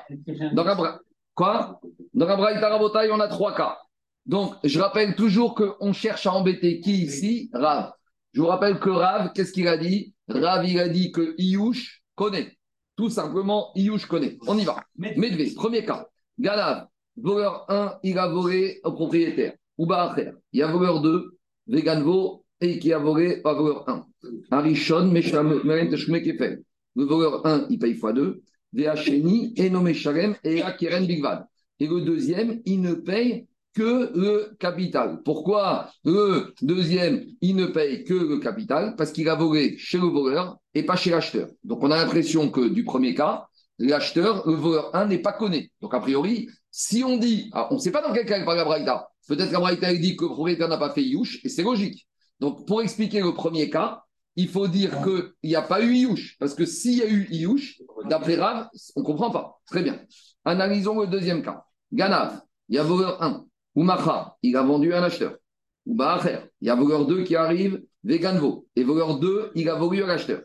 Dans 0.54 0.64
la 0.64 1.00
Quoi? 1.34 1.82
Dans 2.14 2.28
la 2.28 2.38
Braïta 2.38 2.70
Rabotaï, 2.70 3.10
on 3.12 3.20
a 3.20 3.28
trois 3.28 3.54
cas. 3.54 3.78
Donc, 4.26 4.56
je 4.64 4.80
rappelle 4.80 5.16
toujours 5.16 5.54
qu'on 5.56 5.94
cherche 5.94 6.26
à 6.26 6.34
embêter 6.34 6.80
qui 6.80 7.04
ici? 7.04 7.50
Rav. 7.54 7.92
Je 8.34 8.42
vous 8.42 8.48
rappelle 8.48 8.80
que 8.80 8.90
Rav, 8.90 9.32
qu'est-ce 9.34 9.52
qu'il 9.52 9.68
a 9.68 9.78
dit? 9.78 10.14
Rav, 10.28 10.68
il 10.68 10.80
a 10.80 10.90
dit 10.90 11.12
que 11.12 11.36
Iyush 11.38 12.04
connaît. 12.16 12.58
Tout 12.96 13.10
simplement, 13.10 13.72
Iyush 13.76 14.06
connaît. 14.06 14.38
On 14.48 14.58
y 14.58 14.64
va. 14.64 14.84
Medvé, 14.98 15.54
premier 15.54 15.86
cas. 15.86 16.08
Ganav, 16.40 16.88
voleur 17.16 17.66
1, 17.70 18.00
il 18.04 18.18
a 18.18 18.28
volé 18.28 18.82
au 18.84 18.92
propriétaire. 18.92 19.54
Ou 19.78 19.86
Baacher, 19.86 20.32
il 20.54 20.60
y 20.60 20.64
a 20.64 20.68
voleur 20.68 21.02
2, 21.02 21.38
Veganvo, 21.68 22.46
et 22.62 22.80
qui 22.80 22.94
a 22.94 23.00
volé 23.00 23.42
à 23.44 23.54
voleur 23.54 23.88
1. 23.88 24.06
Arishon, 24.52 25.14
Kefel. 25.14 26.64
Le 26.96 27.04
voleur 27.04 27.46
1, 27.46 27.68
il 27.70 27.78
paye 27.78 27.94
x2. 27.94 28.40
Vehacheni, 28.74 29.54
Enome 29.60 29.94
Shalem, 29.94 30.36
et 30.44 30.60
la 30.60 30.72
Keren 30.72 31.06
Bigvad. 31.06 31.46
Et 31.80 31.88
le 31.88 32.02
deuxième, 32.02 32.62
il 32.66 32.82
ne 32.82 32.94
paye 32.94 33.48
que 33.76 34.12
le 34.16 34.56
capital. 34.58 35.22
Pourquoi 35.24 35.92
le 36.06 36.54
deuxième, 36.62 37.24
il 37.42 37.56
ne 37.58 37.66
paye 37.66 38.06
que 38.06 38.14
le 38.14 38.40
capital? 38.40 38.96
Parce 38.96 39.12
qu'il 39.12 39.30
a 39.30 39.36
volé 39.36 39.78
chez 39.78 39.98
le 39.98 40.08
voleur 40.08 40.58
et 40.74 40.84
pas 40.84 40.96
chez 40.96 41.12
l'acheteur. 41.12 41.50
Donc 41.64 41.84
on 41.84 41.92
a 41.92 41.98
l'impression 41.98 42.50
que 42.50 42.70
du 42.70 42.84
premier 42.86 43.14
cas, 43.14 43.48
l'acheteur, 43.78 44.48
le 44.48 44.56
voleur 44.56 44.96
1 44.96 45.08
n'est 45.08 45.20
pas 45.20 45.34
connu. 45.34 45.70
Donc 45.82 45.94
a 45.94 46.00
priori, 46.00 46.50
si 46.72 47.04
on 47.04 47.18
dit, 47.18 47.50
ah, 47.54 47.68
on 47.70 47.76
ne 47.76 47.80
sait 47.80 47.92
pas 47.92 48.02
dans 48.02 48.14
quel 48.14 48.26
cas 48.26 48.40
il 48.40 48.46
parle 48.46 48.58
la 48.58 49.08
peut-être 49.28 49.52
la 49.52 49.60
Braïta 49.60 49.94
dit 49.94 50.16
que 50.16 50.24
le 50.24 50.30
propriétaire 50.30 50.70
n'a 50.70 50.78
pas 50.78 50.94
fait 50.94 51.04
Youch, 51.04 51.40
et 51.44 51.50
c'est 51.50 51.64
logique. 51.64 52.08
Donc 52.40 52.66
pour 52.66 52.82
expliquer 52.82 53.22
le 53.22 53.34
premier 53.34 53.70
cas, 53.70 54.04
il 54.38 54.48
faut 54.48 54.68
dire 54.68 55.02
qu'il 55.04 55.50
n'y 55.50 55.56
a 55.56 55.62
pas 55.62 55.84
eu 55.84 56.08
parce 56.40 56.54
que 56.54 56.66
s'il 56.66 56.98
y 56.98 57.02
a 57.02 57.08
eu 57.08 57.28
Youch, 57.30 57.82
d'après 58.10 58.36
Rav, 58.36 58.68
on 58.96 59.02
ne 59.02 59.06
comprend 59.06 59.32
pas. 59.32 59.60
Très 59.66 59.82
bien. 59.82 60.00
Analysons 60.44 61.00
le 61.00 61.08
deuxième 61.08 61.42
cas. 61.42 61.66
Ganav, 61.92 62.42
il 62.70 62.76
y 62.76 62.80
a 62.80 62.84
voleur 62.84 63.22
1. 63.22 63.46
Oumacha, 63.76 64.38
il 64.42 64.56
a 64.56 64.64
vendu 64.64 64.94
un 64.94 65.04
acheteur. 65.04 65.38
Ou 65.86 65.96
Baacher, 65.96 66.40
il 66.62 66.68
y 66.68 66.70
a 66.70 66.76
voleur 66.76 67.06
2 67.06 67.24
qui 67.24 67.36
arrive, 67.36 67.84
Veganvo. 68.04 68.68
Et 68.76 68.84
voleur 68.84 69.20
2, 69.20 69.52
il 69.56 69.70
a 69.70 69.76
volé 69.76 70.02
à 70.02 70.08
l'acheteur. 70.08 70.44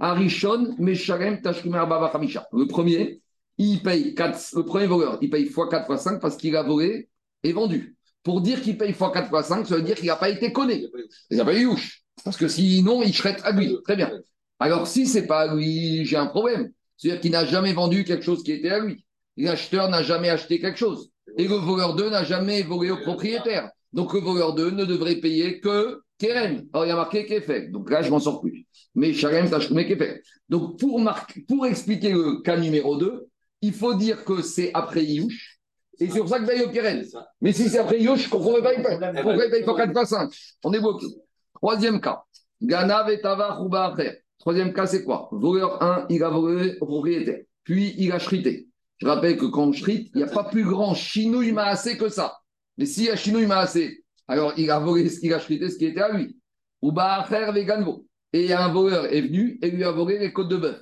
Arishon, 0.00 0.76
Mesharem, 0.78 1.40
Tashkumer, 1.40 1.84
Baba, 1.88 2.10
Hamisha. 2.14 2.46
Le 2.52 2.66
premier, 2.66 3.20
il 3.58 3.82
paye 3.82 4.14
4, 4.14 4.56
le 4.56 4.64
premier 4.64 4.86
voleur, 4.86 5.18
il 5.20 5.30
paye 5.30 5.46
x 5.46 5.54
4 5.54 5.90
x 5.90 6.02
5 6.02 6.20
parce 6.20 6.36
qu'il 6.36 6.56
a 6.56 6.62
volé 6.62 7.08
et 7.42 7.52
vendu. 7.52 7.96
Pour 8.22 8.40
dire 8.40 8.60
qu'il 8.62 8.78
paye 8.78 8.90
x 8.90 8.98
4 8.98 9.28
x 9.32 9.48
5, 9.48 9.66
ça 9.66 9.76
veut 9.76 9.82
dire 9.82 9.96
qu'il 9.96 10.06
n'a 10.06 10.16
pas 10.16 10.28
été 10.28 10.52
connu. 10.52 10.86
Il 11.30 11.36
n'a 11.36 11.44
pas 11.44 11.54
eu 11.54 11.66
ouche. 11.66 12.02
Parce 12.24 12.36
que 12.36 12.48
sinon, 12.48 13.02
il 13.02 13.14
serait 13.14 13.40
à 13.42 13.52
lui. 13.52 13.76
Très 13.84 13.96
bien. 13.96 14.10
Alors, 14.58 14.86
si 14.86 15.06
ce 15.06 15.18
n'est 15.18 15.26
pas 15.26 15.50
à 15.50 15.54
lui, 15.54 16.04
j'ai 16.04 16.16
un 16.16 16.26
problème. 16.26 16.70
C'est-à-dire 16.96 17.20
qu'il 17.20 17.32
n'a 17.32 17.44
jamais 17.44 17.72
vendu 17.72 18.04
quelque 18.04 18.22
chose 18.22 18.44
qui 18.44 18.52
était 18.52 18.70
à 18.70 18.78
lui. 18.78 19.04
L'acheteur 19.36 19.88
n'a 19.88 20.02
jamais 20.02 20.28
acheté 20.28 20.60
quelque 20.60 20.78
chose. 20.78 21.11
Et 21.38 21.48
le 21.48 21.54
voleur 21.54 21.94
2 21.94 22.10
n'a 22.10 22.24
jamais 22.24 22.62
volé 22.62 22.90
au 22.90 22.98
propriétaire. 22.98 23.70
Donc 23.92 24.12
le 24.14 24.20
voleur 24.20 24.54
2 24.54 24.70
ne 24.70 24.84
devrait 24.84 25.16
payer 25.16 25.60
que 25.60 26.00
Keren. 26.18 26.66
Alors 26.72 26.86
il 26.86 26.88
y 26.88 26.92
a 26.92 26.96
marqué 26.96 27.26
Kefer. 27.26 27.68
Donc 27.68 27.90
là, 27.90 28.02
je 28.02 28.10
m'en 28.10 28.20
sors 28.20 28.40
plus. 28.40 28.66
Mais 28.94 29.12
Sharem 29.12 29.48
Tashkume 29.48 29.84
Kefer. 29.84 30.20
Donc 30.48 30.78
pour, 30.78 31.00
marquer, 31.00 31.44
pour 31.48 31.66
expliquer 31.66 32.12
le 32.12 32.40
cas 32.42 32.56
numéro 32.56 32.96
2, 32.96 33.26
il 33.62 33.72
faut 33.72 33.94
dire 33.94 34.24
que 34.24 34.42
c'est 34.42 34.70
après 34.74 35.04
Youch. 35.04 35.58
Et 35.98 36.08
c'est 36.08 36.18
pour 36.18 36.28
ça 36.28 36.40
que 36.40 36.46
paye 36.46 36.62
au 36.62 36.70
Keren. 36.70 37.04
Mais 37.40 37.52
si 37.52 37.68
c'est 37.68 37.78
après 37.78 38.00
Youch, 38.00 38.28
pourquoi 38.28 38.58
il 38.58 38.62
paye 38.62 38.98
Pourquoi 39.22 39.44
il 39.44 39.50
paye 39.50 39.64
pas 39.64 39.76
4 39.76 39.92
pas 39.92 40.06
5 40.06 40.30
On 40.64 40.72
est 40.72 40.80
bloqué. 40.80 41.06
Troisième 41.54 42.00
cas. 42.00 42.22
Gana 42.60 43.02
Vetava 43.04 43.54
Rouba 43.54 43.94
Troisième 44.38 44.72
cas, 44.72 44.86
c'est 44.86 45.04
quoi? 45.04 45.28
Voleur 45.30 45.82
1, 45.82 46.06
il 46.10 46.22
a 46.24 46.30
volé 46.30 46.76
au 46.80 46.86
propriétaire. 46.86 47.40
Puis 47.62 47.94
il 47.98 48.10
a 48.10 48.18
chrité. 48.18 48.68
Je 49.02 49.08
rappelle 49.08 49.36
que 49.36 49.46
quand 49.46 49.64
on 49.64 49.72
shrite, 49.72 50.12
il 50.14 50.18
n'y 50.18 50.22
a 50.22 50.28
pas 50.28 50.44
plus 50.44 50.62
grand 50.62 50.94
chinouille 50.94 51.52
assez 51.58 51.98
que 51.98 52.08
ça. 52.08 52.36
Mais 52.78 52.86
s'il 52.86 53.06
y 53.06 53.10
a 53.10 53.16
chinouille 53.16 53.50
assez, 53.50 54.04
alors 54.28 54.52
il 54.56 54.70
a 54.70 54.78
volé 54.78 55.08
ce 55.08 55.18
qu'il 55.18 55.34
a 55.34 55.40
chrité, 55.40 55.68
ce 55.70 55.76
qui 55.76 55.86
était 55.86 56.02
à 56.02 56.12
lui. 56.12 56.36
Ou 56.82 56.92
Baacher 56.92 57.50
Veganvo. 57.52 58.06
Et 58.32 58.52
un 58.52 58.68
voleur 58.68 59.12
est 59.12 59.22
venu 59.22 59.58
et 59.60 59.72
lui 59.72 59.82
a 59.82 59.90
volé 59.90 60.20
les 60.20 60.32
côtes 60.32 60.50
de 60.50 60.56
bœuf. 60.56 60.80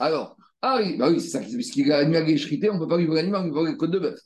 Alors, 0.00 0.36
Harry, 0.60 0.96
bah 0.96 1.08
oui, 1.08 1.20
c'est 1.20 1.28
ça, 1.28 1.38
puisqu'il 1.38 1.92
a 1.92 1.98
animal 1.98 2.34
chrité, 2.34 2.68
on 2.68 2.74
ne 2.74 2.78
peut 2.80 2.88
pas 2.88 2.96
lui 2.96 3.06
voler 3.06 3.20
l'animal, 3.20 3.46
on 3.46 3.52
voler 3.52 3.70
les 3.70 3.76
côtes 3.76 3.92
de 3.92 4.00
bœuf. 4.00 4.18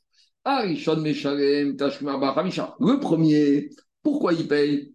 Harry, 0.42 0.78
Shon 0.78 0.96
Meshalem, 0.96 1.76
Tashmar 1.76 2.18
Bachamisha. 2.18 2.74
Le 2.80 2.98
premier, 2.98 3.68
pourquoi 4.02 4.32
il 4.32 4.48
paye? 4.48 4.94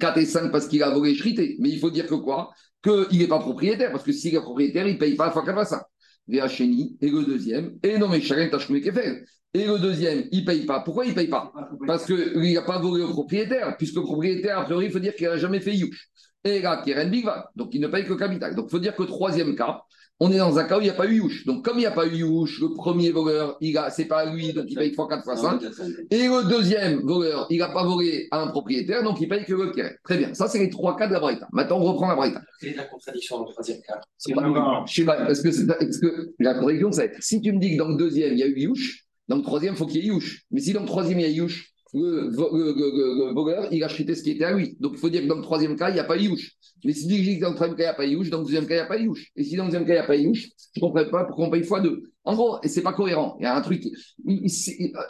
4 0.00 0.18
et 0.18 0.26
5 0.26 0.50
parce 0.50 0.66
qu'il 0.66 0.82
a 0.82 0.90
volé 0.90 1.14
chrité 1.14 1.56
Mais 1.60 1.68
il 1.68 1.78
faut 1.78 1.90
dire 1.90 2.08
que 2.08 2.16
quoi? 2.16 2.50
Qu'il 2.82 3.18
n'est 3.18 3.28
pas 3.28 3.38
propriétaire, 3.38 3.92
parce 3.92 4.02
que 4.02 4.10
s'il 4.10 4.34
est 4.34 4.40
propriétaire, 4.40 4.88
il 4.88 4.94
ne 4.94 4.98
paye 4.98 5.14
pas 5.14 5.30
fois 5.30 5.44
4 5.44 5.56
à 5.56 5.64
5. 5.64 5.82
Véacheni, 6.28 6.96
et 7.00 7.10
le 7.10 7.24
deuxième, 7.24 7.78
et 7.82 7.98
non 7.98 8.08
mais 8.08 8.20
chacun 8.20 8.58
fait. 8.58 9.24
Et 9.52 9.66
le 9.66 9.78
deuxième, 9.80 10.24
il 10.30 10.42
ne 10.42 10.46
paye 10.46 10.64
pas. 10.64 10.80
Pourquoi 10.80 11.04
il 11.04 11.10
ne 11.10 11.14
paye 11.14 11.26
pas? 11.26 11.52
Parce 11.86 12.06
qu'il 12.06 12.54
n'a 12.54 12.62
pas 12.62 12.78
volé 12.78 13.02
au 13.02 13.08
propriétaire, 13.08 13.76
puisque 13.76 13.96
le 13.96 14.02
propriétaire, 14.02 14.60
a 14.60 14.64
priori, 14.64 14.86
il 14.86 14.92
faut 14.92 15.00
dire 15.00 15.14
qu'il 15.14 15.26
n'a 15.26 15.38
jamais 15.38 15.58
fait 15.58 15.74
Youch. 15.74 16.08
Et 16.44 16.60
là, 16.60 16.82
Keren 16.84 17.10
Bigva, 17.10 17.50
donc 17.56 17.74
il 17.74 17.80
ne 17.80 17.88
paye 17.88 18.04
que 18.04 18.10
le 18.10 18.16
capital. 18.16 18.54
Donc 18.54 18.66
il 18.68 18.70
faut 18.70 18.78
dire 18.78 18.94
que 18.94 19.02
troisième 19.02 19.56
cas, 19.56 19.82
on 20.22 20.30
est 20.30 20.36
dans 20.36 20.58
un 20.58 20.64
cas 20.64 20.76
où 20.76 20.80
il 20.80 20.84
n'y 20.84 20.90
a 20.90 20.94
pas 20.94 21.06
eu 21.06 21.16
Youch. 21.16 21.46
Donc 21.46 21.64
comme 21.64 21.76
il 21.78 21.80
n'y 21.80 21.86
a 21.86 21.90
pas 21.90 22.06
eu 22.06 22.16
Youch, 22.16 22.60
le 22.60 22.74
premier 22.74 23.10
voleur, 23.10 23.56
il 23.60 23.76
a, 23.78 23.90
c'est 23.90 24.04
pas 24.04 24.26
lui, 24.30 24.52
donc 24.52 24.66
il 24.68 24.76
paye 24.76 24.92
fois 24.94 25.08
4 25.08 25.24
fois 25.24 25.36
5. 25.36 25.62
Et 26.10 26.24
le 26.28 26.48
deuxième 26.48 27.00
voleur, 27.00 27.46
il 27.50 27.58
n'a 27.58 27.70
pas 27.70 27.84
volé 27.84 28.28
à 28.30 28.42
un 28.42 28.48
propriétaire, 28.48 29.02
donc 29.02 29.20
il 29.20 29.28
paye 29.28 29.44
que 29.44 29.54
le. 29.54 29.72
Très 30.04 30.18
bien, 30.18 30.34
ça 30.34 30.46
c'est 30.48 30.58
les 30.58 30.68
trois 30.70 30.96
cas 30.96 31.06
de 31.06 31.14
la 31.14 31.20
Braïta. 31.20 31.48
Maintenant 31.52 31.78
on 31.78 31.84
reprend 31.84 32.08
la 32.08 32.16
Braïta. 32.16 32.42
Quelle 32.60 32.70
est 32.70 32.76
la 32.76 32.84
contradiction 32.84 33.38
dans 33.38 33.46
le 33.46 33.52
troisième 33.52 33.80
cas 33.80 34.00
C'est 34.18 34.34
Bah, 34.34 34.84
Je 34.86 34.94
sais 34.94 35.04
pas, 35.04 35.16
parce 35.24 35.40
que, 35.40 35.50
c'est- 35.50 35.66
parce 35.66 35.98
que 35.98 36.30
la 36.38 36.54
contradiction, 36.54 36.92
c'est 36.92 37.12
si 37.20 37.40
tu 37.40 37.52
me 37.52 37.58
dis 37.58 37.72
que 37.72 37.78
dans 37.78 37.88
le 37.88 37.96
deuxième, 37.96 38.32
il 38.34 38.38
y 38.38 38.42
a 38.42 38.46
eu 38.46 38.58
Youch, 38.60 39.04
dans 39.28 39.36
le 39.36 39.42
troisième, 39.42 39.74
il 39.74 39.76
faut 39.76 39.86
qu'il 39.86 40.04
y 40.04 40.04
ait 40.04 40.08
Youch. 40.08 40.42
Mais 40.50 40.60
si 40.60 40.72
dans 40.72 40.80
le 40.80 40.86
troisième, 40.86 41.18
il 41.20 41.22
y 41.22 41.26
a 41.26 41.28
Youch, 41.30 41.66
le, 41.92 42.30
le- 42.30 42.30
le- 42.30 42.72
le- 42.74 43.28
le 43.28 43.34
voleur, 43.34 43.68
il 43.72 43.82
a 43.82 43.86
acheté 43.86 44.14
ce 44.14 44.22
qui 44.22 44.30
était 44.30 44.44
à 44.44 44.52
lui. 44.52 44.76
Donc 44.80 44.92
il 44.94 44.98
faut 44.98 45.08
dire 45.08 45.22
que 45.22 45.26
dans 45.26 45.36
le 45.36 45.42
troisième 45.42 45.76
cas, 45.76 45.90
il 45.90 45.94
n'y 45.94 46.00
a 46.00 46.04
pas 46.04 46.16
Youch. 46.16 46.52
Mais 46.84 46.92
si 46.92 47.06
tu 47.08 47.14
dis 47.20 47.36
que 47.38 47.42
dans 47.42 47.50
le 47.50 47.56
troisième 47.56 47.76
cas, 47.76 47.82
il 47.84 47.86
n'y 47.86 47.90
a 47.90 47.94
pas 47.94 48.06
Youch, 48.06 48.30
dans 48.30 48.38
le 48.38 48.44
deuxième 48.44 48.66
cas, 48.66 48.74
il 48.74 48.78
n'y 48.78 48.82
a 48.82 48.86
pas 48.86 48.96
Youch. 48.98 49.28
Et 49.36 49.44
si 49.44 49.56
dans 49.56 49.64
le 49.64 49.70
deuxième 49.70 49.86
cas, 49.86 49.92
il 49.92 49.96
n'y 49.96 50.02
a 50.02 50.06
pas 50.06 50.16
Youch, 50.16 50.48
je 50.74 50.80
ne 50.80 50.80
comprends 50.80 51.04
pas 51.10 51.24
pourquoi 51.24 51.46
on 51.46 51.50
paye 51.50 51.64
fois 51.64 51.80
deux. 51.80 52.02
En 52.24 52.34
gros, 52.34 52.58
et 52.62 52.68
c'est 52.68 52.82
pas 52.82 52.92
cohérent. 52.92 53.36
Il 53.40 53.44
y 53.44 53.46
a 53.46 53.56
un 53.56 53.60
truc. 53.60 53.84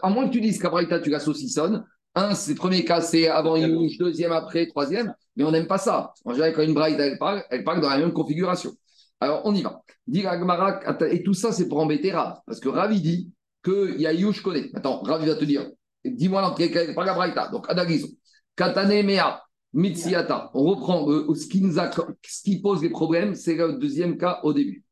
À 0.02 0.10
moins 0.10 0.26
que 0.28 0.32
tu 0.32 0.40
dises 0.40 0.58
qu'Abraïta, 0.58 1.00
tu 1.00 1.10
la 1.10 1.20
saucissonnes. 1.20 1.84
Un, 2.14 2.34
c'est 2.34 2.52
le 2.52 2.56
premier 2.56 2.84
cas, 2.84 3.00
c'est 3.00 3.28
avant 3.28 3.56
Youch, 3.56 3.98
deuxième 3.98 4.32
après, 4.32 4.66
troisième. 4.66 5.14
Mais 5.36 5.44
on 5.44 5.52
n'aime 5.52 5.66
pas 5.66 5.78
ça. 5.78 6.12
En 6.24 6.32
général, 6.32 6.54
quand 6.54 6.62
une 6.62 6.74
Braïta, 6.74 7.06
elle 7.06 7.18
parle, 7.18 7.44
elle 7.50 7.62
parle 7.62 7.80
dans 7.80 7.88
la 7.88 7.98
même 7.98 8.12
configuration. 8.12 8.72
Alors, 9.20 9.42
on 9.44 9.54
y 9.54 9.62
va. 9.62 9.82
Et 10.12 11.22
tout 11.22 11.34
ça, 11.34 11.52
c'est 11.52 11.68
pour 11.68 11.78
embêter 11.78 12.10
Rav. 12.10 12.38
Parce 12.46 12.58
que 12.58 12.68
Rav, 12.68 12.92
il 12.92 13.02
dit 13.02 13.30
qu'il 13.62 14.00
y 14.00 14.06
a 14.06 14.12
Youch 14.12 14.42
connaît. 14.42 14.70
Attends, 14.74 15.02
Rav, 15.02 15.20
il 15.22 15.28
va 15.28 15.34
te 15.36 15.44
dire. 15.44 15.70
Dis-moi 16.04 16.54
cas, 16.56 16.94
par 16.94 17.04
la 17.04 17.14
Braïta. 17.14 17.48
Donc, 17.48 17.66
analysons. 17.68 18.08
Katane 18.56 19.02
Mea, 19.04 19.42
Mitsiata. 19.72 20.50
On 20.54 20.64
reprend 20.64 21.08
euh, 21.10 21.34
ce, 21.34 21.46
qui 21.46 22.60
pose 22.60 22.82
les 22.82 22.90
problèmes, 22.90 23.34
c'est 23.34 23.54
le 23.54 23.74
deuxième 23.74 24.16
cas 24.16 24.40
au 24.42 24.52
début. 24.52 24.84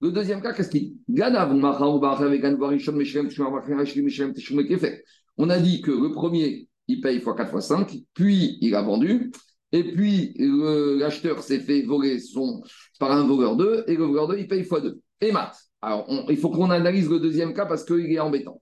Le 0.00 0.12
deuxième 0.12 0.40
cas, 0.40 0.52
qu'est-ce 0.52 0.70
qu'il 0.70 0.82
dit? 0.82 0.96
On 5.40 5.50
a 5.50 5.58
dit 5.58 5.82
que 5.82 5.90
le 5.90 6.12
premier, 6.12 6.68
il 6.86 7.00
paye 7.00 7.16
x 7.16 7.24
4 7.24 7.54
x 7.54 7.66
5, 7.66 7.96
puis 8.14 8.58
il 8.60 8.74
a 8.74 8.82
vendu, 8.82 9.32
et 9.72 9.84
puis 9.84 10.34
euh, 10.40 10.98
l'acheteur 10.98 11.42
s'est 11.42 11.60
fait 11.60 11.82
voler 11.82 12.20
son, 12.20 12.62
par 12.98 13.12
un 13.12 13.26
voleur 13.26 13.56
2, 13.56 13.84
et 13.88 13.96
le 13.96 14.04
voleur 14.04 14.28
2, 14.28 14.38
il 14.38 14.48
paye 14.48 14.60
x 14.60 14.70
2. 14.70 15.00
Et 15.20 15.32
mat. 15.32 15.52
Alors, 15.82 16.06
il 16.28 16.36
faut 16.36 16.50
qu'on 16.50 16.70
analyse 16.70 17.08
le 17.08 17.18
deuxième 17.18 17.52
cas 17.52 17.66
parce 17.66 17.84
qu'il 17.84 18.12
est 18.12 18.20
embêtant. 18.20 18.60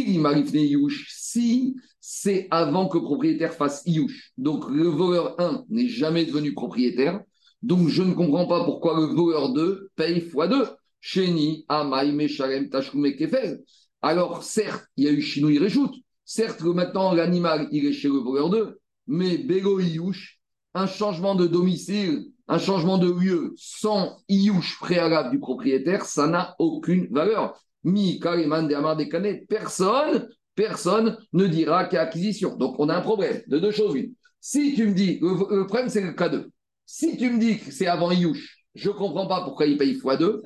Il 0.00 0.20
m'arrive 0.20 0.54
Youch 0.54 1.06
si 1.08 1.76
c'est 2.00 2.48
avant 2.50 2.88
que 2.88 2.98
le 2.98 3.04
propriétaire 3.04 3.54
fasse 3.54 3.82
Youch. 3.86 4.32
Donc, 4.36 4.68
le 4.70 4.84
voleur 4.84 5.40
1 5.40 5.64
n'est 5.68 5.88
jamais 5.88 6.24
devenu 6.24 6.52
propriétaire. 6.54 7.20
Donc, 7.62 7.88
je 7.88 8.02
ne 8.02 8.14
comprends 8.14 8.46
pas 8.46 8.64
pourquoi 8.64 8.98
le 8.98 9.06
voleur 9.06 9.52
2 9.52 9.90
paye 9.94 10.18
x2. 10.20 10.68
Sheni, 11.00 11.64
Amai, 11.68 12.12
Meshalem, 12.12 12.68
Tashkume, 12.70 13.14
Kefel. 13.16 13.62
Alors, 14.02 14.42
certes, 14.42 14.86
il 14.96 15.04
y 15.04 15.08
a 15.08 15.12
eu 15.12 15.20
Chinouille 15.20 15.58
Réchoute. 15.58 15.94
Certes, 16.24 16.62
que 16.62 16.68
maintenant, 16.68 17.12
l'animal, 17.12 17.68
il 17.72 17.86
est 17.86 17.92
chez 17.92 18.08
le 18.08 18.18
voleur 18.18 18.50
2. 18.50 18.78
Mais 19.08 19.38
Bego 19.38 19.80
Youch, 19.80 20.38
un 20.74 20.86
changement 20.86 21.34
de 21.34 21.46
domicile, 21.46 22.26
un 22.48 22.58
changement 22.58 22.98
de 22.98 23.10
lieu 23.10 23.52
sans 23.56 24.22
iouche 24.28 24.78
préalable 24.80 25.30
du 25.30 25.38
propriétaire, 25.38 26.04
ça 26.04 26.26
n'a 26.26 26.54
aucune 26.58 27.08
valeur. 27.10 27.60
Mi 27.84 28.20
Kaliman 28.20 28.68
de 28.68 28.74
Amar 28.74 28.96
Dekane, 28.96 29.44
personne, 29.48 30.28
personne 30.54 31.16
ne 31.32 31.46
dira 31.46 31.84
qu'il 31.86 31.96
y 31.96 31.98
a 31.98 32.02
acquisition. 32.02 32.56
Donc 32.56 32.76
on 32.78 32.88
a 32.88 32.96
un 32.96 33.00
problème 33.00 33.42
de 33.46 33.58
deux 33.58 33.70
choses. 33.70 33.94
Une. 33.94 34.12
Si 34.40 34.74
tu 34.74 34.86
me 34.86 34.92
dis, 34.94 35.18
le, 35.20 35.56
le 35.56 35.66
problème 35.66 35.88
c'est 35.88 36.00
le 36.00 36.12
cas 36.12 36.28
2. 36.28 36.50
Si 36.86 37.16
tu 37.16 37.30
me 37.30 37.38
dis 37.38 37.58
que 37.58 37.70
c'est 37.70 37.86
avant 37.86 38.10
iouche, 38.10 38.58
je 38.74 38.88
ne 38.88 38.94
comprends 38.94 39.26
pas 39.26 39.42
pourquoi 39.44 39.66
il 39.66 39.78
paye 39.78 39.94
x2. 39.94 40.40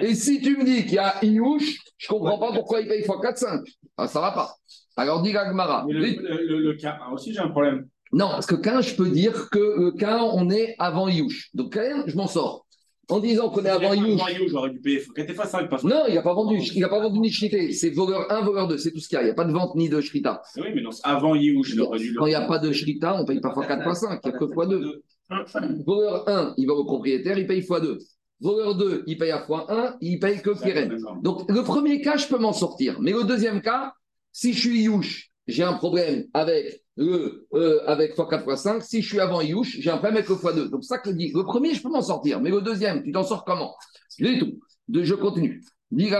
Et 0.00 0.14
si 0.14 0.40
tu 0.40 0.56
me 0.56 0.64
dis 0.64 0.84
qu'il 0.84 0.94
y 0.94 0.98
a 0.98 1.24
iouche, 1.24 1.78
je 1.96 2.12
ne 2.12 2.18
comprends 2.18 2.38
pas 2.38 2.52
pourquoi 2.52 2.80
il 2.80 2.88
paye 2.88 3.02
x4, 3.02 3.36
5. 3.36 3.60
Ah, 3.96 4.06
ça 4.08 4.20
ne 4.20 4.24
va 4.24 4.32
pas. 4.32 4.54
Alors 4.96 5.22
dis 5.22 5.32
Gagmara. 5.32 5.84
Le, 5.88 5.98
le, 6.00 6.46
le, 6.46 6.58
le 6.62 6.74
cas 6.74 6.98
aussi, 7.12 7.32
j'ai 7.32 7.40
un 7.40 7.48
problème. 7.48 7.88
Non, 8.12 8.28
parce 8.30 8.46
que 8.46 8.54
quand 8.54 8.80
je 8.80 8.94
peux 8.96 9.10
dire 9.10 9.50
que 9.50 9.58
le 9.58 9.92
cas, 9.92 10.22
on 10.22 10.48
est 10.50 10.74
avant 10.78 11.08
Iouche. 11.08 11.50
Donc, 11.54 11.74
quand 11.74 12.04
je 12.06 12.16
m'en 12.16 12.26
sors. 12.26 12.64
En 13.10 13.20
disant 13.20 13.48
qu'on 13.48 13.64
est 13.64 13.68
avant 13.70 13.94
Iouche, 13.94 14.20
j'aurais 14.48 14.70
dû 14.70 14.80
payer. 14.80 15.00
Fois 15.00 15.46
5 15.46 15.68
parce 15.70 15.82
que- 15.82 15.88
Non, 15.88 16.02
il 16.08 16.14
n'a 16.14 16.22
pas 16.22 16.34
vendu. 16.34 16.58
Il 16.74 16.80
n'a 16.80 16.88
pas 16.88 17.00
vendu 17.00 17.20
ni 17.20 17.30
Shrité. 17.30 17.72
C'est 17.72 17.90
voleur 17.90 18.30
1, 18.30 18.42
voleur 18.42 18.68
2. 18.68 18.76
C'est 18.76 18.92
tout 18.92 19.00
ce 19.00 19.08
qu'il 19.08 19.16
y 19.16 19.18
a. 19.18 19.22
Il 19.22 19.26
n'y 19.26 19.30
a 19.30 19.34
pas 19.34 19.44
de 19.44 19.52
vente 19.52 19.74
ni 19.76 19.88
de 19.88 20.00
Shrita. 20.00 20.42
Oui, 20.56 20.64
mais 20.74 20.82
non, 20.82 20.90
avant 21.04 21.34
Iouche, 21.34 21.74
j'aurais 21.74 21.98
dû. 21.98 22.14
Quand 22.14 22.26
il 22.26 22.30
n'y 22.30 22.34
a 22.34 22.42
pas 22.46 22.58
de 22.58 22.70
Shrita, 22.70 23.20
on 23.20 23.24
paye 23.24 23.40
pas 23.40 23.48
x4, 23.50 23.82
x5. 23.82 24.20
Il 24.24 24.28
n'y 24.30 24.34
a 24.34 24.38
que 24.38 24.44
x2. 24.44 25.84
Voleur 25.86 26.28
1, 26.28 26.54
il 26.58 26.66
va 26.66 26.74
au 26.74 26.84
propriétaire, 26.84 27.38
il 27.38 27.46
paye 27.46 27.60
x2. 27.62 27.98
Voleur 28.40 28.74
2, 28.76 29.04
il 29.06 29.16
paye 29.18 29.30
à 29.30 29.38
x1, 29.46 29.96
il 30.00 30.18
paye 30.18 30.40
que 30.42 30.50
Keren. 30.50 30.96
Donc, 31.22 31.50
le 31.50 31.62
premier 31.62 32.00
cas, 32.02 32.16
je 32.16 32.26
peux 32.28 32.38
m'en 32.38 32.52
sortir. 32.52 33.00
Mais 33.00 33.12
le 33.12 33.24
deuxième 33.24 33.62
cas, 33.62 33.92
si 34.32 34.52
je 34.52 34.58
suis 34.60 34.82
Iouche, 34.82 35.27
j'ai 35.48 35.64
un 35.64 35.72
problème 35.72 36.26
avec 36.34 36.84
le 36.96 37.48
euh, 37.54 37.80
avec 37.86 38.14
x4, 38.14 38.44
x5. 38.44 38.82
Si 38.82 39.02
je 39.02 39.08
suis 39.08 39.18
avant 39.18 39.40
Iouche, 39.40 39.78
j'ai 39.80 39.90
un 39.90 39.96
problème 39.96 40.16
avec 40.16 40.28
le 40.28 40.34
x2. 40.34 40.68
Donc, 40.68 40.84
ça 40.84 40.98
que 40.98 41.10
je 41.10 41.16
dis. 41.16 41.32
Le 41.34 41.42
premier, 41.42 41.74
je 41.74 41.82
peux 41.82 41.88
m'en 41.88 42.02
sortir. 42.02 42.40
Mais 42.40 42.50
le 42.50 42.60
deuxième, 42.60 43.02
tu 43.02 43.12
t'en 43.12 43.24
sors 43.24 43.44
comment? 43.44 43.74
C'est 44.08 44.38
tout. 44.38 44.60
De, 44.88 45.02
je 45.02 45.14
continue. 45.14 45.62
Donc, 45.90 46.10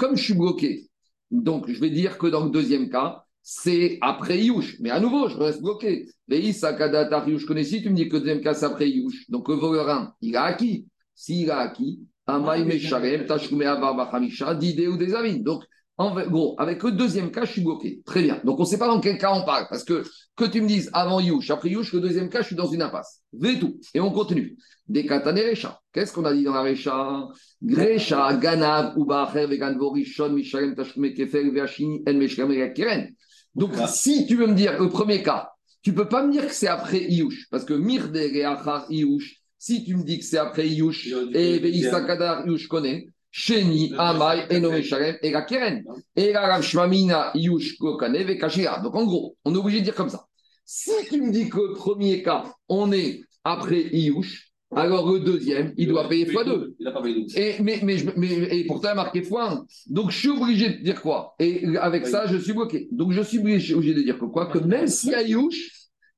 comme 0.00 0.16
je 0.16 0.22
suis 0.22 0.34
bloqué, 0.34 0.88
donc 1.30 1.70
je 1.70 1.80
vais 1.80 1.90
dire 1.90 2.18
que 2.18 2.26
dans 2.26 2.44
le 2.44 2.50
deuxième 2.50 2.90
cas, 2.90 3.24
c'est 3.42 3.98
après 4.00 4.38
Iouche. 4.38 4.76
Mais 4.80 4.90
à 4.90 4.98
nouveau, 4.98 5.28
je 5.28 5.36
reste 5.36 5.62
bloqué. 5.62 6.08
Kadata 6.28 7.24
Iouche 7.28 7.46
connais-tu, 7.46 7.82
tu 7.82 7.90
me 7.90 7.94
dis 7.94 8.08
que 8.08 8.14
le 8.14 8.20
deuxième 8.20 8.40
cas, 8.40 8.54
c'est 8.54 8.66
après 8.66 8.90
Iouche. 8.90 9.30
Donc, 9.30 9.48
le 9.48 9.54
voleur 9.54 9.88
1, 9.88 10.14
il 10.20 10.36
a 10.36 10.44
acquis. 10.44 10.88
S'il 11.14 11.48
a 11.50 11.58
acquis, 11.58 12.00
Amaï 12.26 12.64
Mesharem, 12.64 13.26
Tashkume 13.26 13.62
Abarba 13.62 14.10
Hamisha, 14.12 14.54
d'idées 14.54 14.88
ou 14.88 14.96
des 14.96 15.14
avis. 15.14 15.40
Donc, 15.40 15.62
en 15.96 16.12
gros, 16.28 16.56
avec 16.58 16.82
le 16.82 16.90
deuxième 16.90 17.30
cas, 17.30 17.44
je 17.44 17.52
suis 17.52 17.62
bloqué. 17.62 18.02
Très 18.04 18.22
bien. 18.22 18.40
Donc, 18.42 18.58
on 18.58 18.62
ne 18.62 18.66
sait 18.66 18.78
pas 18.78 18.88
dans 18.88 19.00
quel 19.00 19.16
cas 19.16 19.32
on 19.32 19.44
parle. 19.44 19.66
Parce 19.70 19.84
que 19.84 20.02
que 20.34 20.44
tu 20.44 20.60
me 20.60 20.66
dises 20.66 20.90
avant 20.92 21.20
Youch, 21.20 21.50
après 21.50 21.70
Youch, 21.70 21.92
le 21.92 22.00
deuxième 22.00 22.28
cas, 22.28 22.42
je 22.42 22.48
suis 22.48 22.56
dans 22.56 22.66
une 22.66 22.82
impasse. 22.82 23.22
Vais 23.32 23.58
tout. 23.58 23.78
Et 23.94 24.00
on 24.00 24.10
continue. 24.10 24.56
Des 24.88 25.02
Recha. 25.08 25.80
Qu'est-ce 25.92 26.12
qu'on 26.12 26.24
a 26.24 26.34
dit 26.34 26.42
dans 26.42 26.52
la 26.52 26.62
Recha? 26.62 27.28
Grecha, 27.62 28.34
Ganav, 28.34 28.94
Ubacher, 28.98 29.46
Veganvo, 29.46 29.90
Rishon, 29.90 30.30
Mishalem, 30.30 30.74
Tashkume, 30.74 31.14
Kefer, 31.14 31.48
Veachini, 31.50 32.02
En 32.06 32.72
Keren. 32.74 33.14
Donc, 33.54 33.70
si 33.86 34.26
tu 34.26 34.34
veux 34.34 34.48
me 34.48 34.54
dire 34.54 34.82
le 34.82 34.88
premier 34.88 35.22
cas, 35.22 35.50
tu 35.80 35.94
peux 35.94 36.08
pas 36.08 36.26
me 36.26 36.32
dire 36.32 36.48
que 36.48 36.54
c'est 36.54 36.66
après 36.66 37.04
Iouch. 37.04 37.46
Parce 37.50 37.64
que 37.64 37.74
Mirde, 37.74 38.16
Reachar, 38.16 38.86
Iouch, 38.90 39.36
si 39.58 39.84
tu 39.84 39.96
me 39.96 40.02
dis 40.02 40.18
que 40.18 40.24
c'est 40.24 40.38
après 40.38 40.68
Iouch, 40.68 41.06
et 41.32 41.60
Veïsa 41.60 42.00
Kadar, 42.00 42.46
Iouch 42.46 42.66
connaît, 42.66 43.06
Sheni, 43.36 43.92
Amai, 43.98 44.46
Enome 44.48 44.80
Shalem, 44.80 45.16
et 45.20 45.32
la 45.32 45.42
Keren. 45.42 45.82
Et 46.14 46.32
la 46.32 47.32
Yush, 47.34 47.76
Kokane, 47.78 48.22
Vekashira. 48.22 48.78
Donc 48.78 48.94
en 48.94 49.04
gros, 49.04 49.36
on 49.44 49.52
est 49.52 49.58
obligé 49.58 49.80
de 49.80 49.84
dire 49.86 49.96
comme 49.96 50.08
ça. 50.08 50.28
Si 50.64 50.92
tu 51.10 51.20
me 51.20 51.32
dis 51.32 51.48
que 51.48 51.58
le 51.58 51.72
premier 51.72 52.22
cas, 52.22 52.44
on 52.68 52.92
est 52.92 53.22
après 53.42 53.88
Yush, 53.92 54.52
alors 54.76 55.12
le 55.12 55.18
deuxième, 55.18 55.74
il 55.76 55.88
doit 55.88 56.08
payer 56.08 56.26
x2. 56.26 56.74
Il 56.78 56.84
n'a 56.84 56.92
pas 56.92 57.02
payé 57.02 57.24
deux. 57.26 57.36
Et, 57.36 57.56
mais, 57.60 57.80
mais, 57.82 57.96
mais- 58.16 58.56
et 58.56 58.66
pourtant, 58.66 58.88
il 58.88 58.92
a 58.92 58.94
marqué 58.94 59.22
x1. 59.22 59.64
Donc, 59.88 60.12
je 60.12 60.18
suis 60.18 60.28
obligé 60.28 60.68
de 60.70 60.84
dire 60.84 61.02
quoi? 61.02 61.34
Et 61.40 61.76
avec 61.78 62.06
ça, 62.06 62.28
je 62.28 62.36
suis 62.36 62.52
bloqué. 62.52 62.86
Donc, 62.92 63.10
je 63.10 63.20
suis 63.20 63.40
obligé, 63.40 63.74
obligé 63.74 63.94
de 63.94 64.02
dire 64.02 64.16
que 64.16 64.26
quoi? 64.26 64.46
Que 64.46 64.58
même 64.58 64.86
si 64.86 65.12
à 65.12 65.22
Youch, 65.22 65.56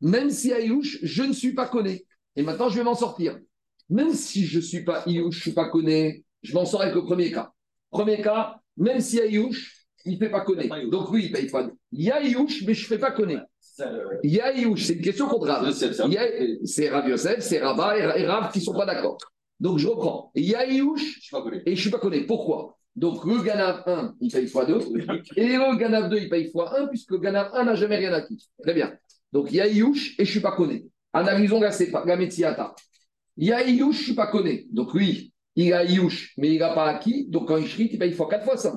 même 0.02 0.28
si 0.28 0.52
à 0.52 0.60
Youch, 0.60 0.98
je 1.02 1.22
ne 1.22 1.32
suis 1.32 1.54
pas 1.54 1.66
connu. 1.66 1.98
Et 2.36 2.42
maintenant, 2.42 2.68
je 2.68 2.76
vais 2.76 2.84
m'en 2.84 2.94
sortir. 2.94 3.38
Même 3.88 4.12
si 4.12 4.44
je 4.44 4.58
ne 4.58 4.62
suis 4.62 4.84
pas 4.84 5.02
Youch, 5.06 5.32
je 5.32 5.38
ne 5.38 5.42
suis 5.42 5.52
pas 5.52 5.70
connu, 5.70 6.22
je 6.46 6.54
m'en 6.54 6.64
sors 6.64 6.82
avec 6.82 6.94
le 6.94 7.02
premier 7.04 7.30
cas. 7.30 7.52
Premier 7.90 8.20
cas, 8.22 8.56
même 8.76 9.00
si 9.00 9.20
à 9.20 9.26
Youch, 9.26 9.72
il 10.04 10.14
ne 10.14 10.18
fait 10.18 10.30
pas 10.30 10.44
Youch. 10.46 10.90
Donc, 10.90 11.10
oui, 11.10 11.24
il 11.26 11.32
paye 11.32 11.48
pas. 11.50 11.68
Il 11.92 12.04
y 12.04 12.10
a 12.10 12.22
Youch, 12.22 12.62
mais 12.66 12.74
je 12.74 12.82
ne 12.84 12.88
fais 12.88 12.98
pas 12.98 13.14
le- 13.16 13.40
Il 14.22 14.32
y 14.32 14.40
a 14.40 14.56
Youch, 14.56 14.82
c'est 14.82 14.94
une 14.94 15.02
question 15.02 15.26
contre 15.28 15.46
Rav. 15.48 15.70
c'est 16.64 16.88
Rav 16.88 17.08
Yosef, 17.08 17.40
c'est 17.40 17.58
Rabat 17.58 17.98
et 17.98 18.26
Rav 18.26 18.52
qui 18.52 18.60
ne 18.60 18.64
sont 18.64 18.74
pas 18.74 18.86
d'accord. 18.86 19.18
Donc, 19.58 19.78
je 19.78 19.88
reprends. 19.88 20.30
Il 20.34 20.44
y 20.44 20.54
a 20.54 20.66
et 20.66 20.78
je 20.78 20.84
ne 20.84 21.74
suis 21.76 21.90
pas 21.90 21.98
connu. 21.98 22.26
Pourquoi? 22.26 22.76
Donc 22.96 23.26
le 23.26 23.42
Ganav 23.42 23.82
1, 23.86 24.14
il 24.22 24.32
paye 24.32 24.46
x2, 24.46 25.28
et 25.36 25.48
le 25.48 25.76
Ganav 25.76 26.08
2, 26.08 26.16
il 26.16 26.28
paye 26.30 26.50
x1, 26.50 26.88
puisque 26.88 27.10
le 27.10 27.18
Ganav 27.18 27.50
1 27.52 27.64
n'a 27.64 27.74
jamais 27.74 27.96
rien 27.96 28.12
acquis. 28.14 28.48
Très 28.62 28.72
bien. 28.72 28.94
Donc 29.32 29.48
il 29.50 29.56
y 29.56 29.60
a 29.60 29.66
Iouch 29.66 30.14
et 30.18 30.24
je 30.24 30.30
ne 30.30 30.32
suis 30.32 30.40
pas 30.40 30.52
connu. 30.52 30.86
Analysons 31.12 31.60
la, 31.60 31.70
la 32.06 32.16
Metsiata. 32.16 32.74
Il 33.36 33.48
y 33.48 33.52
a 33.52 33.68
Iouch, 33.68 33.96
je 33.96 34.00
ne 34.00 34.04
suis 34.04 34.14
pas 34.14 34.28
connu. 34.28 34.66
Donc 34.72 34.94
lui, 34.94 35.30
il 35.56 35.72
a 35.72 35.84
Iouch, 35.84 36.34
mais 36.38 36.52
il 36.54 36.58
n'a 36.58 36.74
pas 36.74 36.84
acquis. 36.86 37.26
Donc 37.28 37.48
quand 37.48 37.56
il 37.56 37.66
shrit, 37.66 37.88
il 37.92 37.98
paye 37.98 38.12
x4 38.12 38.44
fois 38.44 38.56
5. 38.56 38.74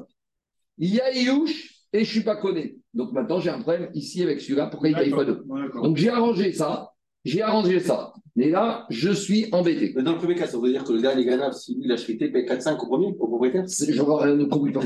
Il 0.77 0.93
y 0.95 0.99
a 1.01 1.11
Iouch 1.13 1.75
et 1.93 1.99
je 1.99 2.09
ne 2.09 2.13
suis 2.13 2.21
pas 2.23 2.35
connu. 2.37 2.77
Donc 2.93 3.11
maintenant, 3.11 3.39
j'ai 3.39 3.49
un 3.49 3.59
problème 3.59 3.89
ici 3.93 4.23
avec 4.23 4.39
celui-là. 4.41 4.67
Pourquoi 4.67 4.89
il 4.89 4.95
paye 4.95 5.09
D'accord. 5.09 5.25
x2 5.25 5.41
Ouais, 5.45 5.61
d'accord. 5.63 5.83
Donc 5.83 5.97
j'ai 5.97 6.09
arrangé 6.09 6.53
ça. 6.53 6.91
J'ai 7.25 7.41
arrangé 7.41 7.79
ça. 7.81 8.13
Mais 8.35 8.49
là, 8.49 8.85
je 8.89 9.11
suis 9.11 9.47
embêté. 9.51 9.91
Mais 9.93 10.03
dans 10.03 10.13
le 10.13 10.17
premier 10.17 10.35
cas, 10.35 10.47
ça 10.47 10.57
veut 10.57 10.69
dire 10.71 10.85
que 10.85 10.93
le 10.93 11.01
dernier 11.01 11.25
gagnant, 11.25 11.51
si 11.51 11.75
lui, 11.75 11.81
il 11.83 11.91
a 11.91 11.97
chrité, 11.97 12.29
paye 12.31 12.45
4-5 12.45 12.77
au 12.81 12.87
premier, 12.87 13.07
au 13.19 13.27
propriétaire 13.27 13.65
Je 13.67 14.01
vois, 14.01 14.25
euh, 14.25 14.37
ne 14.37 14.45
compris 14.45 14.71
pas. 14.71 14.79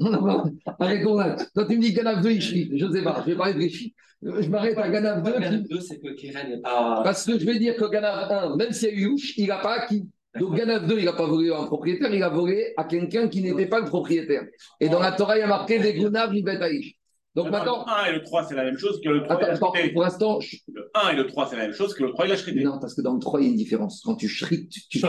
On 0.00 1.18
a. 1.18 1.36
Quand 1.54 1.66
tu 1.66 1.76
me 1.76 1.82
dis 1.82 1.92
Ganav 1.92 2.22
2, 2.22 2.30
il 2.32 2.40
chie. 2.42 2.70
Je 2.74 2.86
ne 2.86 2.92
sais 2.92 3.02
pas, 3.02 3.22
je 3.24 3.30
vais 3.30 3.36
parler 3.36 3.54
de 3.54 3.58
Réchi. 3.60 3.94
Euh, 4.24 4.40
Je 4.42 4.48
m'arrête 4.48 4.76
à 4.78 4.88
Ganav 4.88 5.22
2. 5.22 5.32
Ganav 5.32 5.62
qui- 5.62 5.68
2, 5.68 5.80
c'est 5.80 5.98
que 6.00 6.08
Keren 6.14 6.48
n'est 6.50 6.60
pas. 6.60 7.02
Parce 7.04 7.24
que 7.24 7.38
je 7.38 7.44
vais 7.46 7.58
dire 7.58 7.76
que 7.76 7.84
Ganav 7.88 8.30
1, 8.32 8.56
même 8.56 8.72
s'il 8.72 8.88
y 8.88 8.92
a 8.92 8.94
eu 8.94 9.00
Youch, 9.02 9.34
il 9.36 9.46
n'a 9.46 9.58
pas 9.58 9.74
acquis. 9.74 10.04
Donc 10.38 10.54
Ganav 10.56 10.86
2, 10.86 10.98
il 10.98 11.04
n'a 11.04 11.12
pas 11.12 11.26
volé 11.26 11.50
à 11.50 11.58
un 11.60 11.66
propriétaire, 11.66 12.12
il 12.14 12.22
a 12.22 12.28
volé 12.28 12.72
à 12.76 12.84
quelqu'un 12.84 13.28
qui 13.28 13.42
n'était 13.42 13.66
pas 13.66 13.80
le 13.80 13.86
propriétaire. 13.86 14.44
Et 14.80 14.88
dans 14.88 15.00
la 15.00 15.12
Torah, 15.12 15.36
il 15.36 15.40
y 15.40 15.42
a 15.42 15.46
marqué 15.46 15.78
des 15.78 15.94
Gunav 15.94 16.32
Libetaïch. 16.32 16.94
Donc 17.34 17.50
maintenant, 17.50 17.84
Le 17.86 17.92
1 17.92 18.04
et 18.06 18.12
le 18.14 18.22
3, 18.22 18.44
c'est 18.44 18.54
la 18.54 18.64
même 18.64 18.78
chose 18.78 18.98
que 19.04 19.10
le 19.10 19.22
3. 19.22 19.36
attends, 19.36 19.52
attends, 19.68 19.72
pour 19.92 20.02
l'instant, 20.02 20.40
je- 20.40 20.56
Le 20.72 20.90
1 20.94 21.10
et 21.10 21.16
le 21.16 21.26
3, 21.26 21.46
c'est 21.50 21.56
la 21.56 21.64
même 21.64 21.74
chose 21.74 21.92
que 21.92 22.02
le 22.02 22.10
3, 22.10 22.26
il 22.26 22.32
a 22.32 22.36
chrité. 22.36 22.62
non, 22.64 22.78
parce 22.80 22.94
que 22.94 23.02
dans 23.02 23.12
le 23.12 23.20
3, 23.20 23.40
il 23.40 23.44
y 23.44 23.46
a 23.48 23.50
une 23.50 23.56
différence. 23.58 24.00
Quand 24.02 24.14
tu 24.14 24.26
shrites, 24.26 24.70
tu, 24.70 24.80
tu 24.88 24.98
fais 25.00 25.06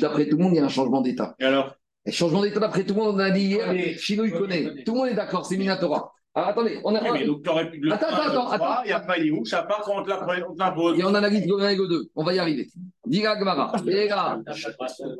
d'après 0.00 0.28
tout 0.30 0.38
le 0.38 0.42
monde, 0.44 0.52
il 0.54 0.56
y 0.56 0.60
a 0.60 0.64
un 0.64 0.68
changement 0.68 1.02
d'état. 1.02 1.34
Et 1.38 1.44
alors? 1.44 1.74
Et 2.06 2.10
changement 2.10 2.40
d'état 2.42 2.58
d'après 2.58 2.84
tout 2.84 2.94
le 2.94 3.00
monde, 3.00 3.16
on 3.16 3.18
a 3.18 3.30
dit 3.30 3.44
hier. 3.44 3.70
Chino, 3.98 4.24
il 4.24 4.32
connaît. 4.32 4.82
Tout 4.84 4.92
le 4.94 4.98
monde 4.98 5.08
est 5.08 5.14
d'accord, 5.14 5.44
c'est 5.44 5.56
Minatora. 5.58 6.12
Alors 6.34 6.48
attendez, 6.48 6.80
on 6.82 6.94
a. 6.94 7.02
Oui, 7.02 7.08
mais 7.12 7.26
donc 7.26 7.42
tu 7.42 7.50
aurais 7.50 7.70
pu 7.70 7.78
le 7.78 7.92
1 7.92 7.94
Attends, 7.94 8.06
attends, 8.06 8.44
3, 8.46 8.54
attends. 8.54 8.82
il 8.84 8.86
n'y 8.86 8.92
a 8.92 9.00
pas 9.00 9.18
Iouch, 9.18 9.52
à 9.52 9.62
part 9.64 9.82
quand 9.82 10.00
on 10.00 10.02
te 10.02 10.08
l'impose. 10.08 10.98
Et 10.98 11.04
on 11.04 11.14
analyse 11.14 11.46
le 11.46 11.60
1 11.60 11.68
et 11.68 11.76
le 11.76 11.86
2. 11.86 12.08
On 12.16 12.24
va 12.24 12.32
y 12.32 12.38
arriver. 12.38 12.68
Diga 13.06 13.36
Gmara. 13.36 13.72
Diga. 13.84 14.40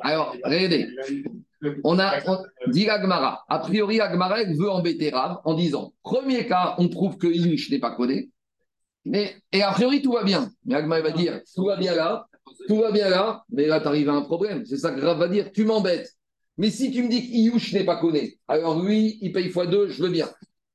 Alors, 0.01 0.35
regardez. 0.43 0.89
On 1.85 1.99
a. 1.99 2.15
on- 2.27 2.39
Diga 2.69 2.99
Gmara. 2.99 3.45
A 3.49 3.59
priori, 3.59 4.01
Agmara 4.01 4.41
elle 4.41 4.57
veut 4.57 4.71
embêter 4.71 5.11
Rav 5.11 5.41
en 5.45 5.53
disant 5.55 5.93
premier 6.03 6.47
cas, 6.47 6.77
on 6.79 6.89
prouve 6.89 7.19
que 7.19 7.27
Ilush 7.27 7.71
n'est 7.71 7.79
pas 7.79 7.91
codé. 7.95 8.31
Mais, 9.05 9.35
et 9.53 9.63
a 9.63 9.73
priori, 9.73 10.01
tout 10.01 10.13
va 10.13 10.25
bien. 10.25 10.51
Mais 10.65 10.77
Agmara 10.77 11.03
va 11.03 11.11
dire 11.11 11.41
tout 11.55 11.67
va 11.67 11.77
bien 11.77 11.95
là, 11.95 12.27
tout 12.69 12.77
va 12.77 12.91
bien 12.91 13.11
là, 13.11 13.45
mais 13.51 13.67
là, 13.67 13.81
tu 13.81 13.87
arrives 13.89 14.09
à 14.09 14.15
un 14.15 14.23
problème. 14.23 14.65
C'est 14.65 14.79
ça 14.79 14.93
que 14.93 15.01
Rav 15.05 15.19
va 15.19 15.29
dire 15.29 15.53
tu 15.53 15.65
m'embêtes. 15.67 16.11
Mais 16.57 16.71
si 16.71 16.91
tu 16.91 17.03
me 17.03 17.09
dis 17.09 17.27
qu'Iyush 17.29 17.75
n'est 17.75 17.85
pas 17.85 17.97
connu, 17.97 18.39
alors 18.49 18.83
lui, 18.83 19.19
il 19.21 19.33
paye 19.33 19.49
x2, 19.49 19.89
je 19.89 20.03
veux 20.03 20.11
bien. 20.11 20.29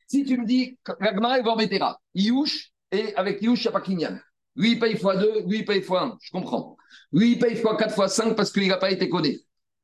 Si 0.07 0.23
tu 0.23 0.37
me 0.37 0.45
dis 0.45 0.77
qu'Agmara, 0.83 1.39
il 1.39 1.45
va 1.45 1.51
embêter 1.51 1.77
Rav. 1.77 1.95
Iyush, 2.15 2.71
et 2.91 3.13
avec 3.15 3.41
Iyush, 3.41 3.59
il 3.59 3.63
n'y 3.63 3.67
a 3.67 3.71
pas 3.71 3.81
Kinyan. 3.81 4.19
Lui, 4.55 4.71
il 4.71 4.79
paye 4.79 4.95
x2, 4.95 5.47
lui, 5.47 5.59
il 5.59 5.65
paye 5.65 5.81
x1. 5.81 6.15
Je 6.21 6.31
comprends. 6.31 6.77
Lui, 7.11 7.33
il 7.33 7.39
paye 7.39 7.55
x4, 7.55 7.93
x5 7.93 8.33
parce 8.33 8.51
qu'il 8.51 8.67
n'a 8.67 8.77
pas 8.77 8.91
été 8.91 9.07
connu. 9.07 9.37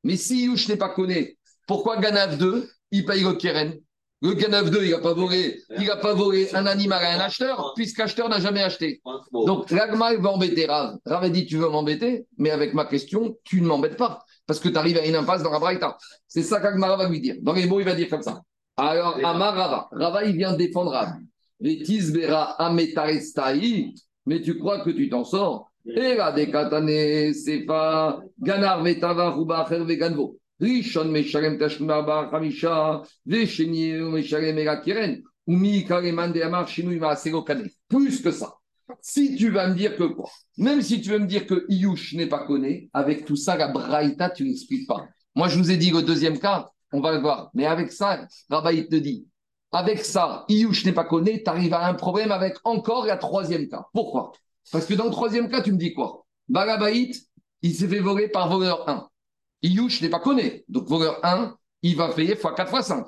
Mais 0.04 0.18
si 0.18 0.46
Yush 0.46 0.68
n'est 0.68 0.78
pas 0.78 0.90
connu, 0.90 1.38
pourquoi 1.68 1.98
Ganav 1.98 2.38
2, 2.38 2.70
il 2.92 3.06
paye 3.06 3.24
le 3.24 3.34
Keren? 3.34 3.80
Le 4.22 4.34
Ganav 4.34 4.70
2, 4.70 4.86
il 4.86 4.92
n'a 4.92 5.00
pas 5.00 5.14
volé, 5.14 5.62
il 5.78 5.90
a 5.92 5.98
pas 5.98 6.14
volé 6.14 6.54
un 6.56 6.66
animal 6.66 7.04
à 7.04 7.12
un 7.16 7.20
acheteur, 7.20 7.74
puisqu'acheteur 7.76 8.30
n'a 8.30 8.40
jamais 8.40 8.64
acheté. 8.64 9.02
Donc, 9.32 9.70
l'Agma, 9.70 10.14
il 10.14 10.22
va 10.22 10.30
embêter 10.30 10.66
Rav. 10.66 10.98
Rav 11.06 11.24
a 11.24 11.30
dit 11.30 11.46
Tu 11.46 11.58
veux 11.58 11.70
m'embêter, 11.70 12.26
mais 12.38 12.50
avec 12.52 12.74
ma 12.74 12.86
question, 12.86 13.38
tu 13.44 13.62
ne 13.62 13.68
m'embêtes 13.68 13.98
pas, 13.98 14.24
parce 14.46 14.60
que 14.60 14.70
tu 14.70 14.78
arrives 14.78 14.98
à 14.98 15.06
une 15.06 15.16
impasse 15.16 15.44
dans 15.44 15.52
la 15.52 15.60
Braïta. 15.60 15.98
C'est 16.28 16.44
ça 16.44 16.60
qu'Agmara 16.60 16.98
va 16.98 17.10
lui 17.10 17.20
dire. 17.20 17.36
Dans 17.42 17.54
les 17.54 17.66
mots, 17.66 17.80
il 17.80 17.86
va 17.86 17.96
dire 17.96 18.10
comme 18.10 18.24
ça. 18.24 18.42
Alors, 18.78 19.20
Amar 19.24 19.56
Rava. 19.56 19.88
Rava, 19.92 20.24
il 20.26 20.36
vient 20.36 20.54
défendre 20.54 20.92
Rav. 20.92 21.14
Vetis 21.60 22.12
Bera 22.12 22.56
Ametarestai, 22.62 23.94
mais 24.26 24.42
tu 24.42 24.58
crois 24.58 24.84
que 24.84 24.90
tu 24.90 25.10
t'en 25.10 25.24
sors 25.24 25.72
Et 25.86 26.18
des 26.36 26.52
katane, 26.52 27.34
sefa, 27.34 28.22
ganar 28.40 28.84
vetava, 28.84 29.30
ruba, 29.30 29.64
veganvo. 29.70 30.38
Rishon 30.60 31.10
meshalem 31.10 31.58
tashkuma 31.58 32.02
bar 32.02 32.34
hamisha, 32.34 33.02
vesheni 33.26 33.94
meshalem 33.94 34.58
ela 34.58 34.78
kiren. 34.78 35.22
Umi 35.48 35.86
Kareman 35.86 36.32
de 36.32 36.42
Amar 36.42 36.68
Shinui 36.68 37.00
Maasero 37.00 37.44
Kane. 37.44 37.68
Plus 37.90 38.22
que 38.22 38.32
ça. 38.32 38.54
Si 39.02 39.36
tu 39.36 39.50
vas 39.50 39.68
me 39.68 39.76
dire 39.76 39.96
que 39.96 40.04
quoi? 40.04 40.30
Même 40.58 40.82
si 40.82 41.02
tu 41.02 41.10
veux 41.10 41.20
me 41.20 41.28
dire 41.28 41.46
que 41.46 41.66
Iyush 41.70 42.14
n'est 42.16 42.28
pas 42.28 42.46
connu, 42.46 42.90
avec 42.94 43.26
tout 43.26 43.36
ça, 43.36 43.58
la 43.58 43.68
Braïta, 43.68 44.30
tu 44.30 44.46
n'expliques 44.46 44.88
pas. 44.88 45.06
Moi, 45.36 45.48
je 45.48 45.58
vous 45.58 45.72
ai 45.72 45.78
dit 45.78 45.90
le 45.90 46.02
deuxième 46.02 46.40
cas, 46.40 46.70
on 46.94 47.02
va 47.02 47.12
le 47.12 47.20
voir. 47.20 47.50
Mais 47.54 47.66
avec 47.66 47.92
ça, 47.92 48.26
Rabbi 48.50 48.88
te 48.88 48.96
dit, 48.96 49.28
avec 49.72 50.06
ça, 50.06 50.46
Iyush 50.48 50.86
n'est 50.86 50.94
pas 50.94 51.04
connu, 51.04 51.44
tu 51.44 51.50
arrives 51.50 51.74
à 51.74 51.88
un 51.88 51.96
problème 51.96 52.32
avec 52.32 52.58
encore 52.64 53.06
la 53.06 53.18
troisième 53.18 53.68
cas. 53.68 53.88
Pourquoi? 53.94 54.32
Parce 54.72 54.86
que 54.86 54.94
dans 54.94 55.06
le 55.06 55.12
troisième 55.12 55.50
cas, 55.50 55.62
tu 55.62 55.72
me 55.72 55.78
dis 55.78 55.94
quoi? 55.94 56.26
Balabaït, 56.48 57.16
il 57.62 57.76
s'est 57.76 57.88
fait 57.88 58.00
voler 58.00 58.28
par 58.30 58.50
voleur 58.50 58.88
1. 58.88 59.10
Iyush 59.64 60.02
n'est 60.02 60.10
pas 60.10 60.20
connu. 60.20 60.64
Donc, 60.70 60.88
voleur 60.88 61.20
1, 61.26 61.58
il 61.82 61.96
va 61.96 62.10
payer 62.14 62.34
x 62.34 62.42
4 62.42 62.78
x 62.78 62.88
5. 62.88 63.08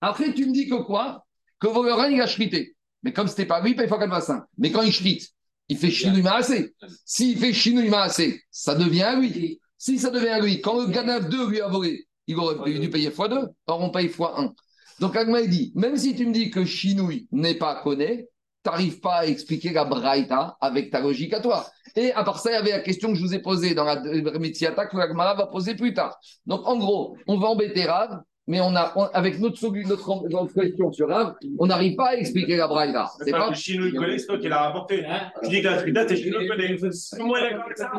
Après, 0.00 0.34
tu 0.34 0.46
me 0.46 0.52
dis 0.52 0.68
que 0.68 0.82
quoi? 0.82 1.24
Que 1.60 1.68
voleur 1.68 2.00
1, 2.00 2.10
il 2.10 2.20
a 2.20 2.26
chrité. 2.26 2.76
Mais 3.02 3.12
comme 3.12 3.28
ce 3.28 3.32
n'était 3.32 3.46
pas 3.46 3.60
lui, 3.60 3.70
il 3.70 3.76
paye 3.76 3.86
x 3.86 3.96
4 3.96 4.16
x 4.16 4.26
5. 4.26 4.44
Mais 4.58 4.72
quand 4.72 4.82
il 4.82 4.92
chrite, 4.92 5.30
il 5.68 5.78
fait 5.78 5.90
chinouï 5.90 6.26
assez. 6.26 6.74
S'il 7.04 7.38
fait 7.38 7.52
chinouï 7.52 7.94
assez, 7.94 8.42
ça 8.50 8.74
devient 8.74 9.02
à 9.02 9.14
lui. 9.14 9.60
Si 9.78 9.98
ça 9.98 10.10
devient 10.10 10.28
à 10.28 10.40
lui, 10.40 10.60
quand 10.60 10.80
le 10.80 10.88
Ganav 10.88 11.28
2 11.28 11.48
lui 11.48 11.60
a 11.60 11.68
volé, 11.68 12.06
il 12.30 12.38
aurait 12.38 12.78
dû 12.78 12.90
payer 12.90 13.10
x2. 13.10 13.48
Or, 13.66 13.80
on 13.80 13.90
paye 13.90 14.08
x1. 14.08 14.52
Donc, 15.00 15.16
Agma 15.16 15.42
dit, 15.42 15.72
même 15.74 15.96
si 15.96 16.14
tu 16.14 16.26
me 16.26 16.32
dis 16.32 16.50
que 16.50 16.64
chinouï 16.64 17.26
n'est 17.32 17.54
pas 17.54 17.76
connu, 17.82 18.26
tu 18.62 18.70
n'arrives 18.70 19.00
pas 19.00 19.20
à 19.20 19.26
expliquer 19.26 19.72
la 19.72 19.84
braïta 19.84 20.56
avec 20.60 20.90
ta 20.90 21.00
logique 21.00 21.32
à 21.32 21.40
toi. 21.40 21.66
Et 21.96 22.12
à 22.12 22.22
part 22.22 22.38
ça, 22.38 22.50
il 22.50 22.54
y 22.54 22.56
avait 22.56 22.70
la 22.70 22.80
question 22.80 23.08
que 23.08 23.14
je 23.14 23.22
vous 23.22 23.34
ai 23.34 23.40
posée 23.40 23.74
dans 23.74 23.84
la 23.84 24.00
Métiata 24.38 24.86
que 24.86 24.96
Agmara 24.98 25.34
va 25.34 25.46
poser 25.46 25.74
plus 25.74 25.94
tard. 25.94 26.18
Donc, 26.46 26.66
en 26.66 26.76
gros, 26.76 27.16
on 27.26 27.38
va 27.38 27.48
embêter 27.48 27.84
Rav, 27.84 28.20
mais 28.50 28.60
on 28.60 28.74
a, 28.74 28.92
avec 29.14 29.38
notre, 29.38 29.64
notre, 29.86 30.28
notre 30.28 30.52
question 30.52 30.90
sur 30.90 31.08
Rav, 31.08 31.36
on 31.60 31.66
n'arrive 31.66 31.94
pas 31.94 32.08
à 32.08 32.14
expliquer 32.16 32.56
la 32.56 32.66
braïta. 32.66 33.08
C'est 33.24 33.30
pas, 33.30 33.50
que 33.50 33.54
Chino 33.54 33.86
il 33.86 33.94
connaît, 33.94 34.18
c'est 34.18 34.26
toi 34.26 34.38
qui 34.38 34.48
l'as 34.48 34.62
rapporté. 34.62 35.06
tu 35.44 35.50
dis 35.50 35.62
que 35.62 35.68
la 35.68 35.78
Shrita, 35.78 36.08
c'est 36.08 36.16
Chino 36.16 36.38
connaît. 36.48 36.76
Tout 36.76 36.88
le 37.16 37.24
monde 37.24 37.36
est 37.36 37.50
d'accord 37.52 37.64
avec 37.66 37.78
ça 37.78 37.92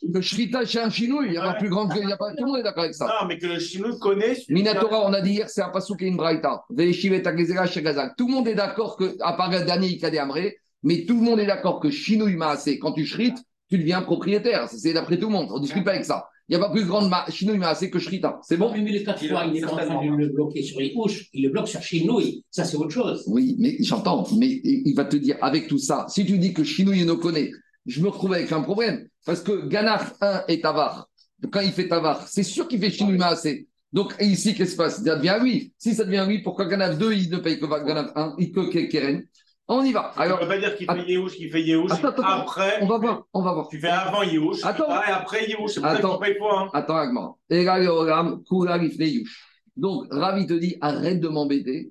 Le 0.00 0.20
Shrita, 0.20 0.64
c'est 0.64 0.78
un 0.78 0.88
Chino, 0.88 1.22
il 1.22 1.32
n'y 1.32 1.36
a 1.36 1.42
pas 1.42 1.54
plus 1.54 1.68
grand 1.68 1.88
que. 1.88 1.98
Il 1.98 2.08
y 2.08 2.12
a 2.12 2.16
pas, 2.16 2.30
tout 2.30 2.44
le 2.44 2.46
monde 2.46 2.58
est 2.60 2.62
d'accord 2.62 2.84
avec 2.84 2.94
ça. 2.94 3.06
Non, 3.06 3.26
mais 3.26 3.38
que 3.38 3.48
le 3.48 3.58
Chino 3.58 3.96
connaît. 3.96 4.36
Minatora, 4.48 5.04
on 5.04 5.12
a 5.12 5.20
dit 5.20 5.32
hier, 5.32 5.50
c'est 5.50 5.62
un 5.62 5.70
pasouk 5.70 6.00
et 6.00 6.06
une 6.06 6.16
braïta. 6.16 6.62
Tout 6.68 6.76
le 6.76 8.32
monde 8.32 8.46
est 8.46 8.54
d'accord 8.54 8.96
que, 8.96 9.16
à 9.20 9.32
part 9.32 9.50
le 9.50 9.64
dernier 9.64 9.88
Ikade 9.88 10.14
Amré, 10.14 10.58
mais 10.84 11.06
tout 11.06 11.16
le 11.16 11.22
monde 11.22 11.40
est 11.40 11.46
d'accord 11.46 11.80
que 11.80 11.90
Chino, 11.90 12.28
il 12.28 12.36
m'a 12.36 12.50
assez. 12.50 12.78
Quand 12.78 12.92
tu 12.92 13.04
shrites, 13.04 13.38
tu 13.68 13.78
deviens 13.78 14.02
propriétaire. 14.02 14.68
C'est 14.68 14.92
d'après 14.92 15.18
tout 15.18 15.26
le 15.26 15.32
monde. 15.32 15.48
On 15.50 15.56
ne 15.56 15.62
discute 15.62 15.82
pas 15.82 15.90
avec 15.90 16.04
ça. 16.04 16.28
Il 16.48 16.56
n'y 16.56 16.62
a 16.62 16.66
pas 16.66 16.72
plus 16.72 16.86
grande 16.86 17.12
Chinouille 17.28 17.62
assez 17.62 17.90
que 17.90 17.98
Shrita. 17.98 18.40
C'est 18.42 18.56
bon? 18.56 18.72
Mais 18.72 18.90
les 18.90 19.04
quatre 19.04 19.22
fois, 19.26 19.44
il 19.46 19.52
n'est 19.52 19.60
pas 19.60 19.72
en 19.72 19.76
train 19.76 20.06
de 20.06 20.16
le 20.16 20.28
bloquer 20.28 20.62
sur 20.62 20.80
les 20.80 20.94
couches, 20.94 21.28
il 21.34 21.42
le 21.42 21.50
bloque 21.50 21.68
sur 21.68 21.82
Chinouille. 21.82 22.42
Ça, 22.50 22.64
c'est 22.64 22.78
autre 22.78 22.90
chose. 22.90 23.24
Oui, 23.26 23.56
mais 23.58 23.76
j'entends. 23.80 24.26
Mais 24.36 24.60
il 24.64 24.94
va 24.94 25.04
te 25.04 25.16
dire, 25.16 25.36
avec 25.42 25.68
tout 25.68 25.78
ça, 25.78 26.06
si 26.08 26.24
tu 26.24 26.38
dis 26.38 26.54
que 26.54 26.64
Chinouille 26.64 27.04
ne 27.04 27.12
connaît, 27.12 27.50
je 27.84 28.00
me 28.00 28.08
retrouve 28.08 28.32
avec 28.32 28.50
un 28.52 28.62
problème. 28.62 29.06
Parce 29.26 29.42
que 29.42 29.68
Ganar 29.68 30.14
1 30.22 30.44
est 30.48 30.62
Tavar. 30.62 31.10
Quand 31.50 31.60
il 31.60 31.72
fait 31.72 31.86
Tavar, 31.86 32.26
c'est 32.26 32.42
sûr 32.42 32.66
qu'il 32.66 32.80
fait 32.80 32.90
Chinouille 32.90 33.22
assez. 33.22 33.68
Donc 33.92 34.14
ici, 34.20 34.54
qu'est-ce 34.54 34.70
qui 34.70 34.72
se 34.72 34.76
passe? 34.76 35.02
Ça 35.02 35.16
devient 35.16 35.38
oui. 35.42 35.72
Si 35.76 35.94
ça 35.94 36.04
devient 36.04 36.24
oui, 36.26 36.38
pourquoi 36.42 36.64
Ganav 36.64 36.98
2, 36.98 37.12
il 37.12 37.30
ne 37.30 37.38
paye 37.38 37.58
que 37.58 37.66
Ganav 37.66 38.12
1, 38.14 38.36
il 38.38 38.52
que 38.52 38.86
Keren? 38.86 39.22
On 39.68 39.84
y 39.84 39.92
va. 39.92 40.12
Alors, 40.16 40.38
ne 40.38 40.44
veut 40.44 40.48
pas 40.48 40.58
dire 40.58 40.74
qu'il 40.76 40.86
fait 40.86 41.12
Yehush, 41.12 41.36
qu'il 41.36 41.50
fait 41.50 41.62
Yehush. 41.62 41.92
Après, 41.92 42.78
on 42.80 42.86
va 42.86 42.98
voir, 42.98 43.22
on 43.34 43.42
va 43.42 43.52
voir. 43.52 43.68
Tu 43.68 43.78
fais 43.78 43.88
avant 43.88 44.22
Yehush, 44.22 44.64
attends. 44.64 44.88
et 44.88 45.10
après 45.10 45.46
Yehush. 45.46 45.72
C'est 45.72 45.80
pour 45.80 45.90
ça 45.90 46.18
paye 46.20 46.38
pas. 46.38 46.58
Hein. 46.58 46.70
Attends, 46.72 46.96
Agmar. 46.96 47.34
Donc, 49.76 50.06
Ravi 50.10 50.46
te 50.46 50.54
dit 50.54 50.76
arrête 50.80 51.20
de 51.20 51.28
m'embêter. 51.28 51.90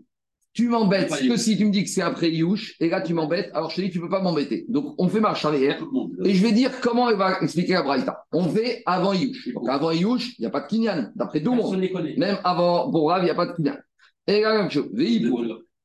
Tu 0.53 0.69
m'embêtes 0.69 1.09
que 1.09 1.37
si 1.37 1.55
tu 1.55 1.65
me 1.65 1.71
dis 1.71 1.83
que 1.83 1.89
c'est 1.91 2.01
après 2.01 2.31
Yehush, 2.31 2.77
et 2.79 2.89
là 2.89 3.01
tu 3.01 3.13
m'embêtes, 3.13 3.51
alors 3.53 3.69
je 3.69 3.75
te 3.75 3.81
dis 3.81 3.91
tu 3.91 3.99
ne 3.99 4.05
peux 4.05 4.09
pas 4.09 4.23
m'embêter. 4.23 4.65
Donc, 4.69 4.95
on 4.97 5.07
fait 5.07 5.19
marche 5.19 5.45
arrière. 5.45 5.79
Et 6.25 6.33
je 6.33 6.43
vais 6.43 6.51
dire 6.51 6.71
comment 6.81 7.11
elle 7.11 7.17
va 7.17 7.39
expliquer 7.41 7.73
la 7.73 7.83
Braïta. 7.83 8.25
On 8.31 8.49
fait 8.49 8.81
avant 8.87 9.13
Yehush. 9.13 9.53
Donc, 9.53 9.69
avant 9.69 9.91
Yehush, 9.91 10.33
il 10.39 10.41
n'y 10.41 10.47
a 10.47 10.49
pas 10.49 10.61
de 10.61 10.67
Kinyan, 10.67 11.11
d'après 11.15 11.43
tout 11.43 11.51
le 11.51 11.57
monde. 11.57 11.77
Même 12.17 12.39
avant 12.43 12.89
pour 12.89 13.11
Rav, 13.11 13.21
il 13.21 13.25
n'y 13.25 13.29
a 13.29 13.35
pas 13.35 13.45
de 13.45 13.53
Kinyan. 13.53 13.77
Et 14.25 14.41
là, 14.41 14.67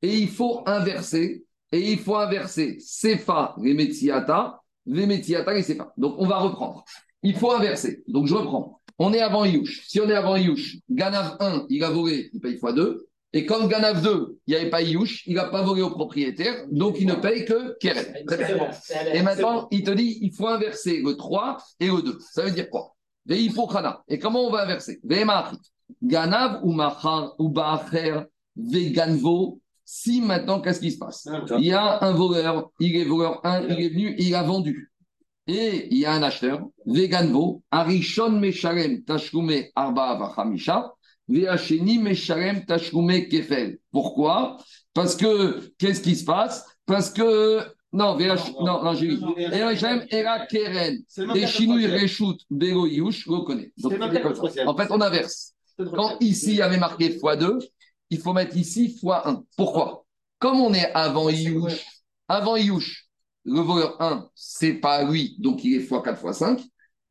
Et 0.00 0.16
il 0.16 0.28
faut 0.28 0.62
inverser 0.64 1.44
et 1.72 1.92
il 1.92 1.98
faut 1.98 2.16
inverser 2.16 2.76
Sefa 2.78 3.56
les 3.60 3.74
Metsiata 3.74 4.60
et 4.86 5.62
Sefa. 5.62 5.92
Donc 5.96 6.14
on 6.18 6.26
va 6.26 6.38
reprendre. 6.38 6.84
Il 7.22 7.34
faut 7.34 7.50
inverser. 7.50 8.04
Donc 8.06 8.26
je 8.26 8.34
reprends. 8.34 8.80
On 8.98 9.12
est 9.12 9.20
avant 9.20 9.44
Yush. 9.44 9.88
Si 9.88 10.00
on 10.00 10.08
est 10.08 10.14
avant 10.14 10.36
Yush, 10.36 10.78
Ganav 10.90 11.36
1, 11.40 11.66
il 11.70 11.82
a 11.82 11.90
volé, 11.90 12.30
il 12.32 12.40
paye 12.40 12.56
x2. 12.56 12.98
Et 13.32 13.46
comme 13.46 13.66
Ganav 13.66 14.02
2, 14.02 14.38
il 14.46 14.50
n'y 14.50 14.60
avait 14.60 14.68
pas 14.68 14.82
Yush, 14.82 15.26
il 15.26 15.36
n'a 15.36 15.46
pas 15.46 15.62
volé 15.62 15.80
au 15.80 15.88
propriétaire, 15.88 16.66
donc 16.70 17.00
il 17.00 17.06
ne 17.06 17.14
paye 17.14 17.46
que 17.46 17.78
Keren. 17.78 18.14
Et 19.14 19.22
maintenant, 19.22 19.68
il 19.70 19.82
te 19.82 19.90
dit, 19.90 20.18
il 20.20 20.34
faut 20.34 20.48
inverser 20.48 21.00
le 21.00 21.16
3 21.16 21.56
et 21.80 21.86
le 21.86 22.02
2. 22.02 22.18
Ça 22.20 22.42
veut 22.42 22.50
dire 22.50 22.68
quoi? 22.68 22.94
Et 23.30 23.48
comment 24.18 24.46
on 24.46 24.50
va 24.50 24.64
inverser? 24.64 25.00
Ganav 26.02 26.60
ou 26.62 26.72
Machar 26.72 27.34
ou 27.38 27.48
Baacher, 27.48 28.24
Veganvo, 28.54 29.61
si 29.94 30.22
maintenant, 30.22 30.62
qu'est-ce 30.62 30.80
qui 30.80 30.90
se 30.90 30.96
passe? 30.96 31.28
Il 31.58 31.66
y 31.66 31.72
a 31.72 32.02
un 32.02 32.12
voleur, 32.12 32.70
il 32.80 32.96
est 32.96 33.04
voleur 33.04 33.44
1, 33.44 33.66
il 33.68 33.78
est 33.78 33.88
venu 33.90 34.14
il 34.16 34.34
a 34.34 34.42
vendu. 34.42 34.90
Et 35.46 35.88
il 35.90 35.98
y 35.98 36.06
a 36.06 36.14
un 36.14 36.22
acheteur, 36.22 36.62
Veganvo, 36.86 37.62
Arishon 37.70 38.30
Mesharem 38.30 39.04
Tashkume 39.04 39.66
Arba 39.74 40.14
Vachamisha, 40.14 40.90
Veacheni 41.28 41.98
Mesharem 41.98 42.64
Tashkume 42.64 43.28
Kefel. 43.28 43.80
Pourquoi? 43.90 44.56
Parce 44.94 45.14
que, 45.14 45.60
qu'est-ce 45.76 46.00
qui 46.00 46.16
se 46.16 46.24
passe? 46.24 46.64
Parce 46.86 47.10
que 47.10 47.60
non, 47.92 48.16
VH, 48.16 48.54
non, 48.60 48.82
non, 48.82 48.94
j'ai 48.94 49.08
vu. 49.08 49.18
Erachem, 49.36 50.06
Era 50.10 50.46
Keren, 50.46 50.96
et 51.34 51.46
Shinui 51.46 51.86
Reshut, 51.86 52.38
Bego 52.50 52.86
Yush, 52.86 53.26
connaissez. 53.26 53.72
En 54.64 54.74
fait, 54.74 54.90
on 54.90 55.02
inverse. 55.02 55.52
Quand 55.76 56.16
ici, 56.20 56.52
il 56.52 56.56
y 56.56 56.62
avait 56.62 56.78
marqué 56.78 57.10
x2, 57.10 57.58
il 58.12 58.20
faut 58.20 58.34
mettre 58.34 58.56
ici 58.56 58.98
x1. 59.02 59.42
Pourquoi? 59.56 60.04
Comme 60.38 60.60
on 60.60 60.74
est 60.74 60.92
avant 60.92 61.30
Iyush, 61.30 61.84
avant 62.28 62.56
Iyush, 62.56 63.08
le 63.44 63.60
voleur 63.60 64.00
1, 64.00 64.28
c'est 64.34 64.74
pas 64.74 65.02
lui, 65.02 65.36
donc 65.38 65.64
il 65.64 65.76
est 65.76 65.90
x4, 65.90 66.20
x5. 66.20 66.60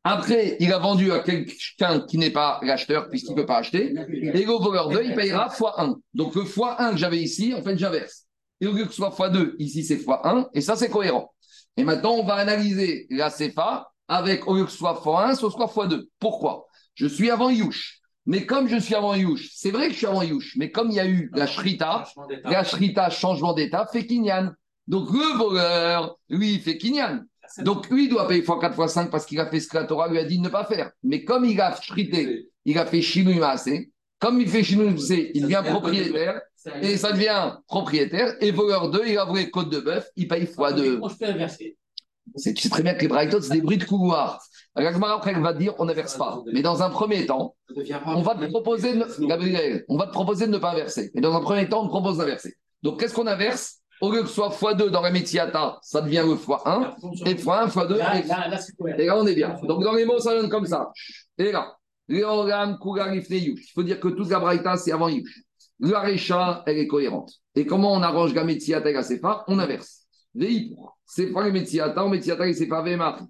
Après, 0.04 0.56
il 0.60 0.72
a 0.72 0.78
vendu 0.78 1.10
à 1.12 1.20
quelqu'un 1.20 2.00
qui 2.00 2.18
n'est 2.18 2.30
pas 2.30 2.60
l'acheteur, 2.62 3.08
puisqu'il 3.08 3.32
ne 3.32 3.36
peut 3.36 3.46
pas 3.46 3.58
acheter. 3.58 3.90
Et 3.90 4.44
le 4.44 4.62
voleur 4.62 4.88
2, 4.88 5.02
il 5.04 5.14
payera 5.14 5.48
x1. 5.48 5.96
Donc 6.14 6.34
le 6.36 6.42
x1 6.42 6.92
que 6.92 6.96
j'avais 6.96 7.20
ici, 7.20 7.52
en 7.52 7.62
fait, 7.62 7.76
j'inverse. 7.76 8.26
Et 8.60 8.68
au 8.68 8.72
lieu 8.72 8.84
que 8.84 8.90
ce 8.90 8.96
soit 8.96 9.10
x2, 9.10 9.54
ici 9.58 9.84
c'est 9.84 9.96
x1, 9.96 10.48
et 10.54 10.60
ça 10.60 10.76
c'est 10.76 10.88
cohérent. 10.88 11.32
Et 11.76 11.82
maintenant, 11.82 12.12
on 12.12 12.24
va 12.24 12.34
analyser 12.34 13.06
la 13.10 13.30
CFA 13.30 13.90
avec, 14.06 14.46
au 14.46 14.54
lieu 14.54 14.64
que 14.64 14.70
ce 14.70 14.78
soit 14.78 14.94
x1, 14.94 15.34
ce 15.34 15.50
soit 15.50 15.66
x2. 15.66 16.04
Pourquoi? 16.20 16.66
Je 16.94 17.06
suis 17.06 17.30
avant 17.30 17.50
Yush. 17.50 18.01
Mais 18.26 18.46
comme 18.46 18.68
je 18.68 18.76
suis 18.76 18.94
avant 18.94 19.14
Yush, 19.14 19.50
c'est 19.52 19.70
vrai 19.70 19.88
que 19.88 19.92
je 19.92 19.98
suis 19.98 20.06
avant 20.06 20.22
Yush, 20.22 20.54
mais 20.56 20.70
comme 20.70 20.90
il 20.90 20.96
y 20.96 21.00
a 21.00 21.06
eu 21.06 21.30
la 21.34 21.46
Shrita, 21.46 22.04
la 22.44 22.62
Shrita, 22.62 23.10
changement 23.10 23.52
d'état, 23.52 23.86
fait 23.92 24.06
Kinyan. 24.06 24.52
Donc 24.86 25.10
le 25.10 25.36
voleur, 25.36 26.18
lui, 26.28 26.54
il 26.54 26.60
fait 26.60 26.78
Kinyan. 26.78 27.24
Donc 27.58 27.90
lui, 27.90 28.04
il 28.04 28.08
doit 28.08 28.28
payer 28.28 28.42
x4, 28.42 28.74
x5 28.74 29.10
parce 29.10 29.26
qu'il 29.26 29.40
a 29.40 29.46
fait 29.46 29.60
ce 29.60 29.68
que 29.68 29.76
la 29.76 29.84
Torah 29.84 30.08
lui 30.08 30.18
a 30.18 30.24
dit 30.24 30.38
de 30.38 30.44
ne 30.44 30.48
pas 30.48 30.64
faire. 30.64 30.90
Mais 31.02 31.24
comme 31.24 31.44
il 31.44 31.60
a 31.60 31.74
shrité, 31.80 32.48
il 32.64 32.78
a 32.78 32.86
fait 32.86 33.02
Shinu 33.02 33.40
comme 34.18 34.40
il 34.40 34.48
fait 34.48 34.62
Shinu 34.62 34.94
il 35.34 35.42
devient 35.42 35.62
propriétaire, 35.64 36.40
et 36.80 36.96
ça 36.96 37.10
devient 37.10 37.56
propriétaire, 37.66 38.36
et 38.40 38.52
voleur 38.52 38.88
2, 38.88 39.02
il 39.06 39.18
a 39.18 39.24
volé 39.24 39.50
côte 39.50 39.68
de 39.68 39.80
bœuf, 39.80 40.08
il 40.14 40.28
paye 40.28 40.44
x2. 40.44 41.00
C'est, 42.36 42.54
tu 42.54 42.62
sais 42.62 42.68
très 42.68 42.84
bien 42.84 42.94
que 42.94 43.00
les 43.00 43.08
Brighton, 43.08 43.40
c'est 43.42 43.54
des 43.54 43.60
bruits 43.60 43.78
de 43.78 43.84
couloir. 43.84 44.40
L'Agmara 44.74 45.16
après 45.16 45.34
va 45.34 45.52
dire 45.52 45.74
on 45.78 45.84
n'inverse 45.84 46.16
pas. 46.16 46.42
Mais 46.52 46.62
dans 46.62 46.82
un 46.82 46.90
premier 46.90 47.26
temps, 47.26 47.54
on 48.06 48.22
va 48.22 48.34
te 48.34 48.46
proposer 48.46 48.94
de, 48.94 49.26
Gabriel, 49.26 49.84
on 49.88 49.96
va 49.96 50.06
te 50.06 50.12
proposer 50.12 50.46
de 50.46 50.52
ne 50.52 50.58
pas 50.58 50.70
inverser. 50.70 51.10
Mais 51.14 51.20
dans 51.20 51.34
un 51.34 51.40
premier 51.40 51.68
temps, 51.68 51.82
on 51.82 51.86
te 51.86 51.90
propose 51.90 52.18
d'inverser. 52.18 52.54
Donc 52.82 53.00
qu'est-ce 53.00 53.14
qu'on 53.14 53.26
inverse? 53.26 53.78
Au 54.00 54.10
lieu 54.10 54.22
que 54.22 54.28
ce 54.28 54.34
soit 54.34 54.48
x2 54.48 54.88
dans 54.88 55.02
la 55.02 55.12
Métiata, 55.12 55.78
ça 55.82 56.00
devient 56.00 56.24
le 56.26 56.34
x1, 56.34 56.94
et 57.24 57.34
x1, 57.34 57.68
x2, 57.70 58.98
et... 58.98 59.06
là 59.06 59.16
on 59.16 59.26
est 59.26 59.34
bien. 59.34 59.56
Donc 59.62 59.84
dans 59.84 59.92
les 59.92 60.04
mots, 60.04 60.18
ça 60.18 60.34
donne 60.34 60.48
comme 60.48 60.66
ça. 60.66 60.90
Et 61.38 61.52
là, 61.52 61.76
il 62.08 62.20
faut 63.74 63.82
dire 63.82 64.00
que 64.00 64.08
toute 64.08 64.28
la 64.28 64.40
Braïta, 64.40 64.76
c'est 64.76 64.92
avant 64.92 65.08
Yush. 65.08 65.42
La 65.80 66.00
Récha, 66.00 66.62
elle 66.66 66.78
est 66.78 66.86
cohérente. 66.86 67.32
Et 67.54 67.66
comment 67.66 67.92
on 67.92 68.02
arrange 68.02 68.34
la 68.34 68.44
Métiata 68.44 68.90
et 68.90 68.92
la 68.92 69.02
Sefa 69.02 69.44
On 69.48 69.58
inverse. 69.58 70.06
C'est 71.06 71.26
pas 71.32 71.44
les 71.44 71.52
Métiata, 71.52 72.06
Métiata 72.06 72.46
et 72.46 72.54
Sefa, 72.54 72.82
Vémar. 72.82 73.20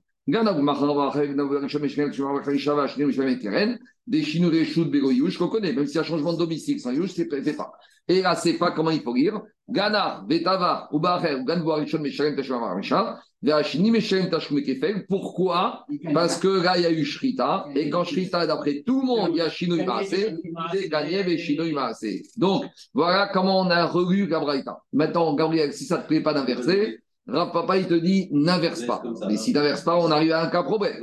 Des 4.06 4.22
chinois 4.22 4.50
des 4.50 4.64
choux 4.64 4.84
de 4.84 4.90
Bégoyouch 4.90 5.38
qu'on 5.38 5.48
connaît, 5.48 5.72
même 5.72 5.86
y 5.86 5.98
a 5.98 6.02
changement 6.02 6.32
de 6.32 6.38
domicile, 6.38 6.80
sans 6.80 6.92
Youch, 6.92 7.10
c'est 7.10 7.56
pas. 7.56 7.72
Et 8.08 8.20
la 8.20 8.34
Sefa, 8.34 8.72
comment 8.72 8.90
il 8.90 9.00
faut 9.00 9.14
lire 9.14 9.40
Gana, 9.68 10.24
Betava, 10.28 10.88
Ubacher, 10.92 11.38
Ganvo 11.44 11.70
Arishon, 11.70 12.00
Meshalem, 12.00 12.36
Tashum, 12.36 12.62
Arisha, 12.62 13.20
Veachini, 13.42 13.90
Meshalem, 13.90 14.28
Tashum, 14.28 14.60
Kefel. 14.62 15.06
Pourquoi 15.08 15.86
Parce 16.12 16.38
que 16.38 16.62
là, 16.62 16.76
il 16.76 16.82
y 16.82 16.86
a 16.86 16.90
eu 16.90 17.04
Shrita. 17.04 17.66
Et 17.74 17.88
quand 17.88 18.04
Shrita, 18.04 18.46
d'après 18.46 18.82
tout 18.84 19.00
le 19.00 19.06
monde, 19.06 19.30
il 19.32 19.36
y 19.36 19.40
a 19.40 19.48
Shinoi 19.48 19.84
Maase, 19.84 20.34
c'est 20.72 20.88
gagné 20.88 21.20
et 21.20 21.38
Shinoi 21.38 21.72
Maase. 21.72 22.22
Donc, 22.36 22.64
voilà 22.92 23.30
comment 23.32 23.60
on 23.60 23.70
a 23.70 23.86
relu 23.86 24.26
Gabraïta. 24.26 24.78
Maintenant, 24.92 25.34
Gabriel, 25.34 25.72
si 25.72 25.84
ça 25.84 25.98
te 25.98 26.08
plaît 26.08 26.20
pas 26.20 26.34
d'inverser, 26.34 26.98
Rav 27.28 27.52
Papa, 27.52 27.76
il 27.78 27.86
te 27.86 27.94
dit 27.94 28.28
n'inverse 28.32 28.84
pas. 28.84 29.02
Mais 29.28 29.36
si 29.36 29.52
n'inverse 29.52 29.82
pas, 29.82 29.96
on 29.96 30.10
arrive 30.10 30.32
à 30.32 30.42
un 30.42 30.48
cas 30.48 30.62
problème. 30.62 31.02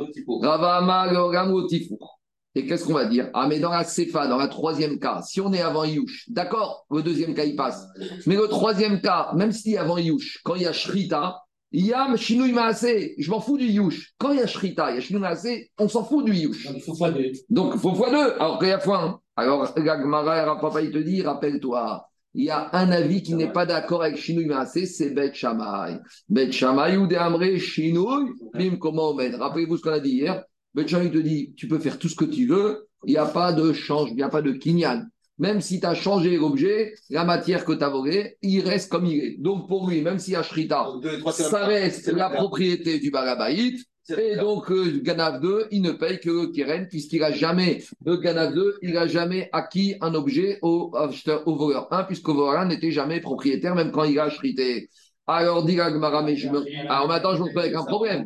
Et 2.55 2.65
qu'est-ce 2.65 2.86
qu'on 2.86 2.93
va 2.93 3.05
dire? 3.05 3.30
Ah, 3.34 3.47
mais 3.47 3.59
dans 3.59 3.70
la 3.70 3.84
Sefa, 3.84 4.28
dans 4.28 4.38
le 4.38 4.49
troisième 4.49 4.99
cas, 4.99 5.22
si 5.22 5.39
on 5.39 5.53
est 5.53 5.61
avant 5.61 5.84
Yush, 5.84 6.30
d'accord, 6.30 6.86
le 6.91 7.03
deuxième 7.03 7.36
cas, 7.36 7.45
il 7.45 7.55
passe. 7.55 7.86
Mais 8.26 8.36
le 8.36 8.47
troisième 8.47 9.01
cas, 9.01 9.32
même 9.36 9.51
si 9.51 9.78
avant 9.78 9.97
Yush, 9.97 10.41
quand 10.43 10.55
il 10.55 10.63
y 10.63 10.65
a 10.65 10.74
Shrita, 10.74 11.38
il 11.72 11.86
y 11.86 11.93
a 11.93 12.15
Shinui 12.15 12.51
Maase, 12.51 12.88
je 13.17 13.30
m'en 13.30 13.39
fous 13.39 13.57
du 13.57 13.67
Yush. 13.67 14.13
Quand 14.17 14.32
il 14.32 14.39
y 14.39 14.41
a 14.41 14.47
Shrita, 14.47 14.89
il 14.89 14.95
y 14.95 14.97
a 14.97 15.01
Shinui 15.01 15.22
Maase, 15.22 15.47
on 15.78 15.88
s'en 15.88 16.03
fout 16.03 16.26
du 16.26 16.34
Yush. 16.34 16.65
Donc, 16.65 16.76
il 16.78 16.82
faut 16.82 16.95
fois 16.95 17.11
deux. 17.11 17.32
Donc, 17.49 17.74
il 17.76 17.80
faut 17.80 17.93
fois 17.93 18.09
deux, 18.09 18.34
alors 18.39 18.57
qu'il 18.57 18.70
y 18.70 18.72
a 18.72 18.80
fois 18.80 19.03
un. 19.03 19.20
Alors, 19.36 19.72
Gagmara, 19.76 20.59
Papa, 20.59 20.82
il 20.82 20.91
te 20.91 20.97
dit, 20.97 21.22
rappelle-toi, 21.22 22.09
il 22.36 22.46
y 22.46 22.50
a 22.50 22.70
un 22.74 22.92
avis 22.92 23.24
qui 23.24 23.34
n'est 23.34 23.52
pas 23.52 23.66
d'accord 23.66 24.04
avec 24.04 24.18
Shinui 24.18 24.46
Maase, 24.46 24.86
c'est 24.86 25.10
Bet 25.12 25.34
Shammai. 25.34 26.00
Bet 26.30 26.52
Shammai 26.52 26.98
ou 26.98 27.08
Amré, 27.18 27.60
Shinui, 27.60 28.32
Bim, 28.54 28.78
comment 28.78 29.12
on 29.12 29.16
Rappelez-vous 29.16 29.78
ce 29.78 29.82
qu'on 29.82 29.92
a 29.92 30.00
dit 30.00 30.12
hier. 30.12 30.44
Bet 30.74 30.86
te 30.86 31.18
dit, 31.18 31.54
tu 31.56 31.68
peux 31.68 31.80
faire 31.80 31.98
tout 31.98 32.10
ce 32.10 32.16
que 32.16 32.26
tu 32.26 32.46
veux, 32.46 32.88
il 33.06 33.12
n'y 33.12 33.18
a 33.18 33.26
pas 33.26 33.54
de 33.54 33.74
change, 33.74 34.10
il 34.12 34.16
n'y 34.16 34.24
a 34.24 34.30
pas 34.30 34.42
de 34.42 34.52
kinyan. 34.52 35.06
Même 35.40 35.62
si 35.62 35.80
tu 35.80 35.86
as 35.86 35.96
changé 35.96 36.38
l'objet, 36.38 36.94
la 37.10 37.24
matière 37.24 37.64
que 37.64 37.72
tu 37.72 37.84
as 37.84 37.90
volée, 37.90 38.38
il 38.42 38.62
reste 38.62 38.92
comme 38.92 39.06
il 39.06 39.24
est. 39.24 39.38
Donc 39.40 39.68
pour 39.68 39.90
lui, 39.90 40.02
même 40.02 40.20
s'il 40.20 40.34
y 40.34 40.36
a 40.36 40.44
Shrita, 40.44 40.86
ça 41.32 41.66
reste 41.66 42.08
la 42.10 42.30
propriété 42.30 43.00
du 43.00 43.10
Barabaït. 43.10 43.80
Et 44.18 44.36
donc, 44.36 44.72
euh, 44.72 45.01
Ganav 45.03 45.39
2, 45.41 45.68
il 45.72 45.82
ne 45.82 45.91
paye 45.91 46.20
que 46.20 46.47
Keren, 46.53 46.88
puisqu'il 46.88 47.22
n'a 47.22 47.32
jamais, 47.32 47.84
le 48.05 48.18
Ganav 48.18 48.53
2, 48.53 48.80
il 48.82 48.93
n'a 48.93 49.07
jamais 49.07 49.49
acquis 49.51 49.95
un 50.01 50.14
objet 50.16 50.60
au, 50.62 50.91
acheteur, 50.95 51.47
au 51.47 51.55
voleur 51.55 51.88
1, 51.91 52.03
puisqu'au 52.03 52.34
voleur 52.34 52.60
1 52.62 52.66
n'était 52.66 52.91
jamais 52.91 53.20
propriétaire, 53.20 53.76
même 53.76 53.91
quand 53.91 54.03
il 54.03 54.20
a 54.20 54.30
shrité. 54.30 54.89
Alors, 55.28 55.64
dit 55.64 55.76
Gagmara, 55.76 56.24
mais 56.24 56.36
je 56.36 56.49
me. 56.49 56.64
Alors 56.89 57.07
maintenant, 57.07 57.36
je 57.36 57.39
me 57.39 57.43
retrouve 57.43 57.60
avec 57.60 57.76
un 57.76 57.84
problème. 57.84 58.24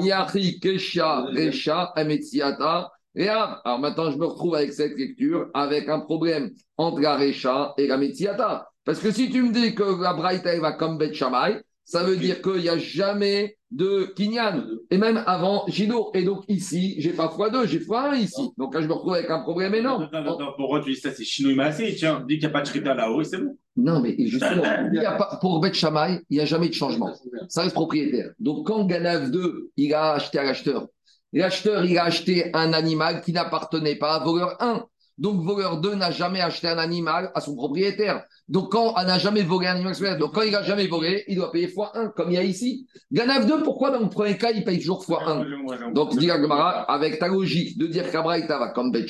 Yachi, 0.00 0.60
Kesha, 0.60 1.22
Recha, 1.34 1.92
Ametsiata. 1.96 2.90
Et 3.14 3.28
alors 3.28 3.78
maintenant, 3.80 4.10
je 4.10 4.18
me 4.18 4.26
retrouve 4.26 4.56
avec 4.56 4.72
cette 4.72 4.98
lecture, 4.98 5.48
avec 5.54 5.88
un 5.88 6.00
problème 6.00 6.50
entre 6.76 7.00
la 7.00 7.16
Recha 7.16 7.72
et 7.78 7.86
la 7.86 7.96
Metsiata. 7.96 8.68
Parce 8.84 8.98
que 8.98 9.10
si 9.10 9.30
tu 9.30 9.42
me 9.42 9.52
dis 9.52 9.74
que 9.74 10.02
la 10.02 10.12
Braïta 10.12 10.58
va 10.60 10.72
comme 10.72 10.98
Bet 10.98 11.14
Shammai, 11.14 11.62
ça 11.84 12.02
veut 12.02 12.16
dire 12.16 12.40
qu'il 12.40 12.62
n'y 12.62 12.68
a 12.68 12.78
jamais 12.78 13.56
de 13.70 14.12
Kinyan. 14.16 14.64
Et 14.90 14.98
même 14.98 15.22
avant 15.26 15.64
Gino. 15.68 16.10
Et 16.14 16.22
donc 16.22 16.44
ici, 16.48 16.94
j'ai 16.98 17.12
pas 17.12 17.26
x2, 17.26 17.66
j'ai 17.66 17.80
x1 17.80 18.16
ici. 18.18 18.50
Donc 18.56 18.74
là, 18.74 18.80
je 18.80 18.86
me 18.86 18.92
retrouve 18.92 19.14
avec 19.14 19.30
un 19.30 19.40
problème 19.40 19.74
énorme. 19.74 20.08
Non, 20.12 20.22
non, 20.22 20.38
non, 20.38 20.52
pourquoi 20.56 20.80
tu 20.80 20.92
dis 20.92 21.00
ça 21.00 21.10
C'est 21.10 21.24
Shinoi 21.24 21.54
Maasé. 21.54 21.94
Tiens, 21.96 22.24
dis 22.26 22.34
qu'il 22.34 22.46
n'y 22.48 22.50
a 22.50 22.50
pas 22.50 22.62
de 22.62 22.66
Shrita 22.66 22.94
là-haut 22.94 23.20
et 23.20 23.24
c'est 23.24 23.38
bon. 23.38 23.56
Non, 23.76 24.00
mais 24.00 24.14
justement, 24.18 24.62
il 24.92 25.02
y 25.02 25.04
a 25.04 25.12
pas, 25.12 25.38
pour 25.40 25.60
Bet 25.60 25.74
Shammai, 25.74 26.20
il 26.30 26.36
n'y 26.36 26.40
a 26.40 26.44
jamais 26.44 26.68
de 26.68 26.74
changement. 26.74 27.12
Ça 27.48 27.62
reste 27.62 27.74
propriétaire. 27.74 28.30
Donc 28.38 28.66
quand 28.66 28.84
Ganav 28.84 29.30
2, 29.30 29.70
il 29.76 29.92
a 29.92 30.12
acheté 30.12 30.38
à 30.38 30.44
l'acheteur, 30.44 30.86
l'acheteur, 31.32 31.84
il 31.84 31.98
a 31.98 32.04
acheté 32.04 32.50
un 32.54 32.72
animal 32.72 33.22
qui 33.22 33.32
n'appartenait 33.32 33.96
pas 33.96 34.14
à 34.14 34.24
voleur 34.24 34.56
1. 34.60 34.86
Donc, 35.16 35.42
voleur 35.42 35.80
2 35.80 35.94
n'a 35.94 36.10
jamais 36.10 36.40
acheté 36.40 36.68
un 36.68 36.78
animal 36.78 37.30
à 37.34 37.40
son 37.40 37.54
propriétaire. 37.54 38.24
Donc, 38.48 38.72
quand 38.72 38.94
on 38.96 39.02
n'a 39.04 39.18
jamais 39.18 39.42
volé 39.42 39.68
un 39.68 39.76
animal, 39.76 40.18
donc 40.18 40.34
quand 40.34 40.42
il 40.42 40.52
n'a 40.52 40.62
jamais 40.62 40.86
volé, 40.86 41.24
il 41.28 41.36
doit 41.36 41.52
payer 41.52 41.68
x1, 41.68 42.12
comme 42.14 42.30
il 42.30 42.34
y 42.34 42.38
a 42.38 42.42
ici. 42.42 42.86
Ganav 43.12 43.46
2, 43.46 43.62
pourquoi 43.62 43.90
dans 43.90 44.00
le 44.00 44.08
premier 44.08 44.36
cas, 44.36 44.50
il 44.50 44.64
paye 44.64 44.78
toujours 44.78 45.04
x1 45.04 45.92
Donc, 45.92 46.16
dit 46.18 46.30
avec 46.30 47.18
ta 47.18 47.28
logique 47.28 47.78
de 47.78 47.86
dire 47.86 48.10
qu'Abraïta 48.10 48.58
va 48.58 48.68
comme 48.68 48.90
Bet 48.90 49.06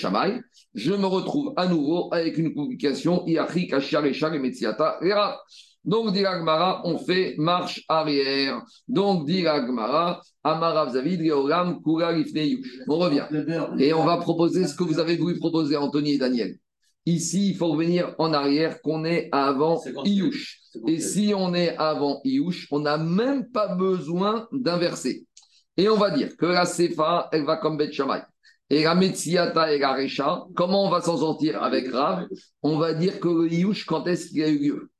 je 0.75 0.93
me 0.93 1.07
retrouve 1.07 1.53
à 1.57 1.67
nouveau 1.67 2.09
avec 2.13 2.37
une 2.37 2.53
publication 2.53 3.25
Iachri, 3.27 3.69
Kachar, 3.69 4.05
Echar 4.05 4.35
et 4.35 4.39
Metsiata. 4.39 4.99
Donc, 5.85 6.13
dit 6.13 6.23
Gmara, 6.23 6.83
on 6.85 6.99
fait 6.99 7.35
marche 7.39 7.85
arrière. 7.89 8.63
Donc, 8.89 9.27
dit 9.27 9.43
Gmara, 9.43 10.21
Amarav 10.43 10.93
Zavid, 10.93 11.23
Georam, 11.25 11.83
Kura, 11.83 12.13
On 12.89 12.99
revient. 12.99 13.27
Et 13.79 13.93
on 13.93 14.05
va 14.05 14.17
proposer 14.17 14.67
ce 14.67 14.75
que 14.75 14.85
vous 14.85 14.99
avez 14.99 15.17
voulu 15.17 15.39
proposer, 15.39 15.77
Anthony 15.77 16.13
et 16.13 16.19
Daniel. 16.19 16.57
Ici, 17.07 17.51
il 17.51 17.57
faut 17.57 17.69
revenir 17.69 18.15
en 18.19 18.33
arrière, 18.33 18.81
qu'on 18.81 19.05
est 19.05 19.29
avant 19.31 19.79
Iouch. 20.05 20.61
Et 20.87 21.01
si 21.01 21.35
on 21.37 21.55
est 21.55 21.77
avant 21.77 22.21
Iouch, 22.25 22.67
on 22.71 22.81
n'a 22.81 22.97
même 22.97 23.51
pas 23.51 23.75
besoin 23.75 24.49
d'inverser. 24.53 25.27
Et 25.77 25.89
on 25.89 25.97
va 25.97 26.11
dire 26.11 26.35
que 26.37 26.47
la 26.47 26.65
Sefa, 26.65 27.29
elle 27.33 27.45
va 27.45 27.59
comme 27.59 27.77
Bet 27.77 27.93
Shammai. 27.93 28.23
Et 28.71 28.85
la 28.85 28.95
Metsiata 28.95 29.73
et 29.73 29.79
la 29.79 29.95
Recha, 29.95 30.45
comment 30.57 30.87
on 30.87 30.91
va 30.91 31.03
s'en 31.03 31.19
sortir 31.19 31.63
avec 31.63 31.93
Rav? 31.93 32.27
On 32.63 32.79
va 32.79 32.95
dire 32.95 33.21
que 33.21 33.29
le 33.29 33.53
Iouch, 33.53 33.85
quand 33.85 34.07
est-ce 34.07 34.29
qu'il 34.29 34.43
a 34.43 34.49
eu 34.49 34.59
lieu? 34.59 34.91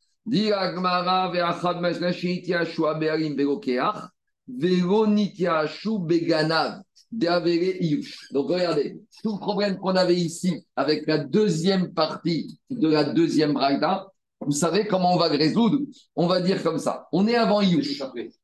Donc 8.33 8.49
regardez, 8.49 9.01
tout 9.23 9.35
le 9.35 9.39
problème 9.39 9.77
qu'on 9.79 9.95
avait 9.95 10.17
ici 10.17 10.67
avec 10.77 11.07
la 11.07 11.19
deuxième 11.19 11.93
partie 11.93 12.59
de 12.71 12.89
la 12.89 13.05
deuxième 13.05 13.53
braïda, 13.53 14.09
vous 14.41 14.53
savez 14.53 14.87
comment 14.87 15.15
on 15.15 15.19
va 15.19 15.29
le 15.29 15.37
résoudre. 15.37 15.79
On 16.17 16.27
va 16.27 16.41
dire 16.41 16.63
comme 16.63 16.79
ça. 16.79 17.09
On 17.13 17.27
est 17.27 17.37
avant 17.37 17.61
Yush. 17.61 18.03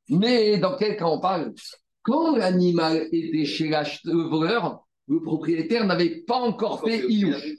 Mais 0.08 0.58
dans 0.58 0.76
quel 0.76 0.96
cas 0.96 1.06
on 1.06 1.20
parle? 1.20 1.52
Quand 2.02 2.36
l'animal 2.36 3.08
était 3.12 3.44
chez 3.44 3.68
l'acheteur 3.68 4.28
voleur, 4.28 4.86
le 5.10 5.20
propriétaire 5.20 5.84
n'avait 5.86 6.20
pas 6.20 6.36
encore 6.36 6.82
fait 6.82 7.04
Iouch. 7.08 7.56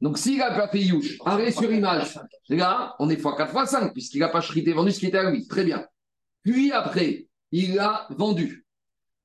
Donc, 0.00 0.16
s'il 0.16 0.38
n'a 0.38 0.50
pas 0.52 0.68
fait 0.68 0.80
Iouch, 0.80 1.18
arrêt 1.26 1.52
sur 1.52 1.70
image, 1.70 2.18
là, 2.48 2.96
on 2.98 3.10
est 3.10 3.20
x4, 3.20 3.52
x5, 3.52 3.92
puisqu'il 3.92 4.20
n'a 4.20 4.28
pas 4.28 4.40
chrité, 4.40 4.72
vendu 4.72 4.90
ce 4.90 5.00
qui 5.00 5.06
était 5.06 5.18
à 5.18 5.30
lui. 5.30 5.46
Très 5.46 5.64
bien. 5.64 5.84
Puis 6.42 6.72
après, 6.72 7.28
il 7.52 7.78
a 7.78 8.08
vendu. 8.16 8.64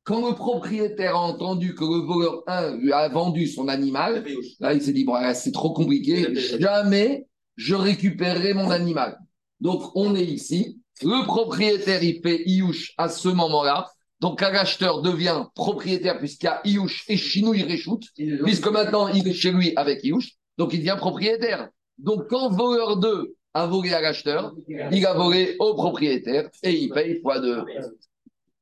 Quand 0.03 0.27
le 0.27 0.35
propriétaire 0.35 1.15
a 1.15 1.21
entendu 1.21 1.73
que 1.73 1.85
le 1.85 2.05
voleur 2.05 2.43
1 2.47 2.75
lui 2.77 2.91
a 2.91 3.07
vendu 3.07 3.47
son 3.47 3.69
animal, 3.69 4.25
là, 4.59 4.73
il 4.73 4.81
s'est 4.81 4.91
dit, 4.91 5.05
bon, 5.05 5.15
c'est 5.33 5.53
trop 5.53 5.71
compliqué, 5.71 6.35
jamais 6.59 7.27
je 7.55 7.75
récupérerai 7.75 8.53
mon 8.55 8.71
animal. 8.71 9.17
Donc, 9.61 9.95
on 9.95 10.15
est 10.15 10.25
ici. 10.25 10.81
Le 11.01 11.25
propriétaire, 11.25 12.03
il 12.03 12.19
fait 12.21 12.43
Iouch 12.45 12.93
à 12.97 13.07
ce 13.07 13.29
moment-là. 13.29 13.89
Donc, 14.19 14.43
un 14.43 14.53
acheteur 14.53 15.01
devient 15.01 15.45
propriétaire 15.55 16.17
puisqu'il 16.17 16.47
y 16.47 16.49
a 16.49 16.61
Iouch 16.65 17.05
et 17.07 17.15
Chinou, 17.15 17.53
il 17.53 17.63
réchoute, 17.63 18.05
puisque 18.43 18.67
maintenant 18.67 19.07
il 19.07 19.27
est 19.27 19.33
chez 19.33 19.51
lui 19.51 19.73
avec 19.75 20.03
Iouch, 20.03 20.33
donc 20.57 20.73
il 20.73 20.79
devient 20.79 20.97
propriétaire. 20.97 21.69
Donc, 21.97 22.27
quand 22.29 22.49
voleur 22.49 22.97
2 22.97 23.35
a 23.53 23.65
volé 23.65 23.93
à 23.93 24.01
l'acheteur, 24.01 24.53
il 24.91 25.05
a 25.05 25.13
volé 25.13 25.55
au 25.59 25.73
propriétaire 25.73 26.49
et 26.63 26.71
il 26.71 26.89
paye 26.89 27.21
fois 27.21 27.39
2. 27.39 27.63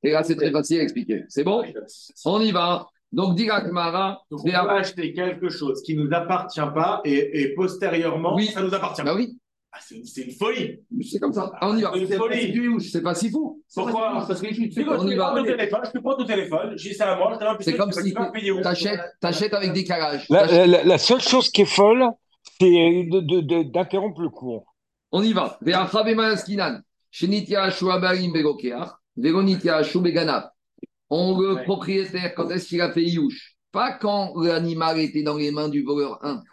Et 0.03 0.11
là, 0.11 0.23
c'est 0.23 0.35
très 0.35 0.51
facile 0.51 0.79
à 0.79 0.83
expliquer. 0.83 1.23
C'est 1.27 1.43
bon? 1.43 1.63
On 2.25 2.39
y 2.39 2.51
va. 2.51 2.87
Donc, 3.11 3.35
Dirak 3.35 3.71
Mara. 3.71 4.21
on 4.29 4.37
va 4.37 4.73
acheter 4.73 5.13
quelque 5.13 5.49
chose 5.49 5.81
qui 5.81 5.95
ne 5.95 6.03
nous 6.03 6.13
appartient 6.13 6.59
pas 6.59 7.01
et, 7.03 7.53
postérieurement, 7.55 8.35
oui. 8.35 8.47
ça 8.47 8.61
nous 8.61 8.73
appartient. 8.73 9.01
Bah 9.01 9.15
oui. 9.15 9.37
Ah, 9.77 9.83
c'est 9.83 10.21
une, 10.23 10.31
folie. 10.31 10.79
C'est 11.03 11.19
comme 11.19 11.33
ça. 11.33 11.51
Ah, 11.61 11.69
on 11.69 11.77
y 11.77 11.83
va. 11.83 11.91
C'est 11.93 11.99
une 11.99 12.13
folie. 12.13 12.89
C'est 12.89 13.03
pas 13.03 13.13
si 13.13 13.29
fou. 13.29 13.61
Pourquoi 13.75 14.25
Parce 14.27 14.41
que 14.41 14.51
je, 14.51 14.61
on 14.89 15.07
y 15.07 15.15
va. 15.15 15.35
Téléphone, 15.43 15.81
je 15.85 15.91
te 15.91 15.99
prends 15.99 16.15
ton 16.15 16.25
téléphone, 16.25 16.73
j'ai 16.75 16.93
ça 16.93 17.13
à 17.13 17.17
moi. 17.17 17.37
C'est 17.59 17.77
comme 17.77 17.91
si 17.91 18.13
tu 18.13 18.57
achètes 19.21 19.53
avec 19.53 19.73
des 19.73 19.83
calages. 19.83 20.25
La, 20.29 20.65
la, 20.65 20.83
la, 20.83 20.97
seule 20.97 21.21
chose 21.21 21.49
qui 21.49 21.61
est 21.61 21.65
folle, 21.65 22.05
c'est 22.59 23.07
d'interrompre 23.71 24.21
le 24.21 24.29
cours. 24.29 24.73
On 25.11 25.21
y 25.21 25.33
va. 25.33 25.59
On 31.09 31.39
le 31.39 31.63
propriétaire, 31.63 32.33
quand 32.35 32.49
est-ce 32.49 32.67
qu'il 32.67 32.81
a 32.81 32.91
fait 32.91 33.03
Youch 33.03 33.57
Pas 33.71 33.93
quand 33.93 34.33
l'animal 34.41 34.99
était 34.99 35.23
dans 35.23 35.37
les 35.37 35.51
mains 35.51 35.69
du 35.69 35.83
voleur 35.83 36.23
1. 36.25 36.43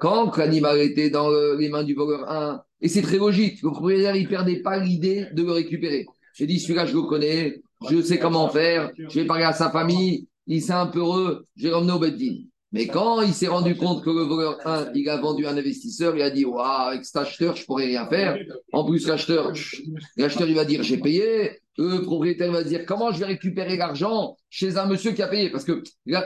Quand 0.00 0.36
l'animal 0.36 0.78
était 0.80 1.10
dans 1.10 1.30
les 1.30 1.68
mains 1.68 1.84
du 1.84 1.94
voleur 1.94 2.28
1, 2.28 2.64
et 2.82 2.88
c'est 2.88 3.02
très 3.02 3.18
logique, 3.18 3.62
le 3.62 3.70
propriétaire, 3.70 4.14
ne 4.14 4.26
perdait 4.26 4.60
pas 4.60 4.76
l'idée 4.76 5.28
de 5.32 5.42
le 5.42 5.52
récupérer. 5.52 6.06
J'ai 6.34 6.46
dit, 6.46 6.58
celui-là, 6.58 6.84
je 6.84 6.94
le 6.94 7.02
connais, 7.02 7.62
je 7.88 8.02
sais 8.02 8.18
comment 8.18 8.48
faire, 8.48 8.90
je 8.96 9.20
vais 9.20 9.26
parler 9.26 9.44
à 9.44 9.52
sa 9.52 9.70
famille, 9.70 10.26
il 10.46 10.60
s'est 10.60 10.72
un 10.72 10.86
peu 10.86 10.98
heureux, 10.98 11.46
je 11.56 11.68
vais 11.68 11.74
au 11.74 11.98
Beddin. 11.98 12.44
Mais 12.72 12.86
quand 12.86 13.20
il 13.20 13.34
s'est 13.34 13.48
rendu 13.48 13.76
compte 13.76 14.02
que 14.02 14.10
le 14.10 14.22
voleur 14.22 14.58
1, 14.64 14.92
il 14.94 15.08
a 15.10 15.18
vendu 15.18 15.46
un 15.46 15.56
investisseur, 15.56 16.16
il 16.16 16.22
a 16.22 16.30
dit, 16.30 16.44
waouh, 16.46 16.88
avec 16.88 17.04
cet 17.04 17.16
acheteur, 17.16 17.54
je 17.54 17.64
pourrais 17.66 17.84
rien 17.84 18.08
faire. 18.08 18.38
En 18.72 18.84
plus, 18.84 19.06
l'acheteur, 19.06 19.52
l'acheteur, 20.16 20.48
il 20.48 20.54
va 20.54 20.64
dire, 20.64 20.82
j'ai 20.82 20.96
payé. 20.96 21.60
Le 21.76 22.00
propriétaire 22.00 22.50
va 22.50 22.64
dire, 22.64 22.84
comment 22.86 23.12
je 23.12 23.20
vais 23.20 23.26
récupérer 23.26 23.76
l'argent 23.76 24.36
chez 24.48 24.76
un 24.78 24.86
monsieur 24.86 25.12
qui 25.12 25.22
a 25.22 25.28
payé? 25.28 25.50
Parce 25.50 25.64
que, 25.64 25.82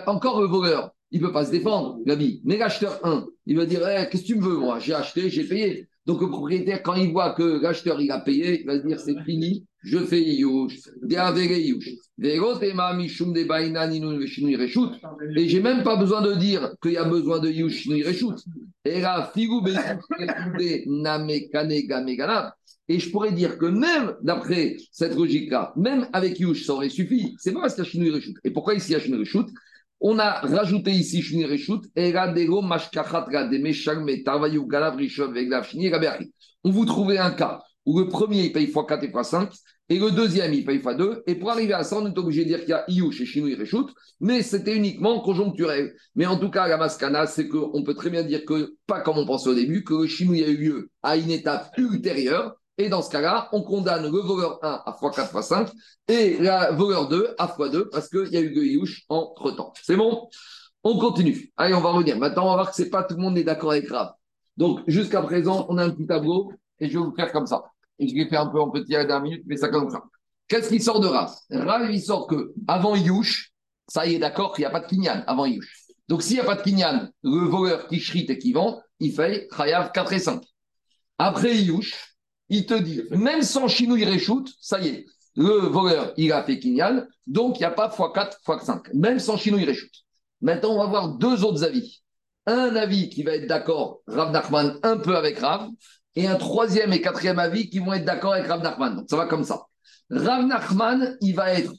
encore 0.07 0.40
le 0.40 0.46
voleur, 0.46 0.92
il 1.11 1.20
ne 1.20 1.26
peut 1.26 1.32
pas 1.32 1.44
se 1.44 1.50
défendre, 1.50 1.98
Gabi. 2.07 2.40
Mais 2.44 2.57
l'acheteur 2.57 3.00
1, 3.04 3.26
il 3.46 3.57
va 3.57 3.66
dire 3.66 3.86
eh, 3.88 4.09
Qu'est-ce 4.09 4.22
que 4.22 4.28
tu 4.28 4.36
me 4.36 4.42
veux, 4.42 4.57
moi? 4.57 4.78
J'ai 4.78 4.94
acheté, 4.94 5.28
j'ai 5.30 5.44
payé. 5.44 5.88
Donc 6.07 6.20
le 6.20 6.28
propriétaire, 6.28 6.82
quand 6.82 6.94
il 6.94 7.11
voit 7.11 7.34
que 7.34 7.61
l'acheteur 7.61 8.00
il 8.00 8.12
a 8.12 8.20
payé, 8.20 8.61
il 8.61 8.66
va 8.66 8.78
se 8.80 8.86
dire 8.86 9.00
c'est 9.00 9.20
fini, 9.24 9.66
je 9.82 9.98
fais 9.98 10.22
Yush. 10.22 10.78
Et 15.36 15.48
j'ai 15.48 15.61
même 15.61 15.82
pas 15.82 15.96
besoin 15.96 16.22
de 16.22 16.34
dire 16.34 16.74
qu'il 16.80 16.92
y 16.92 16.96
a 16.96 17.04
besoin 17.04 17.40
de 17.40 17.50
Yush 17.50 17.88
Et 22.88 23.00
je 23.00 23.11
pourrais 23.11 23.32
dire 23.32 23.59
que 23.59 23.66
même 23.66 24.14
d'après 24.22 24.76
cette 24.92 25.16
logique-là, 25.16 25.72
même 25.76 26.09
avec 26.12 26.38
Yush, 26.38 26.66
ça 26.66 26.74
aurait 26.74 26.88
suffi. 26.88 27.34
C'est 27.38 27.52
pas 27.52 27.62
parce 27.62 27.74
qu'il 27.74 28.04
y 28.04 28.11
a. 28.11 28.18
Et 28.44 28.50
pourquoi 28.50 28.74
ici 28.74 28.92
il 28.92 28.94
y 28.94 28.96
On 30.09 30.20
a 30.20 30.34
rajouté 30.34 30.92
ici 30.92 31.20
Shinui 31.20 31.46
Reshut. 31.46 31.80
Et 31.96 32.12
là, 32.12 32.32
On 36.62 36.70
vous 36.70 36.84
trouvez 36.84 37.18
un 37.18 37.32
cas 37.32 37.59
où 37.84 37.98
le 37.98 38.07
premier 38.07 38.44
il 38.44 38.52
paye 38.52 38.68
x4 38.68 39.04
et 39.04 39.09
x5, 39.09 39.48
et 39.88 39.98
le 39.98 40.12
deuxième 40.12 40.54
il 40.54 40.64
paye 40.64 40.78
x2. 40.78 41.22
Et 41.26 41.34
pour 41.34 41.50
arriver 41.50 41.72
à 41.72 41.82
ça, 41.82 41.96
on 41.98 42.07
est 42.07 42.16
obligé 42.16 42.44
de 42.44 42.50
dire 42.50 42.61
qu'il 42.61 42.68
y 42.68 42.72
a 42.72 42.84
Yush 42.86 43.20
et 43.20 43.26
Shinui 43.26 43.57
Reshut, 43.57 43.88
mais 44.20 44.42
c'était 44.42 44.76
uniquement 44.76 45.18
conjoncturel. 45.22 45.92
Mais 46.14 46.26
en 46.26 46.38
tout 46.38 46.50
cas, 46.50 46.68
la 46.68 46.76
maskana, 46.76 47.26
c'est 47.26 47.48
qu'on 47.48 47.82
peut 47.82 47.94
très 47.94 48.11
bien 48.11 48.22
dire 48.22 48.44
que, 48.44 48.76
pas 48.86 49.00
comme 49.00 49.18
on 49.18 49.26
pensait 49.26 49.48
au 49.48 49.54
début, 49.54 49.82
que 49.82 49.94
le 49.94 50.34
a 50.34 50.48
eu 50.48 50.57
lieu 50.57 50.90
à 51.02 51.16
une 51.16 51.32
étape 51.32 51.76
ultérieure 51.78 52.54
et 52.79 52.89
dans 52.89 53.03
ce 53.03 53.11
cas-là, 53.11 53.49
on 53.53 53.62
condamne 53.62 54.11
le 54.11 54.18
voleur 54.18 54.59
1 54.62 54.83
à 54.85 54.97
x4, 55.01 55.33
x5 55.33 55.72
et 56.09 56.37
le 56.39 56.74
voleur 56.74 57.09
2 57.09 57.35
à 57.39 57.47
x2 57.47 57.89
parce 57.91 58.09
qu'il 58.09 58.29
y 58.29 58.37
a 58.37 58.41
eu 58.41 58.55
le 58.55 58.64
Yush 58.64 59.05
entre-temps. 59.09 59.72
C'est 59.83 59.97
bon? 59.97 60.29
On 60.83 60.99
continue. 60.99 61.53
Allez, 61.57 61.74
on 61.74 61.81
va 61.81 61.91
revenir. 61.91 62.18
Maintenant, 62.18 62.45
on 62.45 62.51
va 62.51 62.55
voir 62.55 62.70
que 62.70 62.77
c'est 62.77 62.91
pas 62.91 63.03
tout 63.03 63.16
le 63.16 63.22
monde 63.22 63.37
est 63.39 63.45
d'accord 63.45 63.72
avec 63.72 63.89
Rav. 63.91 64.12
Donc, 64.57 64.81
jusqu'à 64.87 65.20
présent, 65.22 65.66
on 65.68 65.79
a 65.79 65.85
un 65.85 65.91
petit 65.91 66.07
tableau 66.07 66.53
et 66.79 66.89
je 66.89 66.99
vais 66.99 67.05
vous 67.05 67.14
faire 67.14 67.33
comme 67.33 67.47
ça. 67.47 67.64
Et 67.99 68.07
je 68.09 68.14
vais 68.14 68.29
faire 68.29 68.43
un 68.43 68.47
peu 68.47 68.61
en 68.61 68.70
petit 68.70 68.95
à 68.95 68.99
la 68.99 69.05
dernière 69.05 69.22
minute, 69.22 69.43
mais 69.47 69.57
ça 69.57 69.68
comme 69.68 69.91
ça. 69.91 70.03
Qu'est-ce 70.49 70.68
qui 70.68 70.81
sort 70.81 71.01
de 71.01 71.09
Rav? 71.09 71.35
Rav, 71.51 71.91
il 71.91 72.01
sort 72.01 72.27
que 72.27 72.53
avant 72.68 72.95
Yush, 72.95 73.53
ça 73.89 74.07
y 74.07 74.14
est 74.14 74.18
d'accord 74.18 74.55
qu'il 74.55 74.62
n'y 74.62 74.66
a 74.66 74.70
pas 74.70 74.81
de 74.81 74.87
kinyan 74.87 75.24
avant 75.27 75.47
Yush. 75.47 75.87
Donc, 76.09 76.22
s'il 76.22 76.35
n'y 76.35 76.41
a 76.41 76.45
pas 76.45 76.55
de 76.55 76.62
kinyan, 76.62 77.09
le 77.24 77.49
voleur 77.49 77.89
qui 77.89 77.99
shrite 77.99 78.31
et 78.31 78.39
qui 78.39 78.53
vend, 78.53 78.81
il 79.01 79.12
fait 79.12 79.49
Chayav 79.57 79.91
4 79.93 80.12
et 80.12 80.18
5. 80.20 80.43
Après 81.18 81.57
Yush, 81.57 82.15
il 82.49 82.66
te 82.66 82.74
dit, 82.74 83.03
même 83.11 83.42
sans 83.42 83.68
chinouille 83.68 84.05
réchoute, 84.05 84.53
ça 84.61 84.80
y 84.80 84.88
est, 84.88 85.07
le 85.36 85.66
voleur, 85.68 86.12
il 86.16 86.32
a 86.32 86.42
fait 86.42 86.59
Kinyan, 86.59 87.07
donc 87.26 87.57
il 87.59 87.61
n'y 87.61 87.66
a 87.66 87.70
pas 87.70 87.88
x4, 87.88 88.36
x5, 88.47 88.94
même 88.94 89.18
sans 89.18 89.36
chinouille 89.36 89.64
réchoute. 89.64 89.92
Maintenant, 90.40 90.74
on 90.74 90.78
va 90.78 90.86
voir 90.86 91.09
deux 91.16 91.44
autres 91.44 91.64
avis. 91.64 92.03
Un 92.47 92.76
avis 92.76 93.09
qui 93.09 93.22
va 93.22 93.34
être 93.34 93.47
d'accord, 93.47 94.01
Rav 94.07 94.30
Nachman, 94.30 94.78
un 94.82 94.97
peu 94.99 95.16
avec 95.16 95.38
Rav, 95.38 95.68
et 96.14 96.26
un 96.26 96.36
troisième 96.36 96.92
et 96.92 97.01
quatrième 97.01 97.38
avis 97.38 97.68
qui 97.68 97.80
vont 97.80 97.92
être 97.92 98.05
d'accord 98.05 98.34
avec 98.34 98.47
Rav 98.47 98.62
Nachman. 98.62 98.97
Donc 98.97 99.07
ça 99.11 99.16
va 99.16 99.26
comme 99.26 99.44
ça. 99.44 99.66
Rav 100.11 100.47
Nachman, 100.47 101.16
il 101.20 101.34
va 101.34 101.53
être 101.53 101.72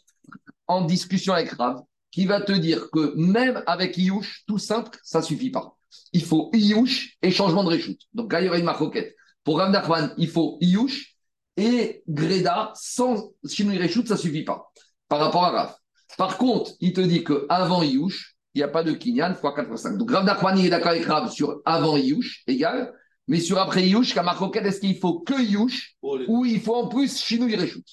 en 0.68 0.82
discussion 0.86 1.34
avec 1.34 1.52
Rav, 1.52 1.82
qui 2.12 2.26
va 2.26 2.42
te 2.42 2.52
dire 2.52 2.90
que 2.92 3.16
même 3.16 3.64
avec 3.66 3.98
Iyush, 3.98 4.44
tout 4.48 4.58
simple, 4.58 4.98
ça 5.04 5.22
suffit 5.22 5.50
pas. 5.50 5.76
Il 6.14 6.24
faut 6.24 6.52
Iyush 6.54 7.18
et 7.22 7.32
changement 7.32 7.64
de 7.64 7.70
réchoute. 7.70 8.02
Donc 8.14 8.34
là, 8.34 8.42
il 8.42 8.46
y 8.46 8.50
aura 8.50 8.58
une 8.58 8.66
marcoquette. 8.66 9.16
Pour 9.48 9.60
Rav 9.60 9.72
Nachman, 9.72 10.14
il 10.18 10.28
faut 10.28 10.58
Iyush 10.60 11.16
et 11.56 12.04
Greda 12.06 12.74
sans 12.76 13.32
Shinui 13.48 13.78
Reshut, 13.78 14.06
ça 14.06 14.16
ne 14.16 14.20
suffit 14.20 14.44
pas 14.44 14.70
par 15.08 15.20
rapport 15.20 15.46
à 15.46 15.52
Rav. 15.52 15.76
Par 16.18 16.38
contre, 16.38 16.72
il 16.82 16.92
te 16.92 17.00
dit 17.00 17.24
qu'avant 17.24 17.82
Iyush, 17.82 18.36
il 18.54 18.58
n'y 18.58 18.64
a 18.64 18.68
pas 18.68 18.84
de 18.84 18.92
Kinyan 18.92 19.32
x 19.32 19.40
4 19.42 19.72
x 19.72 19.82
5. 19.84 19.98
Donc 19.98 20.12
Rav 20.12 20.26
Nachman, 20.26 20.58
il 20.58 20.66
est 20.66 20.70
d'accord 20.70 20.92
avec 20.92 21.06
Rav 21.06 21.32
sur 21.32 21.62
avant 21.64 21.96
Iyush, 21.96 22.44
égal. 22.46 22.94
Mais 23.30 23.40
sur 23.40 23.58
après 23.58 23.88
Iyush, 23.88 24.14
Kamarkoket, 24.14 24.66
est-ce 24.66 24.82
qu'il 24.82 24.98
faut 24.98 25.22
que 25.22 25.42
Iyush 25.42 25.96
ou 26.02 26.44
il 26.44 26.60
faut 26.60 26.76
en 26.76 26.90
plus 26.90 27.18
Shinui 27.18 27.56
Reshut? 27.56 27.88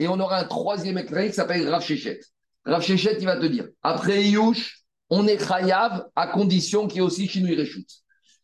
Et 0.00 0.08
on 0.08 0.18
aura 0.18 0.40
un 0.40 0.46
troisième 0.46 0.98
éclairé 0.98 1.28
qui 1.28 1.34
s'appelle 1.34 1.68
Rav 1.68 1.84
Shechet. 1.84 2.18
Rav 2.64 2.82
Shechet, 2.82 3.18
il 3.20 3.24
va 3.24 3.36
te 3.36 3.46
dire 3.46 3.68
après 3.84 4.24
Iyush, 4.24 4.82
on 5.10 5.28
est 5.28 5.38
Chayav 5.38 6.08
à 6.16 6.26
condition 6.26 6.88
qu'il 6.88 6.96
y 6.96 6.98
ait 6.98 7.06
aussi 7.06 7.28
Shinui 7.28 7.54
Reshut. 7.54 7.86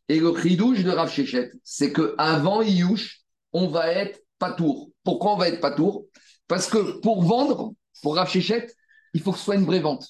Et 0.08 0.20
le 0.20 0.34
chidouche 0.36 0.82
de 0.84 0.90
Rav 0.90 1.10
Shechet, 1.10 1.50
c'est 1.62 1.92
qu'avant 1.92 2.60
Iyush, 2.60 3.22
on 3.52 3.68
va 3.68 3.88
être 3.88 4.20
patour. 4.38 4.90
Pourquoi 5.02 5.32
on 5.32 5.36
va 5.36 5.48
être 5.48 5.60
patour? 5.60 6.06
Parce 6.46 6.68
que 6.68 7.00
pour 7.00 7.22
vendre, 7.22 7.72
pour 8.02 8.16
Rav 8.16 8.28
Shechet, 8.28 8.66
il 9.14 9.22
faut 9.22 9.32
que 9.32 9.38
ce 9.38 9.44
soit 9.44 9.54
une 9.54 9.64
vraie 9.64 9.80
vente. 9.80 10.06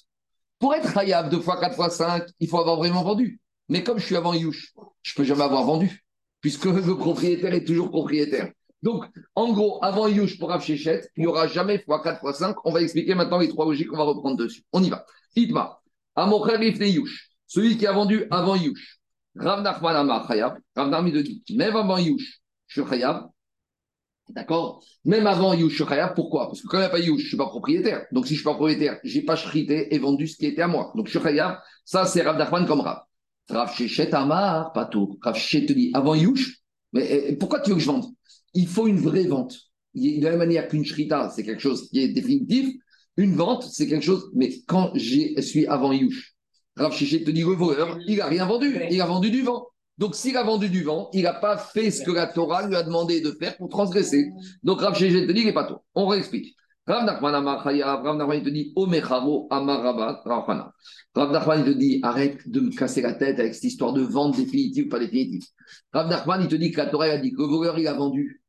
Pour 0.59 0.75
être 0.75 0.97
Hayab 0.97 1.31
deux 1.31 1.41
fois, 1.41 1.61
quatre 1.61 1.77
fois, 1.77 1.91
cinq, 1.91 2.27
il 2.41 2.49
faut 2.49 2.59
avoir 2.59 2.77
vraiment 2.77 3.03
vendu. 3.03 3.39
Mais 3.69 3.85
comme 3.85 3.99
je 3.99 4.07
suis 4.07 4.17
avant 4.17 4.35
Iyush, 4.35 4.73
je 5.03 5.13
ne 5.13 5.17
peux 5.17 5.25
jamais 5.25 5.45
avoir 5.45 5.65
vendu, 5.65 6.05
puisque 6.41 6.65
le 6.65 6.97
propriétaire 6.97 7.55
est 7.55 7.65
toujours 7.65 7.91
propriétaire. 7.91 8.51
Donc, 8.83 9.05
en 9.35 9.53
gros, 9.53 9.83
avant 9.83 10.09
Iyush 10.09 10.39
pour 10.39 10.49
Rav 10.49 10.63
Shechet, 10.63 11.09
il 11.17 11.21
n'y 11.21 11.27
aura 11.27 11.47
jamais 11.47 11.77
x4, 11.77 12.21
x5. 12.21 12.55
On 12.65 12.73
va 12.73 12.83
expliquer 12.83 13.15
maintenant 13.15 13.39
les 13.39 13.49
trois 13.49 13.65
logiques 13.65 13.89
qu'on 13.89 13.97
va 13.97 14.05
reprendre 14.05 14.37
dessus. 14.37 14.63
On 14.73 14.83
y 14.83 14.91
va. 14.91 15.07
Itma, 15.37 15.81
Amocher 16.17 16.59
Iyush, 16.59 17.31
celui 17.47 17.79
qui 17.79 17.87
a 17.87 17.93
vendu 17.93 18.27
avant 18.31 18.57
Iyush. 18.57 19.01
Rav 19.37 19.63
Nachman 19.63 19.97
Amar 19.97 20.27
Chayav, 20.29 20.57
Rav 20.77 20.91
Nachman 20.91 21.13
te 21.13 21.19
dit, 21.19 21.43
même 21.57 21.77
avant 21.77 21.99
Yush, 21.99 22.41
je 22.67 22.81
suis 22.81 22.91
Chayav. 22.91 23.29
D'accord? 24.31 24.83
Même 25.05 25.27
avant 25.27 25.53
Yush, 25.53 25.73
je 25.73 25.83
suis 25.83 25.87
Chayav. 25.87 26.15
Pourquoi? 26.15 26.47
Parce 26.47 26.63
que 26.63 26.67
quand 26.69 26.79
il 26.79 26.81
n'y 26.81 26.87
a 26.87 26.91
pas 26.91 26.99
Yush, 26.99 27.19
je 27.19 27.25
ne 27.25 27.29
suis 27.29 27.37
pas 27.37 27.47
propriétaire. 27.47 28.07
Donc 28.13 28.27
si 28.27 28.35
je 28.35 28.35
ne 28.35 28.39
suis 28.39 28.45
pas 28.45 28.55
propriétaire, 28.55 28.99
je 29.05 29.19
n'ai 29.19 29.25
pas 29.25 29.37
chrité 29.37 29.95
et 29.95 29.99
vendu 29.99 30.27
ce 30.27 30.37
qui 30.37 30.47
était 30.47 30.63
à 30.63 30.69
moi. 30.69 30.93
Donc 30.95 31.07
je 31.07 31.19
suis 31.19 31.21
Chayav. 31.21 31.59
Ça, 31.85 32.07
c'est 32.07 32.23
Rav 32.23 32.39
Nachman 32.39 32.67
comme 32.67 32.81
Rav. 32.81 33.03
Rav 33.51 33.75
Shechet 33.75 34.15
Amar, 34.15 34.73
pas 34.73 34.87
tout. 34.87 35.19
Rav 35.21 35.37
Shechet 35.37 35.67
te 35.67 35.97
avant 35.97 36.15
Yush, 36.15 36.63
mais 36.93 37.29
eh, 37.29 37.37
pourquoi 37.37 37.61
tu 37.61 37.71
veux 37.71 37.77
que 37.77 37.83
je 37.83 37.87
vende? 37.87 38.07
Il 38.55 38.69
faut 38.69 38.87
une 38.87 38.99
vraie 38.99 39.27
vente. 39.27 39.57
De 39.95 40.23
la 40.23 40.31
même 40.31 40.39
manière 40.39 40.69
qu'une 40.69 40.85
shrita, 40.85 41.31
c'est 41.31 41.45
quelque 41.45 41.61
chose 41.61 41.89
qui 41.91 42.01
est 42.01 42.09
définitif. 42.09 42.75
Une 43.17 43.35
vente, 43.35 43.65
c'est 43.65 43.87
quelque 43.87 44.05
chose. 44.05 44.31
Mais 44.35 44.51
quand 44.67 44.93
je 44.95 45.41
suis 45.41 45.67
avant 45.67 45.93
Yush, 45.93 46.34
Rav 46.77 46.93
Shechet 46.93 47.25
te 47.25 47.31
dit 47.31 47.43
le 47.43 47.55
voleur, 47.55 47.99
il 48.07 48.19
n'a 48.19 48.27
rien 48.27 48.47
vendu, 48.47 48.77
il 48.91 49.01
a 49.01 49.07
vendu 49.07 49.31
du 49.31 49.43
vent. 49.43 49.67
Donc 49.97 50.17
s'il 50.17 50.37
a 50.37 50.43
vendu 50.43 50.69
du 50.69 50.83
vent, 50.83 51.09
il 51.13 51.23
n'a 51.23 51.35
pas 51.35 51.57
fait 51.57 51.91
ce 51.93 52.03
que 52.03 52.11
la 52.11 52.27
Torah 52.27 52.67
lui 52.67 52.75
a 52.75 52.83
demandé 52.83 53.21
de 53.21 53.31
faire 53.31 53.57
pour 53.57 53.69
transgresser. 53.69 54.31
Donc 54.63 54.81
Rav 54.81 54.97
Shechet 54.97 55.27
te 55.27 55.33
dit 55.33 55.43
il 55.43 55.47
n'est 55.47 55.53
pas 55.53 55.65
tout. 55.65 55.77
On 55.95 56.07
réexplique. 56.07 56.57
Rav 56.87 57.05
Nachman 57.07 57.35
Amar 57.35 57.65
Rav 57.65 58.17
Nachman 58.17 58.43
te 58.43 58.51
dit 58.51 58.73
Omecharo 58.77 59.47
Amar 59.51 59.83
Rav 59.83 60.57
Rav 61.15 61.33
Nachman 61.33 61.65
te 61.65 61.71
dit 61.71 62.01
arrête 62.03 62.49
de 62.49 62.61
me 62.61 62.71
casser 62.71 63.03
la 63.03 63.15
tête 63.15 63.39
avec 63.39 63.55
cette 63.55 63.65
histoire 63.65 63.93
de 63.93 64.03
vente 64.03 64.37
définitive 64.37 64.87
ou 64.87 64.89
pas 64.89 64.99
définitive. 64.99 65.47
Rav 65.93 66.09
Nachman 66.09 66.43
il 66.43 66.49
te 66.49 66.57
dit 66.57 66.73
que 66.73 66.79
la 66.79 66.87
Torah 66.87 67.07
a 67.07 67.19
dit 67.19 67.33
que 67.33 67.41
le 67.41 67.47
voleur 67.47 67.79
il 67.79 67.87
a 67.87 67.95
vendu. 67.95 68.43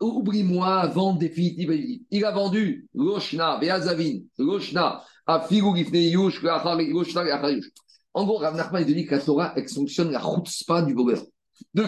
Oublie-moi, 0.00 0.86
vente 0.88 1.18
définitive. 1.18 1.72
Il 2.10 2.24
a 2.24 2.30
vendu 2.30 2.88
Roshna, 2.94 3.58
Beazavin, 3.58 4.20
Roshna, 4.38 5.02
en 5.26 5.38
gros, 8.24 8.36
Rav 8.38 8.56
Nachman 8.56 8.84
il 8.86 8.94
dit 8.94 9.06
que 9.06 9.14
la 9.14 9.20
Torah 9.20 9.52
elle 9.56 9.68
sanctionne 9.68 10.10
la 10.12 10.20
chutzpah 10.20 10.82
du 10.82 10.94
voleur. 10.94 11.22
De, 11.72 11.84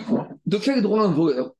de 0.46 0.56
quel 0.56 0.80
droit 0.82 1.02
un 1.02 1.10
voleur 1.10 1.52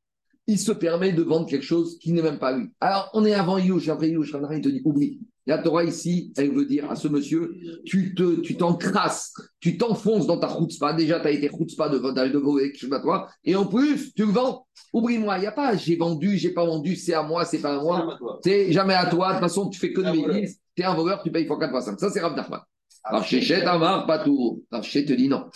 il 0.47 0.59
se 0.59 0.73
permet 0.73 1.13
de 1.13 1.23
vendre 1.23 1.47
quelque 1.47 1.65
chose 1.65 1.99
qui 1.99 2.13
n'est 2.13 2.23
même 2.23 2.39
pas 2.39 2.57
lui? 2.57 2.69
Alors, 2.81 3.11
on 3.15 3.25
est 3.25 3.35
avant 3.35 3.59
Yush, 3.59 3.89
après 3.89 4.11
Yush, 4.11 4.33
Rav 4.33 4.43
Nachman 4.43 4.59
il 4.59 4.65
te 4.65 4.69
dit 4.69 4.83
oublie. 4.85 5.21
La 5.49 5.59
Torah 5.59 5.85
ici, 5.85 6.33
elle 6.37 6.53
veut 6.53 6.65
dire 6.65 6.91
à 6.91 6.97
ce 6.97 7.07
monsieur, 7.07 7.55
tu 7.85 8.17
te, 8.17 8.41
tu 8.41 8.57
t'encrasses, 8.57 9.33
tu 9.61 9.79
t'enfonces 9.79 10.27
dans 10.27 10.39
ta 10.39 10.49
chutzpah. 10.49 10.95
Déjà, 10.95 11.21
tu 11.21 11.29
as 11.29 11.31
été 11.31 11.49
chutzpah 11.49 11.89
de 11.89 11.99
de 11.99 12.39
voler 12.39 12.73
quelque 12.73 12.81
chose 12.81 12.93
à 12.93 13.01
toi. 13.01 13.29
Et 13.45 13.55
en 13.55 13.67
plus, 13.67 14.13
tu 14.15 14.25
le 14.27 14.33
vends. 14.33 14.67
Oublie-moi, 14.93 15.39
il 15.39 15.43
n'y 15.43 15.47
a 15.47 15.53
pas 15.53 15.77
j'ai 15.77 15.95
vendu, 15.95 16.37
j'ai 16.37 16.51
pas 16.51 16.65
vendu, 16.65 16.97
c'est 16.97 17.15
à 17.15 17.23
moi, 17.23 17.45
c'est 17.45 17.61
pas 17.61 17.77
à 17.77 17.81
moi. 17.81 18.19
C'est 18.43 18.73
jamais 18.73 18.95
à 18.95 19.07
toi. 19.07 19.29
De 19.29 19.33
toute 19.35 19.43
façon, 19.43 19.69
tu 19.69 19.79
fais 19.79 19.93
que 19.93 20.01
de 20.01 20.11
bêtises 20.11 20.59
tu 20.77 20.83
es 20.83 20.85
un 20.85 20.95
voleur, 20.95 21.23
tu 21.23 21.33
payes 21.33 21.47
fois 21.47 21.59
4 21.59 21.71
fois 21.71 21.81
5. 21.81 21.99
Ça, 21.99 22.11
c'est 22.11 22.21
Rav 22.21 22.37
Nachman. 22.37 22.61
Rav 23.03 23.25
Shechet 23.25 23.63
Amar 23.63 24.07
Patour. 24.07 24.61
Shechet 24.83 25.07
te 25.07 25.13
dit 25.15 25.29
non. 25.29 25.49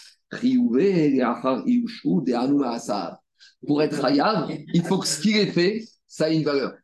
Pour 3.67 3.83
être 3.83 4.05
Hayav, 4.05 4.51
il 4.73 4.83
faut 4.83 4.99
que 4.99 5.07
ce 5.07 5.21
qu'il 5.21 5.37
ait 5.37 5.47
fait, 5.47 5.85
ça 6.07 6.31
ait 6.31 6.37
une 6.37 6.45
valeur. 6.45 6.75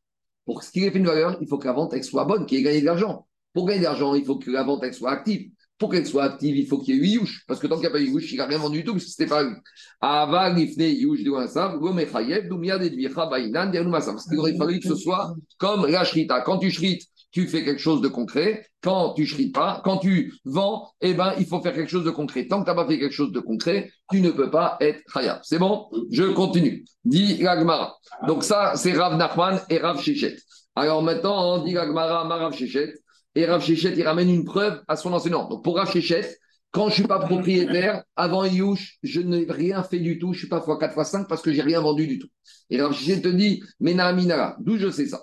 Pour 0.44 0.62
ce 0.62 0.70
qu'il 0.70 0.84
ait 0.84 0.90
fait 0.90 0.98
une 0.98 1.06
valeur, 1.06 1.38
il 1.40 1.48
faut 1.48 1.58
que 1.58 1.66
la 1.66 1.72
vente 1.72 2.00
soit 2.02 2.24
bonne, 2.24 2.44
qu'il 2.44 2.58
ait 2.58 2.62
gagné 2.62 2.80
de 2.80 2.86
l'argent. 2.86 3.26
Pour 3.54 3.66
gagner 3.66 3.80
de 3.80 3.84
l'argent, 3.84 4.14
il 4.14 4.24
faut 4.24 4.36
que 4.36 4.50
la 4.50 4.64
vente 4.64 4.92
soit 4.92 5.12
active. 5.12 5.50
Pour 5.78 5.90
qu'elle 5.90 6.06
soit 6.06 6.24
active, 6.24 6.56
il 6.56 6.66
faut 6.66 6.78
qu'il 6.78 6.96
y 6.96 6.98
ait 6.98 7.02
8 7.02 7.12
yush. 7.12 7.44
Parce 7.46 7.60
que 7.60 7.66
tant 7.66 7.76
qu'il 7.76 7.82
n'y 7.82 7.88
a 7.88 7.90
pas 7.90 8.00
eu 8.00 8.10
yush, 8.10 8.32
il 8.32 8.38
n'a 8.38 8.46
rien 8.46 8.58
vendu 8.58 8.78
du 8.78 8.84
tout, 8.84 8.92
parce 8.92 9.04
que 9.04 9.10
ce 9.10 9.22
n'était 9.22 9.30
pas 9.30 9.42
lui. 9.44 9.54
Ava 10.00 10.50
lifne 10.50 10.82
yush 10.82 11.22
de 11.22 11.30
Wansav, 11.30 11.78
gomechayev, 11.78 12.48
dumia 12.48 12.78
de 12.78 12.88
dvicha 12.88 13.26
bainan, 13.26 13.70
de 13.70 13.90
Parce 13.90 14.26
qu'il 14.26 14.38
aurait 14.38 14.56
fallu 14.56 14.80
que 14.80 14.88
ce 14.88 14.96
soit 14.96 15.34
comme 15.58 15.86
la 15.86 16.04
shrita. 16.04 16.40
Quand 16.40 16.58
tu 16.58 16.70
shrites, 16.70 17.06
tu 17.36 17.46
fais 17.46 17.62
quelque 17.62 17.82
chose 17.82 18.00
de 18.00 18.08
concret. 18.08 18.66
Quand 18.80 19.12
tu 19.12 19.24
ne 19.24 19.52
pas, 19.52 19.82
quand 19.84 19.98
tu 19.98 20.32
vends, 20.46 20.88
eh 21.02 21.12
ben, 21.12 21.34
il 21.38 21.44
faut 21.44 21.60
faire 21.60 21.74
quelque 21.74 21.90
chose 21.90 22.04
de 22.04 22.10
concret. 22.10 22.46
Tant 22.46 22.60
que 22.60 22.64
tu 22.64 22.70
n'as 22.70 22.74
pas 22.74 22.86
fait 22.86 22.98
quelque 22.98 23.12
chose 23.12 23.30
de 23.30 23.40
concret, 23.40 23.90
tu 24.10 24.22
ne 24.22 24.30
peux 24.30 24.50
pas 24.50 24.78
être 24.80 25.02
khayab. 25.12 25.40
C'est 25.42 25.58
bon? 25.58 25.86
Je 26.10 26.24
continue. 26.32 26.86
Dit 27.04 27.36
Gagmara. 27.36 27.94
Donc 28.26 28.42
ça, 28.42 28.72
c'est 28.76 28.94
Rav 28.94 29.18
Nachman 29.18 29.60
et 29.68 29.76
Rav 29.76 30.00
Shechet. 30.00 30.34
Alors 30.76 31.02
maintenant, 31.02 31.56
on 31.56 31.62
dit 31.62 31.74
Gagmara, 31.74 32.22
Rav 32.22 32.54
Shechet. 32.54 32.94
Et 33.34 33.44
Rav 33.44 33.62
Shechet, 33.62 33.92
il 33.94 34.02
ramène 34.02 34.30
une 34.30 34.46
preuve 34.46 34.80
à 34.88 34.96
son 34.96 35.12
enseignant. 35.12 35.46
Donc 35.46 35.62
pour 35.62 35.76
Rav 35.76 35.92
Shechet, 35.92 36.38
Quand 36.70 36.88
je 36.88 36.94
suis 36.94 37.02
pas 37.04 37.18
propriétaire, 37.18 38.02
avant 38.16 38.44
Youch, 38.46 38.98
je 39.02 39.20
n'ai 39.20 39.46
rien 39.46 39.82
fait 39.82 39.98
du 39.98 40.18
tout. 40.18 40.32
Je 40.32 40.38
suis 40.38 40.48
pas 40.48 40.60
x4 40.60 40.94
x5 40.94 41.26
parce 41.26 41.42
que 41.42 41.52
j'ai 41.52 41.62
rien 41.62 41.82
vendu 41.82 42.06
du 42.06 42.18
tout. 42.18 42.28
Et 42.70 42.76
alors, 42.76 42.92
je 42.92 43.14
te 43.14 43.28
dis, 43.28 43.62
Mena 43.78 44.10
Minara, 44.14 44.56
d'où 44.60 44.78
je 44.78 44.90
sais 44.90 45.06
ça? 45.06 45.22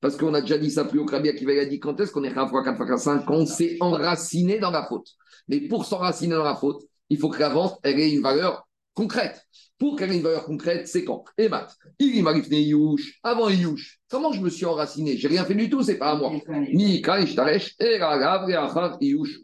Parce 0.00 0.16
qu'on 0.16 0.34
a 0.34 0.40
déjà 0.40 0.58
dit 0.58 0.70
ça 0.70 0.84
plus 0.84 0.98
haut 0.98 1.04
que 1.04 1.12
Rabbi 1.12 1.28
Akiva 1.28 1.52
a 1.52 1.64
dit 1.66 1.78
quand 1.78 2.00
est-ce 2.00 2.10
qu'on 2.12 2.24
est 2.24 2.36
1 2.36 2.44
x 2.46 2.52
4 2.64 2.92
x 2.92 3.02
5 3.02 3.24
Quand 3.26 3.34
on 3.34 3.46
s'est 3.46 3.76
enraciné 3.80 4.58
dans 4.58 4.70
la 4.70 4.86
faute. 4.86 5.08
Mais 5.48 5.60
pour 5.60 5.84
s'enraciner 5.84 6.34
dans 6.34 6.44
la 6.44 6.56
faute, 6.56 6.82
il 7.10 7.18
faut 7.18 7.28
que 7.28 7.40
la 7.40 7.50
vente 7.50 7.78
ait 7.84 8.10
une 8.10 8.22
valeur 8.22 8.66
concrète. 8.94 9.44
Pour 9.78 9.96
qu'elle 9.96 10.12
ait 10.12 10.16
une 10.16 10.22
valeur 10.22 10.44
concrète, 10.44 10.88
c'est 10.88 11.04
quand? 11.04 11.24
Et 11.36 11.48
Matt, 11.48 11.74
il 11.98 12.22
m'arrive 12.22 12.52
Yush, 12.52 13.18
avant 13.22 13.48
Yush. 13.48 14.00
Comment 14.10 14.32
je 14.32 14.40
me 14.40 14.50
suis 14.50 14.66
enraciné? 14.66 15.16
J'ai 15.16 15.28
rien 15.28 15.44
fait 15.44 15.54
du 15.54 15.70
tout, 15.70 15.82
c'est 15.82 15.96
pas 15.96 16.12
à 16.12 16.16
moi. 16.16 16.32
Ni 16.72 17.00
Kaish 17.00 17.34
Taresh, 17.34 17.74
et 17.80 17.98
Ragav, 17.98 18.48
et 18.50 18.54
Achar, 18.54 18.98
Yush, 19.00 19.38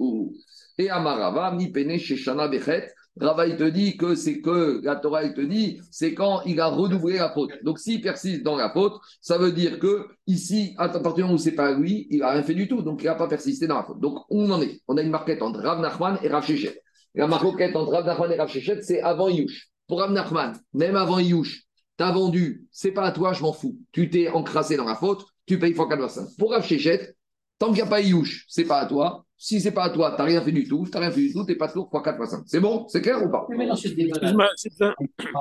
et 0.78 0.90
Amarava, 0.90 1.54
ni 1.56 1.72
Pene, 1.72 1.98
Sheshana, 1.98 2.48
Bechet. 2.48 2.92
Rava, 3.18 3.46
il 3.46 3.56
te 3.56 3.64
dit 3.64 3.96
que 3.96 4.14
c'est 4.14 4.40
que, 4.40 4.80
la 4.84 4.96
Torah, 4.96 5.26
te 5.30 5.40
dit, 5.40 5.80
c'est 5.90 6.12
quand 6.12 6.42
il 6.44 6.60
a 6.60 6.66
redoublé 6.66 7.16
la 7.16 7.30
faute. 7.30 7.52
Donc, 7.62 7.78
s'il 7.78 8.02
persiste 8.02 8.42
dans 8.42 8.56
la 8.56 8.70
faute, 8.70 8.94
ça 9.22 9.38
veut 9.38 9.52
dire 9.52 9.78
que, 9.78 10.06
ici, 10.26 10.74
à 10.76 10.88
partir 10.88 11.14
du 11.14 11.22
moment 11.22 11.34
où 11.34 11.38
c'est 11.38 11.52
pas 11.52 11.72
lui, 11.72 12.06
il 12.10 12.18
n'a 12.18 12.32
rien 12.32 12.42
fait 12.42 12.54
du 12.54 12.68
tout. 12.68 12.82
Donc, 12.82 13.02
il 13.02 13.06
n'a 13.06 13.14
pas 13.14 13.28
persisté 13.28 13.66
dans 13.66 13.76
la 13.76 13.84
faute. 13.84 14.00
Donc, 14.00 14.18
on 14.28 14.50
en 14.50 14.60
est? 14.60 14.82
On 14.86 14.96
a 14.98 15.02
une 15.02 15.10
marquette 15.10 15.40
entre 15.40 15.60
Rav 15.60 15.80
Nachman 15.80 16.18
et 16.22 16.28
Rav 16.28 16.44
Shechet. 16.44 16.82
La 17.14 17.26
marquette 17.26 17.74
entre 17.74 17.92
Rav 17.92 18.04
Nachman 18.04 18.30
et 18.32 18.36
Rav 18.36 18.48
Shechet, 18.48 18.82
c'est 18.82 19.00
avant 19.00 19.28
Yush. 19.28 19.70
Pour 19.88 20.00
Rav 20.00 20.12
Nachman, 20.12 20.52
même 20.74 20.96
avant 20.96 21.18
Yush, 21.18 21.62
tu 21.96 22.04
as 22.04 22.12
vendu, 22.12 22.66
c'est 22.70 22.92
pas 22.92 23.04
à 23.04 23.12
toi, 23.12 23.32
je 23.32 23.40
m'en 23.40 23.54
fous. 23.54 23.78
Tu 23.92 24.10
t'es 24.10 24.28
encrassé 24.28 24.76
dans 24.76 24.84
la 24.84 24.96
faute, 24.96 25.24
tu 25.46 25.58
payes 25.58 25.72
fois 25.72 25.88
4 25.88 26.36
Pour 26.38 26.50
Rav 26.50 26.66
Shechet, 26.66 27.14
tant 27.58 27.68
qu'il 27.68 27.76
n'y 27.76 27.82
a 27.82 27.86
pas 27.86 28.02
Yush, 28.02 28.44
c'est 28.48 28.64
pas 28.64 28.80
à 28.80 28.86
toi. 28.86 29.25
Si 29.38 29.60
c'est 29.60 29.72
pas 29.72 29.84
à 29.84 29.90
toi, 29.90 30.12
tu 30.12 30.16
n'as 30.18 30.24
rien 30.24 30.40
fait 30.40 30.50
du 30.50 30.66
tout, 30.66 30.84
tu 30.86 30.92
n'as 30.92 31.00
rien 31.00 31.10
fait 31.10 31.20
du 31.20 31.30
tout, 31.32 31.44
tu 31.44 31.52
n'es 31.52 31.58
pas 31.58 31.68
tour 31.68 31.90
x 31.92 32.02
4 32.02 32.22
x 32.22 32.30
5. 32.30 32.42
C'est 32.46 32.60
bon? 32.60 32.86
C'est 32.88 33.02
clair 33.02 33.22
ou 33.22 33.28
pas? 33.30 33.46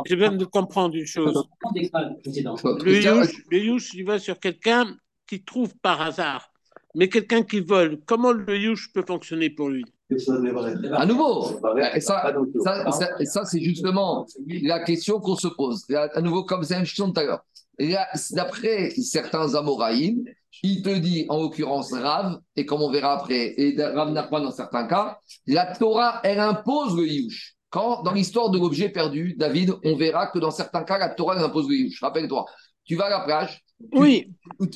Je 0.05 0.15
viens 0.15 0.33
de 0.33 0.45
comprendre 0.45 0.95
une 0.95 1.05
chose. 1.05 1.47
Le 1.73 3.57
yush, 3.57 3.93
il 3.93 4.05
va 4.05 4.19
sur 4.19 4.37
quelqu'un 4.39 4.97
qui 5.25 5.43
trouve 5.43 5.73
par 5.81 6.01
hasard, 6.01 6.51
mais 6.93 7.07
quelqu'un 7.07 7.41
qui 7.41 7.61
vole. 7.61 7.99
Comment 8.05 8.33
le 8.33 8.57
yush 8.57 8.91
peut 8.93 9.05
fonctionner 9.07 9.49
pour 9.49 9.69
lui? 9.69 9.85
À 10.91 11.05
nouveau, 11.05 11.59
et 11.95 11.99
ça, 11.99 12.31
ça, 13.23 13.45
c'est 13.45 13.61
justement 13.61 14.27
la 14.47 14.83
question 14.83 15.19
qu'on 15.19 15.35
se 15.35 15.47
pose. 15.47 15.85
À 15.89 16.21
nouveau, 16.21 16.43
comme 16.43 16.63
c'est 16.63 16.77
question 16.77 17.11
tout 17.11 17.19
à 17.21 17.23
l'heure. 17.23 17.45
D'après 18.31 18.91
certains 18.91 19.55
Amoraïm, 19.55 20.23
il 20.63 20.81
te 20.81 20.89
dit, 20.89 21.25
en 21.29 21.41
l'occurrence, 21.41 21.91
Rav, 21.91 22.39
et 22.55 22.65
comme 22.65 22.81
on 22.81 22.91
verra 22.91 23.13
après, 23.13 23.53
et 23.57 23.75
Rav 23.77 24.13
pas 24.29 24.41
dans 24.41 24.51
certains 24.51 24.87
cas, 24.87 25.19
la 25.47 25.75
Torah, 25.75 26.21
elle 26.23 26.39
impose 26.39 26.95
le 26.95 27.07
Yush. 27.07 27.55
Quand, 27.69 28.03
dans 28.03 28.13
l'histoire 28.13 28.49
de 28.49 28.57
l'objet 28.57 28.89
perdu, 28.89 29.35
David, 29.37 29.73
on 29.83 29.95
verra 29.95 30.27
que 30.27 30.39
dans 30.39 30.51
certains 30.51 30.83
cas, 30.83 30.97
la 30.97 31.09
Torah, 31.09 31.35
elle 31.35 31.43
impose 31.43 31.67
le 31.67 31.75
Yush. 31.75 32.01
Rappelle-toi, 32.01 32.45
tu 32.85 32.95
vas 32.95 33.05
à 33.05 33.09
la 33.09 33.19
plage, 33.21 33.61
tu, 33.79 33.99
oui. 33.99 34.33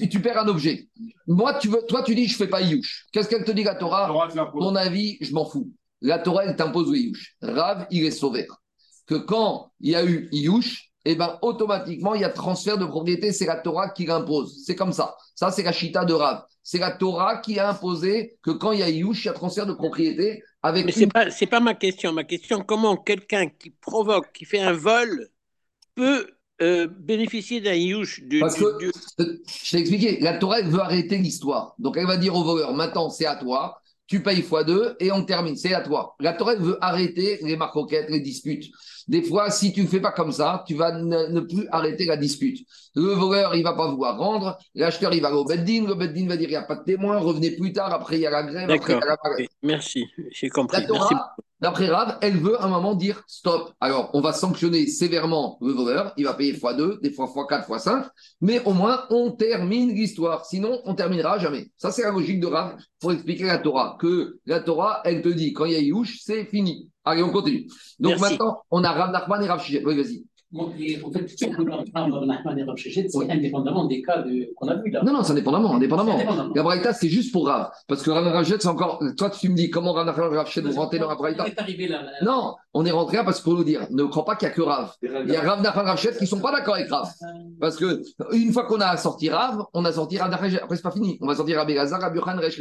tu, 0.09 0.21
perds 0.21 0.39
un 0.39 0.47
objet. 0.47 0.89
Moi, 1.25 1.53
tu 1.55 1.69
veux, 1.69 1.81
toi, 1.87 2.03
tu 2.03 2.15
dis, 2.15 2.27
je 2.27 2.35
fais 2.35 2.47
pas 2.47 2.61
Yush. 2.61 3.07
Qu'est-ce 3.11 3.29
qu'elle 3.29 3.45
te 3.45 3.51
dit, 3.51 3.63
la 3.63 3.75
Torah? 3.75 4.11
Ton 4.51 4.75
avis, 4.75 5.17
je 5.21 5.33
m'en 5.33 5.45
fous. 5.45 5.71
La 6.01 6.19
Torah, 6.19 6.45
elle 6.45 6.55
t'impose 6.55 6.91
le 6.91 6.97
Yush. 6.97 7.35
Rav, 7.41 7.87
il 7.91 8.05
est 8.05 8.11
sauvé. 8.11 8.47
Que 9.05 9.15
quand 9.15 9.71
il 9.79 9.91
y 9.91 9.95
a 9.95 10.05
eu 10.05 10.27
Yush, 10.31 10.88
eh 11.05 11.15
ben, 11.15 11.37
automatiquement, 11.41 12.13
il 12.13 12.21
y 12.21 12.25
a 12.25 12.29
transfert 12.29 12.77
de 12.77 12.85
propriété, 12.85 13.31
c'est 13.31 13.45
la 13.45 13.55
Torah 13.55 13.89
qui 13.89 14.05
l'impose. 14.05 14.63
C'est 14.65 14.75
comme 14.75 14.91
ça. 14.91 15.15
Ça, 15.35 15.51
c'est 15.51 15.63
la 15.63 15.71
chita 15.71 16.05
de 16.05 16.13
Rav. 16.13 16.43
C'est 16.61 16.77
la 16.77 16.91
Torah 16.91 17.37
qui 17.37 17.57
a 17.57 17.69
imposé 17.69 18.37
que 18.43 18.51
quand 18.51 18.73
il 18.73 18.79
y 18.79 18.83
a 18.83 18.89
Yush, 18.89 19.23
il 19.23 19.27
y 19.27 19.29
a 19.29 19.33
transfert 19.33 19.65
de 19.65 19.73
propriété 19.73 20.43
avec. 20.61 20.85
Mais 20.85 20.91
ce 20.91 20.99
n'est 21.01 21.07
pas, 21.07 21.25
pas 21.49 21.59
ma 21.59 21.73
question. 21.73 22.11
Ma 22.11 22.25
question, 22.25 22.61
comment 22.61 22.97
quelqu'un 22.97 23.47
qui 23.47 23.69
provoque, 23.69 24.31
qui 24.33 24.45
fait 24.45 24.59
un 24.59 24.73
vol, 24.73 25.29
peut 25.95 26.27
euh, 26.61 26.87
bénéficier 26.87 27.61
d'un 27.61 27.75
Yush 27.75 28.21
du, 28.23 28.39
Parce 28.39 28.55
que, 28.55 28.65
je 29.17 29.71
t'ai 29.71 29.77
expliqué, 29.77 30.19
la 30.19 30.37
Torah, 30.37 30.59
elle 30.59 30.67
veut 30.67 30.81
arrêter 30.81 31.17
l'histoire. 31.17 31.75
Donc, 31.79 31.95
elle 31.97 32.07
va 32.07 32.17
dire 32.17 32.35
au 32.35 32.43
voleur 32.43 32.73
maintenant, 32.73 33.09
c'est 33.09 33.25
à 33.25 33.35
toi 33.35 33.79
tu 34.09 34.23
payes 34.23 34.41
x2 34.41 34.95
et 34.99 35.11
on 35.11 35.23
termine. 35.23 35.55
C'est 35.55 35.73
à 35.73 35.81
toi. 35.81 36.15
La 36.19 36.33
Torah 36.33 36.55
veut 36.55 36.77
arrêter 36.81 37.37
les 37.43 37.55
marcoquettes, 37.55 38.09
les 38.09 38.19
disputes. 38.19 38.71
Des 39.09 39.23
fois, 39.23 39.49
si 39.49 39.73
tu 39.73 39.81
ne 39.81 39.87
fais 39.87 39.99
pas 39.99 40.11
comme 40.11 40.31
ça, 40.31 40.63
tu 40.67 40.75
vas 40.75 40.91
ne, 40.91 41.39
plus 41.39 41.67
arrêter 41.71 42.05
la 42.05 42.15
dispute. 42.15 42.63
Le 42.93 43.13
voleur, 43.13 43.55
il 43.55 43.63
va 43.63 43.73
pas 43.73 43.89
vouloir 43.89 44.19
rendre. 44.19 44.59
L'acheteur, 44.75 45.11
il 45.15 45.21
va 45.21 45.29
aller 45.29 45.37
au 45.37 45.45
Beddin. 45.45 45.87
Le 45.87 45.95
Beddin 45.95 46.27
va 46.27 46.37
dire 46.37 46.47
il 46.47 46.51
n'y 46.51 46.55
a 46.55 46.61
pas 46.61 46.75
de 46.75 46.83
témoin, 46.83 47.17
revenez 47.17 47.51
plus 47.57 47.73
tard. 47.73 47.91
Après, 47.91 48.17
il 48.17 48.21
y 48.21 48.27
a 48.27 48.29
la 48.29 48.43
grève. 48.43 48.67
D'accord. 48.67 49.01
Merci, 49.63 50.05
j'ai 50.29 50.49
compris. 50.49 50.81
La 50.81 50.87
Torah, 50.87 51.35
d'après 51.61 51.87
Rav, 51.87 52.17
elle 52.21 52.37
veut 52.37 52.59
à 52.59 52.65
un 52.65 52.69
moment 52.69 52.95
dire 52.95 53.21
stop. 53.27 53.71
Alors, 53.79 54.09
on 54.13 54.21
va 54.21 54.33
sanctionner 54.33 54.87
sévèrement 54.87 55.57
le 55.61 55.73
voleur. 55.73 56.13
Il 56.17 56.25
va 56.25 56.33
payer 56.33 56.53
x2, 56.53 57.01
des 57.01 57.11
fois 57.11 57.25
x4, 57.25 57.67
x5. 57.67 58.09
Mais 58.41 58.63
au 58.65 58.73
moins, 58.73 59.05
on 59.09 59.31
termine 59.31 59.89
l'histoire. 59.89 60.45
Sinon, 60.45 60.81
on 60.85 60.95
terminera 60.95 61.37
jamais. 61.39 61.71
Ça, 61.77 61.91
c'est 61.91 62.03
la 62.03 62.11
logique 62.11 62.39
de 62.39 62.47
Rav 62.47 62.75
pour 62.99 63.11
expliquer 63.11 63.45
la 63.45 63.57
Torah. 63.57 63.97
Que 63.99 64.37
la 64.45 64.59
Torah, 64.59 65.01
elle 65.05 65.21
te 65.21 65.29
dit 65.29 65.53
quand 65.53 65.65
il 65.65 65.73
y 65.73 65.75
a 65.75 65.79
Youch, 65.79 66.19
c'est 66.21 66.45
fini. 66.45 66.89
Allez, 67.03 67.23
on 67.23 67.31
continue. 67.31 67.67
Donc 67.99 68.19
maintenant, 68.19 68.61
on 68.69 68.83
a 68.83 68.91
Rav 68.91 69.11
Nachman 69.11 69.41
et 69.43 69.47
Rav 69.47 69.63
Shichet. 69.63 69.83
Oui, 69.85 69.95
vas-y. 69.95 70.25
En 70.57 70.71
fait, 71.11 71.27
ce 71.27 71.45
Rav 71.45 72.57
et 72.57 72.63
Rav 72.63 72.75
Shichet, 72.75 73.07
c'est 73.07 73.29
indépendamment 73.29 73.85
des 73.85 74.01
cas 74.01 74.23
qu'on 74.55 74.67
a 74.67 74.75
vus 74.75 74.89
là. 74.89 75.03
Non, 75.03 75.13
non, 75.13 75.23
c'est 75.23 75.33
indépendamment. 75.33 75.75
indépendamment. 75.75 76.15
indépendamment. 76.15 76.53
La 76.55 76.63
Braïta, 76.63 76.91
c'est 76.91 77.07
juste 77.07 77.31
pour 77.31 77.45
Rav. 77.47 77.69
Parce 77.87 78.01
que 78.01 78.09
Rav 78.09 78.25
et 78.25 78.31
Rav 78.31 78.43
Shichet, 78.43 78.61
c'est 78.61 78.67
encore. 78.67 78.99
Toi, 79.15 79.29
tu 79.29 79.49
me 79.49 79.55
dis 79.55 79.69
comment 79.69 79.93
Rav 79.93 80.07
Nachman 80.07 80.33
et 80.33 80.37
Rav 80.37 80.47
Shichet 80.47 80.61
vont 80.61 80.81
rentrer 80.81 80.97
dans 80.97 81.07
la 81.07 81.15
Braïta. 81.15 81.45
Non, 82.23 82.55
on 82.73 82.83
est 82.83 82.91
rentré 82.91 83.17
là 83.17 83.23
parce 83.23 83.41
qu'il 83.41 83.51
faut 83.51 83.57
nous 83.57 83.63
dire 83.63 83.85
ne 83.91 84.03
crois 84.05 84.25
pas 84.25 84.35
qu'il 84.35 84.47
n'y 84.47 84.53
a 84.53 84.55
que 84.55 84.61
Rav. 84.63 84.91
Il 85.03 85.29
y 85.29 85.35
a 85.35 85.41
Rav 85.41 85.63
Rav 85.63 85.99
qui 85.99 86.21
ne 86.21 86.25
sont 86.25 86.39
pas 86.39 86.51
d'accord 86.51 86.75
avec 86.75 86.89
Rav. 86.89 87.07
Parce 87.59 87.77
que 87.77 88.01
une 88.31 88.51
fois 88.51 88.65
qu'on 88.65 88.81
a 88.81 88.97
sorti 88.97 89.29
Rav, 89.29 89.63
on 89.73 89.85
a 89.85 89.91
sorti 89.91 90.17
Rav 90.17 90.31
Nachman. 90.31 90.55
Après, 90.63 90.75
c'est 90.75 90.81
pas 90.81 90.91
fini. 90.91 91.19
On 91.21 91.27
va 91.27 91.35
sortir 91.35 91.57
Rabbi 91.57 91.75
Lazar, 91.75 92.01
Rabbi 92.01 92.17
Yohan, 92.17 92.37
Resh 92.37 92.59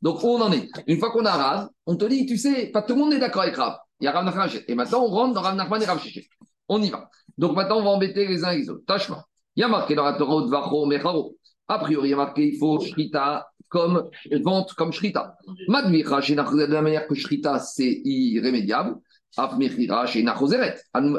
Donc, 0.00 0.22
on 0.22 0.40
en 0.40 0.52
est? 0.52 0.68
Une 0.86 0.98
fois 0.98 1.10
qu'on 1.10 1.24
a 1.24 1.32
Rav, 1.32 1.68
on 1.86 1.96
te 1.96 2.04
dit, 2.04 2.24
tu 2.26 2.36
sais, 2.36 2.66
pas 2.66 2.82
tout 2.82 2.94
le 2.94 3.00
monde 3.00 3.12
est 3.14 3.18
d'accord 3.18 3.42
avec 3.42 3.56
Rav. 3.56 3.78
Il 4.00 4.04
y 4.04 4.08
a 4.08 4.12
Rav 4.12 4.48
et 4.68 4.74
maintenant, 4.76 5.02
on 5.02 5.08
rentre 5.08 5.34
dans 5.34 5.40
Rav 5.40 5.56
Nachman 5.56 5.82
et 5.82 5.86
Rav 5.86 6.00
Shechet. 6.00 6.28
On 6.68 6.82
y 6.82 6.90
va. 6.90 7.08
Donc 7.38 7.54
maintenant, 7.54 7.78
on 7.78 7.84
va 7.84 7.90
embêter 7.90 8.26
les 8.26 8.44
uns 8.44 8.50
et 8.50 8.58
les 8.58 8.70
autres. 8.70 8.84
Tâche-moi. 8.86 9.26
Il 9.54 9.60
y 9.60 9.64
a 9.64 9.68
marqué 9.68 9.94
dans 9.94 10.04
la 10.04 10.14
Torah 10.14 10.44
de 10.44 10.50
Vacho 10.50 10.84
Mecharo. 10.86 11.36
A 11.68 11.78
priori, 11.78 12.08
il 12.08 12.10
y 12.10 12.14
a 12.14 12.16
marqué 12.16 12.48
il 12.48 12.58
faut 12.58 12.78
Shrita 12.80 13.48
comme 13.68 14.08
vente 14.42 14.72
comme 14.74 14.92
Shrita. 14.92 15.36
Madmicha, 15.68 16.20
de 16.20 16.72
la 16.72 16.82
manière 16.82 17.06
que 17.06 17.14
Shrita, 17.14 17.58
c'est 17.58 18.00
irrémédiable. 18.04 18.96
A 19.38 19.48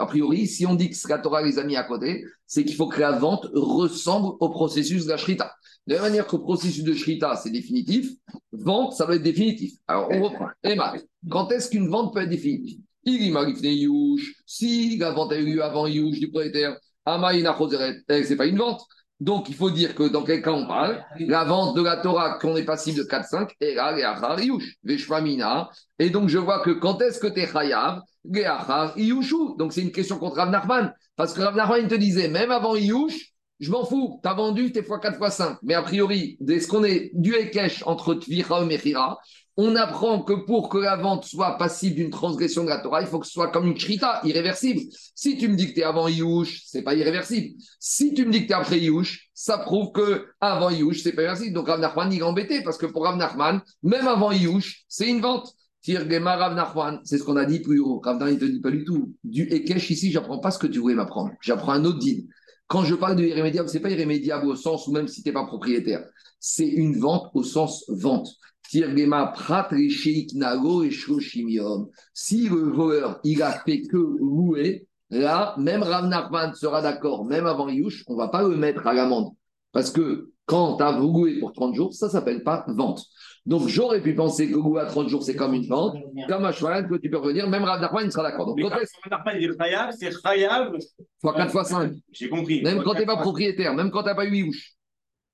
priori, 0.08 0.48
si 0.48 0.66
on 0.66 0.74
dit 0.74 0.90
que 0.90 0.96
la 1.08 1.20
Torah 1.20 1.44
les 1.44 1.60
a 1.60 1.64
mis 1.64 1.76
à 1.76 1.84
côté, 1.84 2.26
c'est 2.48 2.64
qu'il 2.64 2.76
faut 2.76 2.88
que 2.88 3.00
la 3.00 3.12
vente 3.12 3.48
ressemble 3.54 4.36
au 4.40 4.50
processus 4.50 5.06
de 5.06 5.12
la 5.12 5.18
Shrita. 5.18 5.54
De 5.86 5.96
la 5.96 6.02
manière 6.02 6.26
que 6.26 6.36
le 6.36 6.42
processus 6.42 6.84
de 6.84 6.94
Shrita, 6.94 7.36
c'est 7.36 7.52
définitif, 7.52 8.10
vente, 8.52 8.94
ça 8.94 9.06
va 9.06 9.16
être 9.16 9.24
définitif. 9.24 9.74
Alors, 9.88 10.10
on 10.12 10.24
reprend. 10.24 10.48
Emma, 10.64 10.96
quand 11.30 11.52
est-ce 11.52 11.70
qu'une 11.70 11.90
vente 11.90 12.14
peut 12.14 12.22
être 12.22 12.30
définitive? 12.30 12.80
Il 13.10 13.32
m'arrive 13.32 13.64
Yush. 13.64 14.34
Si 14.46 14.98
la 14.98 15.12
vente 15.12 15.32
a 15.32 15.38
eu 15.38 15.46
lieu 15.46 15.64
avant 15.64 15.88
Yush 15.88 16.20
du 16.20 16.30
propriétaire, 16.30 16.78
Amaïna 17.06 17.56
Choseret, 17.58 18.02
eh, 18.10 18.24
c'est 18.26 18.36
pas 18.36 18.46
une 18.46 18.58
vente. 18.58 18.82
Donc, 19.20 19.50
il 19.50 19.56
faut 19.56 19.72
dire 19.72 19.96
que 19.96 20.04
dans 20.04 20.24
quel 20.24 20.42
cas 20.42 20.52
on 20.52 20.68
parle 20.68 21.04
La 21.20 21.46
vente 21.46 21.76
de 21.76 21.82
la 21.82 21.98
Torah, 21.98 22.38
qu'on 22.38 22.56
est 22.58 22.66
passible 22.66 23.00
de 23.00 23.04
4-5, 23.04 23.50
et 23.62 23.74
là, 23.74 23.96
Veshvamina. 24.84 25.70
Et 25.98 26.10
donc, 26.10 26.28
je 26.28 26.38
vois 26.38 26.60
que 26.60 26.72
quand 26.72 27.02
est-ce 27.02 27.20
que 27.20 27.28
tu 27.28 27.40
es 27.40 27.48
Chayav. 27.48 28.02
Donc, 29.58 29.74
c'est 29.74 29.82
une 29.82 29.92
question 29.94 30.20
contre 30.20 30.36
Rav 30.36 30.52
Nachman. 30.52 30.94
Parce 31.16 31.34
que 31.34 31.42
Rav 31.42 31.56
Nachman, 31.56 31.88
te 31.88 31.96
disait, 31.96 32.28
même 32.28 32.52
avant 32.52 32.76
Yush, 32.76 33.34
je 33.60 33.72
m'en 33.72 33.86
fous, 33.86 34.20
tu 34.22 34.30
as 34.30 34.34
vendu 34.34 34.72
tes 34.72 34.84
fois 34.84 35.00
4 35.00 35.18
fois 35.18 35.32
5. 35.32 35.58
Mais 35.64 35.74
a 35.74 35.82
priori, 35.82 36.38
dès 36.42 36.60
ce 36.60 36.68
qu'on 36.68 36.84
est 36.84 37.10
du 37.14 37.34
Ekech 37.34 37.84
entre 37.88 38.14
Tvira 38.16 38.62
et 38.62 38.66
Mechira, 38.66 39.18
on 39.58 39.76
apprend 39.76 40.22
que 40.22 40.34
pour 40.34 40.70
que 40.70 40.78
la 40.78 40.96
vente 40.96 41.26
soit 41.26 41.58
passible 41.58 41.96
d'une 41.96 42.12
transgression 42.12 42.64
de 42.64 42.70
la 42.70 42.78
Torah, 42.78 43.02
il 43.02 43.08
faut 43.08 43.20
que 43.20 43.26
ce 43.26 43.34
soit 43.34 43.52
comme 43.52 43.66
une 43.66 43.74
krita, 43.74 44.22
irréversible. 44.24 44.82
Si 45.16 45.36
tu 45.36 45.48
me 45.48 45.56
dis 45.56 45.70
que 45.70 45.74
tu 45.74 45.80
es 45.80 45.84
avant 45.84 46.08
Yush, 46.08 46.62
c'est 46.68 46.84
pas 46.84 46.94
irréversible. 46.94 47.56
Si 47.80 48.14
tu 48.14 48.26
me 48.26 48.32
dis 48.32 48.44
que 48.44 48.46
tu 48.46 48.52
es 48.52 48.56
après 48.56 48.80
Yush, 48.80 49.30
ça 49.34 49.58
prouve 49.58 49.92
que 49.92 50.28
avant 50.40 50.70
Yush, 50.70 51.02
c'est 51.02 51.14
pas 51.14 51.24
irréversible. 51.24 51.56
Donc 51.56 51.68
Rav 51.68 51.80
Nachman, 51.80 52.14
il 52.14 52.20
est 52.20 52.24
embêté 52.24 52.62
parce 52.64 52.78
que 52.78 52.86
pour 52.86 53.04
Rav 53.04 53.18
Nachman, 53.18 53.62
même 53.82 54.08
avant 54.08 54.32
Yush, 54.32 54.86
c'est 54.88 55.10
une 55.10 55.22
vente. 55.22 55.52
Rav 55.88 56.56
Nachman, 56.56 57.00
c'est 57.04 57.18
ce 57.18 57.24
qu'on 57.24 57.38
a 57.38 57.46
dit 57.46 57.60
plus 57.60 57.80
haut. 57.80 58.00
Rav 58.04 58.18
Nachman, 58.18 58.36
il 58.36 58.40
te 58.40 58.46
dit 58.46 58.62
pas 58.62 58.72
du 58.72 58.84
tout. 58.84 59.16
Du 59.24 59.44
Ekech, 59.52 59.90
ici, 59.90 60.12
j'apprends 60.12 60.38
pas 60.38 60.52
ce 60.52 60.60
que 60.60 60.68
tu 60.68 60.78
voulais 60.78 60.96
m'apprendre. 60.96 61.32
J'apprends 61.42 61.72
un 61.72 61.84
autre 61.84 61.98
deal. 61.98 62.28
Quand 62.68 62.84
je 62.84 62.94
parle 62.94 63.16
de 63.16 63.24
irrémédiable, 63.24 63.70
ce 63.70 63.76
n'est 63.76 63.80
pas 63.80 63.90
irrémédiable 63.90 64.46
au 64.46 64.56
sens 64.56 64.88
où 64.88 64.92
même 64.92 65.08
si 65.08 65.24
tu 65.24 65.30
n'es 65.30 65.34
pas 65.34 65.46
propriétaire, 65.46 66.06
c'est 66.40 66.68
une 66.68 67.00
vente 67.00 67.32
au 67.34 67.42
sens 67.42 67.86
vente. 67.88 68.28
Si 68.70 68.82
le 72.50 72.72
voleur, 72.72 73.20
il 73.24 73.42
a 73.42 73.52
fait 73.52 73.82
que 73.82 73.98
louer, 73.98 74.88
là, 75.10 75.56
même 75.58 75.84
Rav 75.84 76.08
Nachman 76.08 76.54
sera 76.54 76.82
d'accord, 76.82 77.26
même 77.26 77.46
avant 77.46 77.70
Yush, 77.70 78.04
on 78.08 78.14
ne 78.14 78.18
va 78.18 78.28
pas 78.28 78.44
le 78.44 78.56
mettre 78.56 78.86
à 78.88 78.94
l'amende. 78.94 79.30
Parce 79.72 79.92
que 79.92 80.32
quand 80.46 80.78
tu 80.78 80.84
as 80.84 80.98
loué 80.98 81.40
pour 81.40 81.54
30 81.54 81.76
jours, 81.76 81.94
ça 81.94 82.08
ne 82.08 82.12
s'appelle 82.12 82.44
pas 82.44 82.66
vente. 82.68 83.06
Donc 83.46 83.68
j'aurais 83.68 84.02
pu 84.02 84.14
penser 84.14 84.50
que 84.50 84.56
louer 84.56 84.82
à 84.82 84.86
30 84.86 85.08
jours, 85.08 85.24
c'est 85.24 85.36
comme 85.36 85.54
une 85.54 85.68
vente. 85.68 85.96
Comme 86.28 86.44
un 86.44 86.52
cheval, 86.52 86.90
que 86.90 86.96
tu 86.96 87.10
peux 87.10 87.18
revenir, 87.18 87.48
même 87.50 87.64
Rav 87.64 87.82
il 88.04 88.12
sera 88.12 88.24
d'accord. 88.24 88.48
Donc 88.48 88.60
quand 88.60 88.70
Rav 88.70 88.84
Nachman, 89.10 89.36
il 89.40 89.50
dit 89.50 89.56
Chayav, 89.58 89.92
c'est 89.98 90.12
Chayav. 90.12 90.74
fois 91.22 91.34
4 91.34 91.52
fois 91.52 91.64
5, 91.64 91.94
J'ai 92.12 92.28
compris. 92.28 92.62
même 92.62 92.84
quand 92.84 92.94
tu 92.94 93.00
n'es 93.00 93.06
pas 93.06 93.18
propriétaire, 93.18 93.74
même 93.74 93.92
quand 93.92 94.04
tu 94.04 94.10
n'as 94.10 94.16
pas 94.16 94.26
eu 94.26 94.36
Iouche. 94.36 94.77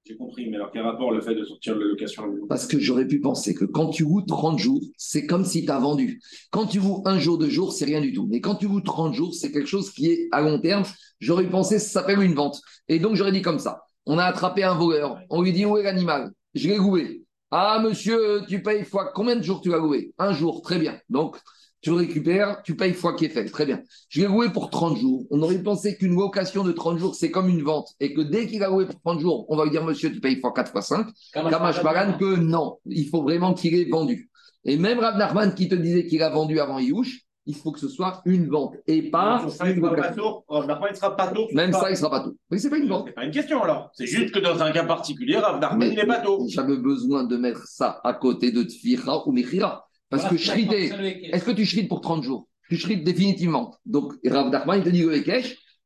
J'ai 0.05 0.17
compris, 0.17 0.49
mais 0.49 0.57
alors 0.57 0.69
quel 0.73 0.81
rapport 0.81 1.11
le 1.11 1.21
fait 1.21 1.33
de 1.33 1.45
sortir 1.45 1.75
de 1.75 1.79
la 1.79 1.85
location 1.85 2.23
Parce 2.49 2.67
que 2.67 2.77
j'aurais 2.77 3.07
pu 3.07 3.21
penser 3.21 3.53
que 3.53 3.63
quand 3.63 3.87
tu 3.87 4.03
loues 4.03 4.21
30 4.21 4.59
jours, 4.59 4.81
c'est 4.97 5.25
comme 5.25 5.45
si 5.45 5.63
tu 5.63 5.71
as 5.71 5.79
vendu. 5.79 6.19
Quand 6.51 6.65
tu 6.65 6.79
loues 6.79 7.01
un 7.05 7.19
jour, 7.19 7.37
deux 7.37 7.49
jours, 7.49 7.71
c'est 7.71 7.85
rien 7.85 8.01
du 8.01 8.11
tout. 8.11 8.27
Mais 8.29 8.41
quand 8.41 8.55
tu 8.55 8.67
loues 8.67 8.81
30 8.81 9.13
jours, 9.13 9.33
c'est 9.33 9.53
quelque 9.53 9.69
chose 9.69 9.91
qui 9.91 10.07
est 10.11 10.27
à 10.33 10.41
long 10.41 10.59
terme. 10.59 10.83
J'aurais 11.21 11.49
pensé 11.49 11.79
ça 11.79 12.01
s'appelle 12.01 12.21
une 12.21 12.33
vente. 12.33 12.59
Et 12.89 12.99
donc 12.99 13.15
j'aurais 13.15 13.31
dit 13.31 13.41
comme 13.41 13.59
ça. 13.59 13.83
On 14.05 14.17
a 14.17 14.25
attrapé 14.25 14.63
un 14.63 14.75
voleur. 14.75 15.19
On 15.29 15.41
lui 15.41 15.53
dit 15.53 15.65
où 15.65 15.77
est 15.77 15.83
l'animal? 15.83 16.31
Je 16.53 16.67
l'ai 16.67 16.77
loué. 16.77 17.23
Ah 17.49 17.79
monsieur, 17.81 18.41
tu 18.49 18.61
payes 18.61 18.83
fois 18.83 19.13
combien 19.15 19.37
de 19.37 19.43
jours 19.43 19.61
tu 19.61 19.69
l'as 19.69 19.77
loué 19.77 20.13
Un 20.17 20.33
jour, 20.33 20.61
très 20.63 20.79
bien. 20.79 20.99
Donc 21.07 21.37
tu 21.83 21.89
le 21.89 21.97
récupères, 21.97 22.61
tu 22.63 22.75
payes 22.75 22.93
fois 22.93 23.13
qui 23.13 23.25
est 23.25 23.29
fait. 23.29 23.43
Très 23.45 23.65
bien. 23.65 23.81
Je 24.07 24.21
l'ai 24.21 24.27
loué 24.27 24.49
pour 24.49 24.69
30 24.69 24.97
jours. 24.97 25.25
On 25.29 25.41
aurait 25.41 25.61
pensé 25.61 25.97
qu'une 25.97 26.15
location 26.15 26.63
de 26.63 26.71
30 26.71 26.97
jours, 26.97 27.13
c'est 27.13 27.29
comme 27.29 27.49
une 27.49 27.61
vente. 27.61 27.89
Et 27.99 28.13
que 28.13 28.21
dès 28.21 28.47
qu'il 28.47 28.63
a 28.63 28.69
loué 28.69 28.85
pour 28.85 28.99
30 29.01 29.19
jours, 29.19 29.45
on 29.49 29.57
va 29.57 29.65
lui 29.65 29.71
dire 29.71 29.83
monsieur, 29.83 30.09
tu 30.11 30.21
payes 30.21 30.39
fois 30.39 30.53
4 30.53 30.71
fois 30.71 30.81
5. 30.81 31.07
Kamash 31.33 31.83
Baran 31.83 32.17
que 32.17 32.37
non, 32.37 32.77
il 32.85 33.09
faut 33.09 33.21
vraiment 33.21 33.53
qu'il 33.53 33.75
ait 33.75 33.89
vendu. 33.89 34.29
Et 34.63 34.77
même 34.77 34.99
Rav 34.99 35.17
Nachman 35.17 35.53
qui 35.53 35.67
te 35.67 35.75
disait 35.75 36.07
qu'il 36.07 36.23
a 36.23 36.29
vendu 36.29 36.61
avant 36.61 36.79
Iouch, 36.79 37.19
il 37.45 37.55
faut 37.55 37.73
que 37.73 37.79
ce 37.81 37.89
soit 37.89 38.21
une 38.23 38.47
vente 38.47 38.77
et 38.87 39.09
pas 39.09 39.45
ça, 39.49 39.69
il 39.69 39.75
une 39.75 39.81
sera 39.81 39.89
pas 39.89 39.97
location. 39.97 40.23
tôt. 40.23 40.45
Rav 40.47 40.67
Nachman, 40.67 40.89
il 40.89 40.95
sera 40.95 41.15
pas 41.17 41.27
tôt. 41.27 41.47
Même 41.51 41.73
ça, 41.73 41.89
il 41.89 41.91
ne 41.91 41.97
sera 41.97 42.09
pas 42.09 42.21
tout. 42.21 42.37
Mais 42.49 42.59
c'est 42.59 42.69
pas 42.69 42.77
une 42.77 42.87
vente. 42.87 43.07
C'est 43.07 43.13
pas 43.13 43.25
une 43.25 43.31
question 43.31 43.61
alors. 43.61 43.91
C'est 43.93 44.07
juste 44.07 44.33
que 44.33 44.39
dans 44.39 44.61
un 44.63 44.71
cas 44.71 44.85
particulier, 44.85 45.35
Rav 45.35 45.59
Nachman, 45.59 45.91
il 45.91 45.95
n'est 45.97 46.05
pas 46.05 46.21
tôt. 46.21 46.45
J'avais 46.47 46.77
besoin 46.77 47.25
de 47.25 47.35
mettre 47.35 47.67
ça 47.67 47.99
à 48.05 48.13
côté 48.13 48.53
de 48.53 48.63
Tfira 48.63 49.27
ou 49.27 49.33
Mechira. 49.33 49.89
Parce 50.13 50.29
que 50.29 50.37
shriter, 50.37 50.91
est-ce 51.31 51.43
que 51.43 51.51
tu 51.51 51.65
shrites 51.65 51.89
pour 51.89 51.99
30 51.99 52.21
jours? 52.21 52.47
Tu 52.69 52.77
shrites 52.77 53.03
définitivement. 53.03 53.75
Donc 53.83 54.13
Rav 54.23 54.51
Nachman, 54.51 54.77
il 54.77 54.83
te 54.83 54.89
dit 54.89 55.01
le 55.01 55.23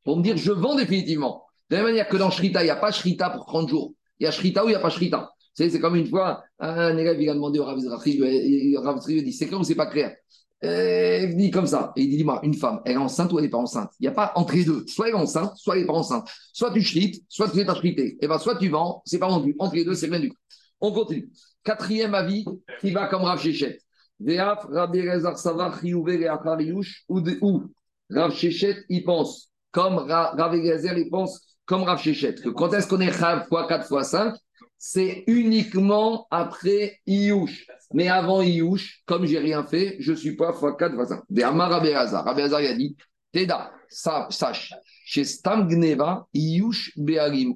pour 0.04 0.18
me 0.18 0.22
dire 0.22 0.36
je 0.36 0.52
vends 0.52 0.74
définitivement. 0.74 1.44
De 1.70 1.76
la 1.76 1.82
même 1.82 1.92
manière 1.92 2.08
que 2.08 2.16
dans 2.18 2.30
Shrita, 2.30 2.60
il 2.60 2.64
n'y 2.64 2.70
a 2.70 2.76
pas 2.76 2.92
Shrita 2.92 3.30
pour 3.30 3.46
30 3.46 3.70
jours. 3.70 3.94
Il 4.20 4.24
y 4.24 4.26
a 4.26 4.30
Shrita 4.30 4.64
ou 4.64 4.68
il 4.68 4.72
n'y 4.72 4.76
a 4.76 4.80
pas 4.80 4.90
Shrita. 4.90 5.30
C'est 5.54 5.80
comme 5.80 5.96
une 5.96 6.06
fois, 6.06 6.44
un 6.58 6.96
élève, 6.98 7.20
il 7.20 7.28
a 7.30 7.34
demandé 7.34 7.58
au 7.58 7.64
Rav 7.64 7.78
Zrachi, 7.78 8.18
le 8.18 8.78
Rav 8.78 9.00
Zrachi 9.00 9.22
dit, 9.22 9.32
c'est 9.32 9.46
clair 9.46 9.60
ou 9.60 9.64
c'est 9.64 9.74
pas 9.74 9.86
clair? 9.86 10.14
Euh, 10.62 11.28
Il 11.30 11.36
dit 11.36 11.50
comme 11.50 11.66
ça. 11.66 11.92
Et 11.96 12.02
il 12.02 12.10
dit, 12.10 12.18
dis-moi, 12.18 12.40
une 12.42 12.54
femme, 12.54 12.80
elle 12.84 12.92
est 12.92 12.96
enceinte 12.96 13.32
ou 13.32 13.38
elle 13.38 13.46
n'est 13.46 13.50
pas 13.50 13.58
enceinte? 13.58 13.90
Il 13.98 14.04
n'y 14.04 14.08
a 14.08 14.12
pas 14.12 14.32
entre 14.36 14.54
les 14.54 14.64
deux. 14.64 14.84
Soit 14.88 15.08
elle 15.08 15.14
est 15.14 15.16
enceinte, 15.16 15.56
soit 15.56 15.74
elle 15.74 15.80
n'est 15.80 15.86
pas 15.86 15.94
enceinte. 15.94 16.28
Soit 16.52 16.70
tu 16.72 16.82
shrites, 16.82 17.24
soit 17.28 17.48
tu 17.48 17.56
n'es 17.56 17.64
pas 17.64 17.74
shrité. 17.74 18.18
Et 18.20 18.26
bien, 18.28 18.38
soit 18.38 18.56
tu 18.56 18.68
vends, 18.68 19.02
c'est 19.06 19.18
pas 19.18 19.28
vendu. 19.28 19.56
Entre 19.58 19.74
les 19.74 19.84
deux, 19.84 19.94
c'est 19.94 20.06
rien 20.06 20.20
du 20.20 20.28
tout. 20.28 20.36
On 20.80 20.92
continue. 20.92 21.30
Quatrième 21.64 22.14
avis, 22.14 22.44
qui 22.80 22.90
va 22.90 23.06
comme 23.06 23.22
Rav 23.22 23.40
Shechet. 23.40 23.80
Veaf, 24.20 24.66
Rabbi 24.70 25.08
Rezar 25.08 25.38
Sava, 25.38 25.72
Chiyuve, 25.78 26.16
Reachar, 26.16 26.60
Yush, 26.60 27.04
ou 27.08 27.20
de- 27.20 27.38
ou 27.40 27.64
Rav 28.10 28.32
Shechet, 28.32 28.84
il 28.88 29.04
pense, 29.04 29.50
comme 29.70 29.96
Ra- 29.96 30.32
Rav 30.36 30.54
Eliezer, 30.54 30.96
il 30.98 31.10
pense, 31.10 31.56
comme 31.66 31.82
Rav 31.82 32.00
Shechet, 32.00 32.34
que 32.36 32.48
quand 32.48 32.72
est-ce 32.72 32.88
qu'on 32.88 33.00
est 33.00 33.12
Chav 33.12 33.46
fois 33.48 33.66
4 33.68 33.86
fois 33.86 34.04
5, 34.04 34.34
c'est 34.78 35.24
uniquement 35.26 36.26
après 36.30 36.98
Iyush. 37.06 37.66
Mais 37.92 38.08
avant 38.08 38.42
Iyush, 38.42 39.02
comme 39.06 39.26
j'ai 39.26 39.38
rien 39.38 39.64
fait, 39.64 39.96
je 40.00 40.12
suis 40.12 40.36
pas 40.36 40.52
fois 40.52 40.76
4 40.76 40.94
fois 40.94 41.06
5. 41.06 41.22
Ve'amar 41.30 41.70
Rabbi 41.70 41.88
Eliezer. 41.88 42.22
Rabbi 42.24 42.42
il 42.42 42.54
a 42.54 42.74
dit, 42.74 42.96
Teda, 43.32 43.70
sa- 43.88 44.26
sache, 44.30 44.72
chez 45.04 45.24
Stam 45.24 45.68
Gneva, 45.68 46.26
Iyush 46.32 46.92
Be'arim. 46.96 47.54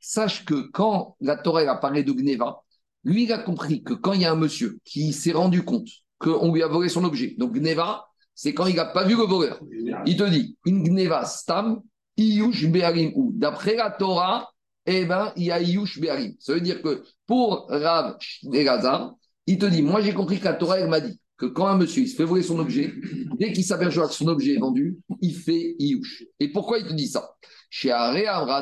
Sache 0.00 0.44
que 0.44 0.70
quand 0.70 1.16
la 1.20 1.36
Torah 1.36 1.60
a 1.70 1.76
parlé 1.76 2.02
de 2.02 2.12
Gneva, 2.12 2.61
lui, 3.04 3.24
il 3.24 3.32
a 3.32 3.38
compris 3.38 3.82
que 3.82 3.94
quand 3.94 4.12
il 4.12 4.22
y 4.22 4.24
a 4.24 4.32
un 4.32 4.36
monsieur 4.36 4.78
qui 4.84 5.12
s'est 5.12 5.32
rendu 5.32 5.64
compte 5.64 5.88
qu'on 6.18 6.52
lui 6.52 6.62
a 6.62 6.68
volé 6.68 6.88
son 6.88 7.04
objet, 7.04 7.34
donc 7.38 7.52
Gneva, 7.52 8.06
c'est 8.34 8.54
quand 8.54 8.66
il 8.66 8.76
n'a 8.76 8.86
pas 8.86 9.04
vu 9.04 9.16
le 9.16 9.24
voleur. 9.24 9.60
Il 10.06 10.16
te 10.16 10.28
dit, 10.28 10.56
in 10.66 10.82
Gneva 10.82 11.24
Stam, 11.24 11.80
Iyush 12.16 12.68
Be'arim. 12.68 13.12
ou. 13.16 13.32
D'après 13.34 13.74
la 13.74 13.90
Torah, 13.90 14.50
eh 14.86 15.04
ben, 15.04 15.32
il 15.36 15.44
y 15.44 15.50
a 15.50 15.60
Iyush 15.60 16.00
Be'arim. 16.00 16.34
Ça 16.38 16.54
veut 16.54 16.60
dire 16.60 16.80
que 16.82 17.02
pour 17.26 17.66
Rav 17.68 18.16
Elazar, 18.52 19.14
il 19.46 19.58
te 19.58 19.66
dit, 19.66 19.82
moi 19.82 20.00
j'ai 20.00 20.14
compris 20.14 20.38
que 20.38 20.44
la 20.44 20.54
Torah, 20.54 20.78
elle 20.78 20.88
m'a 20.88 21.00
dit 21.00 21.18
que 21.36 21.46
quand 21.46 21.66
un 21.66 21.76
monsieur 21.76 22.02
il 22.02 22.08
se 22.08 22.14
fait 22.14 22.24
voler 22.24 22.42
son 22.42 22.58
objet, 22.60 22.94
dès 23.38 23.52
qu'il 23.52 23.64
s'aperçoit 23.64 24.06
que 24.06 24.14
son 24.14 24.28
objet 24.28 24.54
est 24.54 24.60
vendu, 24.60 24.98
il 25.20 25.34
fait 25.34 25.74
Iyush. 25.78 26.24
Et 26.38 26.48
pourquoi 26.52 26.78
il 26.78 26.86
te 26.86 26.92
dit 26.92 27.08
ça? 27.08 27.34
Chez 27.68 27.88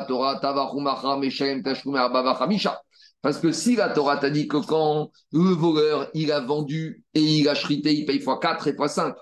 Torah 0.07 0.39
Parce 3.21 3.37
que 3.37 3.51
si 3.51 3.75
la 3.75 3.89
Torah 3.89 4.17
t'a 4.17 4.29
dit 4.29 4.47
que 4.47 4.57
quand 4.57 5.11
le 5.31 5.51
voleur, 5.51 6.09
il 6.13 6.31
a 6.31 6.39
vendu 6.39 7.03
et 7.13 7.21
il 7.21 7.47
a 7.49 7.53
chrité, 7.53 7.93
il 7.93 8.05
paye 8.05 8.19
x4 8.19 8.67
et 8.67 8.73
x5, 8.73 9.13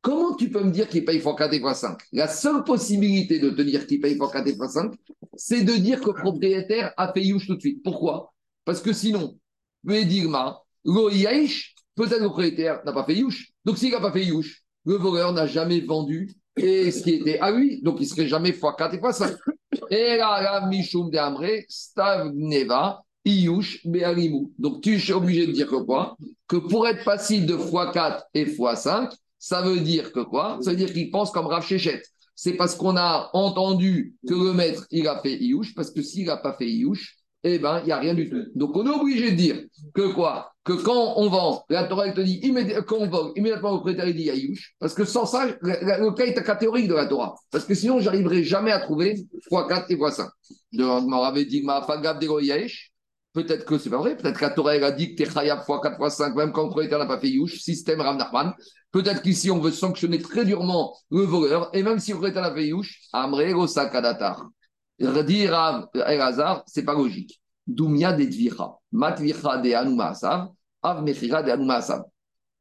comment 0.00 0.34
tu 0.34 0.50
peux 0.50 0.62
me 0.62 0.70
dire 0.70 0.88
qu'il 0.88 1.04
paye 1.04 1.20
x4 1.20 1.52
et 1.54 1.60
x5 1.60 1.96
La 2.12 2.26
seule 2.26 2.64
possibilité 2.64 3.38
de 3.38 3.50
te 3.50 3.62
dire 3.62 3.86
qu'il 3.86 4.00
paye 4.00 4.16
x4 4.16 4.48
et 4.48 4.52
x5, 4.54 4.94
c'est 5.36 5.62
de 5.62 5.72
dire 5.74 6.00
que 6.00 6.08
le 6.08 6.14
propriétaire 6.14 6.92
a 6.96 7.12
fait 7.12 7.22
Yush 7.22 7.46
tout 7.46 7.54
de 7.54 7.60
suite. 7.60 7.82
Pourquoi? 7.84 8.32
Parce 8.64 8.80
que 8.80 8.92
sinon, 8.92 9.38
Lo 9.84 11.10
Yaish, 11.10 11.74
peut-être 11.94 12.20
le 12.20 12.28
propriétaire 12.28 12.82
n'a 12.84 12.92
pas 12.92 13.04
fait 13.04 13.14
Yush. 13.14 13.52
Donc 13.64 13.78
s'il 13.78 13.92
n'a 13.92 14.00
pas 14.00 14.12
fait 14.12 14.24
Yush, 14.24 14.64
le 14.84 14.96
voleur 14.96 15.32
n'a 15.32 15.46
jamais 15.46 15.80
vendu 15.80 16.34
et 16.56 16.90
ce 16.90 17.02
qui 17.02 17.14
était 17.14 17.38
à 17.38 17.50
lui, 17.50 17.82
donc 17.82 18.00
il 18.00 18.06
serait 18.06 18.26
jamais 18.26 18.50
x4 18.50 18.94
et 18.94 18.98
x5. 18.98 19.36
Et 19.90 20.16
là, 20.16 20.40
là, 20.42 20.66
Mishum 20.66 21.10
de 21.10 21.18
Amre, 21.18 21.62
Stav 21.68 22.32
Neva, 22.34 23.02
Iyush 23.24 23.86
Be'arimou. 23.86 24.52
Donc 24.58 24.82
tu 24.82 24.96
es 24.96 25.12
obligé 25.12 25.46
de 25.46 25.52
dire 25.52 25.68
que 25.68 25.82
quoi? 25.82 26.16
Que 26.46 26.56
pour 26.56 26.86
être 26.86 27.02
facile 27.02 27.46
de 27.46 27.56
x4 27.56 28.22
et 28.34 28.44
x5, 28.44 29.10
ça 29.38 29.62
veut 29.62 29.80
dire 29.80 30.12
que 30.12 30.20
quoi? 30.20 30.58
Ça 30.62 30.70
veut 30.70 30.76
dire 30.76 30.92
qu'il 30.92 31.10
pense 31.10 31.30
comme 31.30 31.46
Rav 31.46 31.64
Shechet. 31.64 32.02
C'est 32.34 32.54
parce 32.54 32.74
qu'on 32.74 32.96
a 32.96 33.30
entendu 33.32 34.14
que 34.26 34.34
le 34.34 34.52
maître, 34.52 34.86
il 34.90 35.06
a 35.06 35.20
fait 35.20 35.36
Iyush, 35.36 35.74
parce 35.74 35.90
que 35.90 36.02
s'il 36.02 36.26
n'a 36.26 36.36
pas 36.36 36.54
fait 36.54 36.66
Iyush, 36.68 37.16
eh 37.44 37.58
bien, 37.58 37.80
il 37.80 37.86
n'y 37.86 37.92
a 37.92 37.98
rien 37.98 38.14
du 38.14 38.28
tout. 38.28 38.42
Donc 38.54 38.74
on 38.74 38.86
est 38.86 38.94
obligé 38.94 39.30
de 39.30 39.36
dire 39.36 39.62
que 39.94 40.12
quoi? 40.12 40.50
Que 40.64 40.72
quand 40.72 41.14
on 41.18 41.28
vend, 41.28 41.62
la 41.68 41.84
Torah 41.84 42.06
elle 42.06 42.14
te 42.14 42.22
dit, 42.22 42.40
immédi- 42.42 42.74
quand 42.86 42.96
on 42.96 43.06
vend, 43.06 43.32
immédiatement 43.36 43.72
le 43.72 43.76
propriétaire 43.76 44.08
il 44.08 44.16
dit 44.16 44.30
Iyush, 44.30 44.74
parce 44.78 44.94
que 44.94 45.04
sans 45.04 45.26
ça, 45.26 45.46
le, 45.60 46.10
cas 46.14 46.24
est 46.24 46.42
catégorique 46.42 46.88
de 46.88 46.94
la 46.94 47.06
Torah. 47.06 47.34
Parce 47.50 47.66
que 47.66 47.74
sinon, 47.74 48.00
j'arriverai 48.00 48.42
jamais 48.44 48.72
à 48.72 48.80
trouver 48.80 49.26
x4 49.50 49.84
et 49.90 49.96
x5. 49.96 50.26
Donc, 50.72 51.04
on 51.06 51.22
avait 51.22 51.44
dit, 51.44 51.62
ma 51.62 51.82
fagab 51.82 52.18
de 52.18 52.26
Peut-être 53.34 53.64
que 53.64 53.78
c'est 53.78 53.90
pas 53.90 53.98
vrai. 53.98 54.16
Peut-être 54.16 54.38
que 54.38 54.44
la 54.44 54.50
Torah 54.50 54.70
a 54.70 54.90
dit 54.92 55.14
que 55.14 55.22
t'es 55.22 55.30
chayab 55.30 55.58
x 55.58 55.66
4 55.66 55.96
x 56.00 56.14
5, 56.14 56.36
même 56.36 56.52
quand 56.52 56.62
le 56.62 56.68
propriétaire 56.68 57.00
n'a 57.00 57.06
pas 57.06 57.18
fait 57.18 57.30
Yush, 57.30 57.60
système 57.60 58.00
Rav. 58.00 58.16
Peut-être 58.92 59.22
qu'ici, 59.22 59.50
on 59.50 59.58
veut 59.58 59.72
sanctionner 59.72 60.20
très 60.22 60.44
durement 60.44 60.96
le 61.10 61.22
voleur, 61.22 61.68
et 61.72 61.82
même 61.82 61.98
si 61.98 62.12
le 62.12 62.18
propriétaire 62.18 62.42
n'a 62.42 62.54
fait 62.54 62.68
Yush, 62.68 63.08
Amre 63.12 63.68
Sakadatar. 63.68 64.48
Dit 65.00 65.48
Rav 65.48 65.88
Elazar, 65.94 66.62
c'est 66.68 66.84
pas 66.84 66.94
logique. 66.94 67.42
Doumia 67.66 68.12
de 68.12 68.24
Dvira. 68.24 68.78
Matvicha 68.92 69.58
de 69.58 70.00
Asav, 70.00 70.50
Av 70.80 71.02
Mechira 71.02 71.42
de 71.42 71.50
Asav. 71.70 72.04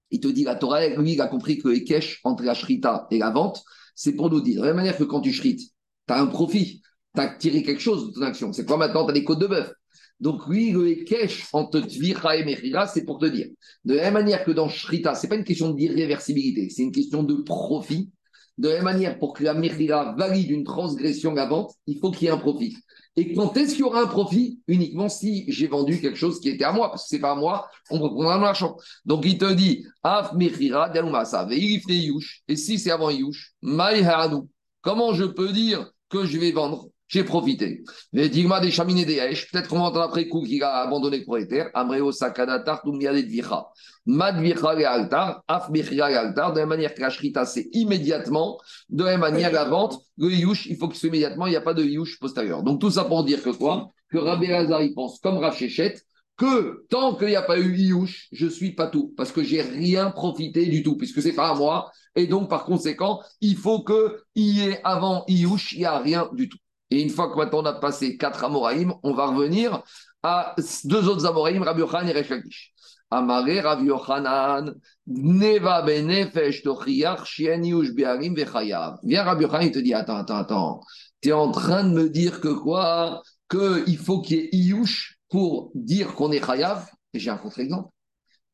Il 0.10 0.20
te 0.20 0.28
dit, 0.28 0.44
la 0.44 0.56
Torah, 0.56 0.88
lui, 0.88 1.14
il 1.14 1.22
a 1.22 1.28
compris 1.28 1.60
que 1.60 1.68
les 1.68 1.86
entre 2.24 2.44
la 2.44 2.56
shrita 2.56 3.08
et 3.12 3.20
la 3.20 3.30
vente, 3.30 3.64
c'est 3.94 4.14
pour 4.14 4.32
nous 4.32 4.42
dire, 4.42 4.62
de 4.62 4.62
la 4.62 4.68
même 4.68 4.78
manière 4.78 4.98
que 4.98 5.04
quand 5.04 5.22
tu 5.22 5.32
shrites, 5.32 5.62
tu 6.08 6.14
as 6.14 6.20
un 6.20 6.28
profit, 6.28 6.82
tu 7.14 7.22
as 7.22 7.28
tiré 7.28 7.62
quelque 7.62 7.82
chose 7.82 8.10
de 8.10 8.14
ton 8.14 8.22
action. 8.24 8.54
C'est 8.54 8.66
quoi 8.66 8.78
maintenant? 8.78 9.06
Tu 9.06 9.12
as 9.12 9.14
des 9.14 9.24
côtes 9.24 9.40
de 9.40 9.48
bœuf. 9.48 9.72
Donc, 10.20 10.48
oui, 10.48 10.72
le 10.72 10.90
Ekech 10.90 11.46
entre 11.54 11.82
Tvira 11.82 12.38
et 12.38 12.46
Mechira, 12.46 12.88
c'est 12.88 13.04
pour 13.04 13.20
te 13.20 13.26
dire. 13.26 13.48
De 13.84 13.96
la 13.96 14.04
même 14.04 14.14
manière 14.14 14.44
que 14.44 14.52
dans 14.52 14.70
Shrita, 14.70 15.16
ce 15.16 15.24
n'est 15.24 15.30
pas 15.30 15.36
une 15.36 15.44
question 15.44 15.72
d'irréversibilité, 15.72 16.70
c'est 16.70 16.84
une 16.84 16.92
question 16.92 17.24
de 17.24 17.36
profit. 17.36 18.10
De 18.58 18.70
la 18.70 18.76
même 18.76 18.84
manière, 18.84 19.20
pour 19.20 19.34
que 19.34 19.44
la 19.44 19.54
Mechira 19.54 20.16
valide 20.16 20.52
une 20.52 20.64
transgression 20.64 21.36
à 21.38 21.46
vente, 21.46 21.74
il 21.88 22.00
faut 22.00 22.12
qu'il 22.12 22.26
y 22.26 22.28
ait 22.28 22.34
un 22.34 22.38
profit. 22.38 22.78
Et 23.16 23.34
quand 23.34 23.56
est-ce 23.58 23.72
qu'il 23.72 23.82
y 23.82 23.84
aura 23.84 24.02
un 24.02 24.08
profit? 24.08 24.60
Uniquement 24.68 25.10
si 25.10 25.46
j'ai 25.48 25.68
vendu 25.68 26.00
quelque 26.00 26.18
chose 26.18 26.40
qui 26.40 26.50
était 26.50 26.64
à 26.64 26.72
moi, 26.72 26.90
parce 26.90 27.04
que 27.04 27.10
c'est 27.10 27.20
pas 27.20 27.32
à 27.32 27.36
moi, 27.36 27.68
on 27.92 28.00
reprendra 28.00 28.40
l'argent. 28.40 28.76
Donc 29.06 29.26
il 29.26 29.38
te 29.38 29.52
dit, 29.54 29.86
Af 30.04 30.34
Mechira, 30.34 30.90
Delumasa, 30.90 31.46
Veilifte 31.46 31.90
Yush. 31.90 32.44
Et 32.48 32.56
si 32.56 32.80
c'est 32.80 32.92
avant 32.92 33.10
Yush, 33.10 33.54
Maï 33.62 34.04
Haranu. 34.04 34.48
Comment 34.82 35.14
je 35.14 35.26
peux 35.26 35.52
dire 35.52 35.92
que 36.10 36.26
je 36.26 36.38
vais 36.38 36.52
vendre? 36.52 36.90
J'ai 37.14 37.24
profité. 37.24 37.84
Mais 38.12 38.28
Digma 38.28 38.60
des 38.60 38.72
cheminées 38.72 39.06
des 39.06 39.18
Hesh, 39.18 39.52
peut-être 39.52 39.70
qu'on 39.70 39.78
va 39.78 39.84
entendre 39.84 40.06
après 40.06 40.28
coup 40.28 40.42
qu'il 40.44 40.64
a 40.64 40.82
abandonné 40.82 41.20
le 41.20 41.24
propriétaire. 41.24 41.70
Amreo 41.76 42.12
Sakadatar, 42.12 42.82
Doumia 42.84 43.14
de 43.14 43.22
Dvicha. 43.22 43.68
Mad 44.08 44.42
Vicha 44.42 44.74
le 44.74 44.88
altar, 44.88 45.44
Af 45.48 45.70
Vicha 45.72 46.10
le 46.10 46.18
altar, 46.18 46.54
de 46.54 46.60
la 46.60 46.66
manière 46.66 46.96
que 46.96 47.02
la 47.02 47.46
c'est 47.46 47.70
immédiatement, 47.74 48.58
de 48.90 49.04
la 49.04 49.18
manière 49.18 49.52
la 49.52 49.66
vente, 49.66 50.00
le 50.18 50.32
il 50.32 50.76
faut 50.78 50.88
qu'il 50.88 50.98
soit 50.98 51.10
immédiatement, 51.10 51.46
il 51.46 51.52
n'y 51.52 51.56
a 51.56 51.62
pas 51.62 51.76
de 51.76 51.84
Yush 51.84 52.20
postérieur. 52.20 52.64
Donc 52.64 52.82
tout 52.82 52.90
ça 52.90 53.04
pour 53.04 53.24
dire 53.24 53.44
que 53.44 53.52
quoi? 53.52 53.90
Que 54.10 54.18
Rabbi 54.18 54.48
Lazar, 54.48 54.82
pense 54.96 55.20
comme 55.20 55.38
Rav 55.38 55.56
Shechet, 55.56 55.94
que 56.36 56.86
tant 56.90 57.14
qu'il 57.16 57.28
n'y 57.28 57.36
a 57.36 57.44
pas 57.44 57.60
eu 57.60 57.78
Yush, 57.78 58.28
je 58.32 58.48
suis 58.48 58.74
pas 58.74 58.88
tout, 58.88 59.14
parce 59.16 59.32
que 59.32 59.44
j'ai 59.44 59.62
rien 59.62 60.10
profité 60.10 60.66
du 60.66 60.82
tout, 60.82 60.98
puisque 60.98 61.22
c'est 61.22 61.34
pas 61.34 61.50
à 61.50 61.54
moi. 61.54 61.92
Et 62.16 62.26
donc, 62.26 62.50
par 62.50 62.66
conséquent, 62.66 63.22
il 63.42 63.56
faut 63.56 63.84
qu'il 63.84 64.10
y 64.36 64.62
ait 64.62 64.82
avant 64.84 65.26
Yush, 65.28 65.74
il 65.74 65.80
n'y 65.80 65.86
a 65.86 66.00
rien 66.00 66.28
du 66.34 66.50
tout. 66.50 66.58
Et 66.94 67.02
une 67.02 67.10
fois 67.10 67.32
que 67.32 67.38
maintenant 67.38 67.64
on 67.64 67.66
a 67.66 67.74
passé 67.74 68.18
quatre 68.18 68.44
Amoraïm, 68.44 68.94
on 69.02 69.16
va 69.16 69.26
revenir 69.26 69.82
à 70.22 70.56
deux 70.84 71.08
autres 71.10 71.26
Amoraïm, 71.26 71.64
Rabbi 71.64 71.80
Yochanan 71.80 72.08
et 72.08 72.12
Resh 72.14 72.30
Lakish. 72.30 72.72
Amaré 73.10 73.62
Rabbi 73.62 73.86
Yochanan, 73.86 74.76
Neva 75.08 75.82
benefesh 75.82 76.62
tochiach 76.62 77.26
shien 77.26 77.64
yush 77.64 77.96
be'arim 77.96 78.36
vechayav. 78.36 79.00
Viens 79.02 79.24
Rabbi 79.24 79.42
Yochanan, 79.42 79.66
il 79.66 79.72
te 79.72 79.80
dit, 79.80 79.96
attends, 79.96 80.18
attends, 80.18 80.38
attends, 80.38 80.82
tu 81.20 81.30
es 81.30 81.34
en 81.34 81.50
train 81.50 81.84
de 81.84 81.96
me 81.96 82.10
dire 82.10 82.40
que 82.40 82.50
quoi? 82.50 83.24
Qu'il 83.50 83.98
faut 83.98 84.22
qu'il 84.22 84.38
y 84.38 84.40
ait 84.42 84.50
Iyush 84.52 85.18
pour 85.30 85.72
dire 85.74 86.14
qu'on 86.14 86.32
est 86.32 86.46
chayav? 86.46 86.88
Et 87.16 87.20
j'ai 87.20 87.32
un 87.32 87.38
contre-exemple. 87.38 87.90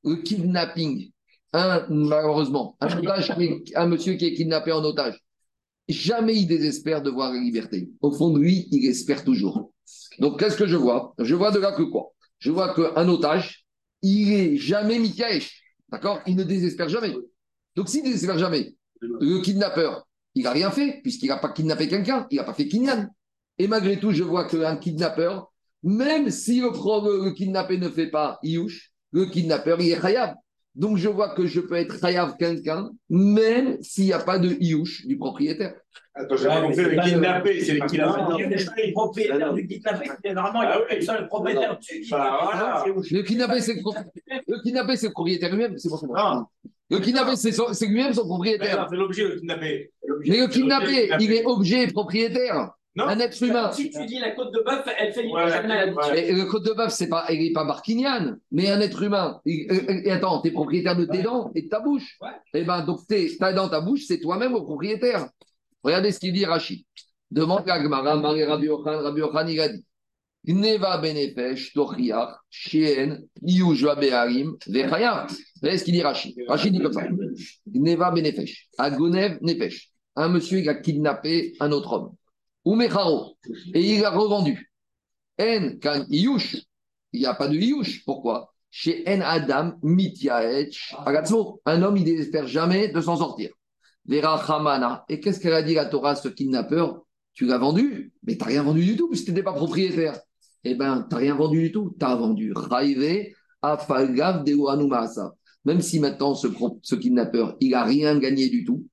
Le 0.05 0.15
kidnapping, 0.15 1.11
un, 1.51 1.85
malheureusement, 1.89 2.77
un, 2.79 2.87
otage 2.99 3.33
un 3.75 3.85
monsieur 3.85 4.13
qui 4.13 4.27
est 4.27 4.33
kidnappé 4.33 4.71
en 4.71 4.81
otage, 4.85 5.19
jamais 5.89 6.35
il 6.35 6.47
désespère 6.47 7.01
de 7.01 7.09
voir 7.09 7.33
la 7.33 7.39
liberté. 7.39 7.89
Au 8.01 8.11
fond 8.11 8.29
de 8.31 8.39
lui, 8.39 8.67
il 8.71 8.85
espère 8.87 9.23
toujours. 9.23 9.71
Donc, 10.19 10.39
qu'est-ce 10.39 10.57
que 10.57 10.67
je 10.67 10.75
vois? 10.75 11.13
Je 11.19 11.35
vois 11.35 11.51
de 11.51 11.59
là 11.59 11.71
que 11.71 11.83
quoi? 11.83 12.13
Je 12.39 12.51
vois 12.51 12.73
qu'un 12.73 13.07
otage, 13.07 13.65
il 14.01 14.33
est 14.33 14.57
jamais 14.57 14.99
Mikaëch. 14.99 15.61
D'accord? 15.91 16.21
Il 16.27 16.35
ne 16.35 16.43
désespère 16.43 16.89
jamais. 16.89 17.13
Donc, 17.75 17.89
s'il 17.89 18.03
ne 18.03 18.07
désespère 18.07 18.37
jamais, 18.37 18.75
le 19.01 19.41
kidnappeur, 19.41 20.07
il 20.35 20.43
n'a 20.43 20.51
rien 20.51 20.71
fait, 20.71 20.99
puisqu'il 21.01 21.27
n'a 21.27 21.37
pas 21.37 21.49
kidnappé 21.49 21.87
quelqu'un, 21.87 22.27
il 22.29 22.37
n'a 22.37 22.43
pas 22.43 22.53
fait 22.53 22.67
Kinyan. 22.67 23.07
Et 23.57 23.67
malgré 23.67 23.99
tout, 23.99 24.11
je 24.11 24.23
vois 24.23 24.45
qu'un 24.45 24.77
kidnappeur, 24.77 25.51
même 25.83 26.29
si 26.29 26.59
le, 26.59 26.69
le 26.69 27.31
kidnappé 27.31 27.77
ne 27.77 27.89
fait 27.89 28.07
pas 28.07 28.39
Iyush, 28.43 28.91
le 29.11 29.25
kidnappeur, 29.25 29.81
il 29.81 29.91
est 29.91 29.99
Khayab. 29.99 30.35
Donc, 30.75 30.97
je 30.97 31.09
vois 31.09 31.33
que 31.35 31.45
je 31.45 31.59
peux 31.59 31.75
être 31.75 31.99
Khayab 31.99 32.37
quelqu'un, 32.37 32.89
même 33.09 33.81
s'il 33.81 34.05
n'y 34.05 34.13
a 34.13 34.19
pas 34.19 34.39
de 34.39 34.49
Iyush 34.59 35.05
du 35.07 35.17
propriétaire. 35.17 35.73
Attends, 36.13 36.35
j'ai 36.37 36.45
pas 36.47 36.61
compris, 36.61 36.83
le 36.83 37.01
kidnappé, 37.01 37.61
c'est 37.63 37.73
le 37.73 37.85
kidnappé. 37.87 38.45
le 38.87 38.91
propriétaire 38.93 39.53
du 39.53 39.67
kidnappé, 39.67 40.09
c'est 40.23 40.33
normalement, 40.33 40.59
Ah 40.63 40.79
il 40.91 40.97
oui. 40.99 41.05
y 41.05 41.09
a 41.09 41.21
le 41.21 41.27
propriétaire 41.27 41.79
du 41.79 42.03
voilà. 42.09 42.85
Le 43.11 43.21
kidnappé, 43.23 43.61
c'est 43.61 43.73
le, 43.75 43.81
pro- 43.81 43.95
le 44.47 44.61
kidnappé, 44.63 44.95
c'est 44.95 45.07
le 45.07 45.11
propriétaire 45.13 45.49
lui-même. 45.51 45.77
C'est 45.77 45.89
bon. 45.89 45.97
Non, 46.13 46.45
Le 46.89 46.99
kidnappé, 46.99 47.35
c'est 47.35 47.51
son- 47.51 47.73
c'est 47.73 47.87
lui-même 47.87 48.13
son 48.13 48.25
propriétaire. 48.25 48.87
c'est 48.89 48.95
l'objet, 48.95 49.23
le 49.23 49.35
kidnappé. 49.39 49.91
Mais 50.27 50.37
le 50.39 50.47
kidnappé, 50.47 51.09
il 51.19 51.31
est 51.33 51.45
objet 51.45 51.83
et 51.83 51.87
propriétaire. 51.87 52.71
Non. 52.95 53.05
Un 53.07 53.19
être 53.19 53.41
humain. 53.43 53.71
Si 53.71 53.91
tu 53.91 54.05
dis 54.07 54.19
la 54.19 54.31
côte 54.31 54.51
de 54.51 54.61
bœuf, 54.65 54.83
elle 54.97 55.13
fait 55.13 55.25
Ouais, 55.27 55.47
jamais 55.47 55.93
ouais. 55.93 56.11
Mais 56.13 56.31
le 56.31 56.45
code 56.45 56.63
de 56.65 56.73
bœuf, 56.73 56.91
c'est 56.91 57.07
pas, 57.07 57.25
il 57.31 57.39
n'est 57.39 57.53
pas 57.53 57.63
Marquignan, 57.63 58.35
mais 58.51 58.67
un 58.69 58.81
être 58.81 59.01
humain. 59.03 59.39
Et, 59.45 59.67
et- 59.71 60.07
et 60.07 60.11
attends, 60.11 60.41
tu 60.41 60.47
es 60.47 60.51
propriétaire 60.51 60.95
de 60.97 61.05
tes 61.05 61.21
dents 61.21 61.51
et 61.53 61.61
de 61.61 61.69
ta 61.69 61.79
bouche. 61.79 62.17
Ouais. 62.19 62.29
Et 62.55 62.63
ben 62.63 62.83
donc 62.83 63.05
t'es- 63.07 63.31
ta 63.39 63.53
dent, 63.53 63.69
ta 63.69 63.79
bouche, 63.79 64.05
c'est 64.07 64.19
toi-même 64.19 64.53
le 64.53 64.63
propriétaire. 64.63 65.29
Regardez 65.83 66.11
ce 66.11 66.19
qu'il 66.19 66.33
dit 66.33 66.45
Rachid. 66.45 66.83
Demande 67.31 67.69
à 67.69 67.79
Gmara, 67.79 68.15
Marie 68.17 68.43
Rabbi 68.43 68.65
Yochan, 68.65 69.03
Rabbi 69.03 69.19
Yochan, 69.19 69.47
il 69.47 69.59
a 69.61 69.69
dit 69.69 69.83
Neva 70.47 70.97
benefesh, 70.97 71.73
tochiach, 71.73 72.37
shien, 72.49 73.19
yujva 73.43 73.95
beharim, 73.95 74.55
vechaya. 74.67 75.27
Regardez 75.61 75.77
ce 75.77 75.83
qu'il 75.83 75.93
dit 75.93 76.01
Rachid. 76.01 76.35
Rachid 76.47 76.73
dit 76.73 76.79
comme 76.81 76.93
ça 76.93 77.03
Neva 77.71 78.09
benefesh, 78.09 78.67
agonev 78.79 79.37
nefesh. 79.41 79.91
Un 80.15 80.29
monsieur, 80.29 80.59
il 80.59 80.67
a 80.69 80.73
kidnappé 80.73 81.53
un 81.59 81.71
autre 81.71 81.93
homme. 81.93 82.15
Et 82.65 83.93
il 83.93 84.01
l'a 84.01 84.11
revendu. 84.11 84.71
En 85.39 85.77
kan 85.81 86.05
iyush. 86.09 86.57
Il 87.13 87.21
n'y 87.21 87.25
a 87.25 87.33
pas 87.33 87.47
de 87.47 87.55
iyush. 87.55 88.03
Pourquoi? 88.05 88.53
Chez 88.69 89.03
En 89.07 89.21
Adam 89.21 89.73
mityaech 89.81 90.93
agatzmo. 91.05 91.61
Un 91.65 91.81
homme, 91.81 91.97
il 91.97 92.01
ne 92.01 92.05
désespère 92.05 92.47
jamais 92.47 92.89
de 92.89 93.01
s'en 93.01 93.17
sortir. 93.17 93.51
Vera 94.05 94.35
Hamana. 94.35 95.05
Et 95.09 95.19
qu'est-ce 95.19 95.39
qu'elle 95.39 95.53
a 95.53 95.63
dit 95.63 95.73
la 95.73 95.85
Torah, 95.85 96.15
ce 96.15 96.27
kidnappeur? 96.27 97.05
Tu 97.33 97.45
l'as 97.45 97.57
vendu, 97.57 98.11
mais 98.23 98.33
tu 98.35 98.39
n'as 98.39 98.47
rien 98.47 98.63
vendu 98.63 98.83
du 98.83 98.95
tout, 98.97 99.07
puisque 99.07 99.25
tu 99.25 99.31
n'étais 99.31 99.43
pas 99.43 99.53
propriétaire. 99.53 100.19
Eh 100.63 100.75
bien, 100.75 101.05
tu 101.09 101.15
n'as 101.15 101.21
rien 101.21 101.35
vendu 101.35 101.61
du 101.61 101.71
tout. 101.71 101.95
Tu 101.97 102.05
as 102.05 102.15
vendu 102.15 102.51
Raive 102.53 103.33
Afalgav 103.61 104.43
de 104.43 104.87
Maasa. 104.87 105.33
Même 105.65 105.81
si 105.81 105.99
maintenant, 105.99 106.35
ce, 106.35 106.47
ce 106.81 106.95
kidnappeur, 106.95 107.55
il 107.59 107.71
n'a 107.71 107.83
rien 107.83 108.17
gagné 108.17 108.49
du 108.49 108.63
tout, 108.65 108.87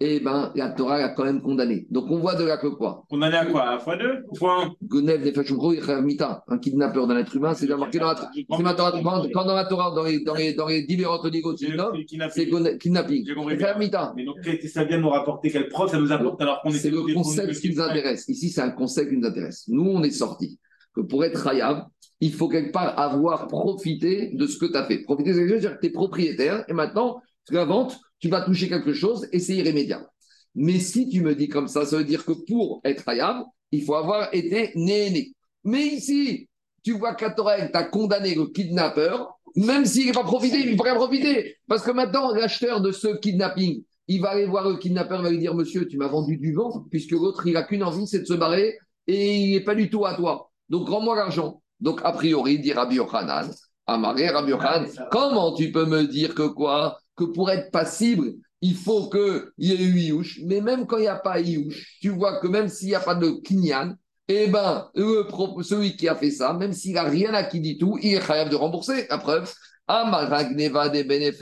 eh 0.00 0.20
bien, 0.20 0.52
la 0.54 0.70
Torah 0.70 0.98
l'a 0.98 1.08
quand 1.08 1.24
même 1.24 1.42
condamné. 1.42 1.86
Donc, 1.90 2.10
on 2.10 2.18
voit 2.18 2.36
de 2.36 2.44
là 2.44 2.56
que 2.56 2.68
quoi? 2.68 3.04
Condamné 3.08 3.36
à 3.36 3.46
quoi? 3.46 3.68
À 3.68 3.78
fois 3.80 3.96
deux? 3.96 4.22
Fois 4.36 4.64
un? 4.64 4.74
Gonev 4.82 5.24
Nefashumro 5.24 5.72
Mita, 6.02 6.44
un 6.46 6.58
kidnappeur 6.58 7.08
d'un 7.08 7.16
être 7.16 7.34
humain, 7.34 7.54
c'est 7.54 7.66
déjà 7.66 7.76
marqué 7.76 7.98
dans 7.98 8.12
la, 8.12 8.30
c'est 8.32 8.62
ma 8.62 8.74
Torah- 8.74 8.92
quand, 9.02 9.44
dans 9.44 9.54
la 9.54 9.64
Torah, 9.64 9.92
dans 9.94 10.04
les, 10.04 10.20
dans 10.20 10.34
les, 10.34 10.54
dans 10.54 10.68
les 10.68 10.82
différentes 10.82 11.26
J'ai 11.32 11.66
du 11.66 11.76
Nord, 11.76 11.96
c'est 12.30 12.48
kidnapping. 12.78 13.26
J'ai 13.26 13.34
compris. 13.34 13.56
C'est 13.58 13.78
Mita. 13.78 14.12
Mais 14.16 14.24
donc, 14.24 14.36
ça 14.68 14.84
vient 14.84 14.98
nous 14.98 15.08
rapporter? 15.10 15.50
Quelle 15.50 15.68
preuve 15.68 15.90
ça 15.90 15.98
nous 15.98 16.12
apporte 16.12 16.40
alors 16.42 16.62
qu'on 16.62 16.70
est 16.70 16.74
C'est 16.74 16.90
le 16.90 17.02
concept 17.12 17.60
qui 17.60 17.70
nous 17.70 17.80
intéresse. 17.80 18.28
Ici, 18.28 18.50
c'est 18.50 18.60
un 18.60 18.70
concept 18.70 19.10
qui 19.10 19.16
nous 19.16 19.26
intéresse. 19.26 19.64
Nous, 19.66 19.82
on 19.90 20.02
est 20.04 20.10
sorti 20.12 20.60
que 20.94 21.00
pour 21.00 21.24
être 21.24 21.44
Hayab, 21.46 21.86
il 22.20 22.32
faut 22.32 22.48
quelque 22.48 22.72
part 22.72 22.98
avoir 22.98 23.46
profité 23.48 24.30
de 24.32 24.46
ce 24.46 24.58
que 24.58 24.66
tu 24.66 24.76
as 24.76 24.84
fait. 24.84 24.98
Profiter, 24.98 25.32
ça 25.32 25.40
veut 25.40 25.58
dire 25.58 25.74
que 25.76 25.80
tu 25.80 25.86
es 25.86 25.90
propriétaire 25.90 26.64
et 26.68 26.72
maintenant, 26.72 27.20
la 27.50 27.64
vente, 27.64 27.98
tu 28.20 28.28
vas 28.28 28.42
toucher 28.42 28.68
quelque 28.68 28.92
chose 28.92 29.28
et 29.32 29.38
c'est 29.38 29.54
irrémédiable. 29.54 30.06
Mais 30.54 30.80
si 30.80 31.08
tu 31.08 31.22
me 31.22 31.34
dis 31.34 31.48
comme 31.48 31.68
ça, 31.68 31.86
ça 31.86 31.96
veut 31.96 32.04
dire 32.04 32.24
que 32.24 32.32
pour 32.32 32.80
être 32.84 33.08
Hayab, 33.08 33.44
il 33.70 33.84
faut 33.84 33.94
avoir 33.94 34.32
été 34.34 34.72
né 34.74 35.10
né. 35.10 35.32
Mais 35.64 35.86
ici, 35.86 36.48
tu 36.82 36.92
vois 36.92 37.14
tu 37.14 37.24
as 37.24 37.84
condamné 37.84 38.34
le 38.34 38.46
kidnappeur, 38.46 39.38
même 39.56 39.84
s'il 39.84 40.06
n'est 40.06 40.12
pas 40.12 40.24
profité, 40.24 40.58
il 40.58 40.72
ne 40.72 40.76
pourrait 40.76 40.94
profiter. 40.94 41.56
Parce 41.66 41.82
que 41.82 41.90
maintenant, 41.90 42.32
l'acheteur 42.32 42.80
de 42.80 42.92
ce 42.92 43.08
kidnapping, 43.18 43.82
il 44.06 44.20
va 44.20 44.30
aller 44.30 44.46
voir 44.46 44.68
le 44.68 44.76
kidnappeur, 44.76 45.20
il 45.20 45.24
va 45.24 45.30
lui 45.30 45.38
dire 45.38 45.54
Monsieur, 45.54 45.86
tu 45.86 45.96
m'as 45.96 46.08
vendu 46.08 46.38
du 46.38 46.52
vent, 46.52 46.86
puisque 46.90 47.12
l'autre, 47.12 47.46
il 47.46 47.52
n'a 47.54 47.62
qu'une 47.62 47.82
envie, 47.82 48.06
c'est 48.06 48.20
de 48.20 48.24
se 48.24 48.34
barrer 48.34 48.78
et 49.06 49.36
il 49.36 49.52
n'est 49.52 49.64
pas 49.64 49.74
du 49.74 49.90
tout 49.90 50.06
à 50.06 50.14
toi. 50.14 50.50
Donc, 50.68 50.88
rends-moi 50.88 51.16
l'argent. 51.16 51.62
Donc, 51.80 52.00
a 52.04 52.12
priori, 52.12 52.58
dit 52.58 52.72
Rabbi 52.72 52.96
Yochanan, 52.96 53.50
Amaré 53.86 54.28
Rabbi 54.28 54.50
Yochanan, 54.50 54.88
comment 55.10 55.54
tu 55.54 55.72
peux 55.72 55.86
me 55.86 56.04
dire 56.04 56.34
que 56.34 56.46
quoi? 56.46 56.98
Que 57.18 57.24
pour 57.24 57.50
être 57.50 57.72
passible, 57.72 58.34
il 58.60 58.76
faut 58.76 59.08
qu'il 59.10 59.50
y 59.58 59.72
ait 59.72 59.82
eu 59.82 59.98
Iyouch, 59.98 60.40
mais 60.46 60.60
même 60.60 60.86
quand 60.86 60.98
il 60.98 61.02
n'y 61.02 61.06
a 61.08 61.16
pas 61.16 61.40
Iyouch, 61.40 61.98
tu 62.00 62.10
vois 62.10 62.40
que 62.40 62.46
même 62.46 62.68
s'il 62.68 62.88
n'y 62.88 62.94
a 62.94 63.00
pas 63.00 63.14
de 63.16 63.30
Kinyan, 63.42 63.96
eh 64.28 64.46
ben, 64.46 64.88
celui 64.94 65.96
qui 65.96 66.06
a 66.06 66.14
fait 66.14 66.30
ça, 66.30 66.52
même 66.52 66.72
s'il 66.72 66.92
n'a 66.92 67.04
rien 67.04 67.32
acquis 67.34 67.60
du 67.60 67.78
tout, 67.78 67.98
il 68.02 68.14
est 68.14 68.20
capable 68.20 68.50
de 68.50 68.56
rembourser. 68.56 69.06
La 69.08 69.18
preuve, 69.18 69.52
Amaragneva 69.86 70.90
des 70.90 71.32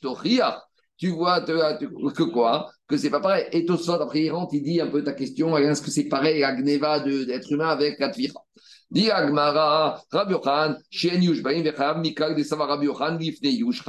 Toria. 0.00 0.62
Tu 0.96 1.08
vois 1.08 1.42
que 1.42 2.22
quoi 2.22 2.70
Que 2.88 2.96
c'est 2.96 3.10
pas 3.10 3.20
pareil. 3.20 3.46
Et 3.52 3.66
Tosfot, 3.66 3.92
après, 4.00 4.22
il 4.22 4.30
rentre, 4.30 4.52
dit 4.54 4.80
un 4.80 4.86
peu 4.86 5.04
ta 5.04 5.12
question, 5.12 5.56
est-ce 5.58 5.82
que 5.82 5.90
c'est 5.90 6.04
pareil, 6.08 6.40
la 6.40 6.54
Gneva 6.54 7.00
de- 7.00 7.24
d'être 7.24 7.52
humain 7.52 7.68
avec 7.68 7.98
la 7.98 8.08
Tvira? 8.08 8.40
Dit 8.90 9.10
Agmara, 9.10 10.00
Rabbi 10.10 10.32
Yochan, 10.32 10.76
Shen 10.90 11.22
Yushbaim, 11.22 11.62
Vechayav, 11.62 12.00
Mikal, 12.00 12.34
Desava 12.34 12.66
Rabbi 12.66 12.86
Yochan, 12.86 13.18
Lifne 13.18 13.48
Yush. 13.48 13.82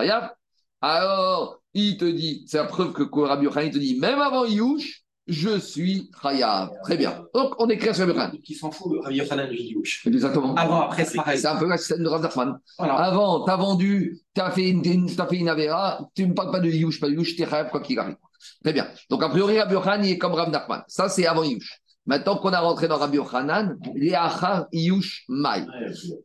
Alors, 0.81 1.61
il 1.73 1.97
te 1.97 2.05
dit, 2.05 2.43
c'est 2.47 2.57
la 2.57 2.65
preuve 2.65 2.93
que 2.93 3.03
Rabbi 3.19 3.45
Yochan, 3.45 3.61
il 3.61 3.71
te 3.71 3.77
dit, 3.77 3.99
même 3.99 4.19
avant 4.19 4.45
Yush, 4.45 5.03
je 5.27 5.57
suis 5.57 6.11
Chayav. 6.21 6.69
Très 6.83 6.97
bien. 6.97 7.25
Donc, 7.33 7.55
on 7.57 7.67
est 7.69 7.77
clair 7.77 7.95
sur 7.95 8.05
Rabbi 8.05 8.19
Yochan. 8.19 8.37
Qui 8.43 8.53
s'en 8.53 8.69
fout, 8.69 8.99
Rabbi 9.03 9.15
Yochanan 9.15 9.49
Yush. 9.51 10.05
Exactement. 10.05 10.53
Avant, 10.55 10.81
après, 10.81 11.05
c'est 11.05 11.17
pareil. 11.17 11.39
C'est 11.39 11.47
un 11.47 11.55
peu 11.55 11.67
la 11.67 11.77
système 11.77 12.03
de 12.03 12.07
Rav 12.07 12.21
Nachman. 12.21 12.59
Voilà. 12.77 12.93
Avant, 12.95 13.43
tu 13.43 13.51
as 13.51 13.55
vendu, 13.55 14.19
tu 14.35 14.41
as 14.41 14.51
fait 14.51 14.69
une, 14.69 15.15
t'as 15.15 15.25
fait 15.25 15.37
une 15.37 15.49
Avera, 15.49 16.07
tu 16.13 16.23
ne 16.23 16.27
me 16.27 16.33
parles 16.35 16.51
pas 16.51 16.59
de 16.59 16.69
Yush, 16.69 16.99
pas 16.99 17.07
de 17.07 17.13
Yush, 17.13 17.35
t'es 17.35 17.45
Chayav, 17.49 17.71
quoi 17.71 17.81
qu'il 17.81 17.97
arrive. 17.97 18.17
Très 18.63 18.73
bien. 18.73 18.87
Donc, 19.09 19.23
a 19.23 19.29
priori, 19.29 19.59
Rabbi 19.59 19.73
Yochanan, 19.73 20.05
il 20.05 20.11
est 20.11 20.17
comme 20.19 20.33
Rav 20.33 20.51
Nachman. 20.51 20.83
Ça, 20.87 21.09
c'est 21.09 21.25
avant 21.25 21.43
Yush. 21.43 21.79
Maintenant 22.07 22.37
qu'on 22.37 22.53
a 22.53 22.59
rentré 22.59 22.87
dans 22.87 22.97
Rabbi 22.97 23.17
Yochanan, 23.17 23.79
les 23.95 24.13
Achar 24.13 24.67
Yush 24.71 25.25
Mai. 25.27 25.65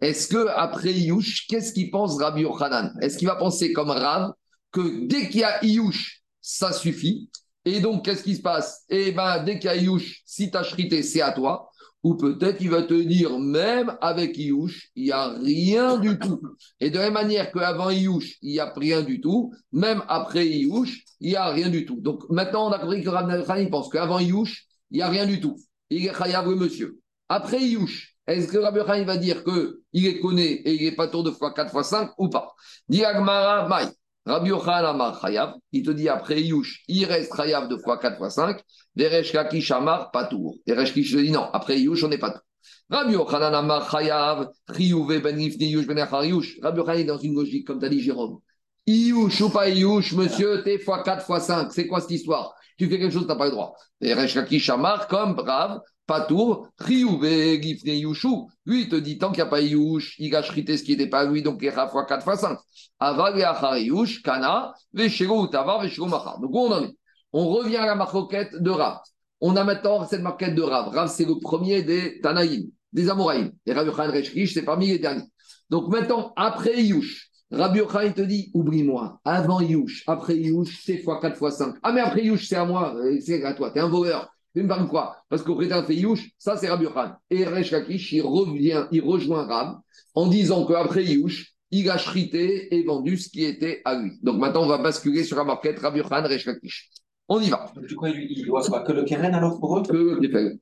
Est-ce 0.03 0.29
que 0.29 0.47
après 0.49 0.93
Yush, 0.93 1.47
qu'est-ce 1.47 1.73
qu'il 1.73 1.91
pense 1.91 2.21
Rabbi 2.21 2.43
Yochanan? 2.43 2.93
Est-ce 3.01 3.17
qu'il 3.17 3.29
va 3.29 3.37
penser 3.37 3.73
comme 3.73 3.89
Rav 3.89 4.35
que 4.73 5.07
dès 5.07 5.29
qu'il 5.29 5.41
y 5.41 5.45
a 5.45 5.65
Yush, 5.65 6.23
ça 6.41 6.73
suffit 6.73 7.31
Et 7.65 7.81
donc, 7.81 8.05
qu'est-ce 8.05 8.23
qui 8.23 8.37
se 8.37 8.43
passe? 8.43 8.85
Eh 8.89 9.13
bien, 9.13 9.43
dès 9.43 9.59
qu'il 9.59 9.67
y 9.67 9.73
a 9.73 9.77
Yush, 9.77 10.23
si 10.25 10.51
tu 10.51 10.57
as 10.57 10.63
shrité, 10.63 11.03
c'est 11.03 11.21
à 11.21 11.33
toi. 11.33 11.71
Ou 12.03 12.15
peut-être 12.15 12.63
il 12.63 12.71
va 12.71 12.83
te 12.83 12.95
dire, 12.95 13.39
même 13.39 13.95
avec 14.01 14.39
Yush, 14.39 14.91
il 14.97 15.05
n'y 15.05 15.13
a 15.13 15.29
rien 15.29 15.99
du 15.99 16.19
tout. 16.19 16.41
Et 16.81 16.89
de 16.89 16.97
la 16.97 17.05
même 17.05 17.13
manière 17.13 17.53
qu'avant 17.53 17.91
Yush, 17.91 18.39
il 18.41 18.53
n'y 18.53 18.61
a 18.61 18.73
rien 18.75 19.03
du 19.03 19.21
tout, 19.21 19.53
même 19.73 20.03
après 20.09 20.47
Yush, 20.47 21.05
il 21.21 21.31
n'y 21.31 21.37
a 21.37 21.49
rien 21.51 21.69
du 21.69 21.85
tout. 21.85 22.01
Donc 22.01 22.23
maintenant, 22.31 22.69
on 22.69 22.73
a 22.73 22.79
compris 22.79 23.03
que 23.03 23.11
Rabbi 23.11 23.69
pense 23.69 23.91
qu'avant 23.91 24.19
Yush, 24.19 24.67
il 24.91 24.97
n'y 24.97 25.03
a 25.03 25.11
rien 25.11 25.27
du 25.27 25.41
tout. 25.41 25.57
Il 25.91 26.07
est 26.07 26.15
chayav 26.15 26.49
le 26.49 26.57
monsieur. 26.57 26.99
Après 27.29 27.63
Yush, 27.63 28.17
est-ce 28.27 28.49
que 28.49 28.57
Rabbi 28.57 28.79
Yochanan 28.79 29.05
va 29.05 29.19
dire 29.19 29.45
qu'il 29.45 30.07
est 30.07 30.21
connu 30.21 30.43
et 30.43 30.75
il 30.75 30.87
est 30.87 30.97
pas 30.97 31.09
tour 31.09 31.23
de 31.23 31.31
fois 31.31 31.53
4 31.53 31.71
fois 31.71 31.85
5 31.85 32.13
ou 32.17 32.31
pas? 32.31 32.55
Diagmara 32.89 33.69
Maï. 33.69 33.89
Rabbi 34.31 34.51
Yochanan 34.51 34.85
Amar 34.87 35.21
chayav. 35.21 35.55
Il 35.73 35.85
te 35.85 35.91
dit 35.91 36.09
après 36.09 36.41
Yush, 36.41 36.83
il 36.89 37.05
reste 37.05 37.35
chayav 37.35 37.69
de 37.69 37.77
fois 37.77 37.99
4 37.99 38.17
fois 38.19 38.31
5. 38.31 38.61
Deresh 38.95 39.33
Kakish 39.33 39.71
Amar 39.71 40.11
pas 40.11 40.25
tour. 40.25 40.57
Deresh 40.67 40.95
Kish 40.95 41.13
te 41.13 41.19
dit 41.19 41.33
non. 41.33 41.49
Après 41.53 41.81
Yush, 41.81 42.05
on 42.05 42.09
n'est 42.09 42.19
pas 42.19 42.31
tour. 42.31 42.43
Rabbi 42.91 43.15
Yochanan 43.15 43.55
Amar 43.55 43.91
chayav. 43.91 44.49
Chiyuve 44.75 45.21
ben 45.21 45.39
Ifni 45.39 45.71
Yush 45.71 45.87
ben 45.87 45.99
Yush. 46.25 46.59
Rabbi 46.63 46.79
Yochanan 46.79 47.01
est 47.01 47.05
dans 47.05 47.19
une 47.19 47.35
logique, 47.35 47.67
comme 47.67 47.81
tu 47.81 47.87
as 47.87 47.89
dit 47.89 48.01
Jérôme. 48.01 48.39
Iyush 48.87 49.41
ou 49.43 49.51
pas 49.51 49.69
Iyush, 49.69 50.13
monsieur, 50.15 50.63
t'es 50.63 50.79
fois 50.79 51.03
4 51.03 51.25
fois 51.25 51.41
5. 51.41 51.73
C'est 51.73 51.87
quoi 51.87 52.01
cette 52.01 52.11
histoire? 52.13 52.55
Tu 52.79 52.89
fais 52.89 52.99
quelque 52.99 53.13
chose, 53.13 53.23
tu 53.23 53.29
n'as 53.29 53.37
pas 53.37 53.45
le 53.47 53.51
droit. 53.51 53.75
Et 54.01 54.15
Resh 54.15 54.35
Lakish 54.35 54.71
Amar, 54.71 55.07
comme 55.07 55.35
brave, 55.35 55.81
Patour, 56.07 56.69
Riyouvé, 56.79 57.63
Gifne 57.63 57.91
Yushu. 57.91 58.29
Lui, 58.67 58.83
il 58.83 58.89
te 58.89 58.97
dit, 58.97 59.19
tant 59.19 59.29
qu'il 59.29 59.43
n'y 59.43 59.49
a 59.49 59.51
pas 59.51 59.61
Yush, 59.61 60.17
il 60.19 60.35
a 60.35 60.43
chrité 60.43 60.77
ce 60.77 60.83
qui 60.83 60.93
n'était 60.93 61.09
pas 61.09 61.25
lui, 61.25 61.43
donc 61.43 61.59
il 61.63 61.69
a 61.69 61.89
fois 61.89 62.05
4 62.05 62.25
fois 62.25 62.37
5. 62.37 62.59
Aval 62.99 63.39
et 63.39 63.45
Achar 63.45 63.79
Yush, 63.79 64.23
Kana, 64.23 64.75
Veshego 64.93 65.47
Utavar, 65.47 65.81
Veshego 65.83 66.07
Machar. 66.07 66.41
Donc, 66.41 66.51
on 66.55 66.73
en 66.73 66.85
est? 66.85 66.97
On 67.33 67.49
revient 67.49 67.77
à 67.77 67.87
la 67.87 67.95
marquette 67.95 68.57
de 68.61 68.71
Rav. 68.71 68.99
On 69.41 69.57
a 69.57 69.65
maintenant 69.65 70.05
cette 70.07 70.23
marquette 70.23 70.55
de 70.55 70.63
Rav. 70.63 70.89
Rav, 70.89 71.09
c'est 71.09 71.25
le 71.25 71.39
premier 71.41 71.83
des 71.83 72.21
Tanaïm, 72.21 72.71
des 72.93 73.09
Amoraïm. 73.09 73.53
Et 73.67 73.73
Rav 73.73 73.89
Reshkish, 73.89 74.55
c'est 74.55 74.65
parmi 74.65 74.89
les 74.89 74.99
derniers. 74.99 75.25
Donc 75.71 75.89
maintenant, 75.89 76.33
après 76.37 76.83
Yush, 76.83 77.31
Rabbi 77.53 77.79
Yochanan 77.79 78.13
te 78.13 78.23
dit, 78.23 78.51
oublie-moi, 78.55 79.21
avant 79.25 79.61
Yush, 79.61 80.05
après 80.07 80.37
Yush, 80.37 80.83
c'est 80.85 80.99
fois 80.99 81.21
4 81.21 81.37
fois 81.37 81.51
5. 81.51 81.77
Ah 81.83 81.93
mais 81.93 82.01
après 82.01 82.25
Yush, 82.25 82.49
c'est 82.49 82.57
à 82.57 82.65
moi, 82.65 82.95
euh, 82.97 83.19
c'est 83.21 83.43
à 83.45 83.55
toi, 83.55 83.71
t'es 83.71 83.81
un 83.81 83.89
voleur. 83.89 84.29
Tu 84.55 84.63
me 84.63 84.69
parles 84.69 84.89
quoi? 84.89 85.17
Parce 85.29 85.43
qu'au 85.43 85.55
prétend 85.55 85.85
fait 85.85 85.95
Yush, 85.95 86.31
ça 86.39 86.57
c'est 86.57 86.69
Rabbi 86.69 86.85
Yochanan. 86.85 87.17
Et 87.31 87.45
Resh 87.45 87.71
Lakish, 87.71 88.13
il 88.13 88.23
revient, 88.23 88.87
il 88.91 89.03
rejoint 89.03 89.47
Rab 89.47 89.79
en 90.15 90.27
disant 90.27 90.67
qu'après 90.67 91.05
Yush, 91.05 91.55
il 91.71 91.89
a 91.89 91.97
chrité 91.97 92.75
et 92.75 92.83
vendu 92.83 93.17
ce 93.17 93.29
qui 93.29 93.45
était 93.45 93.81
à 93.85 93.95
lui. 93.95 94.19
Donc 94.23 94.39
maintenant, 94.39 94.65
on 94.65 94.69
va 94.69 94.79
basculer 94.79 95.23
sur 95.23 95.37
la 95.37 95.45
marquette 95.45 95.79
Rabbi 95.79 95.99
Yochanan, 95.99 96.27
Resh 96.27 96.47
Lakish. 96.47 96.91
On 97.33 97.41
y 97.41 97.49
va. 97.49 97.73
Du 97.87 97.95
coup, 97.95 98.07
il 98.07 98.45
doit 98.45 98.61
quoi 98.65 98.81
Que 98.81 98.91
le 98.91 99.05
Keren 99.05 99.33
alors 99.33 99.61
pour 99.61 99.79
eux? 99.79 99.83
Que 99.85 99.93
le 99.93 100.17
Kefel. 100.17 100.59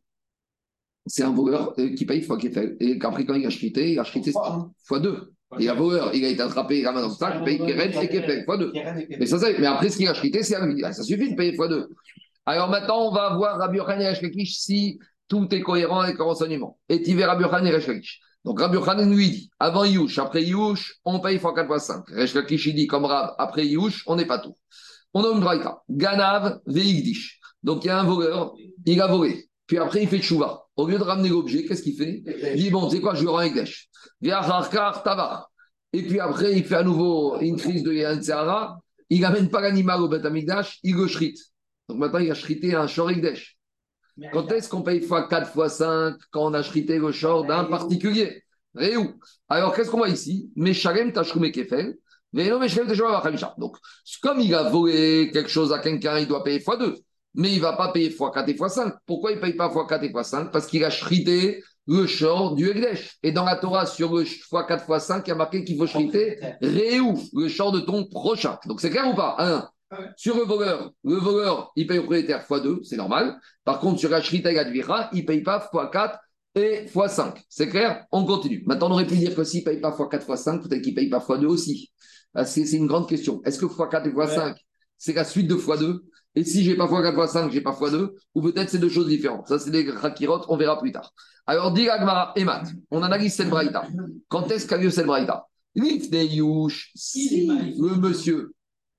C'est 1.06 1.22
un 1.22 1.32
voleur 1.32 1.72
euh, 1.78 1.94
qui 1.94 2.04
paye 2.04 2.20
fois 2.20 2.36
Kefel. 2.36 2.76
Et 2.78 2.98
qu'après, 2.98 3.24
quand 3.24 3.32
il 3.32 3.46
a 3.46 3.48
chrité, 3.48 3.92
il 3.92 3.98
a 3.98 4.04
chrité 4.04 4.32
fois 4.84 5.00
2. 5.00 5.32
Il 5.58 5.64
y 5.64 5.68
a 5.70 5.72
voleur, 5.72 6.14
il 6.14 6.22
a 6.26 6.28
été 6.28 6.42
attrapé, 6.42 6.80
il 6.80 6.86
a 6.86 6.92
dans 6.92 7.08
le 7.08 7.14
sac, 7.14 7.36
il 7.38 7.44
paye 7.44 7.58
Keren 7.58 7.90
et 7.90 8.08
Kefel, 8.08 8.44
fois 8.44 8.58
2. 8.58 8.72
Mais, 9.18 9.24
ça, 9.24 9.38
mais 9.58 9.66
après, 9.66 9.88
ce 9.88 9.96
qu'il 9.96 10.08
a 10.08 10.12
chrité, 10.12 10.42
c'est 10.42 10.56
à 10.56 10.66
lui. 10.66 10.84
Ah, 10.84 10.92
ça 10.92 11.02
suffit 11.02 11.30
de 11.30 11.36
payer 11.36 11.56
fois 11.56 11.68
2. 11.68 11.88
Alors 12.48 12.70
maintenant, 12.70 13.08
on 13.08 13.12
va 13.12 13.34
voir 13.36 13.58
Rabbi 13.58 13.76
Yochanan 13.76 14.14
et 14.22 14.44
si 14.46 14.98
tout 15.28 15.54
est 15.54 15.60
cohérent 15.60 16.00
avec 16.00 16.16
le 16.16 16.24
renseignement. 16.24 16.78
Et 16.88 17.02
tu 17.02 17.14
verras 17.14 17.32
Rabbi 17.32 17.44
Yochanan 17.44 17.66
et 17.66 17.76
Resh 17.76 18.20
Donc 18.42 18.58
Rabbi 18.58 18.76
Yochanan 18.76 19.14
lui 19.14 19.28
dit 19.28 19.50
avant 19.58 19.84
Yush, 19.84 20.18
après 20.18 20.42
Yush, 20.44 20.94
on 21.04 21.20
paye 21.20 21.38
fois 21.38 21.54
4 21.54 21.66
fois 21.66 21.78
5. 21.78 22.04
Resh 22.08 22.32
il 22.64 22.74
dit 22.74 22.86
comme 22.86 23.04
Rab, 23.04 23.34
après 23.36 23.66
Yush, 23.66 24.02
on 24.06 24.16
n'est 24.16 24.24
pas 24.24 24.38
tout. 24.38 24.56
On 25.12 25.24
a 25.24 25.34
une 25.34 25.40
braïta. 25.40 25.82
Ganav 25.90 26.60
veigdish. 26.64 27.38
Donc 27.62 27.84
il 27.84 27.88
y 27.88 27.90
a 27.90 28.00
un 28.00 28.04
voleur, 28.04 28.54
il 28.86 29.02
a 29.02 29.08
volé. 29.08 29.50
Puis 29.66 29.76
après, 29.76 30.04
il 30.04 30.08
fait 30.08 30.22
chouva. 30.22 30.62
Au 30.76 30.88
lieu 30.88 30.96
de 30.96 31.02
ramener 31.02 31.28
l'objet, 31.28 31.66
qu'est-ce 31.66 31.82
qu'il 31.82 31.96
fait? 31.96 32.22
Il 32.54 32.62
dit 32.62 32.70
Bon, 32.70 32.88
tu 32.88 32.96
sais 32.96 33.02
quoi, 33.02 33.14
je 33.14 33.24
le 33.24 33.30
rends 33.30 33.42
Egdesh. 33.42 33.90
tavar. 34.22 35.50
Et 35.92 36.02
puis 36.02 36.18
après, 36.18 36.56
il 36.56 36.64
fait 36.64 36.76
à 36.76 36.82
nouveau 36.82 37.38
une 37.40 37.58
crise 37.58 37.82
de 37.82 37.92
Yantzara. 37.92 38.78
Il 39.10 39.20
n'amène 39.20 39.50
pas 39.50 39.60
l'animal 39.60 40.00
au 40.00 40.08
Beth 40.08 40.24
il 40.82 40.96
le. 40.96 41.52
Donc 41.88 41.98
maintenant, 41.98 42.18
il 42.18 42.30
a 42.30 42.34
shrité 42.34 42.74
un 42.74 42.86
shor 42.86 43.10
Egdesh. 43.10 43.56
Quand 44.32 44.50
est-ce 44.52 44.68
qu'on 44.68 44.82
paye 44.82 45.00
fois 45.00 45.28
4 45.28 45.50
fois 45.52 45.68
5 45.68 46.16
quand 46.30 46.46
on 46.46 46.54
a 46.54 46.62
shrité 46.62 46.98
le 46.98 47.12
short 47.12 47.46
d'un 47.46 47.64
particulier? 47.64 48.42
Réou. 48.74 49.14
Alors, 49.48 49.74
qu'est-ce 49.74 49.90
qu'on 49.90 49.98
voit 49.98 50.08
ici? 50.08 50.50
Meshalem 50.56 51.12
tachoume 51.12 51.50
kefel. 51.50 51.96
Donc, 52.32 53.76
comme 54.22 54.40
il 54.40 54.54
a 54.54 54.68
volé 54.68 55.30
quelque 55.32 55.48
chose 55.48 55.72
à 55.72 55.78
quelqu'un, 55.78 56.18
il 56.18 56.28
doit 56.28 56.44
payer 56.44 56.58
x2. 56.58 56.96
Mais 57.34 57.52
il 57.52 57.56
ne 57.56 57.62
va 57.62 57.72
pas 57.74 57.90
payer 57.90 58.10
x4 58.10 58.48
et 58.48 58.52
x5. 58.52 58.92
Pourquoi 59.06 59.32
il 59.32 59.36
ne 59.36 59.40
paye 59.40 59.54
pas 59.54 59.68
x4 59.68 60.04
et 60.04 60.08
x5 60.10 60.50
Parce 60.50 60.66
qu'il 60.66 60.84
a 60.84 60.90
shrité 60.90 61.62
le 61.86 62.06
short 62.06 62.54
du 62.54 62.68
Egdesh. 62.68 63.16
Et 63.22 63.32
dans 63.32 63.44
la 63.44 63.56
Torah, 63.56 63.86
sur 63.86 64.14
le 64.14 64.24
x4, 64.24 64.86
x5, 64.86 65.22
il 65.24 65.28
y 65.28 65.32
a 65.32 65.34
marqué 65.36 65.64
qu'il 65.64 65.78
faut 65.78 65.86
shriter 65.86 66.38
Réou, 66.60 67.18
le 67.32 67.48
short 67.48 67.74
de 67.74 67.80
ton 67.80 68.04
prochain. 68.04 68.58
Donc, 68.66 68.82
c'est 68.82 68.90
clair 68.90 69.08
ou 69.08 69.14
pas? 69.14 69.36
Un. 69.38 69.68
Sur 70.16 70.36
le 70.36 70.42
voleur, 70.42 70.92
le 71.04 71.14
voleur, 71.14 71.72
il 71.74 71.86
paye 71.86 71.98
au 71.98 72.02
propriétaire 72.02 72.44
x2, 72.46 72.84
c'est 72.84 72.96
normal. 72.96 73.40
Par 73.64 73.80
contre, 73.80 73.98
sur 73.98 74.10
la 74.10 74.20
shrita 74.20 74.52
et 74.52 74.54
il 74.54 75.20
ne 75.22 75.26
paye 75.26 75.42
pas 75.42 75.70
x4 75.72 76.18
et 76.54 76.86
x5. 76.86 77.42
C'est 77.48 77.68
clair? 77.68 78.04
On 78.12 78.24
continue. 78.24 78.62
Maintenant, 78.66 78.88
on 78.88 78.92
aurait 78.92 79.06
pu 79.06 79.16
dire 79.16 79.34
que 79.34 79.44
s'il 79.44 79.60
ne 79.60 79.64
paye 79.64 79.80
pas 79.80 79.90
x4, 79.90 80.26
x5, 80.26 80.62
peut-être 80.62 80.82
qu'il 80.82 80.92
ne 80.92 80.96
paye 80.96 81.08
pas 81.08 81.18
x2 81.18 81.46
aussi. 81.46 81.90
Ah, 82.34 82.44
c'est 82.44 82.70
une 82.72 82.86
grande 82.86 83.08
question. 83.08 83.40
Est-ce 83.44 83.58
que 83.58 83.66
x4 83.66 84.08
et 84.08 84.12
x5, 84.12 84.56
c'est 84.98 85.14
la 85.14 85.24
suite 85.24 85.48
de 85.48 85.54
x2 85.54 86.00
Et 86.34 86.44
si 86.44 86.64
j'ai 86.64 86.76
pas 86.76 86.86
x4, 86.86 87.14
x5, 87.14 87.50
j'ai 87.50 87.62
pas 87.62 87.72
x2 87.72 88.10
Ou 88.34 88.42
peut-être 88.42 88.68
c'est 88.68 88.78
deux 88.78 88.90
choses 88.90 89.08
différentes. 89.08 89.48
Ça, 89.48 89.58
c'est 89.58 89.70
des 89.70 89.90
rakirotes, 89.90 90.44
on 90.48 90.58
verra 90.58 90.78
plus 90.78 90.92
tard. 90.92 91.14
Alors, 91.46 91.72
dit 91.72 91.88
Agmara 91.88 92.34
et 92.36 92.44
Matt, 92.44 92.68
on 92.90 93.02
analyse 93.02 93.34
cette 93.34 93.48
braïta. 93.48 93.86
Quand 94.28 94.50
est-ce 94.50 94.66
qu'a 94.66 94.76
lieu 94.76 94.90
cette 94.90 95.06
braïta 95.06 95.46
si 96.94 97.46
le 97.46 97.96
monsieur, 97.96 98.54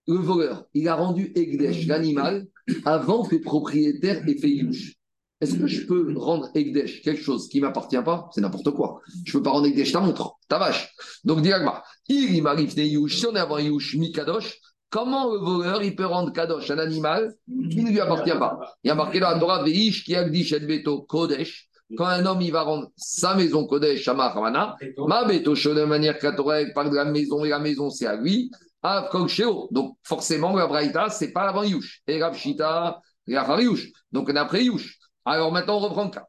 le 0.10 0.18
voleur, 0.18 0.66
il 0.74 0.88
a 0.88 0.96
rendu 0.96 1.32
Egdesh, 1.36 1.86
l'animal, 1.86 2.48
avant 2.84 3.24
que 3.24 3.36
le 3.36 3.42
propriétaire 3.42 4.28
ait 4.28 4.38
fait 4.38 4.50
Yush. 4.50 4.96
Est-ce 5.40 5.56
que 5.56 5.68
je 5.68 5.86
peux 5.86 6.14
rendre 6.18 6.50
Egdesh 6.56 7.02
quelque 7.02 7.22
chose 7.22 7.48
qui 7.48 7.62
ne 7.62 7.68
m'appartient 7.68 8.02
pas? 8.04 8.28
C'est 8.34 8.42
n'importe 8.42 8.72
quoi. 8.72 9.02
Je 9.24 9.32
ne 9.32 9.34
peux 9.38 9.44
pas 9.44 9.52
rendre 9.52 9.68
Egdesh 9.68 9.92
ta 9.92 10.00
montre, 10.02 10.34
ta 10.48 10.58
vache. 10.58 10.94
Donc, 11.24 11.42
Diagma, 11.42 11.84
il 12.08 12.42
m'arrive 12.42 12.78
Yush, 12.78 13.20
si 13.20 13.28
on 13.28 13.36
est 13.36 13.40
avant 13.40 13.60
Yush, 13.60 13.96
mi 13.96 14.12
Kadosh, 14.12 14.60
comment 14.90 15.32
le 15.32 15.38
voleur 15.38 15.84
il 15.84 15.96
peut 15.96 16.08
rendre 16.08 16.34
Kadosh 16.34 16.72
un 16.72 16.80
animal 16.80 17.36
qui 17.70 17.84
ne 17.84 17.92
lui 17.92 18.00
appartient 18.00 18.32
pas? 18.32 18.60
Il 18.84 18.88
y 18.88 18.92
a 18.92 18.96
marqué 18.96 19.20
dans 19.20 19.30
la 19.30 19.40
Torah, 19.40 19.64
Veish 19.64 20.04
qui 20.04 20.16
agdish 20.16 20.54
et 20.54 20.60
beto 20.60 21.04
Kodesh. 21.04 21.68
Quand 21.98 22.06
un 22.06 22.24
homme 22.26 22.42
il 22.42 22.52
va 22.52 22.64
rendre 22.64 22.90
sa 22.96 23.36
maison 23.36 23.66
Kodesh, 23.66 24.02
Shama 24.02 24.30
Ramana, 24.30 24.76
ma 25.08 25.24
beto 25.24 25.54
de 25.54 25.86
manière 25.86 26.18
que 26.18 26.26
la 26.26 26.34
Torah 26.34 26.60
parle 26.74 26.90
de 26.90 26.96
la 26.96 27.06
maison 27.06 27.46
et 27.46 27.50
la 27.50 27.60
maison 27.60 27.90
c'est 27.92 28.08
à 28.08 28.16
lui. 28.16 28.52
Donc 29.72 29.98
forcément, 30.04 30.56
la 30.56 30.68
Braïta, 30.68 31.10
c'est 31.10 31.32
pas 31.32 31.50
avant 31.50 31.64
Yush. 31.64 32.02
Et 32.08 32.22
Rabshita, 32.22 33.02
Yush. 33.28 33.92
Donc 34.12 34.30
on 34.30 34.36
a 34.36 34.42
après 34.42 34.64
Yush. 34.66 34.98
Alors 35.26 35.52
maintenant, 35.52 35.78
on 35.78 35.80
reprend 35.80 36.06
le 36.06 36.12
cas. 36.12 36.26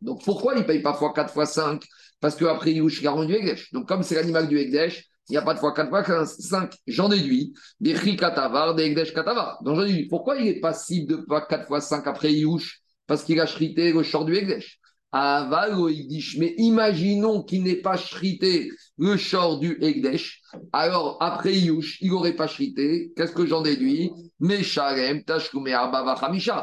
Donc 0.00 0.24
pourquoi 0.24 0.54
il 0.54 0.60
ne 0.60 0.64
paye 0.64 0.80
pas 0.80 0.94
fois 0.94 1.12
4 1.12 1.32
fois 1.32 1.46
5 1.46 1.82
Parce 2.20 2.36
qu'après, 2.36 2.72
il 2.72 3.06
a 3.06 3.10
rendu 3.10 3.34
Egdesh. 3.34 3.72
Donc 3.72 3.88
comme 3.88 4.02
c'est 4.02 4.14
l'animal 4.14 4.48
du 4.48 4.58
Egdesh, 4.58 5.04
il 5.28 5.32
n'y 5.32 5.38
a 5.38 5.42
pas 5.42 5.54
de 5.54 5.58
fois 5.58 5.74
4 5.74 5.88
fois 5.88 6.24
5. 6.24 6.72
J'en 6.86 7.08
déduis 7.08 7.52
des 7.80 7.94
Katavar, 8.16 8.74
des 8.74 8.84
Egdesh 8.84 9.12
Katavar. 9.12 9.62
Donc 9.62 9.76
j'en 9.76 9.84
déduis 9.84 10.06
pourquoi 10.08 10.36
il 10.36 10.48
est 10.48 10.60
passible 10.60 11.08
de 11.08 11.16
pas 11.16 11.42
4 11.42 11.66
fois 11.66 11.80
5 11.80 12.06
après 12.06 12.32
Yush? 12.32 12.80
Parce 13.06 13.24
qu'il 13.24 13.38
a 13.40 13.46
chrité 13.46 13.92
le 13.92 14.02
short 14.02 14.24
du 14.24 14.34
Egdesh. 14.34 14.78
Mais 15.14 16.54
imaginons 16.58 17.44
qu'il 17.44 17.62
n'ait 17.62 17.76
pas 17.76 17.96
chrité 17.96 18.68
le 18.98 19.16
short 19.16 19.60
du 19.60 19.78
Egdesh. 19.80 20.42
Alors, 20.72 21.18
après 21.20 21.54
Yush, 21.54 21.98
il 22.00 22.10
n'aurait 22.10 22.34
pas 22.34 22.48
chrité. 22.48 23.12
Qu'est-ce 23.16 23.32
que 23.32 23.46
j'en 23.46 23.62
déduis? 23.62 24.10
Hamisha. 24.42 24.92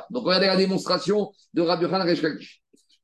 Donc, 0.10 0.26
regardez 0.26 0.48
la 0.48 0.58
démonstration 0.58 1.32
de 1.54 1.62
Rabbi 1.62 1.88
Khan 1.88 2.04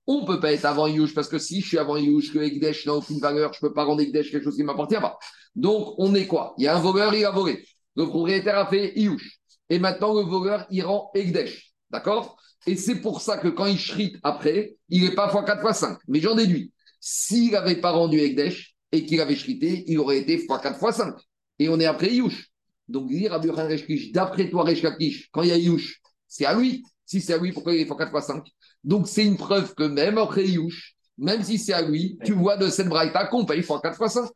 On 0.06 0.22
ne 0.22 0.28
peut 0.28 0.42
pas 0.42 0.52
être 0.52 0.66
avant 0.66 0.88
Yush, 0.88 1.14
parce 1.14 1.30
que 1.30 1.38
si 1.38 1.62
je 1.62 1.68
suis 1.68 1.78
avant 1.78 1.96
Yush, 1.96 2.34
que 2.34 2.40
Egdesh 2.40 2.86
n'a 2.86 2.96
aucune 2.96 3.20
valeur, 3.20 3.54
je 3.54 3.60
ne 3.64 3.70
peux 3.70 3.74
pas 3.74 3.86
rendre 3.86 4.02
Egdesh 4.02 4.32
quelque 4.32 4.44
chose 4.44 4.56
qui 4.56 4.64
ne 4.64 4.68
m'appartient 4.68 4.96
pas. 4.96 5.18
Donc, 5.56 5.94
on 5.98 6.14
est 6.14 6.28
quoi? 6.28 6.56
Il 6.58 6.66
y 6.66 6.68
a 6.68 6.76
un 6.76 6.82
voleur, 6.82 7.16
il 7.16 7.24
a 7.24 7.32
volé. 7.32 7.66
Le 7.96 8.06
propriétaire 8.06 8.58
a 8.58 8.68
fait 8.68 8.92
Yush. 8.98 9.40
Et 9.70 9.80
maintenant, 9.80 10.14
le 10.14 10.24
voleur, 10.24 10.66
il 10.70 10.84
rend 10.84 11.10
Egdesh. 11.16 11.72
D'accord? 11.90 12.38
Et 12.66 12.76
c'est 12.76 12.96
pour 12.96 13.22
ça 13.22 13.38
que 13.38 13.48
quand 13.48 13.66
il 13.66 13.80
shrite 13.80 14.18
après, 14.24 14.76
il 14.90 15.04
n'est 15.04 15.16
pas 15.16 15.32
x4 15.32 15.62
x 15.62 15.80
5. 15.80 16.00
Mais 16.08 16.20
j'en 16.20 16.36
déduis. 16.36 16.72
S'il 17.00 17.52
n'avait 17.52 17.80
pas 17.80 17.92
rendu 17.92 18.20
Egdesh 18.20 18.76
et 18.92 19.06
qu'il 19.06 19.22
avait 19.22 19.36
shrité, 19.36 19.84
il 19.88 20.00
aurait 20.00 20.18
été 20.20 20.38
x4 20.38 20.72
x 20.72 20.98
5. 20.98 21.16
Et 21.60 21.70
on 21.70 21.80
est 21.80 21.86
après 21.86 22.14
Yush. 22.14 22.50
Donc, 22.88 23.10
dire 23.10 23.34
à 23.34 23.40
d'après 23.40 24.50
toi, 24.50 24.64
Reshkakish, 24.64 25.30
quand 25.32 25.44
il 25.44 25.50
y 25.50 25.52
a 25.52 25.58
Yush, 25.58 26.02
c'est 26.28 26.46
à 26.46 26.58
lui. 26.58 26.84
Si 27.06 27.22
c'est 27.22 27.34
à 27.34 27.38
lui, 27.38 27.52
pourquoi 27.52 27.74
il 27.74 27.82
est 27.82 27.90
x4 27.90 28.10
x 28.10 28.28
5 28.28 28.44
Donc, 28.84 29.08
c'est 29.08 29.26
une 29.26 29.38
preuve 29.38 29.74
que 29.76 29.84
même 29.84 30.18
après 30.18 30.48
Yush, 30.48 30.96
même 31.18 31.44
si 31.44 31.58
c'est 31.58 31.74
à 31.74 31.82
lui, 31.82 32.18
tu 32.26 32.34
vois 32.34 32.58
de 32.58 32.70
cette 32.70 32.88
braïta 32.88 33.28
qu'on 33.28 33.46
paye 33.46 33.62
x4 33.62 33.96
x 33.96 34.14
5. 34.14 34.30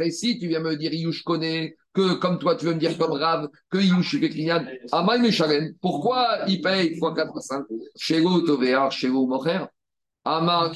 Et 0.00 0.10
si 0.10 0.38
tu 0.38 0.48
viens 0.48 0.60
me 0.60 0.76
dire, 0.76 0.94
Yush 0.94 1.22
connaît, 1.22 1.76
que 1.94 2.14
comme 2.14 2.38
toi, 2.38 2.56
tu 2.56 2.66
veux 2.66 2.74
me 2.74 2.78
dire 2.78 2.98
comme 2.98 3.12
Rav, 3.12 3.48
que 3.70 3.78
Yush 3.78 4.20
Bekrinyan, 4.20 4.66
Amay 4.92 5.18
Meshalen, 5.20 5.74
pourquoi 5.80 6.40
il 6.48 6.60
paye 6.60 6.88
x 6.88 7.00
4 7.00 7.32
x 7.36 7.46
5 7.46 7.64
Shego 7.96 8.40
Tovear, 8.42 8.92
Shego 8.92 9.26
Mocher, 9.26 9.64
Amar. 10.24 10.72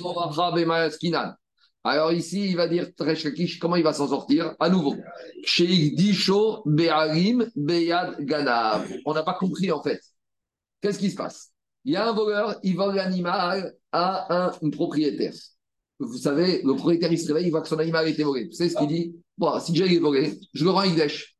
Alors 1.84 2.12
ici, 2.12 2.50
il 2.50 2.56
va 2.56 2.68
dire 2.68 2.88
Treshakish, 2.96 3.58
comment 3.58 3.76
il 3.76 3.82
va 3.82 3.92
s'en 3.92 4.08
sortir? 4.08 4.54
À 4.58 4.68
nouveau. 4.70 4.96
Disho 5.58 6.62
Be'arim 6.64 7.50
Beyad 7.56 8.16
Ganav. 8.20 8.90
On 9.04 9.14
n'a 9.14 9.22
pas 9.22 9.34
compris 9.34 9.70
en 9.72 9.82
fait. 9.82 10.00
Qu'est-ce 10.80 10.98
qui 10.98 11.10
se 11.10 11.16
passe? 11.16 11.50
Il 11.84 11.92
y 11.92 11.96
a 11.96 12.08
un 12.08 12.12
voleur, 12.12 12.56
il 12.62 12.76
vend 12.76 12.92
l'animal 12.92 13.74
à 13.92 14.48
un 14.48 14.70
propriétaire 14.70 15.34
vous 16.00 16.16
savez, 16.16 16.62
le 16.62 16.74
propriétaire, 16.74 17.12
il 17.12 17.18
se 17.18 17.26
réveille, 17.26 17.46
il 17.46 17.50
voit 17.50 17.62
que 17.62 17.68
son 17.68 17.78
animal 17.78 18.06
a 18.06 18.08
été 18.08 18.22
volé. 18.22 18.46
Vous 18.46 18.52
savez 18.52 18.70
ce 18.70 18.76
qu'il 18.76 18.88
dit 18.88 19.16
Bon, 19.38 19.58
si 19.60 19.74
j'ai 19.74 19.94
est 19.94 19.98
volé, 19.98 20.38
je 20.52 20.64
le 20.64 20.70
rends 20.70 20.80
à 20.80 20.86
Iglesh. 20.86 21.36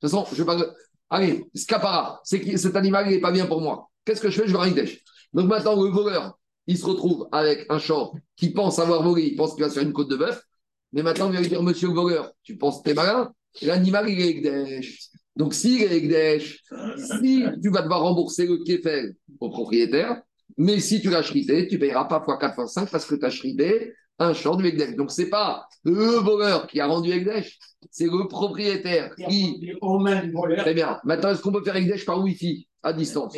De 0.00 0.08
toute 0.08 0.16
façon, 0.16 0.26
je 0.32 0.42
vais 0.42 0.46
pas. 0.46 0.74
Allez, 1.08 1.44
scapara, 1.54 2.20
c'est 2.22 2.56
cet 2.56 2.76
animal, 2.76 3.06
il 3.08 3.14
n'est 3.14 3.20
pas 3.20 3.32
bien 3.32 3.46
pour 3.46 3.60
moi. 3.60 3.90
Qu'est-ce 4.04 4.20
que 4.20 4.30
je 4.30 4.42
fais? 4.42 4.46
Je 4.46 4.52
le 4.52 4.58
rends 4.58 4.64
à 4.64 4.68
Iglesh. 4.68 5.02
Donc 5.32 5.48
maintenant, 5.48 5.82
le 5.82 5.90
voleur, 5.90 6.38
il 6.66 6.78
se 6.78 6.86
retrouve 6.86 7.28
avec 7.32 7.66
un 7.68 7.78
short 7.78 8.14
qui 8.36 8.50
pense 8.50 8.78
avoir 8.78 9.02
volé, 9.02 9.24
il 9.24 9.36
pense 9.36 9.54
qu'il 9.54 9.64
va 9.64 9.70
sur 9.70 9.82
une 9.82 9.92
côte 9.92 10.10
de 10.10 10.16
bœuf. 10.16 10.42
Mais 10.92 11.02
maintenant, 11.02 11.26
on 11.26 11.30
vient 11.30 11.40
lui 11.40 11.48
dire 11.48 11.62
Monsieur 11.62 11.88
le 11.88 11.94
voleur, 11.94 12.32
tu 12.42 12.56
penses 12.56 12.78
que 12.78 12.90
t'es 12.90 12.94
malin? 12.94 13.32
L'animal, 13.62 14.08
il 14.08 14.20
est 14.20 14.30
Iglesh. 14.30 15.10
Donc, 15.36 15.54
si 15.54 15.82
Ekdesh, 15.82 16.62
si 16.96 17.44
tu 17.62 17.70
vas 17.70 17.82
devoir 17.82 18.02
rembourser 18.02 18.46
le 18.46 18.58
Kefel 18.64 19.14
au 19.38 19.48
propriétaire, 19.48 20.20
mais 20.58 20.80
si 20.80 21.00
tu 21.00 21.08
l'as 21.08 21.22
shrité, 21.22 21.66
tu 21.68 21.78
payeras 21.78 22.04
pas 22.04 22.22
x 22.28 22.38
4 22.38 22.62
x 22.64 22.72
5 22.72 22.90
parce 22.90 23.06
que 23.06 23.14
tu 23.14 23.24
as 23.24 23.30
shrité 23.30 23.94
un 24.20 24.34
champ 24.34 24.54
du 24.54 24.66
Ekdesh. 24.66 24.94
Donc, 24.96 25.10
ce 25.10 25.22
n'est 25.22 25.28
pas 25.28 25.66
le 25.84 26.20
voleur 26.20 26.66
qui 26.66 26.78
a 26.78 26.86
rendu 26.86 27.10
Ekdesh, 27.10 27.58
c'est 27.90 28.04
le 28.04 28.28
propriétaire 28.28 29.14
qui. 29.28 29.72
Très 30.58 30.74
bien. 30.74 31.00
Maintenant, 31.04 31.30
est-ce 31.30 31.42
qu'on 31.42 31.52
peut 31.52 31.64
faire 31.64 31.76
Ekdesh 31.76 32.04
par 32.04 32.22
Wi-Fi 32.22 32.68
à 32.82 32.92
distance 32.92 33.34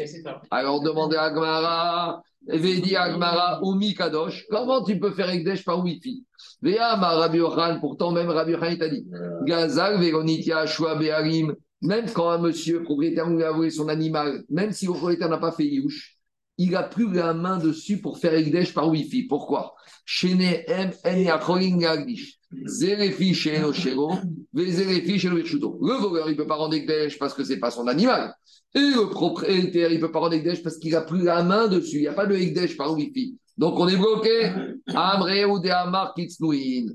Alors, 0.50 0.82
demandez 0.82 1.16
à 1.16 1.22
Agmara, 1.22 2.22
Vedi 2.48 2.96
Agmara, 2.96 3.62
Oumi 3.62 3.94
Kadosh, 3.94 4.44
comment 4.50 4.82
tu 4.82 4.98
peux 4.98 5.12
faire 5.12 5.30
Ekdesh 5.30 5.64
par 5.64 5.82
Wi-Fi 5.82 6.24
Véa, 6.60 6.96
Rabbi 6.96 7.38
Yohan, 7.38 7.78
pourtant, 7.80 8.10
même 8.10 8.28
Rabbi 8.28 8.52
Yohan 8.52 8.76
t'a 8.76 8.88
dit 8.88 9.06
Gazal, 9.44 10.00
Véronitia, 10.00 10.66
Shua, 10.66 10.96
Beharim, 10.96 11.54
même 11.80 12.10
quand 12.12 12.30
un 12.30 12.38
monsieur 12.38 12.82
propriétaire 12.82 13.28
lui 13.28 13.42
a 13.44 13.48
avoué 13.48 13.70
son 13.70 13.88
animal, 13.88 14.44
même 14.50 14.72
si 14.72 14.86
le 14.86 14.92
propriétaire 14.92 15.28
n'a 15.28 15.38
pas 15.38 15.52
fait 15.52 15.66
Youch, 15.66 16.11
il 16.62 16.70
n'a 16.70 16.84
plus 16.84 17.12
la 17.12 17.34
main 17.34 17.58
dessus 17.58 18.00
pour 18.00 18.18
faire 18.18 18.34
Ekdesh 18.34 18.72
par 18.72 18.88
Wi-Fi. 18.88 19.24
Pourquoi? 19.24 19.74
Le 20.06 20.28
voleur, 26.00 26.28
il 26.28 26.32
ne 26.32 26.36
peut 26.36 26.46
pas 26.46 26.54
rendre 26.54 26.74
Ekdesh 26.74 27.18
parce 27.18 27.34
que 27.34 27.42
ce 27.42 27.52
n'est 27.52 27.58
pas 27.58 27.72
son 27.72 27.88
animal. 27.88 28.34
Et 28.74 28.78
le 28.78 29.10
propriétaire, 29.10 29.90
il 29.90 29.96
ne 29.96 30.00
peut 30.00 30.12
pas 30.12 30.20
rendre 30.20 30.34
Ekdesh 30.34 30.62
parce 30.62 30.78
qu'il 30.78 30.92
n'a 30.92 31.00
plus 31.00 31.24
la 31.24 31.42
main 31.42 31.66
dessus. 31.66 31.96
Il 31.96 32.02
n'y 32.02 32.08
a 32.08 32.12
pas 32.12 32.26
de 32.26 32.36
Ekdesh 32.36 32.76
par 32.76 32.94
Wi-Fi. 32.94 33.36
Donc 33.58 33.78
on 33.78 33.88
est 33.88 33.96
bloqué. 33.96 34.52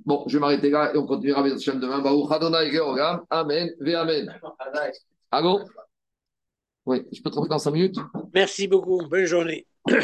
Bon, 0.06 0.24
je 0.28 0.34
vais 0.34 0.40
m'arrêter 0.40 0.70
là 0.70 0.94
et 0.94 0.98
on 0.98 1.06
continuera 1.06 1.42
avec 1.42 1.60
chaîne 1.60 1.80
demain. 1.80 2.02
Amen. 3.30 3.70
Ve 3.80 3.96
Amen. 3.96 4.34
Allô 5.30 5.60
Oui, 6.88 7.06
je 7.12 7.22
peux 7.22 7.30
te 7.30 7.48
dans 7.50 7.60
5 7.60 7.72
minutes 7.72 7.98
Merci 8.34 8.66
beaucoup. 8.66 9.06
Bonne 9.10 9.26
journée. 9.26 9.68